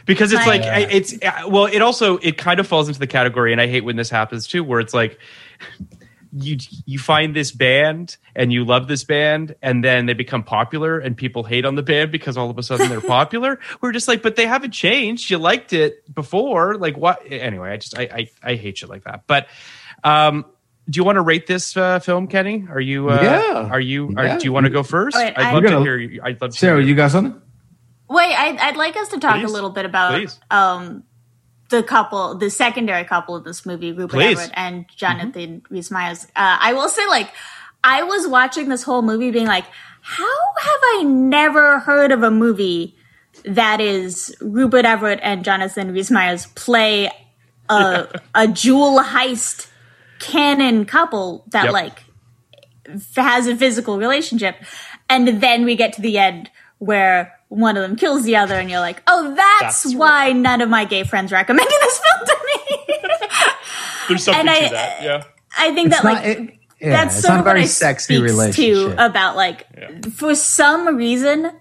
because 0.06 0.32
it's 0.32 0.46
Right. 0.46 0.60
like 0.62 0.70
I- 0.70 0.90
it's 0.90 1.14
uh, 1.22 1.48
well 1.48 1.66
it 1.66 1.80
also 1.80 2.18
it 2.18 2.36
kind 2.36 2.58
of 2.60 2.66
falls 2.66 2.88
into 2.88 2.98
the 2.98 3.06
category 3.06 3.52
and 3.52 3.60
i 3.60 3.68
hate 3.68 3.84
when 3.84 3.94
this 3.94 4.10
happens 4.10 4.48
too 4.48 4.64
where 4.64 4.80
it's 4.80 4.92
like 4.92 5.16
you 6.34 6.56
you 6.86 6.98
find 6.98 7.36
this 7.36 7.52
band 7.52 8.16
and 8.34 8.52
you 8.52 8.64
love 8.64 8.88
this 8.88 9.04
band 9.04 9.54
and 9.62 9.84
then 9.84 10.06
they 10.06 10.12
become 10.14 10.42
popular 10.42 10.98
and 10.98 11.16
people 11.16 11.44
hate 11.44 11.64
on 11.66 11.74
the 11.76 11.82
band 11.84 12.10
because 12.10 12.36
all 12.38 12.48
of 12.50 12.56
a 12.58 12.62
sudden 12.64 12.88
they're 12.88 13.00
popular 13.18 13.60
we're 13.80 13.92
just 13.92 14.08
like 14.08 14.22
but 14.22 14.34
they 14.34 14.46
haven't 14.46 14.72
changed 14.72 15.30
you 15.30 15.38
liked 15.38 15.72
it 15.72 16.12
before 16.12 16.76
like 16.78 16.96
what 16.96 17.22
anyway 17.30 17.70
i 17.70 17.76
just 17.76 17.96
i 17.98 18.02
i, 18.42 18.50
I 18.52 18.54
hate 18.56 18.78
shit 18.78 18.88
like 18.88 19.04
that 19.04 19.22
but 19.28 19.46
um 20.04 20.46
do 20.90 20.98
you 20.98 21.04
want 21.04 21.16
to 21.16 21.22
rate 21.22 21.46
this 21.46 21.76
uh, 21.76 21.98
film, 22.00 22.26
Kenny? 22.26 22.66
Are 22.70 22.80
you? 22.80 23.08
Uh, 23.10 23.20
Yeah. 23.22 23.68
Are 23.70 23.80
you? 23.80 24.12
Are, 24.16 24.24
Yeah. 24.24 24.38
do 24.38 24.44
you 24.44 24.52
want 24.52 24.64
to 24.64 24.70
go 24.70 24.82
first? 24.82 25.16
Wait, 25.16 25.32
I'd 25.36 25.38
I- 25.38 25.52
love 25.52 25.62
We're 25.62 25.68
to 25.68 25.68
gonna- 25.74 25.84
hear. 25.84 25.96
You. 25.98 26.20
I'd 26.24 26.40
love 26.40 26.50
to. 26.52 26.56
Sarah, 26.58 26.78
hear 26.80 26.88
you 26.88 26.94
got 26.94 27.10
something? 27.12 27.40
wait, 28.08 28.34
I'd, 28.34 28.58
I'd 28.58 28.76
like 28.76 28.94
us 28.96 29.08
to 29.08 29.18
talk 29.18 29.36
Please. 29.36 29.48
a 29.50 29.52
little 29.52 29.70
bit 29.70 29.86
about 29.86 30.12
Please. 30.12 30.38
um, 30.50 31.02
the 31.70 31.82
couple, 31.82 32.34
the 32.34 32.50
secondary 32.50 33.04
couple 33.04 33.34
of 33.34 33.44
this 33.44 33.64
movie, 33.64 33.90
Rupert 33.92 34.10
Please. 34.20 34.38
Everett 34.38 34.50
and 34.54 34.84
Jonathan 34.94 35.62
Rhys 35.70 35.90
Meyers. 35.90 36.24
Uh, 36.36 36.58
I 36.60 36.74
will 36.74 36.90
say, 36.90 37.06
like, 37.06 37.30
I 37.82 38.02
was 38.02 38.26
watching 38.28 38.68
this 38.68 38.82
whole 38.82 39.00
movie 39.00 39.30
being 39.30 39.46
like, 39.46 39.64
how 40.02 40.24
have 40.60 40.80
I 40.98 41.04
never 41.06 41.78
heard 41.78 42.12
of 42.12 42.22
a 42.22 42.30
movie 42.30 42.96
that 43.46 43.80
is 43.80 44.34
Rupert 44.42 44.84
Everett 44.84 45.20
and 45.22 45.42
Jonathan 45.42 45.92
Rhys 45.94 46.10
Meyers 46.10 46.46
play 46.48 47.08
a, 47.70 48.08
a 48.34 48.46
jewel 48.48 49.00
heist 49.00 49.68
canon 50.22 50.84
couple 50.84 51.44
that 51.50 51.64
Yep. 51.64 51.72
like 51.72 52.04
f- 52.88 53.14
has 53.16 53.46
a 53.46 53.56
physical 53.56 53.98
relationship 53.98 54.56
and 55.10 55.28
then 55.42 55.64
we 55.64 55.76
get 55.76 55.92
to 55.94 56.00
the 56.02 56.16
end 56.18 56.50
where 56.78 57.32
one 57.48 57.76
of 57.76 57.82
them 57.82 57.96
kills 57.96 58.24
the 58.24 58.36
other 58.36 58.54
and 58.54 58.70
you're 58.70 58.80
like 58.80 59.02
oh 59.06 59.34
that's, 59.34 59.82
That's 59.82 59.94
why 59.94 60.32
none 60.32 60.60
of 60.60 60.68
my 60.68 60.84
gay 60.84 61.04
friends 61.04 61.32
recommended 61.32 61.74
this 61.80 61.98
film 62.00 62.26
to 62.26 62.36
me 62.46 62.98
There's 64.08 64.24
something 64.24 64.40
And 64.40 64.50
I- 64.50 64.68
to 64.68 64.74
that. 64.74 65.02
Yeah. 65.02 65.24
i 65.58 65.74
think 65.74 65.88
It's 65.88 65.96
that 66.00 66.04
not- 66.04 66.14
like 66.24 66.26
it- 66.38 66.54
yeah, 66.80 66.90
that's 67.04 67.14
it's 67.18 67.24
sort 67.26 67.34
not 67.34 67.40
of 67.40 67.46
a 67.46 67.50
very 67.50 67.60
what 67.60 67.64
I 67.64 67.68
sexy 67.68 68.18
relationship. 68.20 68.96
to 68.96 69.04
about 69.06 69.36
like 69.36 69.66
for 70.14 70.34
some 70.34 70.96
reason 70.96 71.52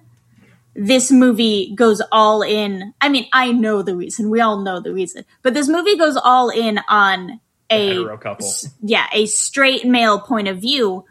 this 0.75 1.11
movie 1.11 1.73
goes 1.75 2.01
all 2.11 2.41
in 2.41 2.93
i 3.01 3.07
mean 3.09 3.27
i 3.33 3.51
know 3.51 3.81
the 3.83 3.95
reason 3.95 4.29
we 4.31 4.39
all 4.41 4.61
know 4.63 4.79
the 4.79 4.91
reason 4.93 5.23
but 5.43 5.53
this 5.53 5.67
movie 5.67 5.95
goes 5.97 6.15
all 6.17 6.49
in 6.49 6.79
on 6.89 7.39
a 7.71 7.87
hetero 7.89 8.17
couple. 8.17 8.51
yeah 8.81 9.07
a 9.13 9.25
straight 9.25 9.85
male 9.85 10.19
point 10.19 10.47
of 10.47 10.59
view 10.59 11.05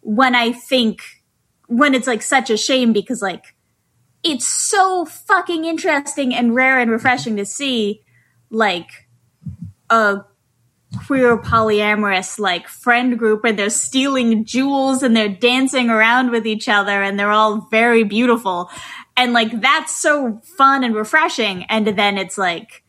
when 0.00 0.34
I 0.34 0.52
think 0.52 1.02
when 1.66 1.94
it's 1.94 2.06
like 2.06 2.22
such 2.22 2.50
a 2.50 2.56
shame 2.56 2.92
because 2.92 3.22
like 3.22 3.54
it's 4.22 4.46
so 4.46 5.04
fucking 5.04 5.64
interesting 5.64 6.34
and 6.34 6.54
rare 6.54 6.78
and 6.78 6.90
refreshing 6.90 7.36
to 7.36 7.44
see 7.44 8.02
like 8.50 9.08
a 9.90 10.24
queer 11.06 11.38
polyamorous 11.38 12.38
like 12.38 12.68
friend 12.68 13.18
group 13.18 13.44
and 13.44 13.58
they're 13.58 13.70
stealing 13.70 14.44
jewels 14.44 15.02
and 15.02 15.16
they're 15.16 15.28
dancing 15.28 15.88
around 15.88 16.30
with 16.30 16.46
each 16.46 16.68
other 16.68 17.02
and 17.02 17.18
they're 17.18 17.30
all 17.30 17.66
very 17.70 18.04
beautiful 18.04 18.70
and 19.16 19.32
like 19.32 19.60
that's 19.60 19.96
so 19.96 20.40
fun 20.58 20.84
and 20.84 20.94
refreshing 20.94 21.64
and 21.64 21.86
then 21.86 22.18
it's 22.18 22.36
like 22.36 22.81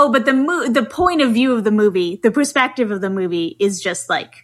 oh 0.00 0.10
but 0.12 0.24
the 0.24 0.32
mo- 0.32 0.68
the 0.68 0.84
point 0.84 1.20
of 1.20 1.32
view 1.32 1.52
of 1.52 1.64
the 1.64 1.70
movie 1.70 2.18
the 2.22 2.30
perspective 2.30 2.90
of 2.90 3.00
the 3.00 3.10
movie 3.10 3.56
is 3.60 3.80
just 3.80 4.08
like 4.10 4.34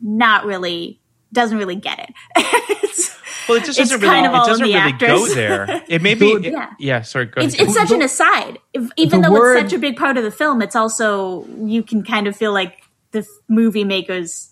not 0.00 0.44
really 0.44 1.00
doesn't 1.32 1.58
really 1.58 1.76
get 1.76 1.98
it 1.98 2.14
it's, 2.82 3.16
Well, 3.48 3.58
it 3.58 3.64
just 3.64 3.78
doesn't 3.78 4.00
really. 4.00 4.14
kind 4.14 4.26
of 4.26 4.32
It 4.34 4.46
doesn't 4.46 4.62
really 4.62 4.74
actors. 4.74 5.08
go 5.08 5.26
there. 5.34 5.82
It 5.88 6.02
may 6.02 6.14
be. 6.14 6.36
Yeah. 6.42 6.70
yeah. 6.78 7.00
Sorry. 7.02 7.26
Go 7.26 7.40
it's, 7.40 7.54
ahead. 7.54 7.66
it's 7.68 7.76
such 7.76 7.90
an 7.92 8.02
aside. 8.02 8.58
If, 8.74 8.90
even 8.96 9.22
the 9.22 9.28
though 9.28 9.34
word- 9.34 9.56
it's 9.56 9.70
such 9.70 9.76
a 9.76 9.80
big 9.80 9.96
part 9.96 10.18
of 10.18 10.24
the 10.24 10.30
film, 10.30 10.60
it's 10.60 10.76
also 10.76 11.46
you 11.64 11.82
can 11.82 12.02
kind 12.04 12.26
of 12.26 12.36
feel 12.36 12.52
like 12.52 12.82
the 13.12 13.26
movie 13.48 13.84
makers 13.84 14.50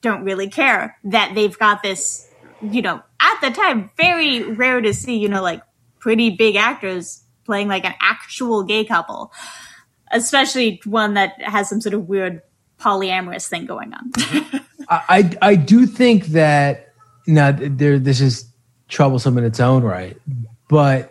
don't 0.00 0.24
really 0.24 0.48
care 0.48 0.96
that 1.04 1.34
they've 1.34 1.58
got 1.58 1.82
this. 1.82 2.26
You 2.62 2.80
know, 2.82 3.02
at 3.20 3.40
the 3.42 3.50
time, 3.50 3.90
very 3.98 4.42
rare 4.42 4.80
to 4.80 4.94
see. 4.94 5.18
You 5.18 5.28
know, 5.28 5.42
like 5.42 5.62
pretty 6.00 6.30
big 6.30 6.56
actors 6.56 7.22
playing 7.48 7.66
like 7.66 7.86
an 7.86 7.94
actual 7.98 8.62
gay 8.62 8.84
couple, 8.84 9.32
especially 10.12 10.82
one 10.84 11.14
that 11.14 11.40
has 11.40 11.66
some 11.66 11.80
sort 11.80 11.94
of 11.94 12.06
weird 12.06 12.42
polyamorous 12.78 13.48
thing 13.48 13.64
going 13.64 13.94
on. 13.94 14.12
I, 14.90 15.34
I 15.40 15.54
do 15.54 15.86
think 15.86 16.26
that 16.26 16.92
now 17.26 17.52
there 17.52 17.98
this 17.98 18.20
is 18.20 18.46
troublesome 18.88 19.38
in 19.38 19.44
its 19.44 19.60
own 19.60 19.82
right, 19.82 20.18
but 20.68 21.10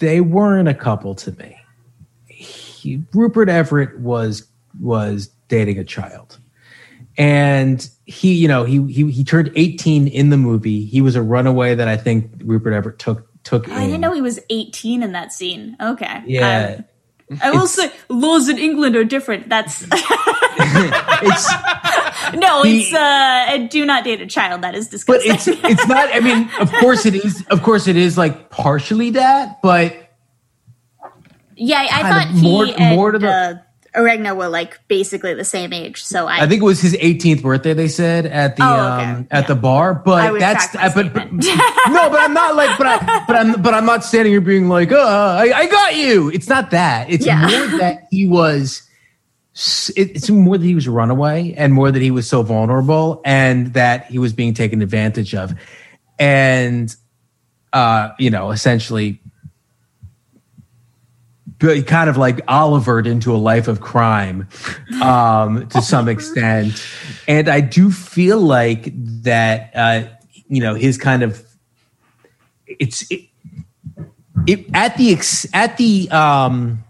they 0.00 0.20
weren't 0.20 0.68
a 0.68 0.74
couple 0.74 1.14
to 1.14 1.32
me. 1.32 1.56
He, 2.26 3.02
Rupert 3.14 3.48
Everett 3.48 3.98
was 4.00 4.46
was 4.80 5.30
dating 5.48 5.78
a 5.78 5.84
child, 5.84 6.38
and 7.16 7.88
he 8.04 8.34
you 8.34 8.48
know 8.48 8.64
he 8.64 8.86
he 8.92 9.10
he 9.10 9.24
turned 9.24 9.50
eighteen 9.56 10.08
in 10.08 10.28
the 10.28 10.36
movie. 10.36 10.84
He 10.84 11.00
was 11.00 11.16
a 11.16 11.22
runaway 11.22 11.74
that 11.74 11.88
I 11.88 11.96
think 11.96 12.30
Rupert 12.44 12.74
Everett 12.74 12.98
took 12.98 13.33
took. 13.44 13.68
I 13.68 13.80
in. 13.82 13.86
didn't 13.86 14.00
know 14.00 14.12
he 14.12 14.22
was 14.22 14.40
18 14.50 15.02
in 15.02 15.12
that 15.12 15.32
scene. 15.32 15.76
Okay. 15.80 16.22
Yeah. 16.26 16.76
Um, 16.78 16.84
I 17.42 17.50
will 17.52 17.66
say 17.66 17.90
laws 18.08 18.48
in 18.48 18.58
England 18.58 18.96
are 18.96 19.04
different. 19.04 19.48
That's 19.48 19.82
it's 19.90 19.92
no, 22.34 22.62
He- 22.62 22.80
it's 22.82 22.92
uh 22.94 23.66
do 23.70 23.84
not 23.86 24.04
date 24.04 24.20
a 24.20 24.26
child. 24.26 24.62
That 24.62 24.74
is 24.74 24.88
disgusting. 24.88 25.30
but 25.30 25.36
it's 25.36 25.48
it's 25.48 25.86
not. 25.86 26.14
I 26.14 26.20
mean, 26.20 26.50
of 26.60 26.70
course 26.80 27.06
it 27.06 27.14
is. 27.14 27.44
Of 27.48 27.62
course 27.62 27.86
it 27.88 27.96
is 27.96 28.18
like 28.18 28.50
partially 28.50 29.10
that, 29.10 29.62
but 29.62 29.96
yeah, 31.56 31.86
I 31.90 32.10
thought 32.10 32.30
of 32.34 32.42
more- 32.42 32.66
he 32.66 32.74
and 32.74 32.96
more 32.96 33.12
to 33.12 33.18
the- 33.18 33.28
uh, 33.28 33.54
Oregna 33.96 34.34
were 34.36 34.48
like 34.48 34.80
basically 34.88 35.34
the 35.34 35.44
same 35.44 35.72
age. 35.72 36.02
So 36.04 36.26
I, 36.26 36.42
I 36.42 36.46
think 36.48 36.62
it 36.62 36.64
was 36.64 36.80
his 36.80 36.94
18th 36.94 37.42
birthday. 37.42 37.74
They 37.74 37.88
said 37.88 38.26
at 38.26 38.56
the 38.56 38.64
Oh, 38.64 38.66
okay. 38.96 39.04
um, 39.12 39.28
at 39.30 39.46
the 39.46 39.54
bar, 39.54 39.94
but 39.94 40.38
that's 40.38 40.74
uh, 40.74 40.90
but, 40.94 41.12
but 41.14 41.30
no, 41.32 42.10
but 42.10 42.18
I'm 42.20 42.34
not 42.34 42.56
like, 42.56 42.76
but 42.76 42.86
I, 42.86 43.24
but 43.26 43.36
I'm 43.36 43.62
but 43.62 43.72
I'm 43.74 43.86
not 43.86 44.04
standing 44.04 44.32
here 44.32 44.40
being 44.40 44.68
like, 44.68 44.90
uh, 44.92 44.98
I, 44.98 45.52
I 45.54 45.66
got 45.68 45.96
you. 45.96 46.30
It's 46.30 46.48
not 46.48 46.70
that. 46.72 47.08
It's 47.10 47.24
Yeah. 47.24 47.40
more 47.48 47.78
that 47.78 48.08
he 48.10 48.26
was. 48.26 48.82
It's 49.56 50.28
more 50.28 50.58
that 50.58 50.64
he 50.66 50.74
was 50.74 50.88
a 50.88 50.90
runaway, 50.90 51.54
and 51.56 51.72
more 51.72 51.92
that 51.92 52.02
he 52.02 52.10
was 52.10 52.28
so 52.28 52.42
vulnerable, 52.42 53.22
and 53.24 53.72
that 53.74 54.06
he 54.06 54.18
was 54.18 54.32
being 54.32 54.52
taken 54.54 54.82
advantage 54.82 55.32
of, 55.32 55.54
and 56.18 56.94
uh, 57.72 58.10
you 58.18 58.30
know, 58.30 58.50
essentially 58.50 59.20
kind 61.82 62.10
of 62.10 62.16
like 62.16 62.40
Olivered 62.48 63.06
into 63.06 63.34
a 63.34 63.38
life 63.38 63.68
of 63.68 63.80
crime 63.80 64.48
um, 65.02 65.68
to 65.68 65.82
some 65.82 66.08
extent. 66.08 66.84
And 67.26 67.48
I 67.48 67.60
do 67.60 67.90
feel 67.90 68.38
like 68.38 68.92
that, 69.22 69.70
uh, 69.74 70.08
you 70.48 70.60
know, 70.60 70.74
his 70.74 70.98
kind 70.98 71.22
of 71.22 71.44
it's 72.66 73.10
it, 73.10 73.28
it 74.46 74.66
at 74.74 74.96
the 74.96 75.12
ex, 75.12 75.46
at 75.52 75.76
the 75.76 76.08
um, 76.10 76.84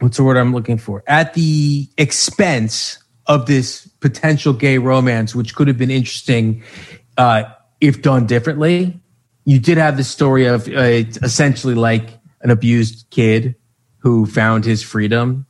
what's 0.00 0.16
the 0.16 0.24
word 0.24 0.36
I'm 0.36 0.52
looking 0.52 0.78
for 0.78 1.02
at 1.06 1.34
the 1.34 1.88
expense 1.96 2.98
of 3.26 3.46
this 3.46 3.86
potential 4.00 4.52
gay 4.52 4.78
romance, 4.78 5.34
which 5.34 5.54
could 5.54 5.68
have 5.68 5.78
been 5.78 5.90
interesting 5.90 6.62
uh, 7.16 7.44
if 7.80 8.02
done 8.02 8.26
differently. 8.26 9.00
You 9.46 9.58
did 9.58 9.78
have 9.78 9.96
the 9.96 10.04
story 10.04 10.46
of 10.46 10.68
uh, 10.68 11.04
essentially 11.22 11.74
like 11.74 12.18
an 12.44 12.50
abused 12.50 13.06
kid 13.10 13.56
who 13.98 14.26
found 14.26 14.64
his 14.64 14.82
freedom 14.82 15.44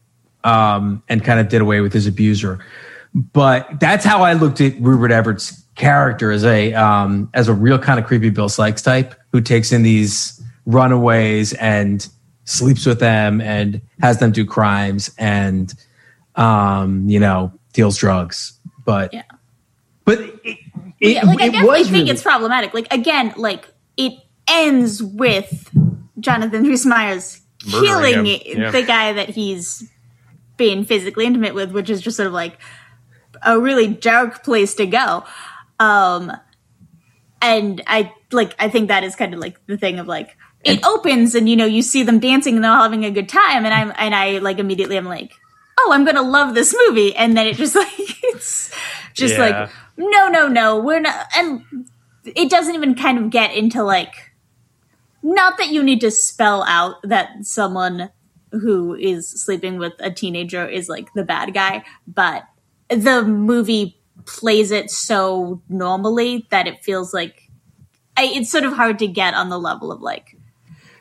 um, 0.45 1.03
and 1.09 1.23
kind 1.25 1.41
of 1.41 1.49
did 1.49 1.61
away 1.61 1.81
with 1.83 1.93
his 1.93 2.07
abuser. 2.07 2.65
But 3.15 3.79
that's 3.81 4.05
how 4.05 4.23
I 4.23 4.33
looked 4.33 4.61
at 4.61 4.81
Rupert 4.81 5.11
Everett's 5.13 5.63
character 5.75 6.31
as 6.33 6.45
a 6.45 6.73
um, 6.75 7.29
as 7.35 7.49
a 7.49 7.53
real 7.53 7.79
kind 7.79 7.99
of 8.01 8.07
creepy 8.07 8.31
Bill 8.31 8.49
Sikes 8.49 8.81
type 8.83 9.15
who 9.33 9.41
takes 9.41 9.73
in 9.73 9.83
these 9.83 10.41
runaways 10.67 11.53
and 11.55 12.09
sleeps 12.45 12.87
with 12.87 13.01
them 13.01 13.41
and 13.41 13.81
has 14.01 14.19
them 14.19 14.33
do 14.33 14.45
crimes 14.47 15.13
and 15.19 15.75
um, 16.37 17.09
you 17.09 17.19
know 17.21 17.53
deals 17.73 17.97
drugs. 17.97 18.53
But 18.85 19.13
Yeah. 19.15 19.23
but 20.05 20.21
it, 20.21 20.35
it, 20.45 20.59
yeah, 21.01 21.23
like 21.25 21.41
I 21.41 21.47
it 21.47 21.53
definitely 21.53 21.85
think 21.85 21.93
really- 21.95 22.11
it's 22.11 22.23
problematic. 22.23 22.75
Like 22.75 22.93
again, 22.93 23.33
like 23.37 23.69
it 23.97 24.13
ends 24.49 25.03
with 25.03 25.71
Jonathan 26.19 26.65
Rhys 26.65 26.87
Meyers 26.87 27.41
killing 27.71 28.27
yeah. 28.27 28.71
the 28.71 28.83
guy 28.83 29.13
that 29.15 29.31
he's 29.31 29.91
being 30.57 30.85
physically 30.85 31.27
intimate 31.27 31.55
with, 31.55 31.73
which 31.73 31.91
is 31.91 32.01
just 32.01 32.17
sort 32.17 32.27
of 32.27 32.33
like 32.33 32.59
a 33.43 33.59
really 33.59 33.89
dark 33.89 34.45
place 34.45 34.75
to 34.75 34.87
go. 34.87 35.25
Um, 35.81 36.33
and 37.43 37.83
I 37.87 38.13
like 38.33 38.55
I 38.59 38.69
think 38.69 38.89
that 38.89 39.05
is 39.05 39.17
kind 39.17 39.35
of 39.35 39.41
like 39.41 39.65
the 39.67 39.77
thing 39.77 39.99
of 39.99 40.07
like 40.07 40.37
it 40.65 40.85
opens 40.85 41.35
and 41.35 41.49
you 41.49 41.57
know 41.57 41.67
you 41.67 41.83
see 41.83 42.03
them 42.03 42.19
dancing 42.19 42.55
and 42.55 42.65
they're 42.65 42.71
all 42.71 42.83
having 42.83 43.05
a 43.05 43.11
good 43.11 43.29
time 43.29 43.67
and 43.67 43.75
I'm 43.75 43.93
and 43.99 44.15
I 44.15 44.39
like 44.39 44.59
immediately 44.59 44.97
I'm 44.97 45.05
like 45.05 45.33
oh 45.79 45.91
I'm 45.93 46.07
gonna 46.07 46.23
love 46.23 46.55
this 46.55 46.75
movie 46.87 47.15
and 47.15 47.37
then 47.37 47.47
it 47.47 47.57
just 47.57 47.75
like 47.75 47.89
it's 47.99 48.75
just 49.13 49.35
Yeah. 49.35 49.41
like 49.41 49.71
no 49.99 50.29
no 50.29 50.49
no 50.49 50.79
we're 50.81 51.01
not 51.01 51.27
and 51.37 51.87
it 52.25 52.49
doesn't 52.49 52.75
even 52.75 52.95
kind 52.95 53.19
of 53.19 53.31
get 53.31 53.55
into 53.55 53.83
like 53.83 54.24
not 55.25 55.59
that 55.59 55.71
you 55.71 55.83
need 55.83 56.01
to 56.03 56.11
spell 56.11 56.63
out 56.65 56.97
that 57.03 57.29
someone 57.43 58.11
who 58.53 58.95
is 58.95 59.29
sleeping 59.29 59.79
with 59.79 59.95
a 59.99 60.11
teenager 60.11 60.69
is 60.69 60.89
like 60.89 61.13
the 61.15 61.25
bad 61.25 61.53
guy 61.53 61.83
but 62.07 62.45
the 62.89 63.25
movie 63.25 64.01
plays 64.27 64.71
it 64.71 64.91
so 64.91 65.61
normally 65.69 66.47
that 66.51 66.69
it 66.69 66.85
feels 66.85 67.13
like 67.13 67.51
I, 68.17 68.27
it's 68.27 68.51
sort 68.51 68.65
of 68.65 68.75
hard 68.75 69.01
to 69.01 69.09
get 69.09 69.35
on 69.35 69.49
the 69.49 69.59
level 69.59 69.91
of 69.91 70.01
like 70.01 70.37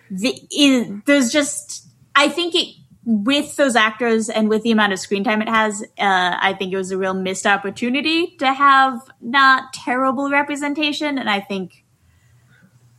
the 0.09 0.35
i 0.59 1.01
there's 1.05 1.31
just 1.31 1.83
I 2.15 2.29
think 2.29 2.55
it 2.55 2.75
with 3.05 3.55
those 3.57 3.75
actors 3.75 4.29
and 4.29 4.47
with 4.47 4.63
the 4.63 4.71
amount 4.71 4.93
of 4.93 4.99
screen 4.99 5.23
time 5.23 5.41
it 5.41 5.49
has, 5.49 5.81
uh, 5.99 6.37
I 6.39 6.55
think 6.57 6.71
it 6.71 6.77
was 6.77 6.91
a 6.91 6.97
real 6.97 7.13
missed 7.13 7.45
opportunity 7.45 8.35
to 8.37 8.53
have 8.53 9.01
not 9.19 9.73
terrible 9.73 10.29
representation, 10.29 11.17
and 11.17 11.29
I 11.29 11.41
think 11.41 11.82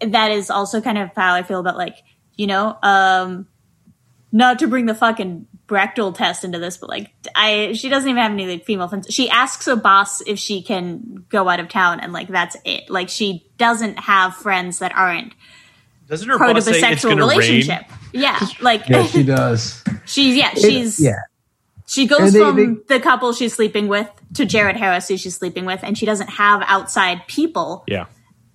that 0.01 0.31
is 0.33 0.51
also 0.51 0.81
kind 0.81 0.99
of 0.99 1.11
how 1.15 1.35
I 1.35 1.43
feel 1.43 1.61
about 1.61 1.77
like 1.77 1.97
you 2.37 2.47
know, 2.49 2.77
um, 2.83 3.47
not 4.33 4.59
to 4.59 4.66
bring 4.66 4.87
the 4.87 4.95
fucking 4.95 5.47
Bechdel 5.69 6.15
test 6.16 6.45
into 6.45 6.59
this, 6.59 6.77
but 6.77 6.89
like 6.91 7.12
I, 7.35 7.73
she 7.75 7.89
doesn't 7.89 8.09
even 8.11 8.21
have 8.21 8.33
any 8.33 8.47
like 8.47 8.65
female 8.65 8.89
friends. 8.89 9.07
She 9.11 9.31
asks 9.31 9.65
her 9.66 9.77
boss 9.77 10.21
if 10.23 10.39
she 10.39 10.61
can 10.62 11.25
go 11.29 11.49
out 11.49 11.61
of 11.61 11.69
town, 11.69 12.01
and 12.01 12.12
like 12.12 12.29
that's 12.29 12.57
it. 12.65 12.91
Like 12.91 13.09
she 13.09 13.47
doesn't 13.57 13.99
have 14.01 14.35
friends 14.37 14.81
that 14.81 14.95
aren't 14.95 15.33
Doesn't 16.09 16.29
her 16.29 16.37
part 16.39 16.55
boss 16.55 16.66
of 16.66 16.73
a 16.75 16.75
say 16.75 16.79
it's 16.93 17.03
sexual 17.03 17.16
going 17.16 17.19
to 17.19 17.37
relationship. 17.37 17.83
rain? 17.89 17.99
Yeah, 18.12 18.41
like 18.61 18.89
yeah, 18.89 19.07
she 19.07 19.23
does. 19.23 19.83
she's 20.05 20.37
yeah 20.37 20.51
she's 20.55 21.01
yeah. 21.01 21.21
she 21.87 22.07
goes 22.07 22.33
they- 22.33 22.41
from 22.41 22.57
they- 22.57 22.97
the 22.97 23.01
couple 23.01 23.33
she's 23.33 23.55
sleeping 23.55 23.89
with 23.89 24.11
to 24.35 24.45
Jared 24.45 24.77
Harris 24.77 25.09
who 25.09 25.16
she's 25.16 25.37
sleeping 25.37 25.65
with, 25.65 25.81
and 25.83 25.97
she 25.97 26.05
doesn't 26.05 26.29
have 26.29 26.62
outside 26.66 27.23
people. 27.29 27.85
Yeah. 27.87 28.07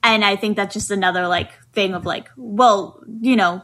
And 0.04 0.24
I 0.24 0.36
think 0.36 0.56
that's 0.56 0.74
just 0.74 0.92
another 0.92 1.28
like 1.28 1.52
thing 1.74 1.94
of 1.94 2.06
like, 2.06 2.30
well, 2.38 3.04
you 3.22 3.36
know, 3.36 3.62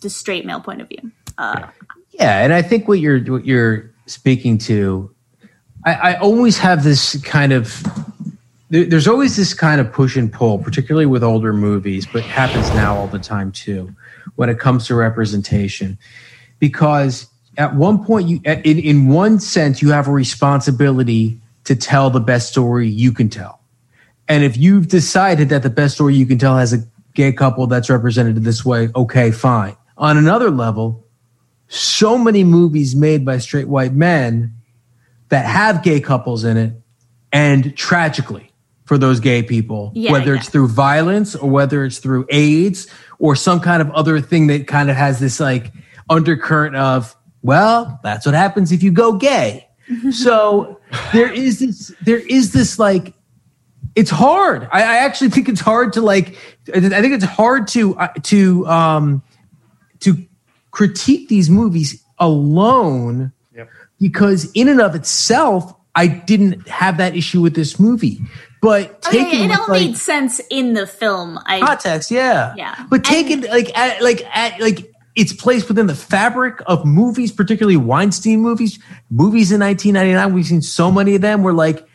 the 0.00 0.10
straight 0.10 0.46
male 0.46 0.60
point 0.60 0.80
of 0.80 0.88
view. 0.88 1.12
Uh, 1.38 1.66
Yeah, 2.12 2.42
and 2.42 2.52
I 2.52 2.62
think 2.62 2.88
what 2.88 2.98
you're 2.98 3.20
what 3.20 3.44
you're 3.44 3.90
speaking 4.06 4.56
to, 4.58 5.14
I, 5.84 5.94
I 5.94 6.14
always 6.18 6.58
have 6.58 6.82
this 6.82 7.20
kind 7.22 7.52
of 7.52 7.84
there, 8.70 8.84
there's 8.84 9.06
always 9.06 9.36
this 9.36 9.54
kind 9.54 9.80
of 9.80 9.92
push 9.92 10.16
and 10.16 10.32
pull, 10.32 10.58
particularly 10.58 11.06
with 11.06 11.22
older 11.22 11.52
movies, 11.52 12.06
but 12.10 12.22
happens 12.22 12.68
now 12.70 12.96
all 12.96 13.06
the 13.06 13.18
time 13.18 13.52
too, 13.52 13.94
when 14.36 14.48
it 14.48 14.58
comes 14.58 14.86
to 14.86 14.94
representation, 14.94 15.98
because 16.58 17.28
at 17.58 17.74
one 17.74 18.02
point 18.04 18.28
you 18.28 18.40
in 18.44 18.78
in 18.78 19.08
one 19.08 19.38
sense 19.38 19.82
you 19.82 19.90
have 19.90 20.08
a 20.08 20.12
responsibility 20.12 21.40
to 21.64 21.76
tell 21.76 22.10
the 22.10 22.20
best 22.20 22.48
story 22.48 22.88
you 22.88 23.12
can 23.12 23.28
tell. 23.28 23.60
And 24.28 24.42
if 24.44 24.56
you've 24.56 24.88
decided 24.88 25.48
that 25.50 25.62
the 25.62 25.70
best 25.70 25.94
story 25.94 26.14
you 26.14 26.26
can 26.26 26.38
tell 26.38 26.56
has 26.56 26.72
a 26.72 26.78
gay 27.14 27.32
couple 27.32 27.66
that's 27.66 27.88
represented 27.88 28.36
this 28.42 28.64
way, 28.64 28.88
okay, 28.94 29.30
fine. 29.30 29.76
On 29.96 30.16
another 30.16 30.50
level, 30.50 31.06
so 31.68 32.18
many 32.18 32.44
movies 32.44 32.94
made 32.94 33.24
by 33.24 33.38
straight 33.38 33.68
white 33.68 33.92
men 33.92 34.54
that 35.28 35.46
have 35.46 35.82
gay 35.82 36.00
couples 36.00 36.44
in 36.44 36.56
it 36.56 36.72
and 37.32 37.76
tragically 37.76 38.52
for 38.84 38.96
those 38.96 39.18
gay 39.18 39.42
people, 39.42 39.90
Yeah, 39.94 40.12
whether 40.12 40.32
yeah. 40.32 40.38
it's 40.40 40.48
through 40.48 40.68
violence 40.68 41.34
or 41.34 41.50
whether 41.50 41.84
it's 41.84 41.98
through 41.98 42.26
AIDS 42.30 42.86
or 43.18 43.34
some 43.34 43.58
kind 43.58 43.82
of 43.82 43.90
other 43.90 44.20
thing 44.20 44.46
that 44.46 44.68
kind 44.68 44.90
of 44.90 44.96
has 44.96 45.18
this 45.18 45.40
like 45.40 45.72
undercurrent 46.08 46.76
of, 46.76 47.16
well, 47.42 47.98
that's 48.04 48.26
what 48.26 48.34
happens 48.34 48.70
if 48.70 48.82
you 48.82 48.92
go 48.92 49.12
gay. 49.14 49.68
so 50.12 50.80
there 51.12 51.32
is 51.32 51.58
this, 51.58 51.92
there 52.02 52.18
is 52.18 52.52
this 52.52 52.78
like, 52.78 53.12
it's 53.96 54.10
hard. 54.10 54.68
I, 54.70 54.82
I 54.82 54.96
actually 54.98 55.30
think 55.30 55.48
it's 55.48 55.60
hard 55.60 55.94
to 55.94 56.00
like, 56.00 56.36
I 56.72 56.80
think 56.80 57.14
it's 57.14 57.24
hard 57.24 57.66
to, 57.68 57.96
uh, 57.98 58.08
to, 58.24 58.66
um, 58.68 59.22
to 60.00 60.24
critique 60.70 61.28
these 61.28 61.50
movies 61.50 62.04
alone 62.18 63.32
because 63.98 64.50
in 64.52 64.68
and 64.68 64.80
of 64.80 64.94
itself, 64.94 65.74
I 65.94 66.06
didn't 66.06 66.68
have 66.68 66.98
that 66.98 67.16
issue 67.16 67.40
with 67.40 67.54
this 67.54 67.80
movie. 67.80 68.20
But 68.60 69.06
Okay, 69.06 69.44
it 69.44 69.48
with, 69.48 69.58
all 69.58 69.66
like, 69.68 69.80
made 69.80 69.96
sense 69.96 70.40
in 70.50 70.74
the 70.74 70.86
film. 70.86 71.38
I 71.46 71.60
context, 71.60 72.10
yeah, 72.10 72.54
Yeah. 72.56 72.84
But 72.88 73.04
taken 73.04 73.42
like 73.42 73.76
at, 73.76 74.02
like 74.02 74.22
at, 74.36 74.60
like 74.60 74.92
its 75.14 75.32
place 75.32 75.66
within 75.68 75.86
the 75.86 75.94
fabric 75.94 76.60
of 76.66 76.84
movies, 76.84 77.32
particularly 77.32 77.76
Weinstein 77.76 78.40
movies, 78.40 78.78
movies 79.10 79.52
in 79.52 79.60
1999. 79.60 80.34
We've 80.34 80.46
seen 80.46 80.62
so 80.62 80.90
many 80.90 81.14
of 81.14 81.22
them 81.22 81.42
where 81.42 81.54
like 81.54 81.86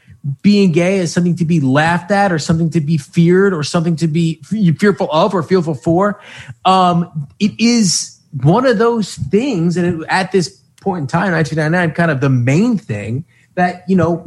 being 0.42 0.72
gay 0.72 0.98
is 0.98 1.12
something 1.12 1.36
to 1.36 1.46
be 1.46 1.60
laughed 1.60 2.12
at 2.12 2.32
or 2.32 2.40
something 2.40 2.70
to 2.72 2.82
be 2.82 2.98
feared 2.98 3.54
or 3.54 3.64
something 3.64 3.96
to 3.96 4.08
be 4.08 4.36
fearful 4.80 5.12
of 5.12 5.34
or 5.34 5.42
fearful 5.42 5.74
for. 5.74 6.22
Um, 6.66 7.28
it 7.40 7.60
is 7.60 8.20
one 8.42 8.66
of 8.66 8.78
those 8.78 9.16
things, 9.16 9.78
and 9.78 10.04
it, 10.04 10.08
at 10.10 10.32
this 10.32 10.50
point 10.82 11.02
in 11.02 11.08
time, 11.08 11.32
1999, 11.32 11.96
kind 11.96 12.12
of 12.12 12.22
the 12.22 12.30
main 12.30 12.78
thing 12.78 13.26
that 13.56 13.84
you 13.88 13.96
know 13.96 14.24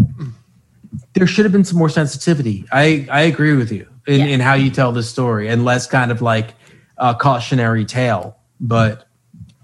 there 1.15 1.27
should 1.27 1.45
have 1.45 1.53
been 1.53 1.65
some 1.65 1.79
more 1.79 1.89
sensitivity. 1.89 2.65
I 2.73 3.07
I 3.11 3.23
agree 3.23 3.55
with 3.55 3.71
you 3.73 3.89
in, 4.07 4.21
in 4.23 4.41
how 4.41 4.55
you 4.55 4.71
tell 4.71 4.93
this 4.93 5.09
story 5.09 5.49
and 5.49 5.65
less 5.65 5.87
kind 5.87 6.11
of 6.11 6.21
like 6.23 6.55
a 6.99 7.15
cautionary 7.15 7.85
tale. 7.85 8.37
But 8.61 9.07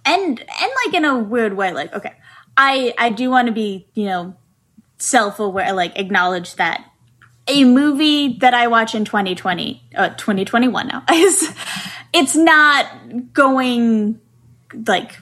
and 0.04 0.40
and 0.40 0.72
like 0.86 0.94
in 0.94 1.04
a 1.04 1.18
weird 1.18 1.56
way 1.56 1.72
like 1.72 1.92
okay 1.94 2.14
i 2.56 2.92
i 2.98 3.10
do 3.10 3.30
want 3.30 3.46
to 3.46 3.52
be 3.52 3.86
you 3.94 4.06
know 4.06 4.34
self-aware 5.02 5.72
like 5.72 5.98
acknowledge 5.98 6.54
that 6.56 6.84
a 7.48 7.64
movie 7.64 8.38
that 8.38 8.54
i 8.54 8.66
watch 8.66 8.94
in 8.94 9.04
2020 9.04 9.82
uh 9.96 10.08
2021 10.10 10.86
now 10.86 11.02
is 11.12 11.54
it's 12.12 12.36
not 12.36 13.32
going 13.32 14.20
like 14.86 15.18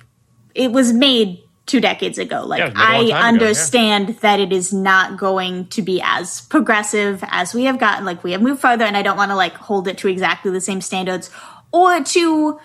it 0.54 0.72
was 0.72 0.92
made 0.92 1.40
two 1.66 1.80
decades 1.80 2.18
ago 2.18 2.44
like 2.44 2.60
Yeah, 2.60 2.66
it 2.68 2.74
was 2.74 2.78
made 2.78 2.84
a 2.84 2.86
long 2.86 2.90
i 2.90 2.96
time 2.96 3.04
ago, 3.04 3.08
yeah. 3.08 3.26
understand 3.26 4.08
that 4.20 4.40
it 4.40 4.52
is 4.52 4.72
not 4.72 5.18
going 5.18 5.66
to 5.68 5.82
be 5.82 6.00
as 6.02 6.40
progressive 6.42 7.22
as 7.28 7.54
we 7.54 7.64
have 7.64 7.78
gotten 7.78 8.04
like 8.04 8.24
we 8.24 8.32
have 8.32 8.42
moved 8.42 8.60
further 8.60 8.84
and 8.84 8.96
i 8.96 9.02
don't 9.02 9.16
want 9.16 9.30
to 9.30 9.36
like 9.36 9.54
hold 9.54 9.86
it 9.86 9.98
to 9.98 10.08
exactly 10.08 10.50
the 10.50 10.60
same 10.60 10.80
standards 10.80 11.30
or 11.72 12.02
to 12.02 12.58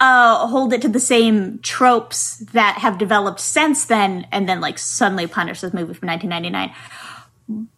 uh, 0.00 0.46
hold 0.46 0.72
it 0.72 0.82
to 0.82 0.88
the 0.88 1.00
same 1.00 1.58
tropes 1.60 2.38
that 2.52 2.78
have 2.78 2.98
developed 2.98 3.40
since 3.40 3.86
then, 3.86 4.26
and 4.30 4.48
then 4.48 4.60
like 4.60 4.78
suddenly 4.78 5.26
punish 5.26 5.60
this 5.60 5.72
movie 5.72 5.94
from 5.94 6.08
1999. 6.08 6.74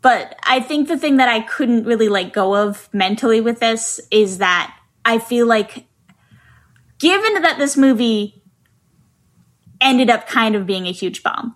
But 0.00 0.36
I 0.42 0.60
think 0.60 0.88
the 0.88 0.98
thing 0.98 1.18
that 1.18 1.28
I 1.28 1.40
couldn't 1.40 1.84
really 1.84 2.08
let 2.08 2.32
go 2.32 2.56
of 2.56 2.88
mentally 2.92 3.40
with 3.40 3.60
this 3.60 4.00
is 4.10 4.38
that 4.38 4.74
I 5.04 5.18
feel 5.18 5.46
like, 5.46 5.86
given 6.98 7.42
that 7.42 7.58
this 7.58 7.76
movie 7.76 8.42
ended 9.80 10.10
up 10.10 10.26
kind 10.26 10.56
of 10.56 10.66
being 10.66 10.86
a 10.86 10.92
huge 10.92 11.22
bomb, 11.22 11.54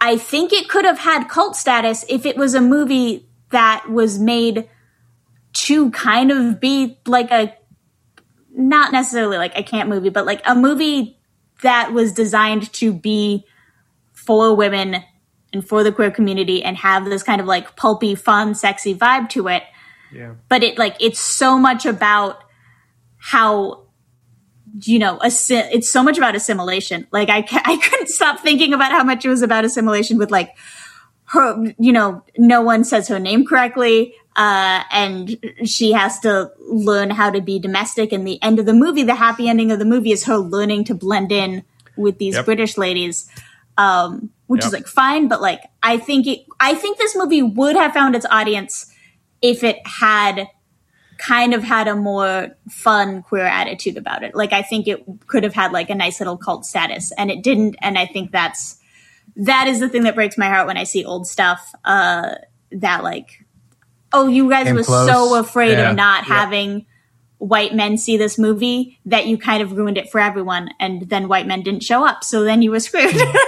I 0.00 0.16
think 0.16 0.52
it 0.52 0.68
could 0.68 0.84
have 0.84 1.00
had 1.00 1.28
cult 1.28 1.56
status 1.56 2.04
if 2.08 2.24
it 2.24 2.36
was 2.36 2.54
a 2.54 2.60
movie 2.60 3.28
that 3.50 3.88
was 3.90 4.18
made 4.18 4.68
to 5.52 5.90
kind 5.90 6.30
of 6.30 6.58
be 6.58 6.98
like 7.06 7.30
a 7.30 7.54
not 8.54 8.92
necessarily 8.92 9.38
like 9.38 9.56
a 9.56 9.62
camp 9.62 9.88
movie, 9.88 10.08
but 10.08 10.26
like 10.26 10.42
a 10.44 10.54
movie 10.54 11.18
that 11.62 11.92
was 11.92 12.12
designed 12.12 12.72
to 12.74 12.92
be 12.92 13.44
for 14.12 14.54
women 14.54 15.02
and 15.52 15.66
for 15.66 15.82
the 15.82 15.92
queer 15.92 16.10
community 16.10 16.62
and 16.62 16.76
have 16.76 17.04
this 17.04 17.22
kind 17.22 17.40
of 17.40 17.46
like 17.46 17.76
pulpy, 17.76 18.14
fun, 18.14 18.54
sexy 18.54 18.94
vibe 18.94 19.28
to 19.30 19.48
it. 19.48 19.62
Yeah. 20.12 20.34
But 20.48 20.62
it 20.62 20.78
like 20.78 20.96
it's 21.00 21.20
so 21.20 21.58
much 21.58 21.86
about 21.86 22.42
how 23.18 23.86
you 24.82 24.98
know 24.98 25.18
assi- 25.18 25.68
it's 25.72 25.90
so 25.90 26.02
much 26.02 26.18
about 26.18 26.34
assimilation. 26.34 27.06
Like 27.10 27.28
I 27.28 27.42
ca- 27.42 27.62
I 27.64 27.76
couldn't 27.76 28.08
stop 28.08 28.40
thinking 28.40 28.72
about 28.72 28.92
how 28.92 29.04
much 29.04 29.24
it 29.24 29.28
was 29.28 29.42
about 29.42 29.64
assimilation 29.64 30.18
with 30.18 30.30
like 30.30 30.56
her 31.26 31.74
you 31.78 31.92
know 31.92 32.24
no 32.36 32.60
one 32.60 32.82
says 32.84 33.08
her 33.08 33.20
name 33.20 33.46
correctly 33.46 34.14
uh, 34.36 34.82
and 34.92 35.36
she 35.64 35.92
has 35.92 36.20
to 36.20 36.50
learn 36.60 37.10
how 37.10 37.30
to 37.30 37.40
be 37.40 37.58
domestic. 37.58 38.12
And 38.12 38.26
the 38.26 38.42
end 38.42 38.58
of 38.58 38.66
the 38.66 38.72
movie 38.72 39.02
the 39.02 39.14
happy 39.14 39.48
ending 39.48 39.70
of 39.72 39.78
the 39.78 39.84
movie 39.84 40.12
is 40.12 40.24
her 40.24 40.36
learning 40.38 40.84
to 40.84 40.94
blend 40.94 41.32
in 41.32 41.64
with 41.96 42.18
these 42.18 42.34
Yep. 42.36 42.46
british 42.46 42.78
ladies 42.78 43.28
um, 43.76 44.30
which 44.46 44.64
is 44.64 44.72
like 44.72 44.86
fine. 44.86 45.28
But 45.28 45.40
like 45.40 45.62
i 45.82 45.96
think 45.96 46.26
it 46.26 46.40
i 46.58 46.74
think 46.74 46.98
this 46.98 47.16
movie 47.16 47.42
would 47.42 47.76
have 47.76 47.92
found 47.92 48.14
its 48.14 48.26
audience 48.30 48.92
if 49.42 49.64
it 49.64 49.78
had 49.86 50.48
kind 51.18 51.52
of 51.54 51.62
had 51.62 51.86
a 51.86 51.94
more 51.94 52.56
fun 52.68 53.22
queer 53.22 53.44
attitude 53.46 53.96
about 53.96 54.22
it. 54.22 54.34
Like 54.34 54.52
i 54.52 54.62
think 54.62 54.86
it 54.88 55.04
could 55.26 55.44
have 55.44 55.54
had 55.54 55.72
like 55.72 55.90
a 55.90 55.94
nice 55.94 56.20
little 56.20 56.36
cult 56.36 56.64
status. 56.66 57.12
And 57.16 57.30
it 57.30 57.42
didn't. 57.42 57.76
And 57.80 57.98
i 57.98 58.06
think 58.06 58.32
that's 58.32 58.80
that 59.36 59.68
is 59.68 59.80
the 59.80 59.88
thing 59.88 60.02
that 60.02 60.14
breaks 60.14 60.36
my 60.36 60.48
heart 60.48 60.66
when 60.66 60.76
I 60.76 60.84
see 60.84 61.04
old 61.04 61.26
stuff. 61.26 61.72
Uh, 61.84 62.34
that 62.72 63.02
like, 63.02 63.44
oh, 64.12 64.26
you 64.28 64.48
guys 64.50 64.72
were 64.72 64.82
so 64.82 65.38
afraid 65.38 65.72
Yeah. 65.72 65.90
of 65.90 65.96
not 65.96 66.26
Yeah. 66.28 66.34
having 66.34 66.86
white 67.38 67.74
men 67.74 67.96
see 67.96 68.16
this 68.18 68.38
movie 68.38 68.98
that 69.06 69.26
you 69.26 69.38
kind 69.38 69.62
of 69.62 69.72
ruined 69.72 69.96
it 69.96 70.10
for 70.10 70.20
everyone, 70.20 70.68
and 70.78 71.08
then 71.08 71.26
white 71.28 71.46
men 71.46 71.62
didn't 71.62 71.82
show 71.82 72.04
up, 72.06 72.22
so 72.24 72.42
then 72.44 72.60
you 72.62 72.70
were 72.70 72.80
screwed. 72.80 73.14
Mm. 73.14 73.34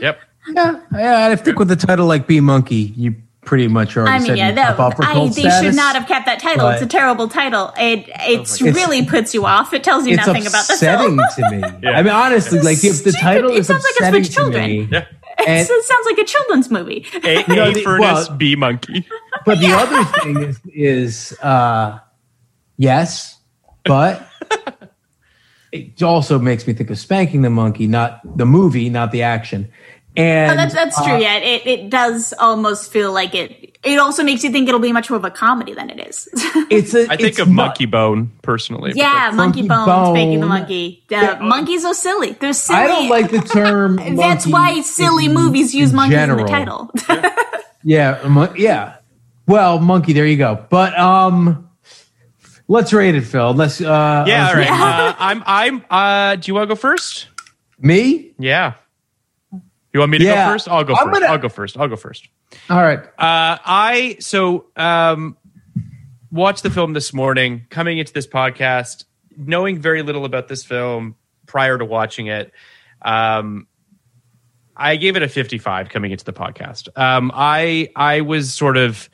Yep. 0.00 0.20
yeah, 0.54 0.80
yeah, 0.92 1.26
I 1.28 1.36
think 1.36 1.58
with 1.58 1.68
the 1.68 1.76
title 1.76 2.06
like 2.06 2.26
"B 2.26 2.40
Monkey," 2.40 2.92
you 2.96 3.14
pretty 3.46 3.66
much 3.68 3.96
already 3.96 4.10
I 4.14 4.18
mean, 4.18 4.26
said 4.26 4.38
yeah, 4.38 4.48
you 4.50 4.54
that, 4.56 4.76
pop 4.76 4.96
for 4.96 5.04
I, 5.04 5.12
cult 5.14 5.34
they 5.34 5.42
status. 5.42 5.60
should 5.62 5.74
not 5.76 5.94
have 5.96 6.06
kept 6.06 6.26
that 6.26 6.38
title. 6.40 6.68
it's 6.68 6.82
a 6.82 6.86
terrible 6.86 7.28
title. 7.28 7.72
It 7.78 8.06
it's, 8.20 8.60
It's- 8.60 8.76
really 8.76 9.06
puts 9.06 9.32
you 9.34 9.46
off. 9.46 9.72
It 9.72 9.82
tells 9.84 10.06
you 10.06 10.14
It's 10.14 10.26
nothing 10.26 10.46
about 10.46 10.66
the 10.66 10.74
upsetting 10.74 11.16
film. 11.16 11.20
to 11.36 11.50
me. 11.72 11.78
Yeah. 11.82 11.98
I 11.98 12.02
mean, 12.02 12.12
honestly, 12.12 12.60
like 12.60 12.82
if 12.84 13.04
the 13.04 13.12
title 13.12 13.52
It 13.52 13.58
is 13.60 13.68
sounds 13.68 13.84
like 13.84 14.12
it's 14.14 14.28
for 14.28 14.32
to 14.32 14.34
children. 14.42 14.64
me. 14.70 14.88
Yeah. 14.90 15.06
It's- 15.40 15.68
it 15.70 15.84
sounds 15.84 16.06
like 16.06 16.18
a 16.18 16.24
children's 16.24 16.70
movie. 16.70 17.06
A, 17.24 17.44
You 17.48 17.56
know, 17.56 17.68
a 17.70 17.72
the- 17.72 17.82
furnace, 17.82 18.28
well- 18.28 18.36
B 18.36 18.56
monkey. 18.56 19.06
But 19.44 19.60
the 19.60 19.68
other 19.72 20.04
thing 20.22 20.42
is, 20.42 20.60
is 20.74 21.38
uh, 21.40 21.98
yes, 22.78 23.38
but 23.84 24.26
it 25.72 26.02
also 26.02 26.38
makes 26.38 26.66
me 26.66 26.72
think 26.72 26.90
of 26.90 26.98
spanking 26.98 27.42
the 27.42 27.50
monkey, 27.50 27.86
not 27.86 28.20
the 28.36 28.46
movie, 28.46 28.88
not 28.88 29.12
the 29.12 29.22
action. 29.22 29.68
And 30.16 30.52
Oh, 30.52 30.56
that's 30.56 30.74
that's 30.74 30.96
true. 31.04 31.14
uh, 31.14 31.18
Yeah, 31.18 31.36
it 31.36 31.66
it 31.66 31.90
does 31.90 32.32
almost 32.38 32.90
feel 32.90 33.12
like 33.12 33.34
it. 33.34 33.65
It 33.86 33.98
also 33.98 34.24
makes 34.24 34.42
you 34.44 34.50
think 34.50 34.68
it'll 34.68 34.80
be 34.80 34.92
much 34.92 35.08
more 35.08 35.16
of 35.18 35.24
a 35.24 35.30
comedy 35.30 35.72
than 35.72 35.88
it 35.90 36.00
is. 36.08 36.28
It's 36.68 36.92
a. 36.94 37.04
I 37.10 37.16
think 37.16 37.28
it's 37.28 37.38
of 37.38 37.48
not- 37.48 37.54
Monkey 37.68 37.86
Bone 37.86 38.32
personally. 38.42 38.92
yeah, 38.96 39.12
that's- 39.12 39.34
monkey 39.34 39.62
Monkey 39.62 39.68
bones, 39.90 40.08
spanking 40.16 40.40
the 40.40 40.46
Bone. 40.46 40.58
monkey. 40.58 41.04
Uh, 41.12 41.36
monkeys 41.40 41.84
are 41.84 41.94
silly. 41.94 42.32
They're 42.32 42.52
silly. 42.52 42.78
I 42.80 42.86
don't 42.88 43.08
like 43.08 43.30
the 43.30 43.38
term. 43.38 43.96
That's 44.16 44.46
why 44.46 44.80
silly 44.82 45.26
in- 45.26 45.34
movies 45.34 45.74
use 45.74 45.90
in 45.90 45.96
monkeys 45.96 46.16
general. 46.16 46.40
in 46.40 46.46
the 46.46 46.50
title. 46.52 46.90
Yeah, 47.84 48.18
a 48.24 48.58
yeah. 48.58 48.96
Well, 49.46 49.78
monkey. 49.78 50.12
There 50.12 50.26
you 50.26 50.36
go. 50.36 50.66
But 50.68 50.98
um, 50.98 51.70
let's 52.66 52.92
rate 52.92 53.14
it, 53.14 53.20
Phil. 53.20 53.54
Let's. 53.54 53.80
Uh, 53.80 54.24
yeah, 54.26 54.50
let's 54.50 54.54
all 54.54 54.60
right. 54.60 54.70
rate 54.70 54.74
it. 54.74 54.80
Uh, 54.82 55.14
I'm. 55.20 55.42
I'm. 55.46 55.84
Uh, 55.88 56.34
do 56.34 56.48
you 56.48 56.54
want 56.54 56.64
to 56.68 56.74
go 56.74 56.78
first? 56.80 57.28
Me? 57.78 58.32
Yeah. 58.40 58.74
You 59.96 60.00
want 60.00 60.12
me 60.12 60.18
to 60.18 60.24
Yeah. 60.24 60.44
go 60.48 60.52
first? 60.52 60.68
I'll 60.68 60.84
go 60.84 60.94
1st 60.94 61.10
gonna- 61.10 61.26
I'll 61.26 61.38
go 61.38 61.48
first. 61.48 61.78
I'll 61.78 61.88
go 61.88 61.96
first. 61.96 62.28
All 62.68 62.82
right. 62.82 62.98
Uh, 62.98 63.56
I 63.64 64.16
so 64.20 64.66
um, 64.76 65.38
watched 66.30 66.62
the 66.64 66.68
film 66.70 66.92
this 66.92 67.14
morning, 67.14 67.64
coming 67.70 67.96
into 67.96 68.12
this 68.12 68.26
podcast, 68.26 69.06
knowing 69.38 69.80
very 69.80 70.02
little 70.02 70.26
about 70.26 70.48
this 70.48 70.64
film 70.66 71.14
prior 71.46 71.78
to 71.78 71.84
watching 71.86 72.26
it. 72.26 72.52
Um, 73.00 73.68
I 74.76 74.96
gave 74.96 75.16
it 75.16 75.22
a 75.22 75.28
55 75.28 75.88
coming 75.88 76.12
into 76.12 76.26
the 76.26 76.34
podcast. 76.34 76.88
Um, 76.94 77.32
I 77.34 77.88
I 77.96 78.20
was 78.20 78.52
sort 78.52 78.76
of, 78.76 79.08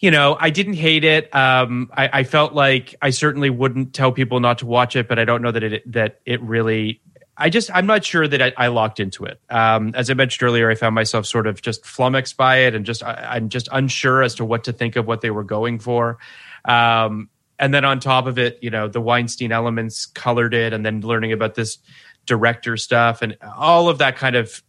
you 0.00 0.10
know, 0.10 0.36
I 0.38 0.50
didn't 0.50 0.74
hate 0.74 1.04
it. 1.04 1.34
Um, 1.34 1.90
I, 1.96 2.10
I 2.12 2.24
felt 2.24 2.52
like 2.52 2.94
I 3.00 3.08
certainly 3.08 3.48
wouldn't 3.48 3.94
tell 3.94 4.12
people 4.12 4.38
not 4.38 4.58
to 4.58 4.66
watch 4.66 4.96
it, 4.96 5.08
but 5.08 5.18
I 5.18 5.24
don't 5.24 5.40
know 5.40 5.50
that 5.50 5.62
it 5.62 5.92
that 5.92 6.20
it 6.26 6.42
really 6.42 7.00
I 7.38 7.50
just 7.50 7.70
I'm 7.74 7.86
not 7.86 8.04
sure 8.04 8.26
that 8.26 8.40
I, 8.40 8.52
I 8.56 8.66
locked 8.68 9.00
into 9.00 9.24
it. 9.24 9.40
Um, 9.50 9.92
as 9.94 10.10
I 10.10 10.14
mentioned 10.14 10.46
earlier, 10.46 10.70
I 10.70 10.74
found 10.74 10.94
myself 10.94 11.26
sort 11.26 11.46
of 11.46 11.60
just 11.60 11.84
flummoxed 11.84 12.36
by 12.36 12.58
it, 12.58 12.74
and 12.74 12.86
just 12.86 13.02
I, 13.02 13.28
I'm 13.32 13.48
just 13.48 13.68
unsure 13.72 14.22
as 14.22 14.34
to 14.36 14.44
what 14.44 14.64
to 14.64 14.72
think 14.72 14.96
of 14.96 15.06
what 15.06 15.20
they 15.20 15.30
were 15.30 15.44
going 15.44 15.78
for. 15.78 16.18
Um, 16.64 17.28
and 17.58 17.72
then 17.72 17.84
on 17.84 18.00
top 18.00 18.26
of 18.26 18.38
it, 18.38 18.58
you 18.62 18.70
know, 18.70 18.88
the 18.88 19.00
Weinstein 19.00 19.52
elements 19.52 20.06
colored 20.06 20.54
it, 20.54 20.72
and 20.72 20.84
then 20.84 21.00
learning 21.00 21.32
about 21.32 21.54
this 21.54 21.78
director 22.26 22.76
stuff 22.76 23.22
and 23.22 23.36
all 23.56 23.88
of 23.88 23.98
that 23.98 24.16
kind 24.16 24.36
of 24.36 24.62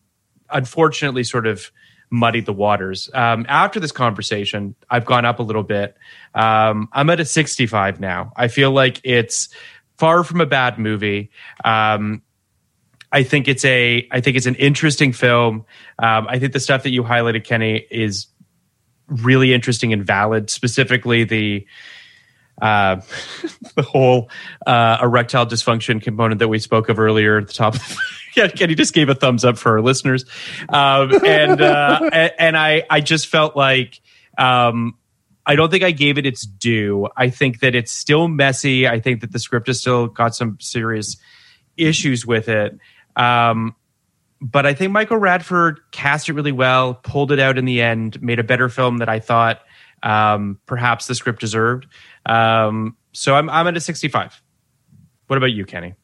unfortunately 0.49 1.23
sort 1.23 1.47
of 1.47 1.71
muddied 2.09 2.45
the 2.45 2.53
waters. 2.53 3.09
Um, 3.13 3.45
after 3.49 3.79
this 3.79 3.91
conversation, 3.91 4.75
I've 4.89 5.05
gone 5.05 5.25
up 5.25 5.39
a 5.39 5.43
little 5.43 5.63
bit. 5.63 5.97
Um, 6.33 6.87
I'm 6.93 7.09
at 7.09 7.19
a 7.19 7.25
65 7.25 7.99
now. 7.99 8.31
I 8.35 8.47
feel 8.47 8.71
like 8.71 9.01
it's 9.03 9.49
far 9.97 10.23
from 10.23 10.39
a 10.39 10.45
bad 10.45 10.79
movie. 10.79 11.31
Um, 11.65 12.21
I 13.11 13.23
think 13.23 13.47
it's 13.47 13.63
a 13.63 14.07
I 14.11 14.21
think 14.21 14.37
it's 14.37 14.45
an 14.45 14.55
interesting 14.55 15.13
film. 15.13 15.65
Um, 15.99 16.27
I 16.29 16.39
think 16.39 16.53
the 16.53 16.59
stuff 16.59 16.83
that 16.83 16.89
you 16.89 17.03
highlighted, 17.03 17.43
Kenny, 17.45 17.85
is 17.89 18.27
really 19.07 19.53
interesting 19.53 19.93
and 19.93 20.05
valid. 20.05 20.49
Specifically, 20.49 21.23
the 21.23 21.65
uh, 22.61 23.01
the 23.75 23.81
whole 23.81 24.29
uh, 24.65 24.97
erectile 25.01 25.45
dysfunction 25.45 26.01
component 26.01 26.39
that 26.39 26.47
we 26.47 26.59
spoke 26.59 26.89
of 26.89 26.99
earlier 26.99 27.37
at 27.37 27.47
the 27.47 27.53
top. 27.53 27.75
yeah, 28.35 28.47
Kenny 28.47 28.75
just 28.75 28.93
gave 28.93 29.09
a 29.09 29.15
thumbs 29.15 29.45
up 29.45 29.57
for 29.57 29.73
our 29.73 29.81
listeners, 29.81 30.25
um, 30.69 31.13
and 31.25 31.61
uh, 31.61 32.09
and, 32.37 32.57
I 32.57 32.83
I 32.89 33.01
just 33.01 33.27
felt 33.27 33.55
like. 33.55 33.99
Um, 34.37 34.97
I 35.49 35.55
don't 35.55 35.71
think 35.71 35.81
I 35.81 35.91
gave 35.91 36.17
it 36.17 36.25
its 36.25 36.45
due. 36.45 37.07
I 37.15 37.29
think 37.29 37.61
that 37.61 37.73
it's 37.73 37.89
still 37.89 38.27
messy. 38.27 38.85
I 38.85 38.99
think 38.99 39.21
that 39.21 39.31
the 39.31 39.39
script 39.39 39.67
has 39.67 39.79
still 39.79 40.07
got 40.07 40.35
some 40.35 40.57
serious 40.59 41.15
issues 41.77 42.25
with 42.25 42.49
it. 42.49 42.77
Um, 43.17 43.75
but 44.39 44.65
I 44.65 44.73
think 44.73 44.91
Michael 44.91 45.17
Radford 45.17 45.79
cast 45.91 46.29
it 46.29 46.33
really 46.33 46.51
well, 46.51 46.93
pulled 46.93 47.31
it 47.31 47.39
out 47.39 47.57
in 47.57 47.65
the 47.65 47.81
end, 47.81 48.21
made 48.21 48.39
a 48.39 48.43
better 48.43 48.69
film 48.69 48.99
that 48.99 49.09
I 49.09 49.19
thought 49.19 49.61
um, 50.03 50.59
perhaps 50.67 51.07
the 51.07 51.15
script 51.15 51.39
deserved. 51.39 51.87
Um, 52.25 52.95
so 53.13 53.35
I'm 53.35 53.49
I'm 53.49 53.67
at 53.67 53.75
a 53.75 53.81
65. 53.81 54.41
What 55.25 55.37
about 55.37 55.51
you, 55.51 55.65
Kenny? 55.65 55.95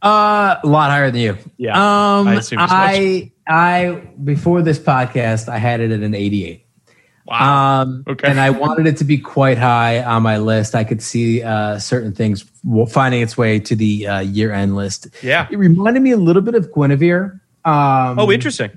Uh, 0.00 0.56
a 0.62 0.66
lot 0.66 0.90
higher 0.90 1.10
than 1.10 1.20
you. 1.20 1.38
Yeah, 1.56 2.18
Um, 2.18 2.28
I 2.28 2.40
I. 2.58 3.32
I, 3.50 3.92
before 4.22 4.60
this 4.60 4.78
podcast, 4.78 5.48
I 5.48 5.56
had 5.56 5.80
it 5.80 5.90
at 5.90 6.00
an 6.00 6.14
88. 6.14 6.66
Wow. 7.28 7.82
Um, 7.82 8.04
Okay. 8.08 8.26
And 8.26 8.40
I 8.40 8.50
wanted 8.50 8.86
it 8.86 8.96
to 8.98 9.04
be 9.04 9.18
quite 9.18 9.58
high 9.58 10.02
on 10.02 10.22
my 10.22 10.38
list. 10.38 10.74
I 10.74 10.82
could 10.84 11.02
see 11.02 11.42
uh, 11.42 11.78
certain 11.78 12.12
things 12.12 12.44
finding 12.90 13.20
its 13.20 13.36
way 13.36 13.60
to 13.60 13.76
the 13.76 14.06
uh, 14.06 14.18
year 14.20 14.52
end 14.52 14.74
list. 14.76 15.08
Yeah. 15.22 15.46
It 15.50 15.58
reminded 15.58 16.02
me 16.02 16.10
a 16.12 16.16
little 16.16 16.42
bit 16.42 16.54
of 16.54 16.72
Guinevere. 16.72 17.40
Um, 17.64 18.18
Oh, 18.18 18.32
interesting. 18.32 18.70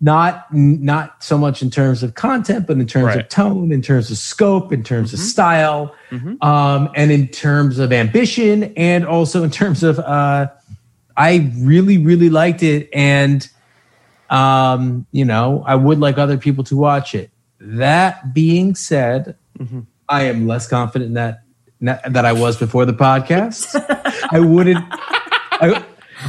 not 0.00 0.46
not 0.54 1.22
so 1.24 1.36
much 1.38 1.62
in 1.62 1.70
terms 1.70 2.02
of 2.04 2.14
content, 2.14 2.66
but 2.68 2.76
in 2.76 2.86
terms 2.86 3.06
Right. 3.06 3.20
of 3.20 3.28
tone, 3.28 3.72
in 3.72 3.82
terms 3.82 4.10
of 4.10 4.18
scope, 4.18 4.72
in 4.72 4.82
terms 4.84 5.08
Mm-hmm. 5.12 5.20
of 5.22 5.26
style, 5.26 5.94
um, 6.42 6.88
and 6.94 7.10
in 7.10 7.26
terms 7.28 7.78
of 7.80 7.92
ambition, 7.92 8.72
and 8.76 9.04
also 9.04 9.42
in 9.42 9.50
terms 9.50 9.82
of 9.82 9.98
uh, 9.98 10.46
I 11.16 11.50
really 11.58 11.98
really 11.98 12.28
liked 12.30 12.62
it, 12.62 12.88
and 12.92 13.48
um, 14.30 15.06
you 15.12 15.24
know 15.24 15.64
I 15.66 15.74
would 15.74 15.98
like 15.98 16.18
other 16.18 16.36
people 16.38 16.62
to 16.64 16.76
watch 16.76 17.14
it. 17.14 17.30
That 17.60 18.34
being 18.34 18.74
said, 18.74 19.36
Mm-hmm. 19.58 19.80
I 20.08 20.24
am 20.24 20.46
less 20.46 20.68
confident 20.68 21.08
in 21.08 21.14
that 21.14 21.42
that 21.80 22.24
I 22.24 22.32
was 22.32 22.56
before 22.58 22.84
the 22.84 22.92
podcast. 22.92 23.66
I 24.30 24.38
wouldn't. 24.40 24.84
I, 24.90 25.82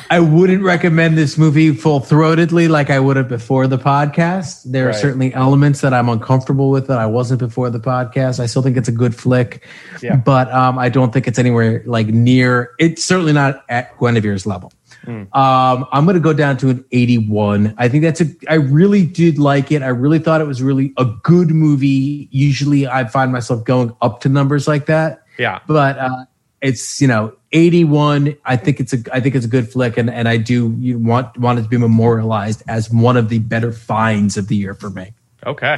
I 0.09 0.19
wouldn't 0.19 0.63
recommend 0.63 1.17
this 1.17 1.37
movie 1.37 1.73
full 1.73 1.99
throatedly 2.01 2.69
like 2.69 2.89
I 2.89 2.99
would 2.99 3.17
have 3.17 3.27
before 3.29 3.67
the 3.67 3.77
podcast. 3.77 4.63
There 4.71 4.89
are 4.89 4.93
certainly 4.93 5.33
elements 5.33 5.81
that 5.81 5.93
I'm 5.93 6.09
uncomfortable 6.09 6.69
with 6.69 6.87
that 6.87 6.99
I 6.99 7.05
wasn't 7.05 7.39
before 7.39 7.69
the 7.69 7.79
podcast. 7.79 8.39
I 8.39 8.45
still 8.47 8.61
think 8.61 8.77
it's 8.77 8.89
a 8.89 8.91
good 8.93 9.15
flick, 9.15 9.65
Yeah. 10.01 10.15
but 10.17 10.51
um, 10.51 10.77
I 10.79 10.89
don't 10.89 11.11
think 11.13 11.27
it's 11.27 11.39
anywhere 11.39 11.83
like 11.85 12.07
near. 12.07 12.71
It's 12.79 13.03
certainly 13.03 13.33
not 13.33 13.63
at 13.69 13.97
Guinevere's 13.97 14.45
level. 14.45 14.71
Um, 15.07 15.85
I'm 15.91 16.05
going 16.05 16.15
to 16.15 16.19
go 16.21 16.33
down 16.33 16.57
to 16.57 16.69
an 16.69 16.85
81. 16.91 17.73
I 17.77 17.87
think 17.87 18.03
that's 18.03 18.21
a. 18.21 18.25
I 18.49 18.55
really 18.55 19.05
did 19.05 19.39
like 19.39 19.71
it. 19.71 19.81
I 19.81 19.87
really 19.87 20.19
thought 20.19 20.41
it 20.41 20.47
was 20.47 20.61
really 20.61 20.93
a 20.97 21.05
good 21.23 21.49
movie. 21.51 22.27
Usually, 22.31 22.87
I 22.87 23.05
find 23.05 23.31
myself 23.31 23.63
going 23.63 23.95
up 24.01 24.19
to 24.21 24.29
numbers 24.29 24.67
like 24.67 24.85
that 24.87 25.23
Yeah. 25.37 25.59
but 25.67 25.97
uh, 25.97 26.25
it's 26.61 26.99
you 26.99 27.07
know 27.07 27.33
81 27.51 28.35
i 28.45 28.55
think 28.57 28.79
it's 28.79 28.91
a 28.91 28.97
i 29.13 29.19
think 29.19 29.35
it's 29.35 29.45
a 29.45 29.47
good 29.47 29.71
flick 29.71 29.95
and 29.95 30.09
and 30.09 30.27
i 30.27 30.35
do 30.37 30.75
you 30.79 30.97
want 30.97 31.37
want 31.37 31.59
it 31.59 31.61
to 31.61 31.67
be 31.69 31.77
memorialized 31.77 32.63
as 32.67 32.89
one 32.91 33.15
of 33.15 33.29
the 33.29 33.37
better 33.39 33.71
finds 33.71 34.37
of 34.37 34.47
the 34.47 34.55
year 34.55 34.73
for 34.73 34.89
me 34.89 35.13
Okay. 35.45 35.77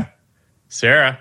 Sarah. 0.69 1.19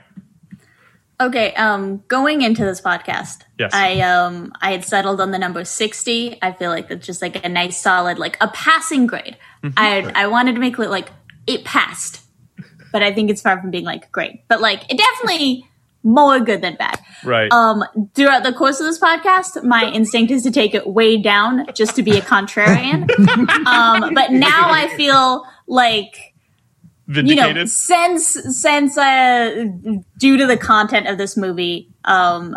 Okay, 1.20 1.52
um, 1.54 2.04
going 2.06 2.42
into 2.42 2.64
this 2.64 2.80
podcast, 2.80 3.42
Yes. 3.58 3.72
I 3.74 4.00
um 4.00 4.52
I 4.60 4.70
had 4.70 4.84
settled 4.84 5.20
on 5.20 5.32
the 5.32 5.38
number 5.38 5.64
sixty. 5.64 6.38
I 6.40 6.52
feel 6.52 6.70
like 6.70 6.88
that's 6.88 7.04
just 7.04 7.20
like 7.22 7.44
a 7.44 7.48
nice 7.48 7.80
solid, 7.80 8.18
like 8.18 8.36
a 8.40 8.48
passing 8.48 9.06
grade. 9.06 9.36
Mm-hmm. 9.64 9.74
I 9.76 10.12
I 10.14 10.26
wanted 10.28 10.54
to 10.54 10.60
make 10.60 10.78
it 10.78 10.90
like 10.90 11.08
it 11.46 11.64
passed, 11.64 12.22
but 12.92 13.02
I 13.02 13.12
think 13.12 13.30
it's 13.30 13.42
far 13.42 13.60
from 13.60 13.70
being 13.70 13.84
like 13.84 14.12
great. 14.12 14.46
But 14.46 14.60
like 14.60 14.84
it 14.92 14.96
definitely 14.96 15.68
more 16.04 16.38
good 16.38 16.62
than 16.62 16.76
bad. 16.76 17.00
Right. 17.24 17.50
Um, 17.52 17.84
throughout 18.14 18.44
the 18.44 18.52
course 18.52 18.78
of 18.78 18.86
this 18.86 19.00
podcast, 19.00 19.62
my 19.64 19.90
instinct 19.90 20.30
is 20.30 20.42
to 20.44 20.50
take 20.50 20.74
it 20.74 20.86
way 20.86 21.16
down 21.16 21.66
just 21.74 21.96
to 21.96 22.02
be 22.02 22.16
a 22.16 22.20
contrarian. 22.20 23.10
um, 23.66 24.14
but 24.14 24.30
now 24.30 24.70
I 24.70 24.88
feel 24.96 25.44
like 25.66 26.34
you 27.08 27.14
know, 27.22 27.46
Vindicated. 27.46 27.70
since 27.70 28.34
since 28.60 28.98
uh, 28.98 29.64
due 30.18 30.36
to 30.36 30.46
the 30.46 30.56
content 30.58 31.06
of 31.08 31.16
this 31.18 31.36
movie, 31.36 31.88
um, 32.04 32.54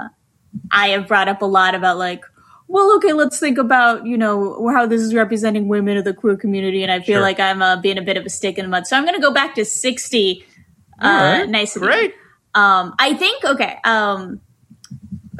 I 0.71 0.89
have 0.89 1.07
brought 1.07 1.29
up 1.29 1.41
a 1.41 1.45
lot 1.45 1.73
about 1.73 1.97
like, 1.97 2.25
well, 2.67 2.93
okay, 2.97 3.13
let's 3.13 3.39
think 3.39 3.57
about 3.57 4.05
you 4.05 4.17
know 4.17 4.69
how 4.69 4.85
this 4.85 5.01
is 5.01 5.13
representing 5.15 5.67
women 5.69 5.95
of 5.97 6.03
the 6.03 6.13
queer 6.13 6.35
community, 6.35 6.83
and 6.83 6.91
I 6.91 6.99
feel 6.99 7.15
Sure. 7.15 7.21
like 7.21 7.39
I'm 7.39 7.61
uh, 7.61 7.77
being 7.79 7.97
a 7.97 8.01
bit 8.01 8.17
of 8.17 8.25
a 8.25 8.29
stick 8.29 8.57
in 8.57 8.65
the 8.65 8.69
mud. 8.69 8.87
So 8.87 8.97
I'm 8.97 9.03
going 9.03 9.15
to 9.15 9.21
go 9.21 9.31
back 9.33 9.55
to 9.55 9.63
sixty. 9.65 10.45
Uh, 10.99 11.37
right. 11.39 11.49
nice, 11.49 11.77
Great. 11.77 12.13
Um, 12.53 12.93
I 12.99 13.13
think 13.15 13.43
okay. 13.45 13.77
Um, 13.85 14.41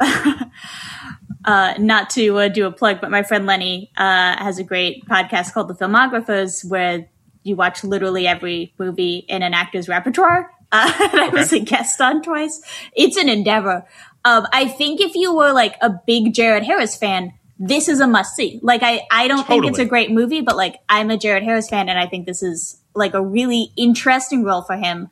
uh, 1.44 1.74
not 1.78 2.10
to 2.10 2.38
uh, 2.38 2.48
do 2.48 2.66
a 2.66 2.72
plug, 2.72 3.00
but 3.00 3.10
my 3.10 3.22
friend 3.22 3.46
Lenny 3.46 3.90
uh, 3.96 4.36
has 4.42 4.58
a 4.58 4.64
great 4.64 5.04
podcast 5.06 5.52
called 5.52 5.68
The 5.68 5.74
Filmographers, 5.74 6.68
where 6.68 7.08
you 7.42 7.56
watch 7.56 7.82
literally 7.84 8.26
every 8.26 8.72
movie 8.78 9.24
in 9.28 9.42
an 9.42 9.54
actor's 9.54 9.88
repertoire. 9.88 10.50
Uh, 10.74 10.90
and 11.12 11.20
I 11.20 11.28
was 11.28 11.52
a 11.52 11.60
guest 11.60 12.00
on 12.00 12.22
twice. 12.22 12.62
It's 12.96 13.18
an 13.18 13.28
endeavor. 13.28 13.84
Um, 14.24 14.46
I 14.54 14.68
think 14.68 15.02
if 15.02 15.14
you 15.14 15.36
were 15.36 15.52
like 15.52 15.76
a 15.82 15.90
big 16.06 16.32
Jared 16.32 16.62
Harris 16.64 16.96
fan, 16.96 17.34
this 17.58 17.88
is 17.88 18.00
a 18.00 18.06
must 18.06 18.34
see. 18.36 18.58
Like 18.62 18.82
I, 18.82 19.02
I 19.10 19.28
don't 19.28 19.46
think 19.46 19.66
it's 19.66 19.78
a 19.78 19.84
great 19.84 20.10
movie, 20.10 20.40
but 20.40 20.56
like 20.56 20.76
I'm 20.88 21.10
a 21.10 21.18
Jared 21.18 21.42
Harris 21.42 21.68
fan, 21.68 21.90
and 21.90 21.98
I 21.98 22.06
think 22.06 22.24
this 22.24 22.42
is 22.42 22.80
like 22.94 23.12
a 23.12 23.20
really 23.22 23.70
interesting 23.76 24.44
role 24.44 24.62
for 24.62 24.74
him. 24.76 25.10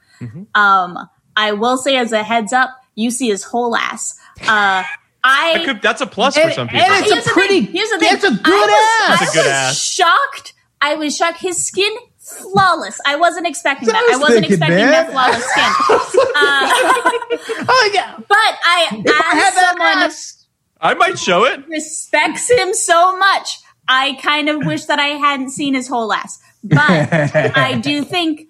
Um, 0.55 0.99
I 1.37 1.53
will 1.53 1.77
say 1.77 1.97
as 1.97 2.13
a 2.13 2.23
heads 2.23 2.55
up, 2.55 2.71
you 2.95 3.11
see 3.11 3.29
his 3.29 3.43
whole 3.45 3.77
ass. 3.77 4.19
Uh, 4.41 4.83
I 5.23 5.59
That 5.59 5.65
could, 5.67 5.83
that's 5.83 6.01
a 6.01 6.07
plus 6.07 6.37
for 6.37 6.41
And- 6.45 6.55
some 6.55 6.69
and 6.71 6.79
people. 6.79 6.95
it's 6.95 7.11
a 7.11 7.15
Here's 7.17 7.25
the 7.27 7.31
pretty- 7.33 7.61
thing. 7.67 7.73
Here's 7.75 7.91
the 7.91 7.99
thing. 7.99 8.09
that's 8.13 8.25
a 8.25 8.31
good 8.31 8.47
I 8.47 8.67
was, 8.67 8.71
ass. 8.71 9.21
I 9.21 9.25
That's 9.27 9.31
a 9.35 9.37
good 9.37 9.45
was 9.45 9.53
ass. 9.53 9.79
shocked. 9.85 10.53
I 10.81 10.95
was 10.95 11.15
shocked. 11.15 11.41
His 11.43 11.67
skin 11.67 11.93
flawless. 12.39 12.99
I 13.07 13.17
wasn't 13.17 13.47
expecting 13.47 13.89
that. 13.89 13.95
what 13.95 14.11
I 14.11 14.15
I 14.15 14.17
was 14.17 14.21
wasn't 14.29 14.47
thinking, 14.47 14.53
expecting 14.53 14.77
man. 14.77 14.91
that 14.91 15.11
flawless 15.13 15.45
skin. 15.51 16.27
Uh, 16.37 17.67
oh 17.69 17.91
yeah 17.95 18.15
but 18.19 18.37
I, 18.39 18.89
if 18.93 19.07
i 19.07 19.35
had 19.35 19.49
as 19.49 19.55
that 19.55 19.69
someone 19.71 19.99
ass 20.05 20.47
I 20.81 20.95
might 20.95 21.19
show 21.19 21.45
it. 21.45 21.67
respects 21.69 22.51
him 22.51 22.73
so 22.73 23.15
much, 23.19 23.59
I 23.87 24.19
kind 24.23 24.49
of 24.49 24.65
wish 24.65 24.87
that 24.87 24.99
I 24.99 25.09
hadn't 25.09 25.51
seen 25.51 25.75
his 25.75 25.87
whole 25.87 26.11
ass. 26.11 26.39
But 26.65 26.79
I 27.55 27.79
do 27.83 28.03
think 28.03 28.49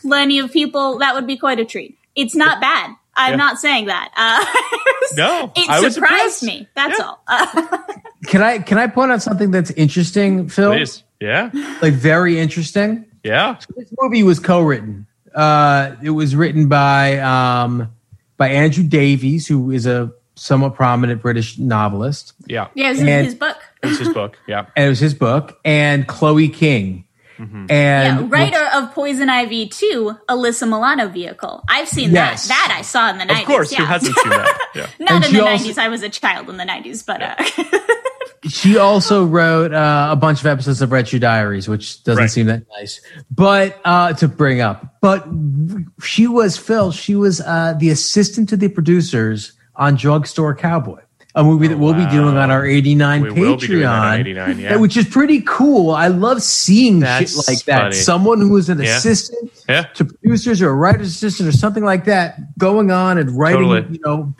plenty 0.00 0.38
of 0.38 0.52
people 0.52 0.98
that 0.98 1.14
would 1.16 1.26
be 1.26 1.36
quite 1.36 1.58
a 1.58 1.64
treat. 1.64 1.98
It's 2.14 2.36
not 2.36 2.60
bad. 2.60 2.94
I'm 3.16 3.32
Yeah. 3.32 3.36
not 3.36 3.58
saying 3.58 3.86
that. 3.86 4.12
Uh, 4.16 4.44
No, 5.16 5.52
it 5.56 5.68
I 5.68 5.80
was 5.80 5.94
surprised 5.94 6.44
me. 6.44 6.68
That's 6.76 6.98
Yeah. 6.98 7.04
all. 7.04 7.22
Uh, 7.26 7.78
can 8.26 8.40
i 8.42 8.58
can 8.60 8.78
i 8.78 8.86
point 8.86 9.10
out 9.10 9.20
something 9.20 9.50
that's 9.50 9.72
interesting 9.72 10.48
phil 10.48 10.72
Please. 10.72 11.02
Yeah. 11.20 11.50
like 11.82 11.94
very 11.94 12.38
interesting 12.38 13.04
Yeah. 13.24 13.56
this 13.76 13.92
movie 14.00 14.22
was 14.22 14.38
co-written 14.40 15.06
uh 15.34 15.94
it 16.02 16.10
was 16.10 16.34
written 16.36 16.68
by 16.68 17.18
um 17.18 17.90
by 18.36 18.48
andrew 18.50 18.84
davies 18.84 19.46
who 19.46 19.70
is 19.70 19.86
a 19.86 20.12
somewhat 20.34 20.74
prominent 20.74 21.22
british 21.22 21.58
novelist 21.58 22.32
Yeah. 22.46 22.68
yeah, 22.74 22.88
it 22.88 22.90
was 22.90 23.00
And- 23.00 23.24
his 23.26 23.34
book. 23.34 23.56
It's 23.84 23.98
his 23.98 24.10
book. 24.10 24.38
Yeah. 24.46 24.66
and 24.76 24.86
it 24.86 24.88
was 24.88 25.00
his 25.00 25.14
book 25.14 25.58
and 25.64 26.06
chloe 26.06 26.48
king 26.48 27.04
Mm-hmm. 27.38 27.66
and 27.72 28.20
yeah, 28.20 28.26
writer 28.28 28.64
of 28.74 28.92
Poison 28.94 29.28
Ivy 29.28 29.66
2, 29.66 30.16
Alyssa 30.28 30.68
Milano 30.68 31.08
vehicle. 31.08 31.64
I've 31.66 31.88
seen 31.88 32.12
Yes. 32.12 32.46
that. 32.46 32.54
That 32.68 32.76
I 32.78 32.82
saw 32.82 33.08
in 33.10 33.18
the 33.18 33.24
90s. 33.24 33.40
Of 33.40 33.46
course, 33.46 33.72
yeah. 33.72 33.78
who 33.78 33.84
hasn't 33.86 34.16
seen 34.16 34.30
that? 34.30 34.58
Yeah. 34.76 34.86
Not 35.00 35.10
And 35.10 35.24
in 35.24 35.32
the 35.32 35.40
also- 35.48 35.68
90s. 35.70 35.78
I 35.78 35.88
was 35.88 36.02
a 36.04 36.08
child 36.10 36.48
in 36.50 36.56
the 36.58 36.64
90s, 36.64 37.04
but 37.04 37.20
uh, 37.20 37.34
she 38.48 38.76
also 38.76 39.24
wrote 39.24 39.72
uh, 39.72 40.08
a 40.10 40.16
bunch 40.16 40.40
of 40.40 40.46
episodes 40.46 40.82
of 40.82 40.90
Red 40.92 41.06
Shoe 41.08 41.18
Diaries, 41.18 41.68
which 41.68 42.02
doesn't 42.04 42.22
Right. 42.22 42.30
seem 42.30 42.46
that 42.46 42.64
nice, 42.78 43.00
but 43.30 43.80
uh, 43.84 44.12
to 44.14 44.26
bring 44.28 44.60
up. 44.60 44.96
But 45.00 45.26
she 46.02 46.26
was 46.26 46.56
Phil. 46.56 46.90
She 46.92 47.14
was 47.14 47.40
uh, 47.40 47.74
the 47.78 47.90
assistant 47.90 48.48
to 48.50 48.56
the 48.56 48.68
producers 48.68 49.52
on 49.76 49.94
Drugstore 49.96 50.54
Cowboy, 50.56 51.00
a 51.34 51.42
movie 51.44 51.68
that 51.68 51.78
we'll 51.78 51.94
be 51.94 52.04
doing 52.06 52.36
on 52.36 52.50
our 52.50 52.66
'89 52.66 53.22
Patreon, 53.22 53.38
will 53.38 53.56
be 53.56 53.66
doing 53.68 53.82
that 53.82 53.88
on 54.14 54.20
89, 54.20 54.58
yeah. 54.58 54.76
which 54.76 54.96
is 54.96 55.06
pretty 55.06 55.40
cool. 55.42 55.90
I 55.92 56.08
love 56.08 56.42
seeing 56.42 56.98
That's 57.00 57.34
shit 57.36 57.48
like 57.54 57.64
that. 57.66 57.78
funny. 57.82 57.94
Someone 57.94 58.40
who 58.40 58.50
was 58.50 58.68
an 58.68 58.80
Yeah. 58.80 58.96
assistant 58.96 59.52
Yeah. 59.68 59.82
to 59.94 60.04
producers 60.04 60.60
or 60.60 60.70
a 60.70 60.74
writer's 60.74 61.08
assistant 61.08 61.48
or 61.48 61.52
something 61.52 61.84
like 61.84 62.04
that, 62.06 62.58
going 62.58 62.90
on 62.90 63.18
and 63.18 63.30
writing, 63.38 63.62
Totally. 63.68 63.94
you 63.94 64.00
know, 64.04 64.34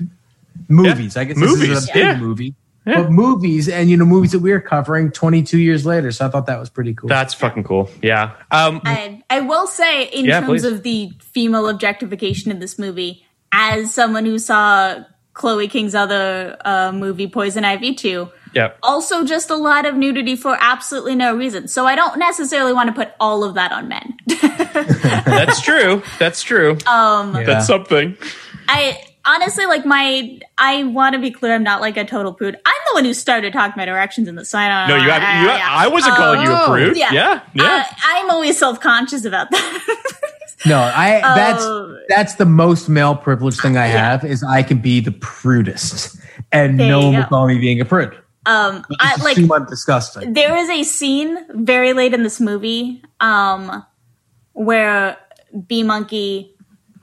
movies. 0.68 1.16
I 1.16 1.24
guess 1.24 1.38
this 1.38 1.52
is 1.52 1.88
a 1.88 1.92
big 1.92 2.18
movie 2.18 2.54
Yeah. 2.84 3.02
but 3.02 3.10
movies 3.12 3.68
and 3.68 3.88
you 3.88 3.96
know 3.96 4.04
movies 4.04 4.32
that 4.32 4.40
we 4.40 4.50
are 4.50 4.60
covering 4.60 5.12
22 5.12 5.56
years 5.58 5.86
later 5.86 6.10
so 6.10 6.26
i 6.26 6.28
thought 6.28 6.46
that 6.46 6.58
was 6.58 6.68
pretty 6.68 6.94
cool 6.94 7.08
That's 7.08 7.32
fucking 7.32 7.62
cool. 7.62 7.88
Yeah. 8.02 8.32
Um, 8.50 8.80
I, 8.84 9.22
I 9.30 9.38
will 9.40 9.68
say, 9.68 10.06
in 10.08 10.24
Yeah, 10.24 10.40
terms 10.40 10.48
please. 10.62 10.64
of 10.64 10.82
the 10.82 11.12
female 11.20 11.68
objectification 11.68 12.50
in 12.50 12.58
this 12.58 12.78
movie, 12.80 13.24
as 13.52 13.94
someone 13.94 14.24
who 14.26 14.36
saw 14.38 14.96
Chloe 15.34 15.68
King's 15.68 15.94
other 15.94 16.56
uh, 16.64 16.90
movie, 16.92 17.28
Poison 17.28 17.64
Ivy 17.64 17.94
2, 17.94 18.28
yeah. 18.54 18.72
also 18.82 19.24
just 19.24 19.48
a 19.48 19.54
lot 19.56 19.86
of 19.86 19.94
nudity 19.94 20.34
for 20.34 20.56
absolutely 20.60 21.14
no 21.14 21.36
reason. 21.36 21.68
So 21.68 21.86
I 21.86 21.94
don't 21.94 22.18
necessarily 22.18 22.72
want 22.72 22.88
to 22.88 22.92
put 22.94 23.12
all 23.20 23.44
of 23.44 23.54
that 23.54 23.70
on 23.72 23.86
men. 23.88 24.14
That's 24.26 25.60
true. 25.62 26.02
That's 26.18 26.42
true. 26.42 26.76
um, 26.86 27.34
Yeah. 27.36 27.44
That's 27.44 27.66
something. 27.66 28.16
I 28.68 28.98
honestly 29.24 29.66
like 29.66 29.84
my. 29.86 30.38
I 30.58 30.84
want 30.84 31.14
to 31.14 31.18
be 31.20 31.30
clear. 31.30 31.54
I'm 31.54 31.62
not 31.62 31.80
like 31.80 31.96
a 31.96 32.04
total 32.04 32.32
prude. 32.32 32.56
I'm 32.56 32.74
the 32.88 32.94
one 32.94 33.04
who 33.04 33.14
started 33.14 33.52
talking 33.52 33.74
about 33.74 33.88
erections 33.88 34.28
in 34.28 34.34
the 34.36 34.44
sign. 34.44 34.70
Off. 34.70 34.88
No, 34.88 34.96
you 34.96 35.10
have. 35.10 35.22
You 35.42 35.48
have 35.48 35.60
I 35.70 35.88
wasn't 35.88 36.16
calling 36.16 36.42
you 36.42 36.52
a 36.52 36.66
prude. 36.66 36.96
Yeah, 36.96 37.12
Yeah. 37.12 37.40
Yeah. 37.54 37.64
Uh, 37.64 37.94
I'm 38.04 38.30
always 38.30 38.58
self 38.58 38.80
conscious 38.80 39.24
about 39.24 39.50
that. 39.50 39.98
no 40.66 40.78
i 40.78 41.20
that's 41.34 41.64
Oh. 41.64 41.98
that's 42.08 42.36
the 42.36 42.44
most 42.46 42.88
male 42.88 43.16
privilege 43.16 43.56
thing 43.56 43.76
i 43.76 43.86
have 43.86 44.24
is 44.24 44.44
i 44.44 44.62
can 44.62 44.78
be 44.78 45.00
the 45.00 45.10
prudest 45.10 46.16
and 46.52 46.78
There 46.78 46.86
no 46.88 47.00
you 47.00 47.04
one 47.06 47.14
go. 47.14 47.18
will 47.18 47.26
call 47.26 47.46
me 47.48 47.58
being 47.58 47.80
a 47.80 47.84
prude 47.84 48.14
um, 48.46 48.84
I 49.00 49.16
like. 49.24 49.38
i'm 49.38 49.66
disgusting 49.66 50.34
there 50.34 50.56
is 50.56 50.70
a 50.70 50.84
scene 50.84 51.36
very 51.64 51.92
late 51.94 52.14
in 52.14 52.22
this 52.22 52.40
movie 52.40 53.02
um 53.18 53.84
where 54.52 55.16
B 55.66 55.82
Monkey 55.82 56.51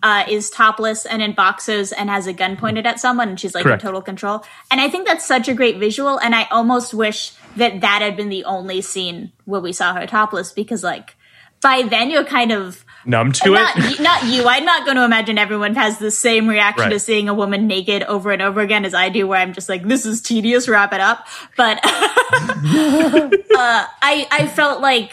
uh, 0.03 0.23
is 0.29 0.49
topless 0.49 1.05
and 1.05 1.21
in 1.21 1.33
boxers 1.33 1.91
and 1.91 2.09
has 2.09 2.27
a 2.27 2.33
gun 2.33 2.55
pointed 2.57 2.85
at 2.85 2.99
someone 2.99 3.29
and 3.29 3.39
she's 3.39 3.53
like 3.53 3.63
Correct. 3.63 3.81
in 3.81 3.87
total 3.87 4.01
control 4.01 4.43
and 4.71 4.79
i 4.79 4.89
think 4.89 5.05
that's 5.07 5.25
such 5.25 5.47
a 5.47 5.53
great 5.53 5.77
visual 5.77 6.17
and 6.19 6.33
i 6.35 6.43
almost 6.51 6.93
wish 6.93 7.33
that 7.57 7.81
that 7.81 8.01
had 8.01 8.15
been 8.15 8.29
the 8.29 8.43
only 8.45 8.81
scene 8.81 9.31
where 9.45 9.61
we 9.61 9.73
saw 9.73 9.93
her 9.93 10.07
topless 10.07 10.51
because 10.51 10.83
like 10.83 11.15
by 11.61 11.81
then 11.81 12.09
you're 12.09 12.23
kind 12.23 12.51
of 12.51 12.85
Numb 13.05 13.31
to 13.31 13.51
not, 13.51 13.73
it. 13.77 13.99
not 14.01 14.25
you. 14.25 14.45
I'm 14.45 14.65
not 14.65 14.83
going 14.85 14.97
to 14.97 15.03
imagine 15.05 15.37
everyone 15.37 15.75
has 15.75 15.99
the 15.99 16.11
same 16.11 16.47
reaction 16.47 16.83
Right. 16.83 16.89
to 16.91 16.99
seeing 16.99 17.29
a 17.29 17.33
woman 17.33 17.65
naked 17.65 18.03
over 18.03 18.31
and 18.31 18.41
over 18.41 18.59
again 18.59 18.83
as 18.85 18.93
I 18.93 19.07
do, 19.09 19.25
where 19.25 19.39
I'm 19.39 19.53
just 19.53 19.69
like, 19.69 19.83
this 19.83 20.05
is 20.05 20.21
tedious, 20.21 20.67
wrap 20.67 20.91
it 20.93 20.99
up. 20.99 21.25
But 21.55 21.79
uh, 21.83 23.29
I, 24.01 24.27
I 24.31 24.51
felt 24.53 24.81
like 24.81 25.11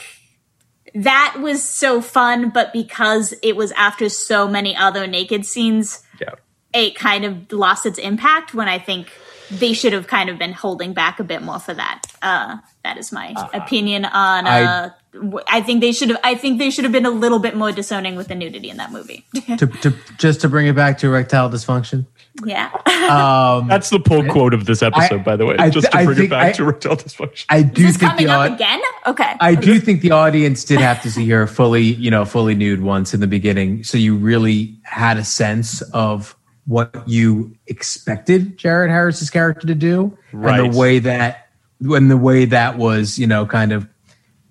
that 1.03 1.37
was 1.41 1.63
so 1.63 2.01
fun, 2.01 2.51
but 2.51 2.73
because 2.73 3.35
it 3.43 3.57
was 3.57 3.73
after 3.73 4.09
so 4.09 4.49
many 4.49 4.75
other 4.77 5.07
naked 5.07 5.45
scenes, 5.47 6.03
Yeah. 6.21 6.31
it 6.73 6.95
kind 6.95 7.25
of 7.25 7.53
lost 7.53 7.87
its 7.87 7.99
impact 7.99 8.55
when 8.55 8.69
I 8.69 8.79
think 8.79 9.09
they 9.51 9.73
should 9.73 9.93
have 9.93 10.07
kind 10.09 10.29
of 10.29 10.39
been 10.39 10.53
holding 10.53 10.93
back 10.93 11.21
a 11.21 11.25
bit 11.25 11.43
more 11.43 11.61
for 11.61 11.73
that. 11.75 12.03
Uh, 12.23 12.57
that 12.83 12.99
is 12.99 13.13
my 13.13 13.33
opinion 13.55 14.05
on. 14.05 14.47
I- 14.47 14.63
Uh, 14.65 14.91
w- 15.15 15.45
I 15.49 15.61
think 15.61 15.81
they 15.81 15.93
should 15.93 16.11
have. 16.11 16.19
I 16.25 16.35
think 16.35 16.59
they 16.59 16.71
should 16.71 16.85
have 16.85 16.93
been 16.93 17.07
a 17.07 17.11
little 17.11 17.39
bit 17.39 17.55
more 17.57 17.71
discerning 17.73 18.17
with 18.17 18.29
the 18.29 18.35
nudity 18.35 18.71
in 18.71 18.77
that 18.79 18.91
movie. 18.91 19.25
to, 19.59 19.67
to 19.67 19.95
just 20.19 20.41
to 20.41 20.49
bring 20.49 20.67
it 20.67 20.75
back 20.75 20.99
to 20.99 21.07
erectile 21.07 21.49
dysfunction 21.49 22.07
yeah, 22.45 22.71
um 23.11 23.69
That's 23.69 23.91
the 23.91 23.99
pull 24.01 24.25
quote 24.27 24.53
of 24.55 24.67
this 24.67 24.83
episode, 24.83 25.21
I- 25.21 25.23
by 25.23 25.37
the 25.37 25.47
way. 25.47 25.57
I 25.59 25.71
just 25.71 25.91
to 25.91 25.97
I 25.97 26.05
bring 26.05 26.25
it 26.25 26.31
back 26.31 26.47
I- 26.49 26.53
to 26.53 26.63
erectile 26.65 26.97
dysfunction. 26.97 27.45
i 27.49 27.63
do 27.63 27.83
is 27.85 27.93
this 27.93 27.97
think 27.99 28.11
coming 28.13 28.27
the 28.27 28.33
up 28.33 28.53
again? 28.53 28.81
Okay, 29.07 29.35
I 29.41 29.55
do 29.55 29.79
think 29.81 30.01
the 30.03 30.11
audience 30.11 30.65
did 30.65 30.81
have 30.81 31.03
to 31.03 31.11
see 31.11 31.29
her 31.31 31.47
fully, 31.47 31.83
you 31.83 32.11
know, 32.11 32.25
fully 32.25 32.55
nude 32.55 32.83
once 32.83 33.15
in 33.15 33.21
the 33.21 33.27
beginning, 33.27 33.85
so 33.85 33.97
you 33.99 34.17
really 34.17 34.77
had 34.83 35.17
a 35.17 35.25
sense 35.25 35.81
of 35.93 36.37
what 36.67 37.09
you 37.09 37.55
expected 37.69 38.59
Jared 38.59 38.91
Harris's 38.91 39.31
character 39.31 39.67
to 39.69 39.75
do, 39.75 40.17
Right. 40.33 40.59
and 40.61 40.73
the 40.75 40.79
way 40.79 40.99
that, 40.99 41.49
when 41.81 42.09
the 42.09 42.17
way 42.17 42.45
that 42.47 42.77
was, 42.77 43.19
you 43.19 43.27
know, 43.29 43.47
kind 43.47 43.71
of 43.73 43.87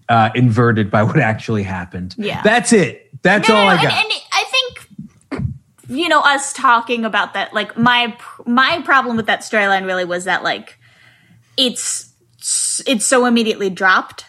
uh, 0.07 0.30
inverted 0.36 0.90
by 0.90 1.03
what 1.03 1.20
actually 1.20 1.64
happened. 1.64 2.16
Yeah. 2.18 2.41
that's 2.44 2.72
it. 2.72 3.10
That's 3.24 3.49
No, 3.49 3.56
all 3.56 3.64
no, 3.66 3.70
I 3.72 3.76
got. 3.78 3.86
and 3.86 3.94
I 3.94 4.03
think 4.03 4.24
you 5.88 6.10
know 6.10 6.22
us 6.22 6.53
talking 6.53 7.06
about 7.06 7.34
that. 7.34 7.53
Like 7.53 7.78
my 7.78 8.18
my 8.45 8.82
problem 8.84 9.18
with 9.18 9.28
that 9.28 9.41
storyline 9.41 9.86
really 9.86 10.06
was 10.06 10.26
that 10.26 10.44
like 10.44 10.78
it's 11.57 12.14
it's 12.86 13.06
so 13.06 13.26
immediately 13.26 13.70
dropped. 13.70 14.26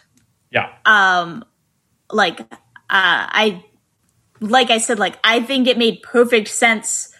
yeah. 0.50 0.72
Um, 0.84 1.44
like 2.10 2.40
uh, 2.40 2.46
I 2.88 3.64
like 4.40 4.70
I 4.70 4.78
said, 4.78 4.98
like 4.98 5.18
I 5.24 5.40
think 5.40 5.66
it 5.66 5.78
made 5.78 6.02
perfect 6.02 6.48
sense 6.48 7.12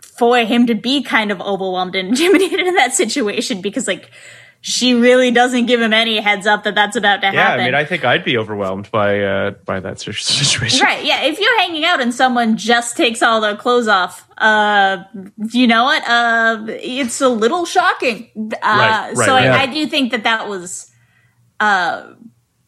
for 0.00 0.38
him 0.38 0.66
to 0.66 0.74
be 0.74 1.02
kind 1.02 1.32
of 1.32 1.40
overwhelmed 1.40 1.96
and 1.96 2.08
intimidated 2.10 2.66
in 2.66 2.74
that 2.74 2.92
situation 2.92 3.60
because 3.60 3.86
like 3.86 4.10
she 4.64 4.94
really 4.94 5.32
doesn't 5.32 5.66
give 5.66 5.80
him 5.80 5.92
any 5.92 6.20
heads 6.20 6.46
up 6.46 6.62
that 6.62 6.76
that's 6.76 6.94
about 6.94 7.20
to 7.20 7.26
yeah. 7.26 7.32
happen. 7.32 7.58
Yeah, 7.58 7.64
I 7.64 7.66
mean, 7.66 7.74
I 7.74 7.84
think 7.84 8.04
I'd 8.04 8.24
be 8.24 8.38
overwhelmed 8.38 8.88
by 8.92 9.20
uh, 9.20 9.50
by 9.64 9.80
that 9.80 10.00
situation. 10.00 10.84
Right, 10.84 11.04
yeah. 11.04 11.22
If 11.24 11.40
you're 11.40 11.58
hanging 11.58 11.84
out 11.84 12.00
and 12.00 12.14
someone 12.14 12.56
just 12.56 12.96
takes 12.96 13.22
all 13.22 13.40
their 13.40 13.56
clothes 13.56 13.88
off, 13.88 14.28
uh, 14.38 15.02
you 15.50 15.66
know 15.66 15.82
what? 15.82 16.08
Uh, 16.08 16.64
it's 16.68 17.20
a 17.20 17.28
little 17.28 17.66
shocking. 17.66 18.30
Uh, 18.36 18.48
Right, 18.62 19.14
right, 19.16 19.26
so 19.26 19.34
right. 19.34 19.48
I, 19.48 19.62
I 19.62 19.66
do 19.66 19.86
think 19.86 20.12
that 20.12 20.22
that 20.22 20.48
was, 20.48 20.90
uh, 21.58 22.14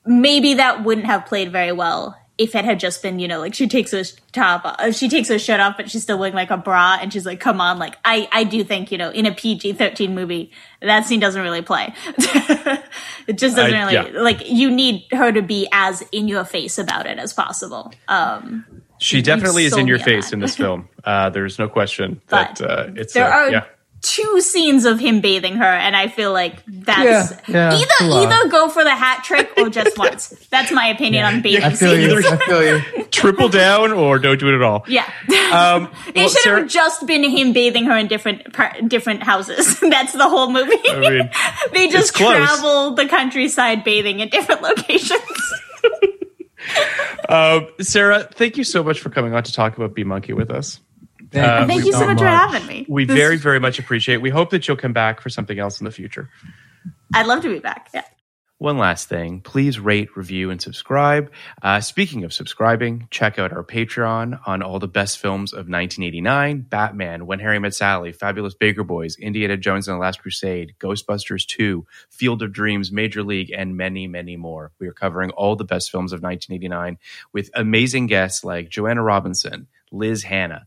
maybe 0.04 0.54
that 0.54 0.82
wouldn't 0.84 1.06
have 1.06 1.26
played 1.26 1.52
very 1.52 1.72
well 1.72 2.16
if 2.36 2.55
it 2.55 2.65
had 2.65 2.81
just 2.81 3.01
been, 3.02 3.19
you 3.19 3.28
know, 3.28 3.39
like 3.39 3.55
she 3.55 3.69
takes 3.69 3.93
her 3.93 4.02
top, 4.32 4.62
uh, 4.65 4.90
she 4.90 5.09
takes 5.09 5.28
her 5.28 5.39
shirt 5.39 5.61
off, 5.61 5.77
but 5.77 5.89
she's 5.90 6.02
still 6.02 6.19
wearing 6.19 6.35
like 6.35 6.51
a 6.51 6.56
bra, 6.56 6.98
and 7.01 7.12
she's 7.12 7.24
like, 7.24 7.39
"Come 7.39 7.61
on!" 7.61 7.78
Like 7.78 7.97
I, 8.05 8.28
I 8.32 8.44
do 8.44 8.65
think, 8.65 8.90
you 8.90 8.98
know, 8.98 9.11
in 9.11 9.24
a 9.27 9.32
PG-13 9.32 10.12
movie, 10.12 10.51
that 10.82 11.06
scene 11.06 11.20
doesn't 11.20 11.40
really 11.40 11.62
play. 11.62 11.94
it 12.19 13.39
just 13.39 13.56
doesn't 13.56 13.74
I- 13.74 13.93
really 13.93 14.12
yeah. 14.12 14.20
like. 14.20 14.51
You 14.51 14.70
need 14.70 15.05
her 15.12 15.31
to 15.32 15.43
be 15.43 15.69
as 15.73 16.02
in 16.11 16.27
your 16.28 16.44
face 16.44 16.77
about 16.78 17.06
it 17.06 17.19
as 17.19 17.32
possible. 17.32 17.93
Um, 18.09 18.65
She 18.98 19.23
definitely 19.23 19.65
is 19.65 19.77
in 19.77 19.86
your 19.86 19.98
face 19.98 20.32
in 20.32 20.40
this 20.40 20.56
film. 20.56 20.89
Uh, 21.05 21.31
there's 21.31 21.59
no 21.59 21.69
question 21.69 22.20
that 22.28 22.61
uh, 22.61 22.89
it's 22.97 23.12
there 23.12 23.27
uh, 23.32 23.36
are 23.36 23.51
yeah. 23.51 23.65
Two 24.05 24.40
scenes 24.43 24.85
of 24.85 25.01
him 25.01 25.20
bathing 25.22 25.56
her, 25.56 25.64
and 25.64 25.97
I 25.97 26.09
feel 26.09 26.31
like 26.32 26.62
that's 26.66 27.32
Yeah, 27.48 27.72
yeah, 27.72 27.74
either 27.74 28.26
either 28.26 28.48
go 28.51 28.68
for 28.68 28.85
the 28.85 28.94
hat 28.94 29.24
trick 29.24 29.51
or 29.56 29.70
just 29.70 29.97
once. 30.05 30.28
That's 30.51 30.70
my 30.70 30.86
opinion 30.89 31.24
on 31.24 31.40
bathing 31.40 31.64
I 31.64 31.70
feel 31.70 31.98
you. 31.98 32.18
I 32.18 32.36
feel 32.36 32.62
you. 32.62 33.05
triple 33.10 33.48
down 33.48 33.93
or 33.93 34.18
don't 34.18 34.39
do 34.39 34.48
it 34.51 34.55
at 34.56 34.62
all. 34.62 34.85
Yeah. 34.86 35.10
Um, 35.52 35.90
It 36.09 36.16
well, 36.16 36.28
should 36.28 36.40
Sarah- 36.43 36.60
have 36.60 36.68
just 36.68 37.06
been 37.06 37.24
him 37.24 37.55
bathing 37.55 37.86
her 37.86 37.97
in 37.97 38.06
different 38.06 38.52
par- 38.52 38.76
different 38.86 39.22
houses. 39.22 39.81
That's 39.81 40.12
the 40.12 40.28
whole 40.28 40.51
movie. 40.52 40.76
I 40.86 40.98
mean, 41.01 41.31
they 41.72 41.89
just 41.89 42.12
close. 42.12 42.36
travel 42.36 42.94
the 42.94 43.06
countryside 43.09 43.85
bathing 43.85 44.20
in 44.20 44.28
different 44.28 44.60
locations. 44.60 45.20
Um, 47.28 47.68
Sarah, 47.81 48.28
thank 48.35 48.56
you 48.59 48.64
so 48.64 48.82
much 48.85 49.01
for 49.01 49.09
coming 49.10 49.35
on 49.35 49.43
to 49.44 49.52
talk 49.52 49.76
about 49.76 49.94
B 49.94 50.05
Monkey 50.05 50.32
with 50.35 50.51
us. 50.51 50.81
Thank, 51.35 51.69
Thank 51.69 51.85
you 51.85 51.93
so 51.93 52.06
much 52.06 52.19
for 52.19 52.27
having 52.27 52.66
me. 52.66 52.86
We 52.89 53.05
This- 53.05 53.16
very, 53.16 53.36
very 53.36 53.61
much 53.61 53.78
appreciate 53.78 54.16
it. 54.16 54.23
We 54.23 54.31
hope 54.31 54.51
that 54.51 54.66
you'll 54.66 54.77
come 54.77 54.93
back 54.93 55.20
for 55.20 55.28
something 55.28 55.59
else 55.59 55.81
in 55.81 55.85
the 55.85 55.90
future. 55.90 56.31
I'd 57.15 57.27
love 57.27 57.43
to 57.43 57.48
be 57.48 57.59
back. 57.59 57.90
Yeah. 57.94 58.02
One 58.59 58.78
last 58.78 59.09
thing, 59.09 59.40
please 59.40 59.81
rate, 59.81 60.16
review, 60.16 60.51
and 60.51 60.62
subscribe. 60.62 61.31
Uh, 61.61 61.81
speaking 61.81 62.23
of 62.23 62.32
subscribing, 62.32 63.09
check 63.11 63.36
out 63.39 63.52
our 63.52 63.65
Patreon 63.65 64.40
on 64.47 64.62
all 64.62 64.78
the 64.78 64.89
best 64.89 65.19
films 65.19 65.52
of 65.52 65.69
1989 65.69 66.61
Batman, 66.61 67.27
When 67.27 67.40
Harry 67.40 67.59
Met 67.59 67.74
Sally, 67.74 68.12
Fabulous 68.12 68.55
Baker 68.55 68.85
Boys, 68.85 69.16
Indiana 69.16 69.56
Jones 69.56 69.89
and 69.89 69.97
the 69.97 70.01
Last 70.01 70.23
Crusade, 70.23 70.74
Ghostbusters 70.78 71.44
2, 71.47 71.85
Field 72.11 72.43
of 72.43 72.52
Dreams, 72.52 72.93
Major 72.93 73.24
League, 73.24 73.51
and 73.51 73.77
many, 73.77 74.06
many 74.06 74.36
more. 74.36 74.70
We 74.78 74.86
are 74.86 74.94
covering 74.94 75.31
all 75.32 75.56
the 75.56 75.65
best 75.65 75.90
films 75.90 76.12
of 76.12 76.23
1989 76.23 76.97
with 77.32 77.51
amazing 77.55 78.06
guests 78.06 78.44
like 78.44 78.70
Joanna 78.70 79.02
Robinson, 79.02 79.66
Liz 79.90 80.23
Hannah, 80.23 80.66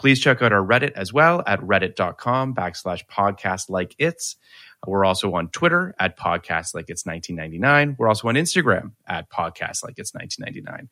Please 0.00 0.18
check 0.18 0.40
out 0.40 0.50
our 0.50 0.64
Reddit 0.64 0.92
as 0.92 1.12
well 1.12 1.42
at 1.46 1.60
reddit.com 1.60 2.54
backslash 2.54 3.06
podcast 3.06 3.68
like 3.68 3.94
it's. 3.98 4.36
We're 4.86 5.04
also 5.04 5.34
on 5.34 5.48
Twitter 5.48 5.94
at 6.00 6.18
podcast 6.18 6.74
like 6.74 6.86
it's 6.88 7.04
1999. 7.04 7.96
We're 7.98 8.08
also 8.08 8.28
on 8.28 8.34
Instagram 8.34 8.92
at 9.06 9.28
podcast 9.28 9.84
like 9.84 9.98
it's 9.98 10.14
1999. 10.14 10.88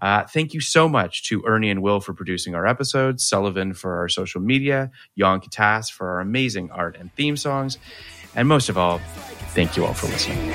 Uh, 0.00 0.24
thank 0.28 0.54
you 0.54 0.60
so 0.60 0.88
much 0.88 1.24
to 1.24 1.44
Ernie 1.46 1.68
and 1.68 1.82
Will 1.82 2.00
for 2.00 2.14
producing 2.14 2.54
our 2.54 2.66
episodes, 2.66 3.28
Sullivan 3.28 3.74
for 3.74 3.98
our 3.98 4.08
social 4.08 4.40
media, 4.40 4.90
Jan 5.18 5.40
Katas 5.40 5.92
for 5.92 6.08
our 6.08 6.20
amazing 6.20 6.70
art 6.70 6.96
and 6.96 7.12
theme 7.16 7.36
songs, 7.36 7.76
and 8.34 8.48
most 8.48 8.70
of 8.70 8.78
all, 8.78 8.98
thank 9.54 9.76
you 9.76 9.84
all 9.84 9.92
for 9.92 10.06
listening. 10.06 10.54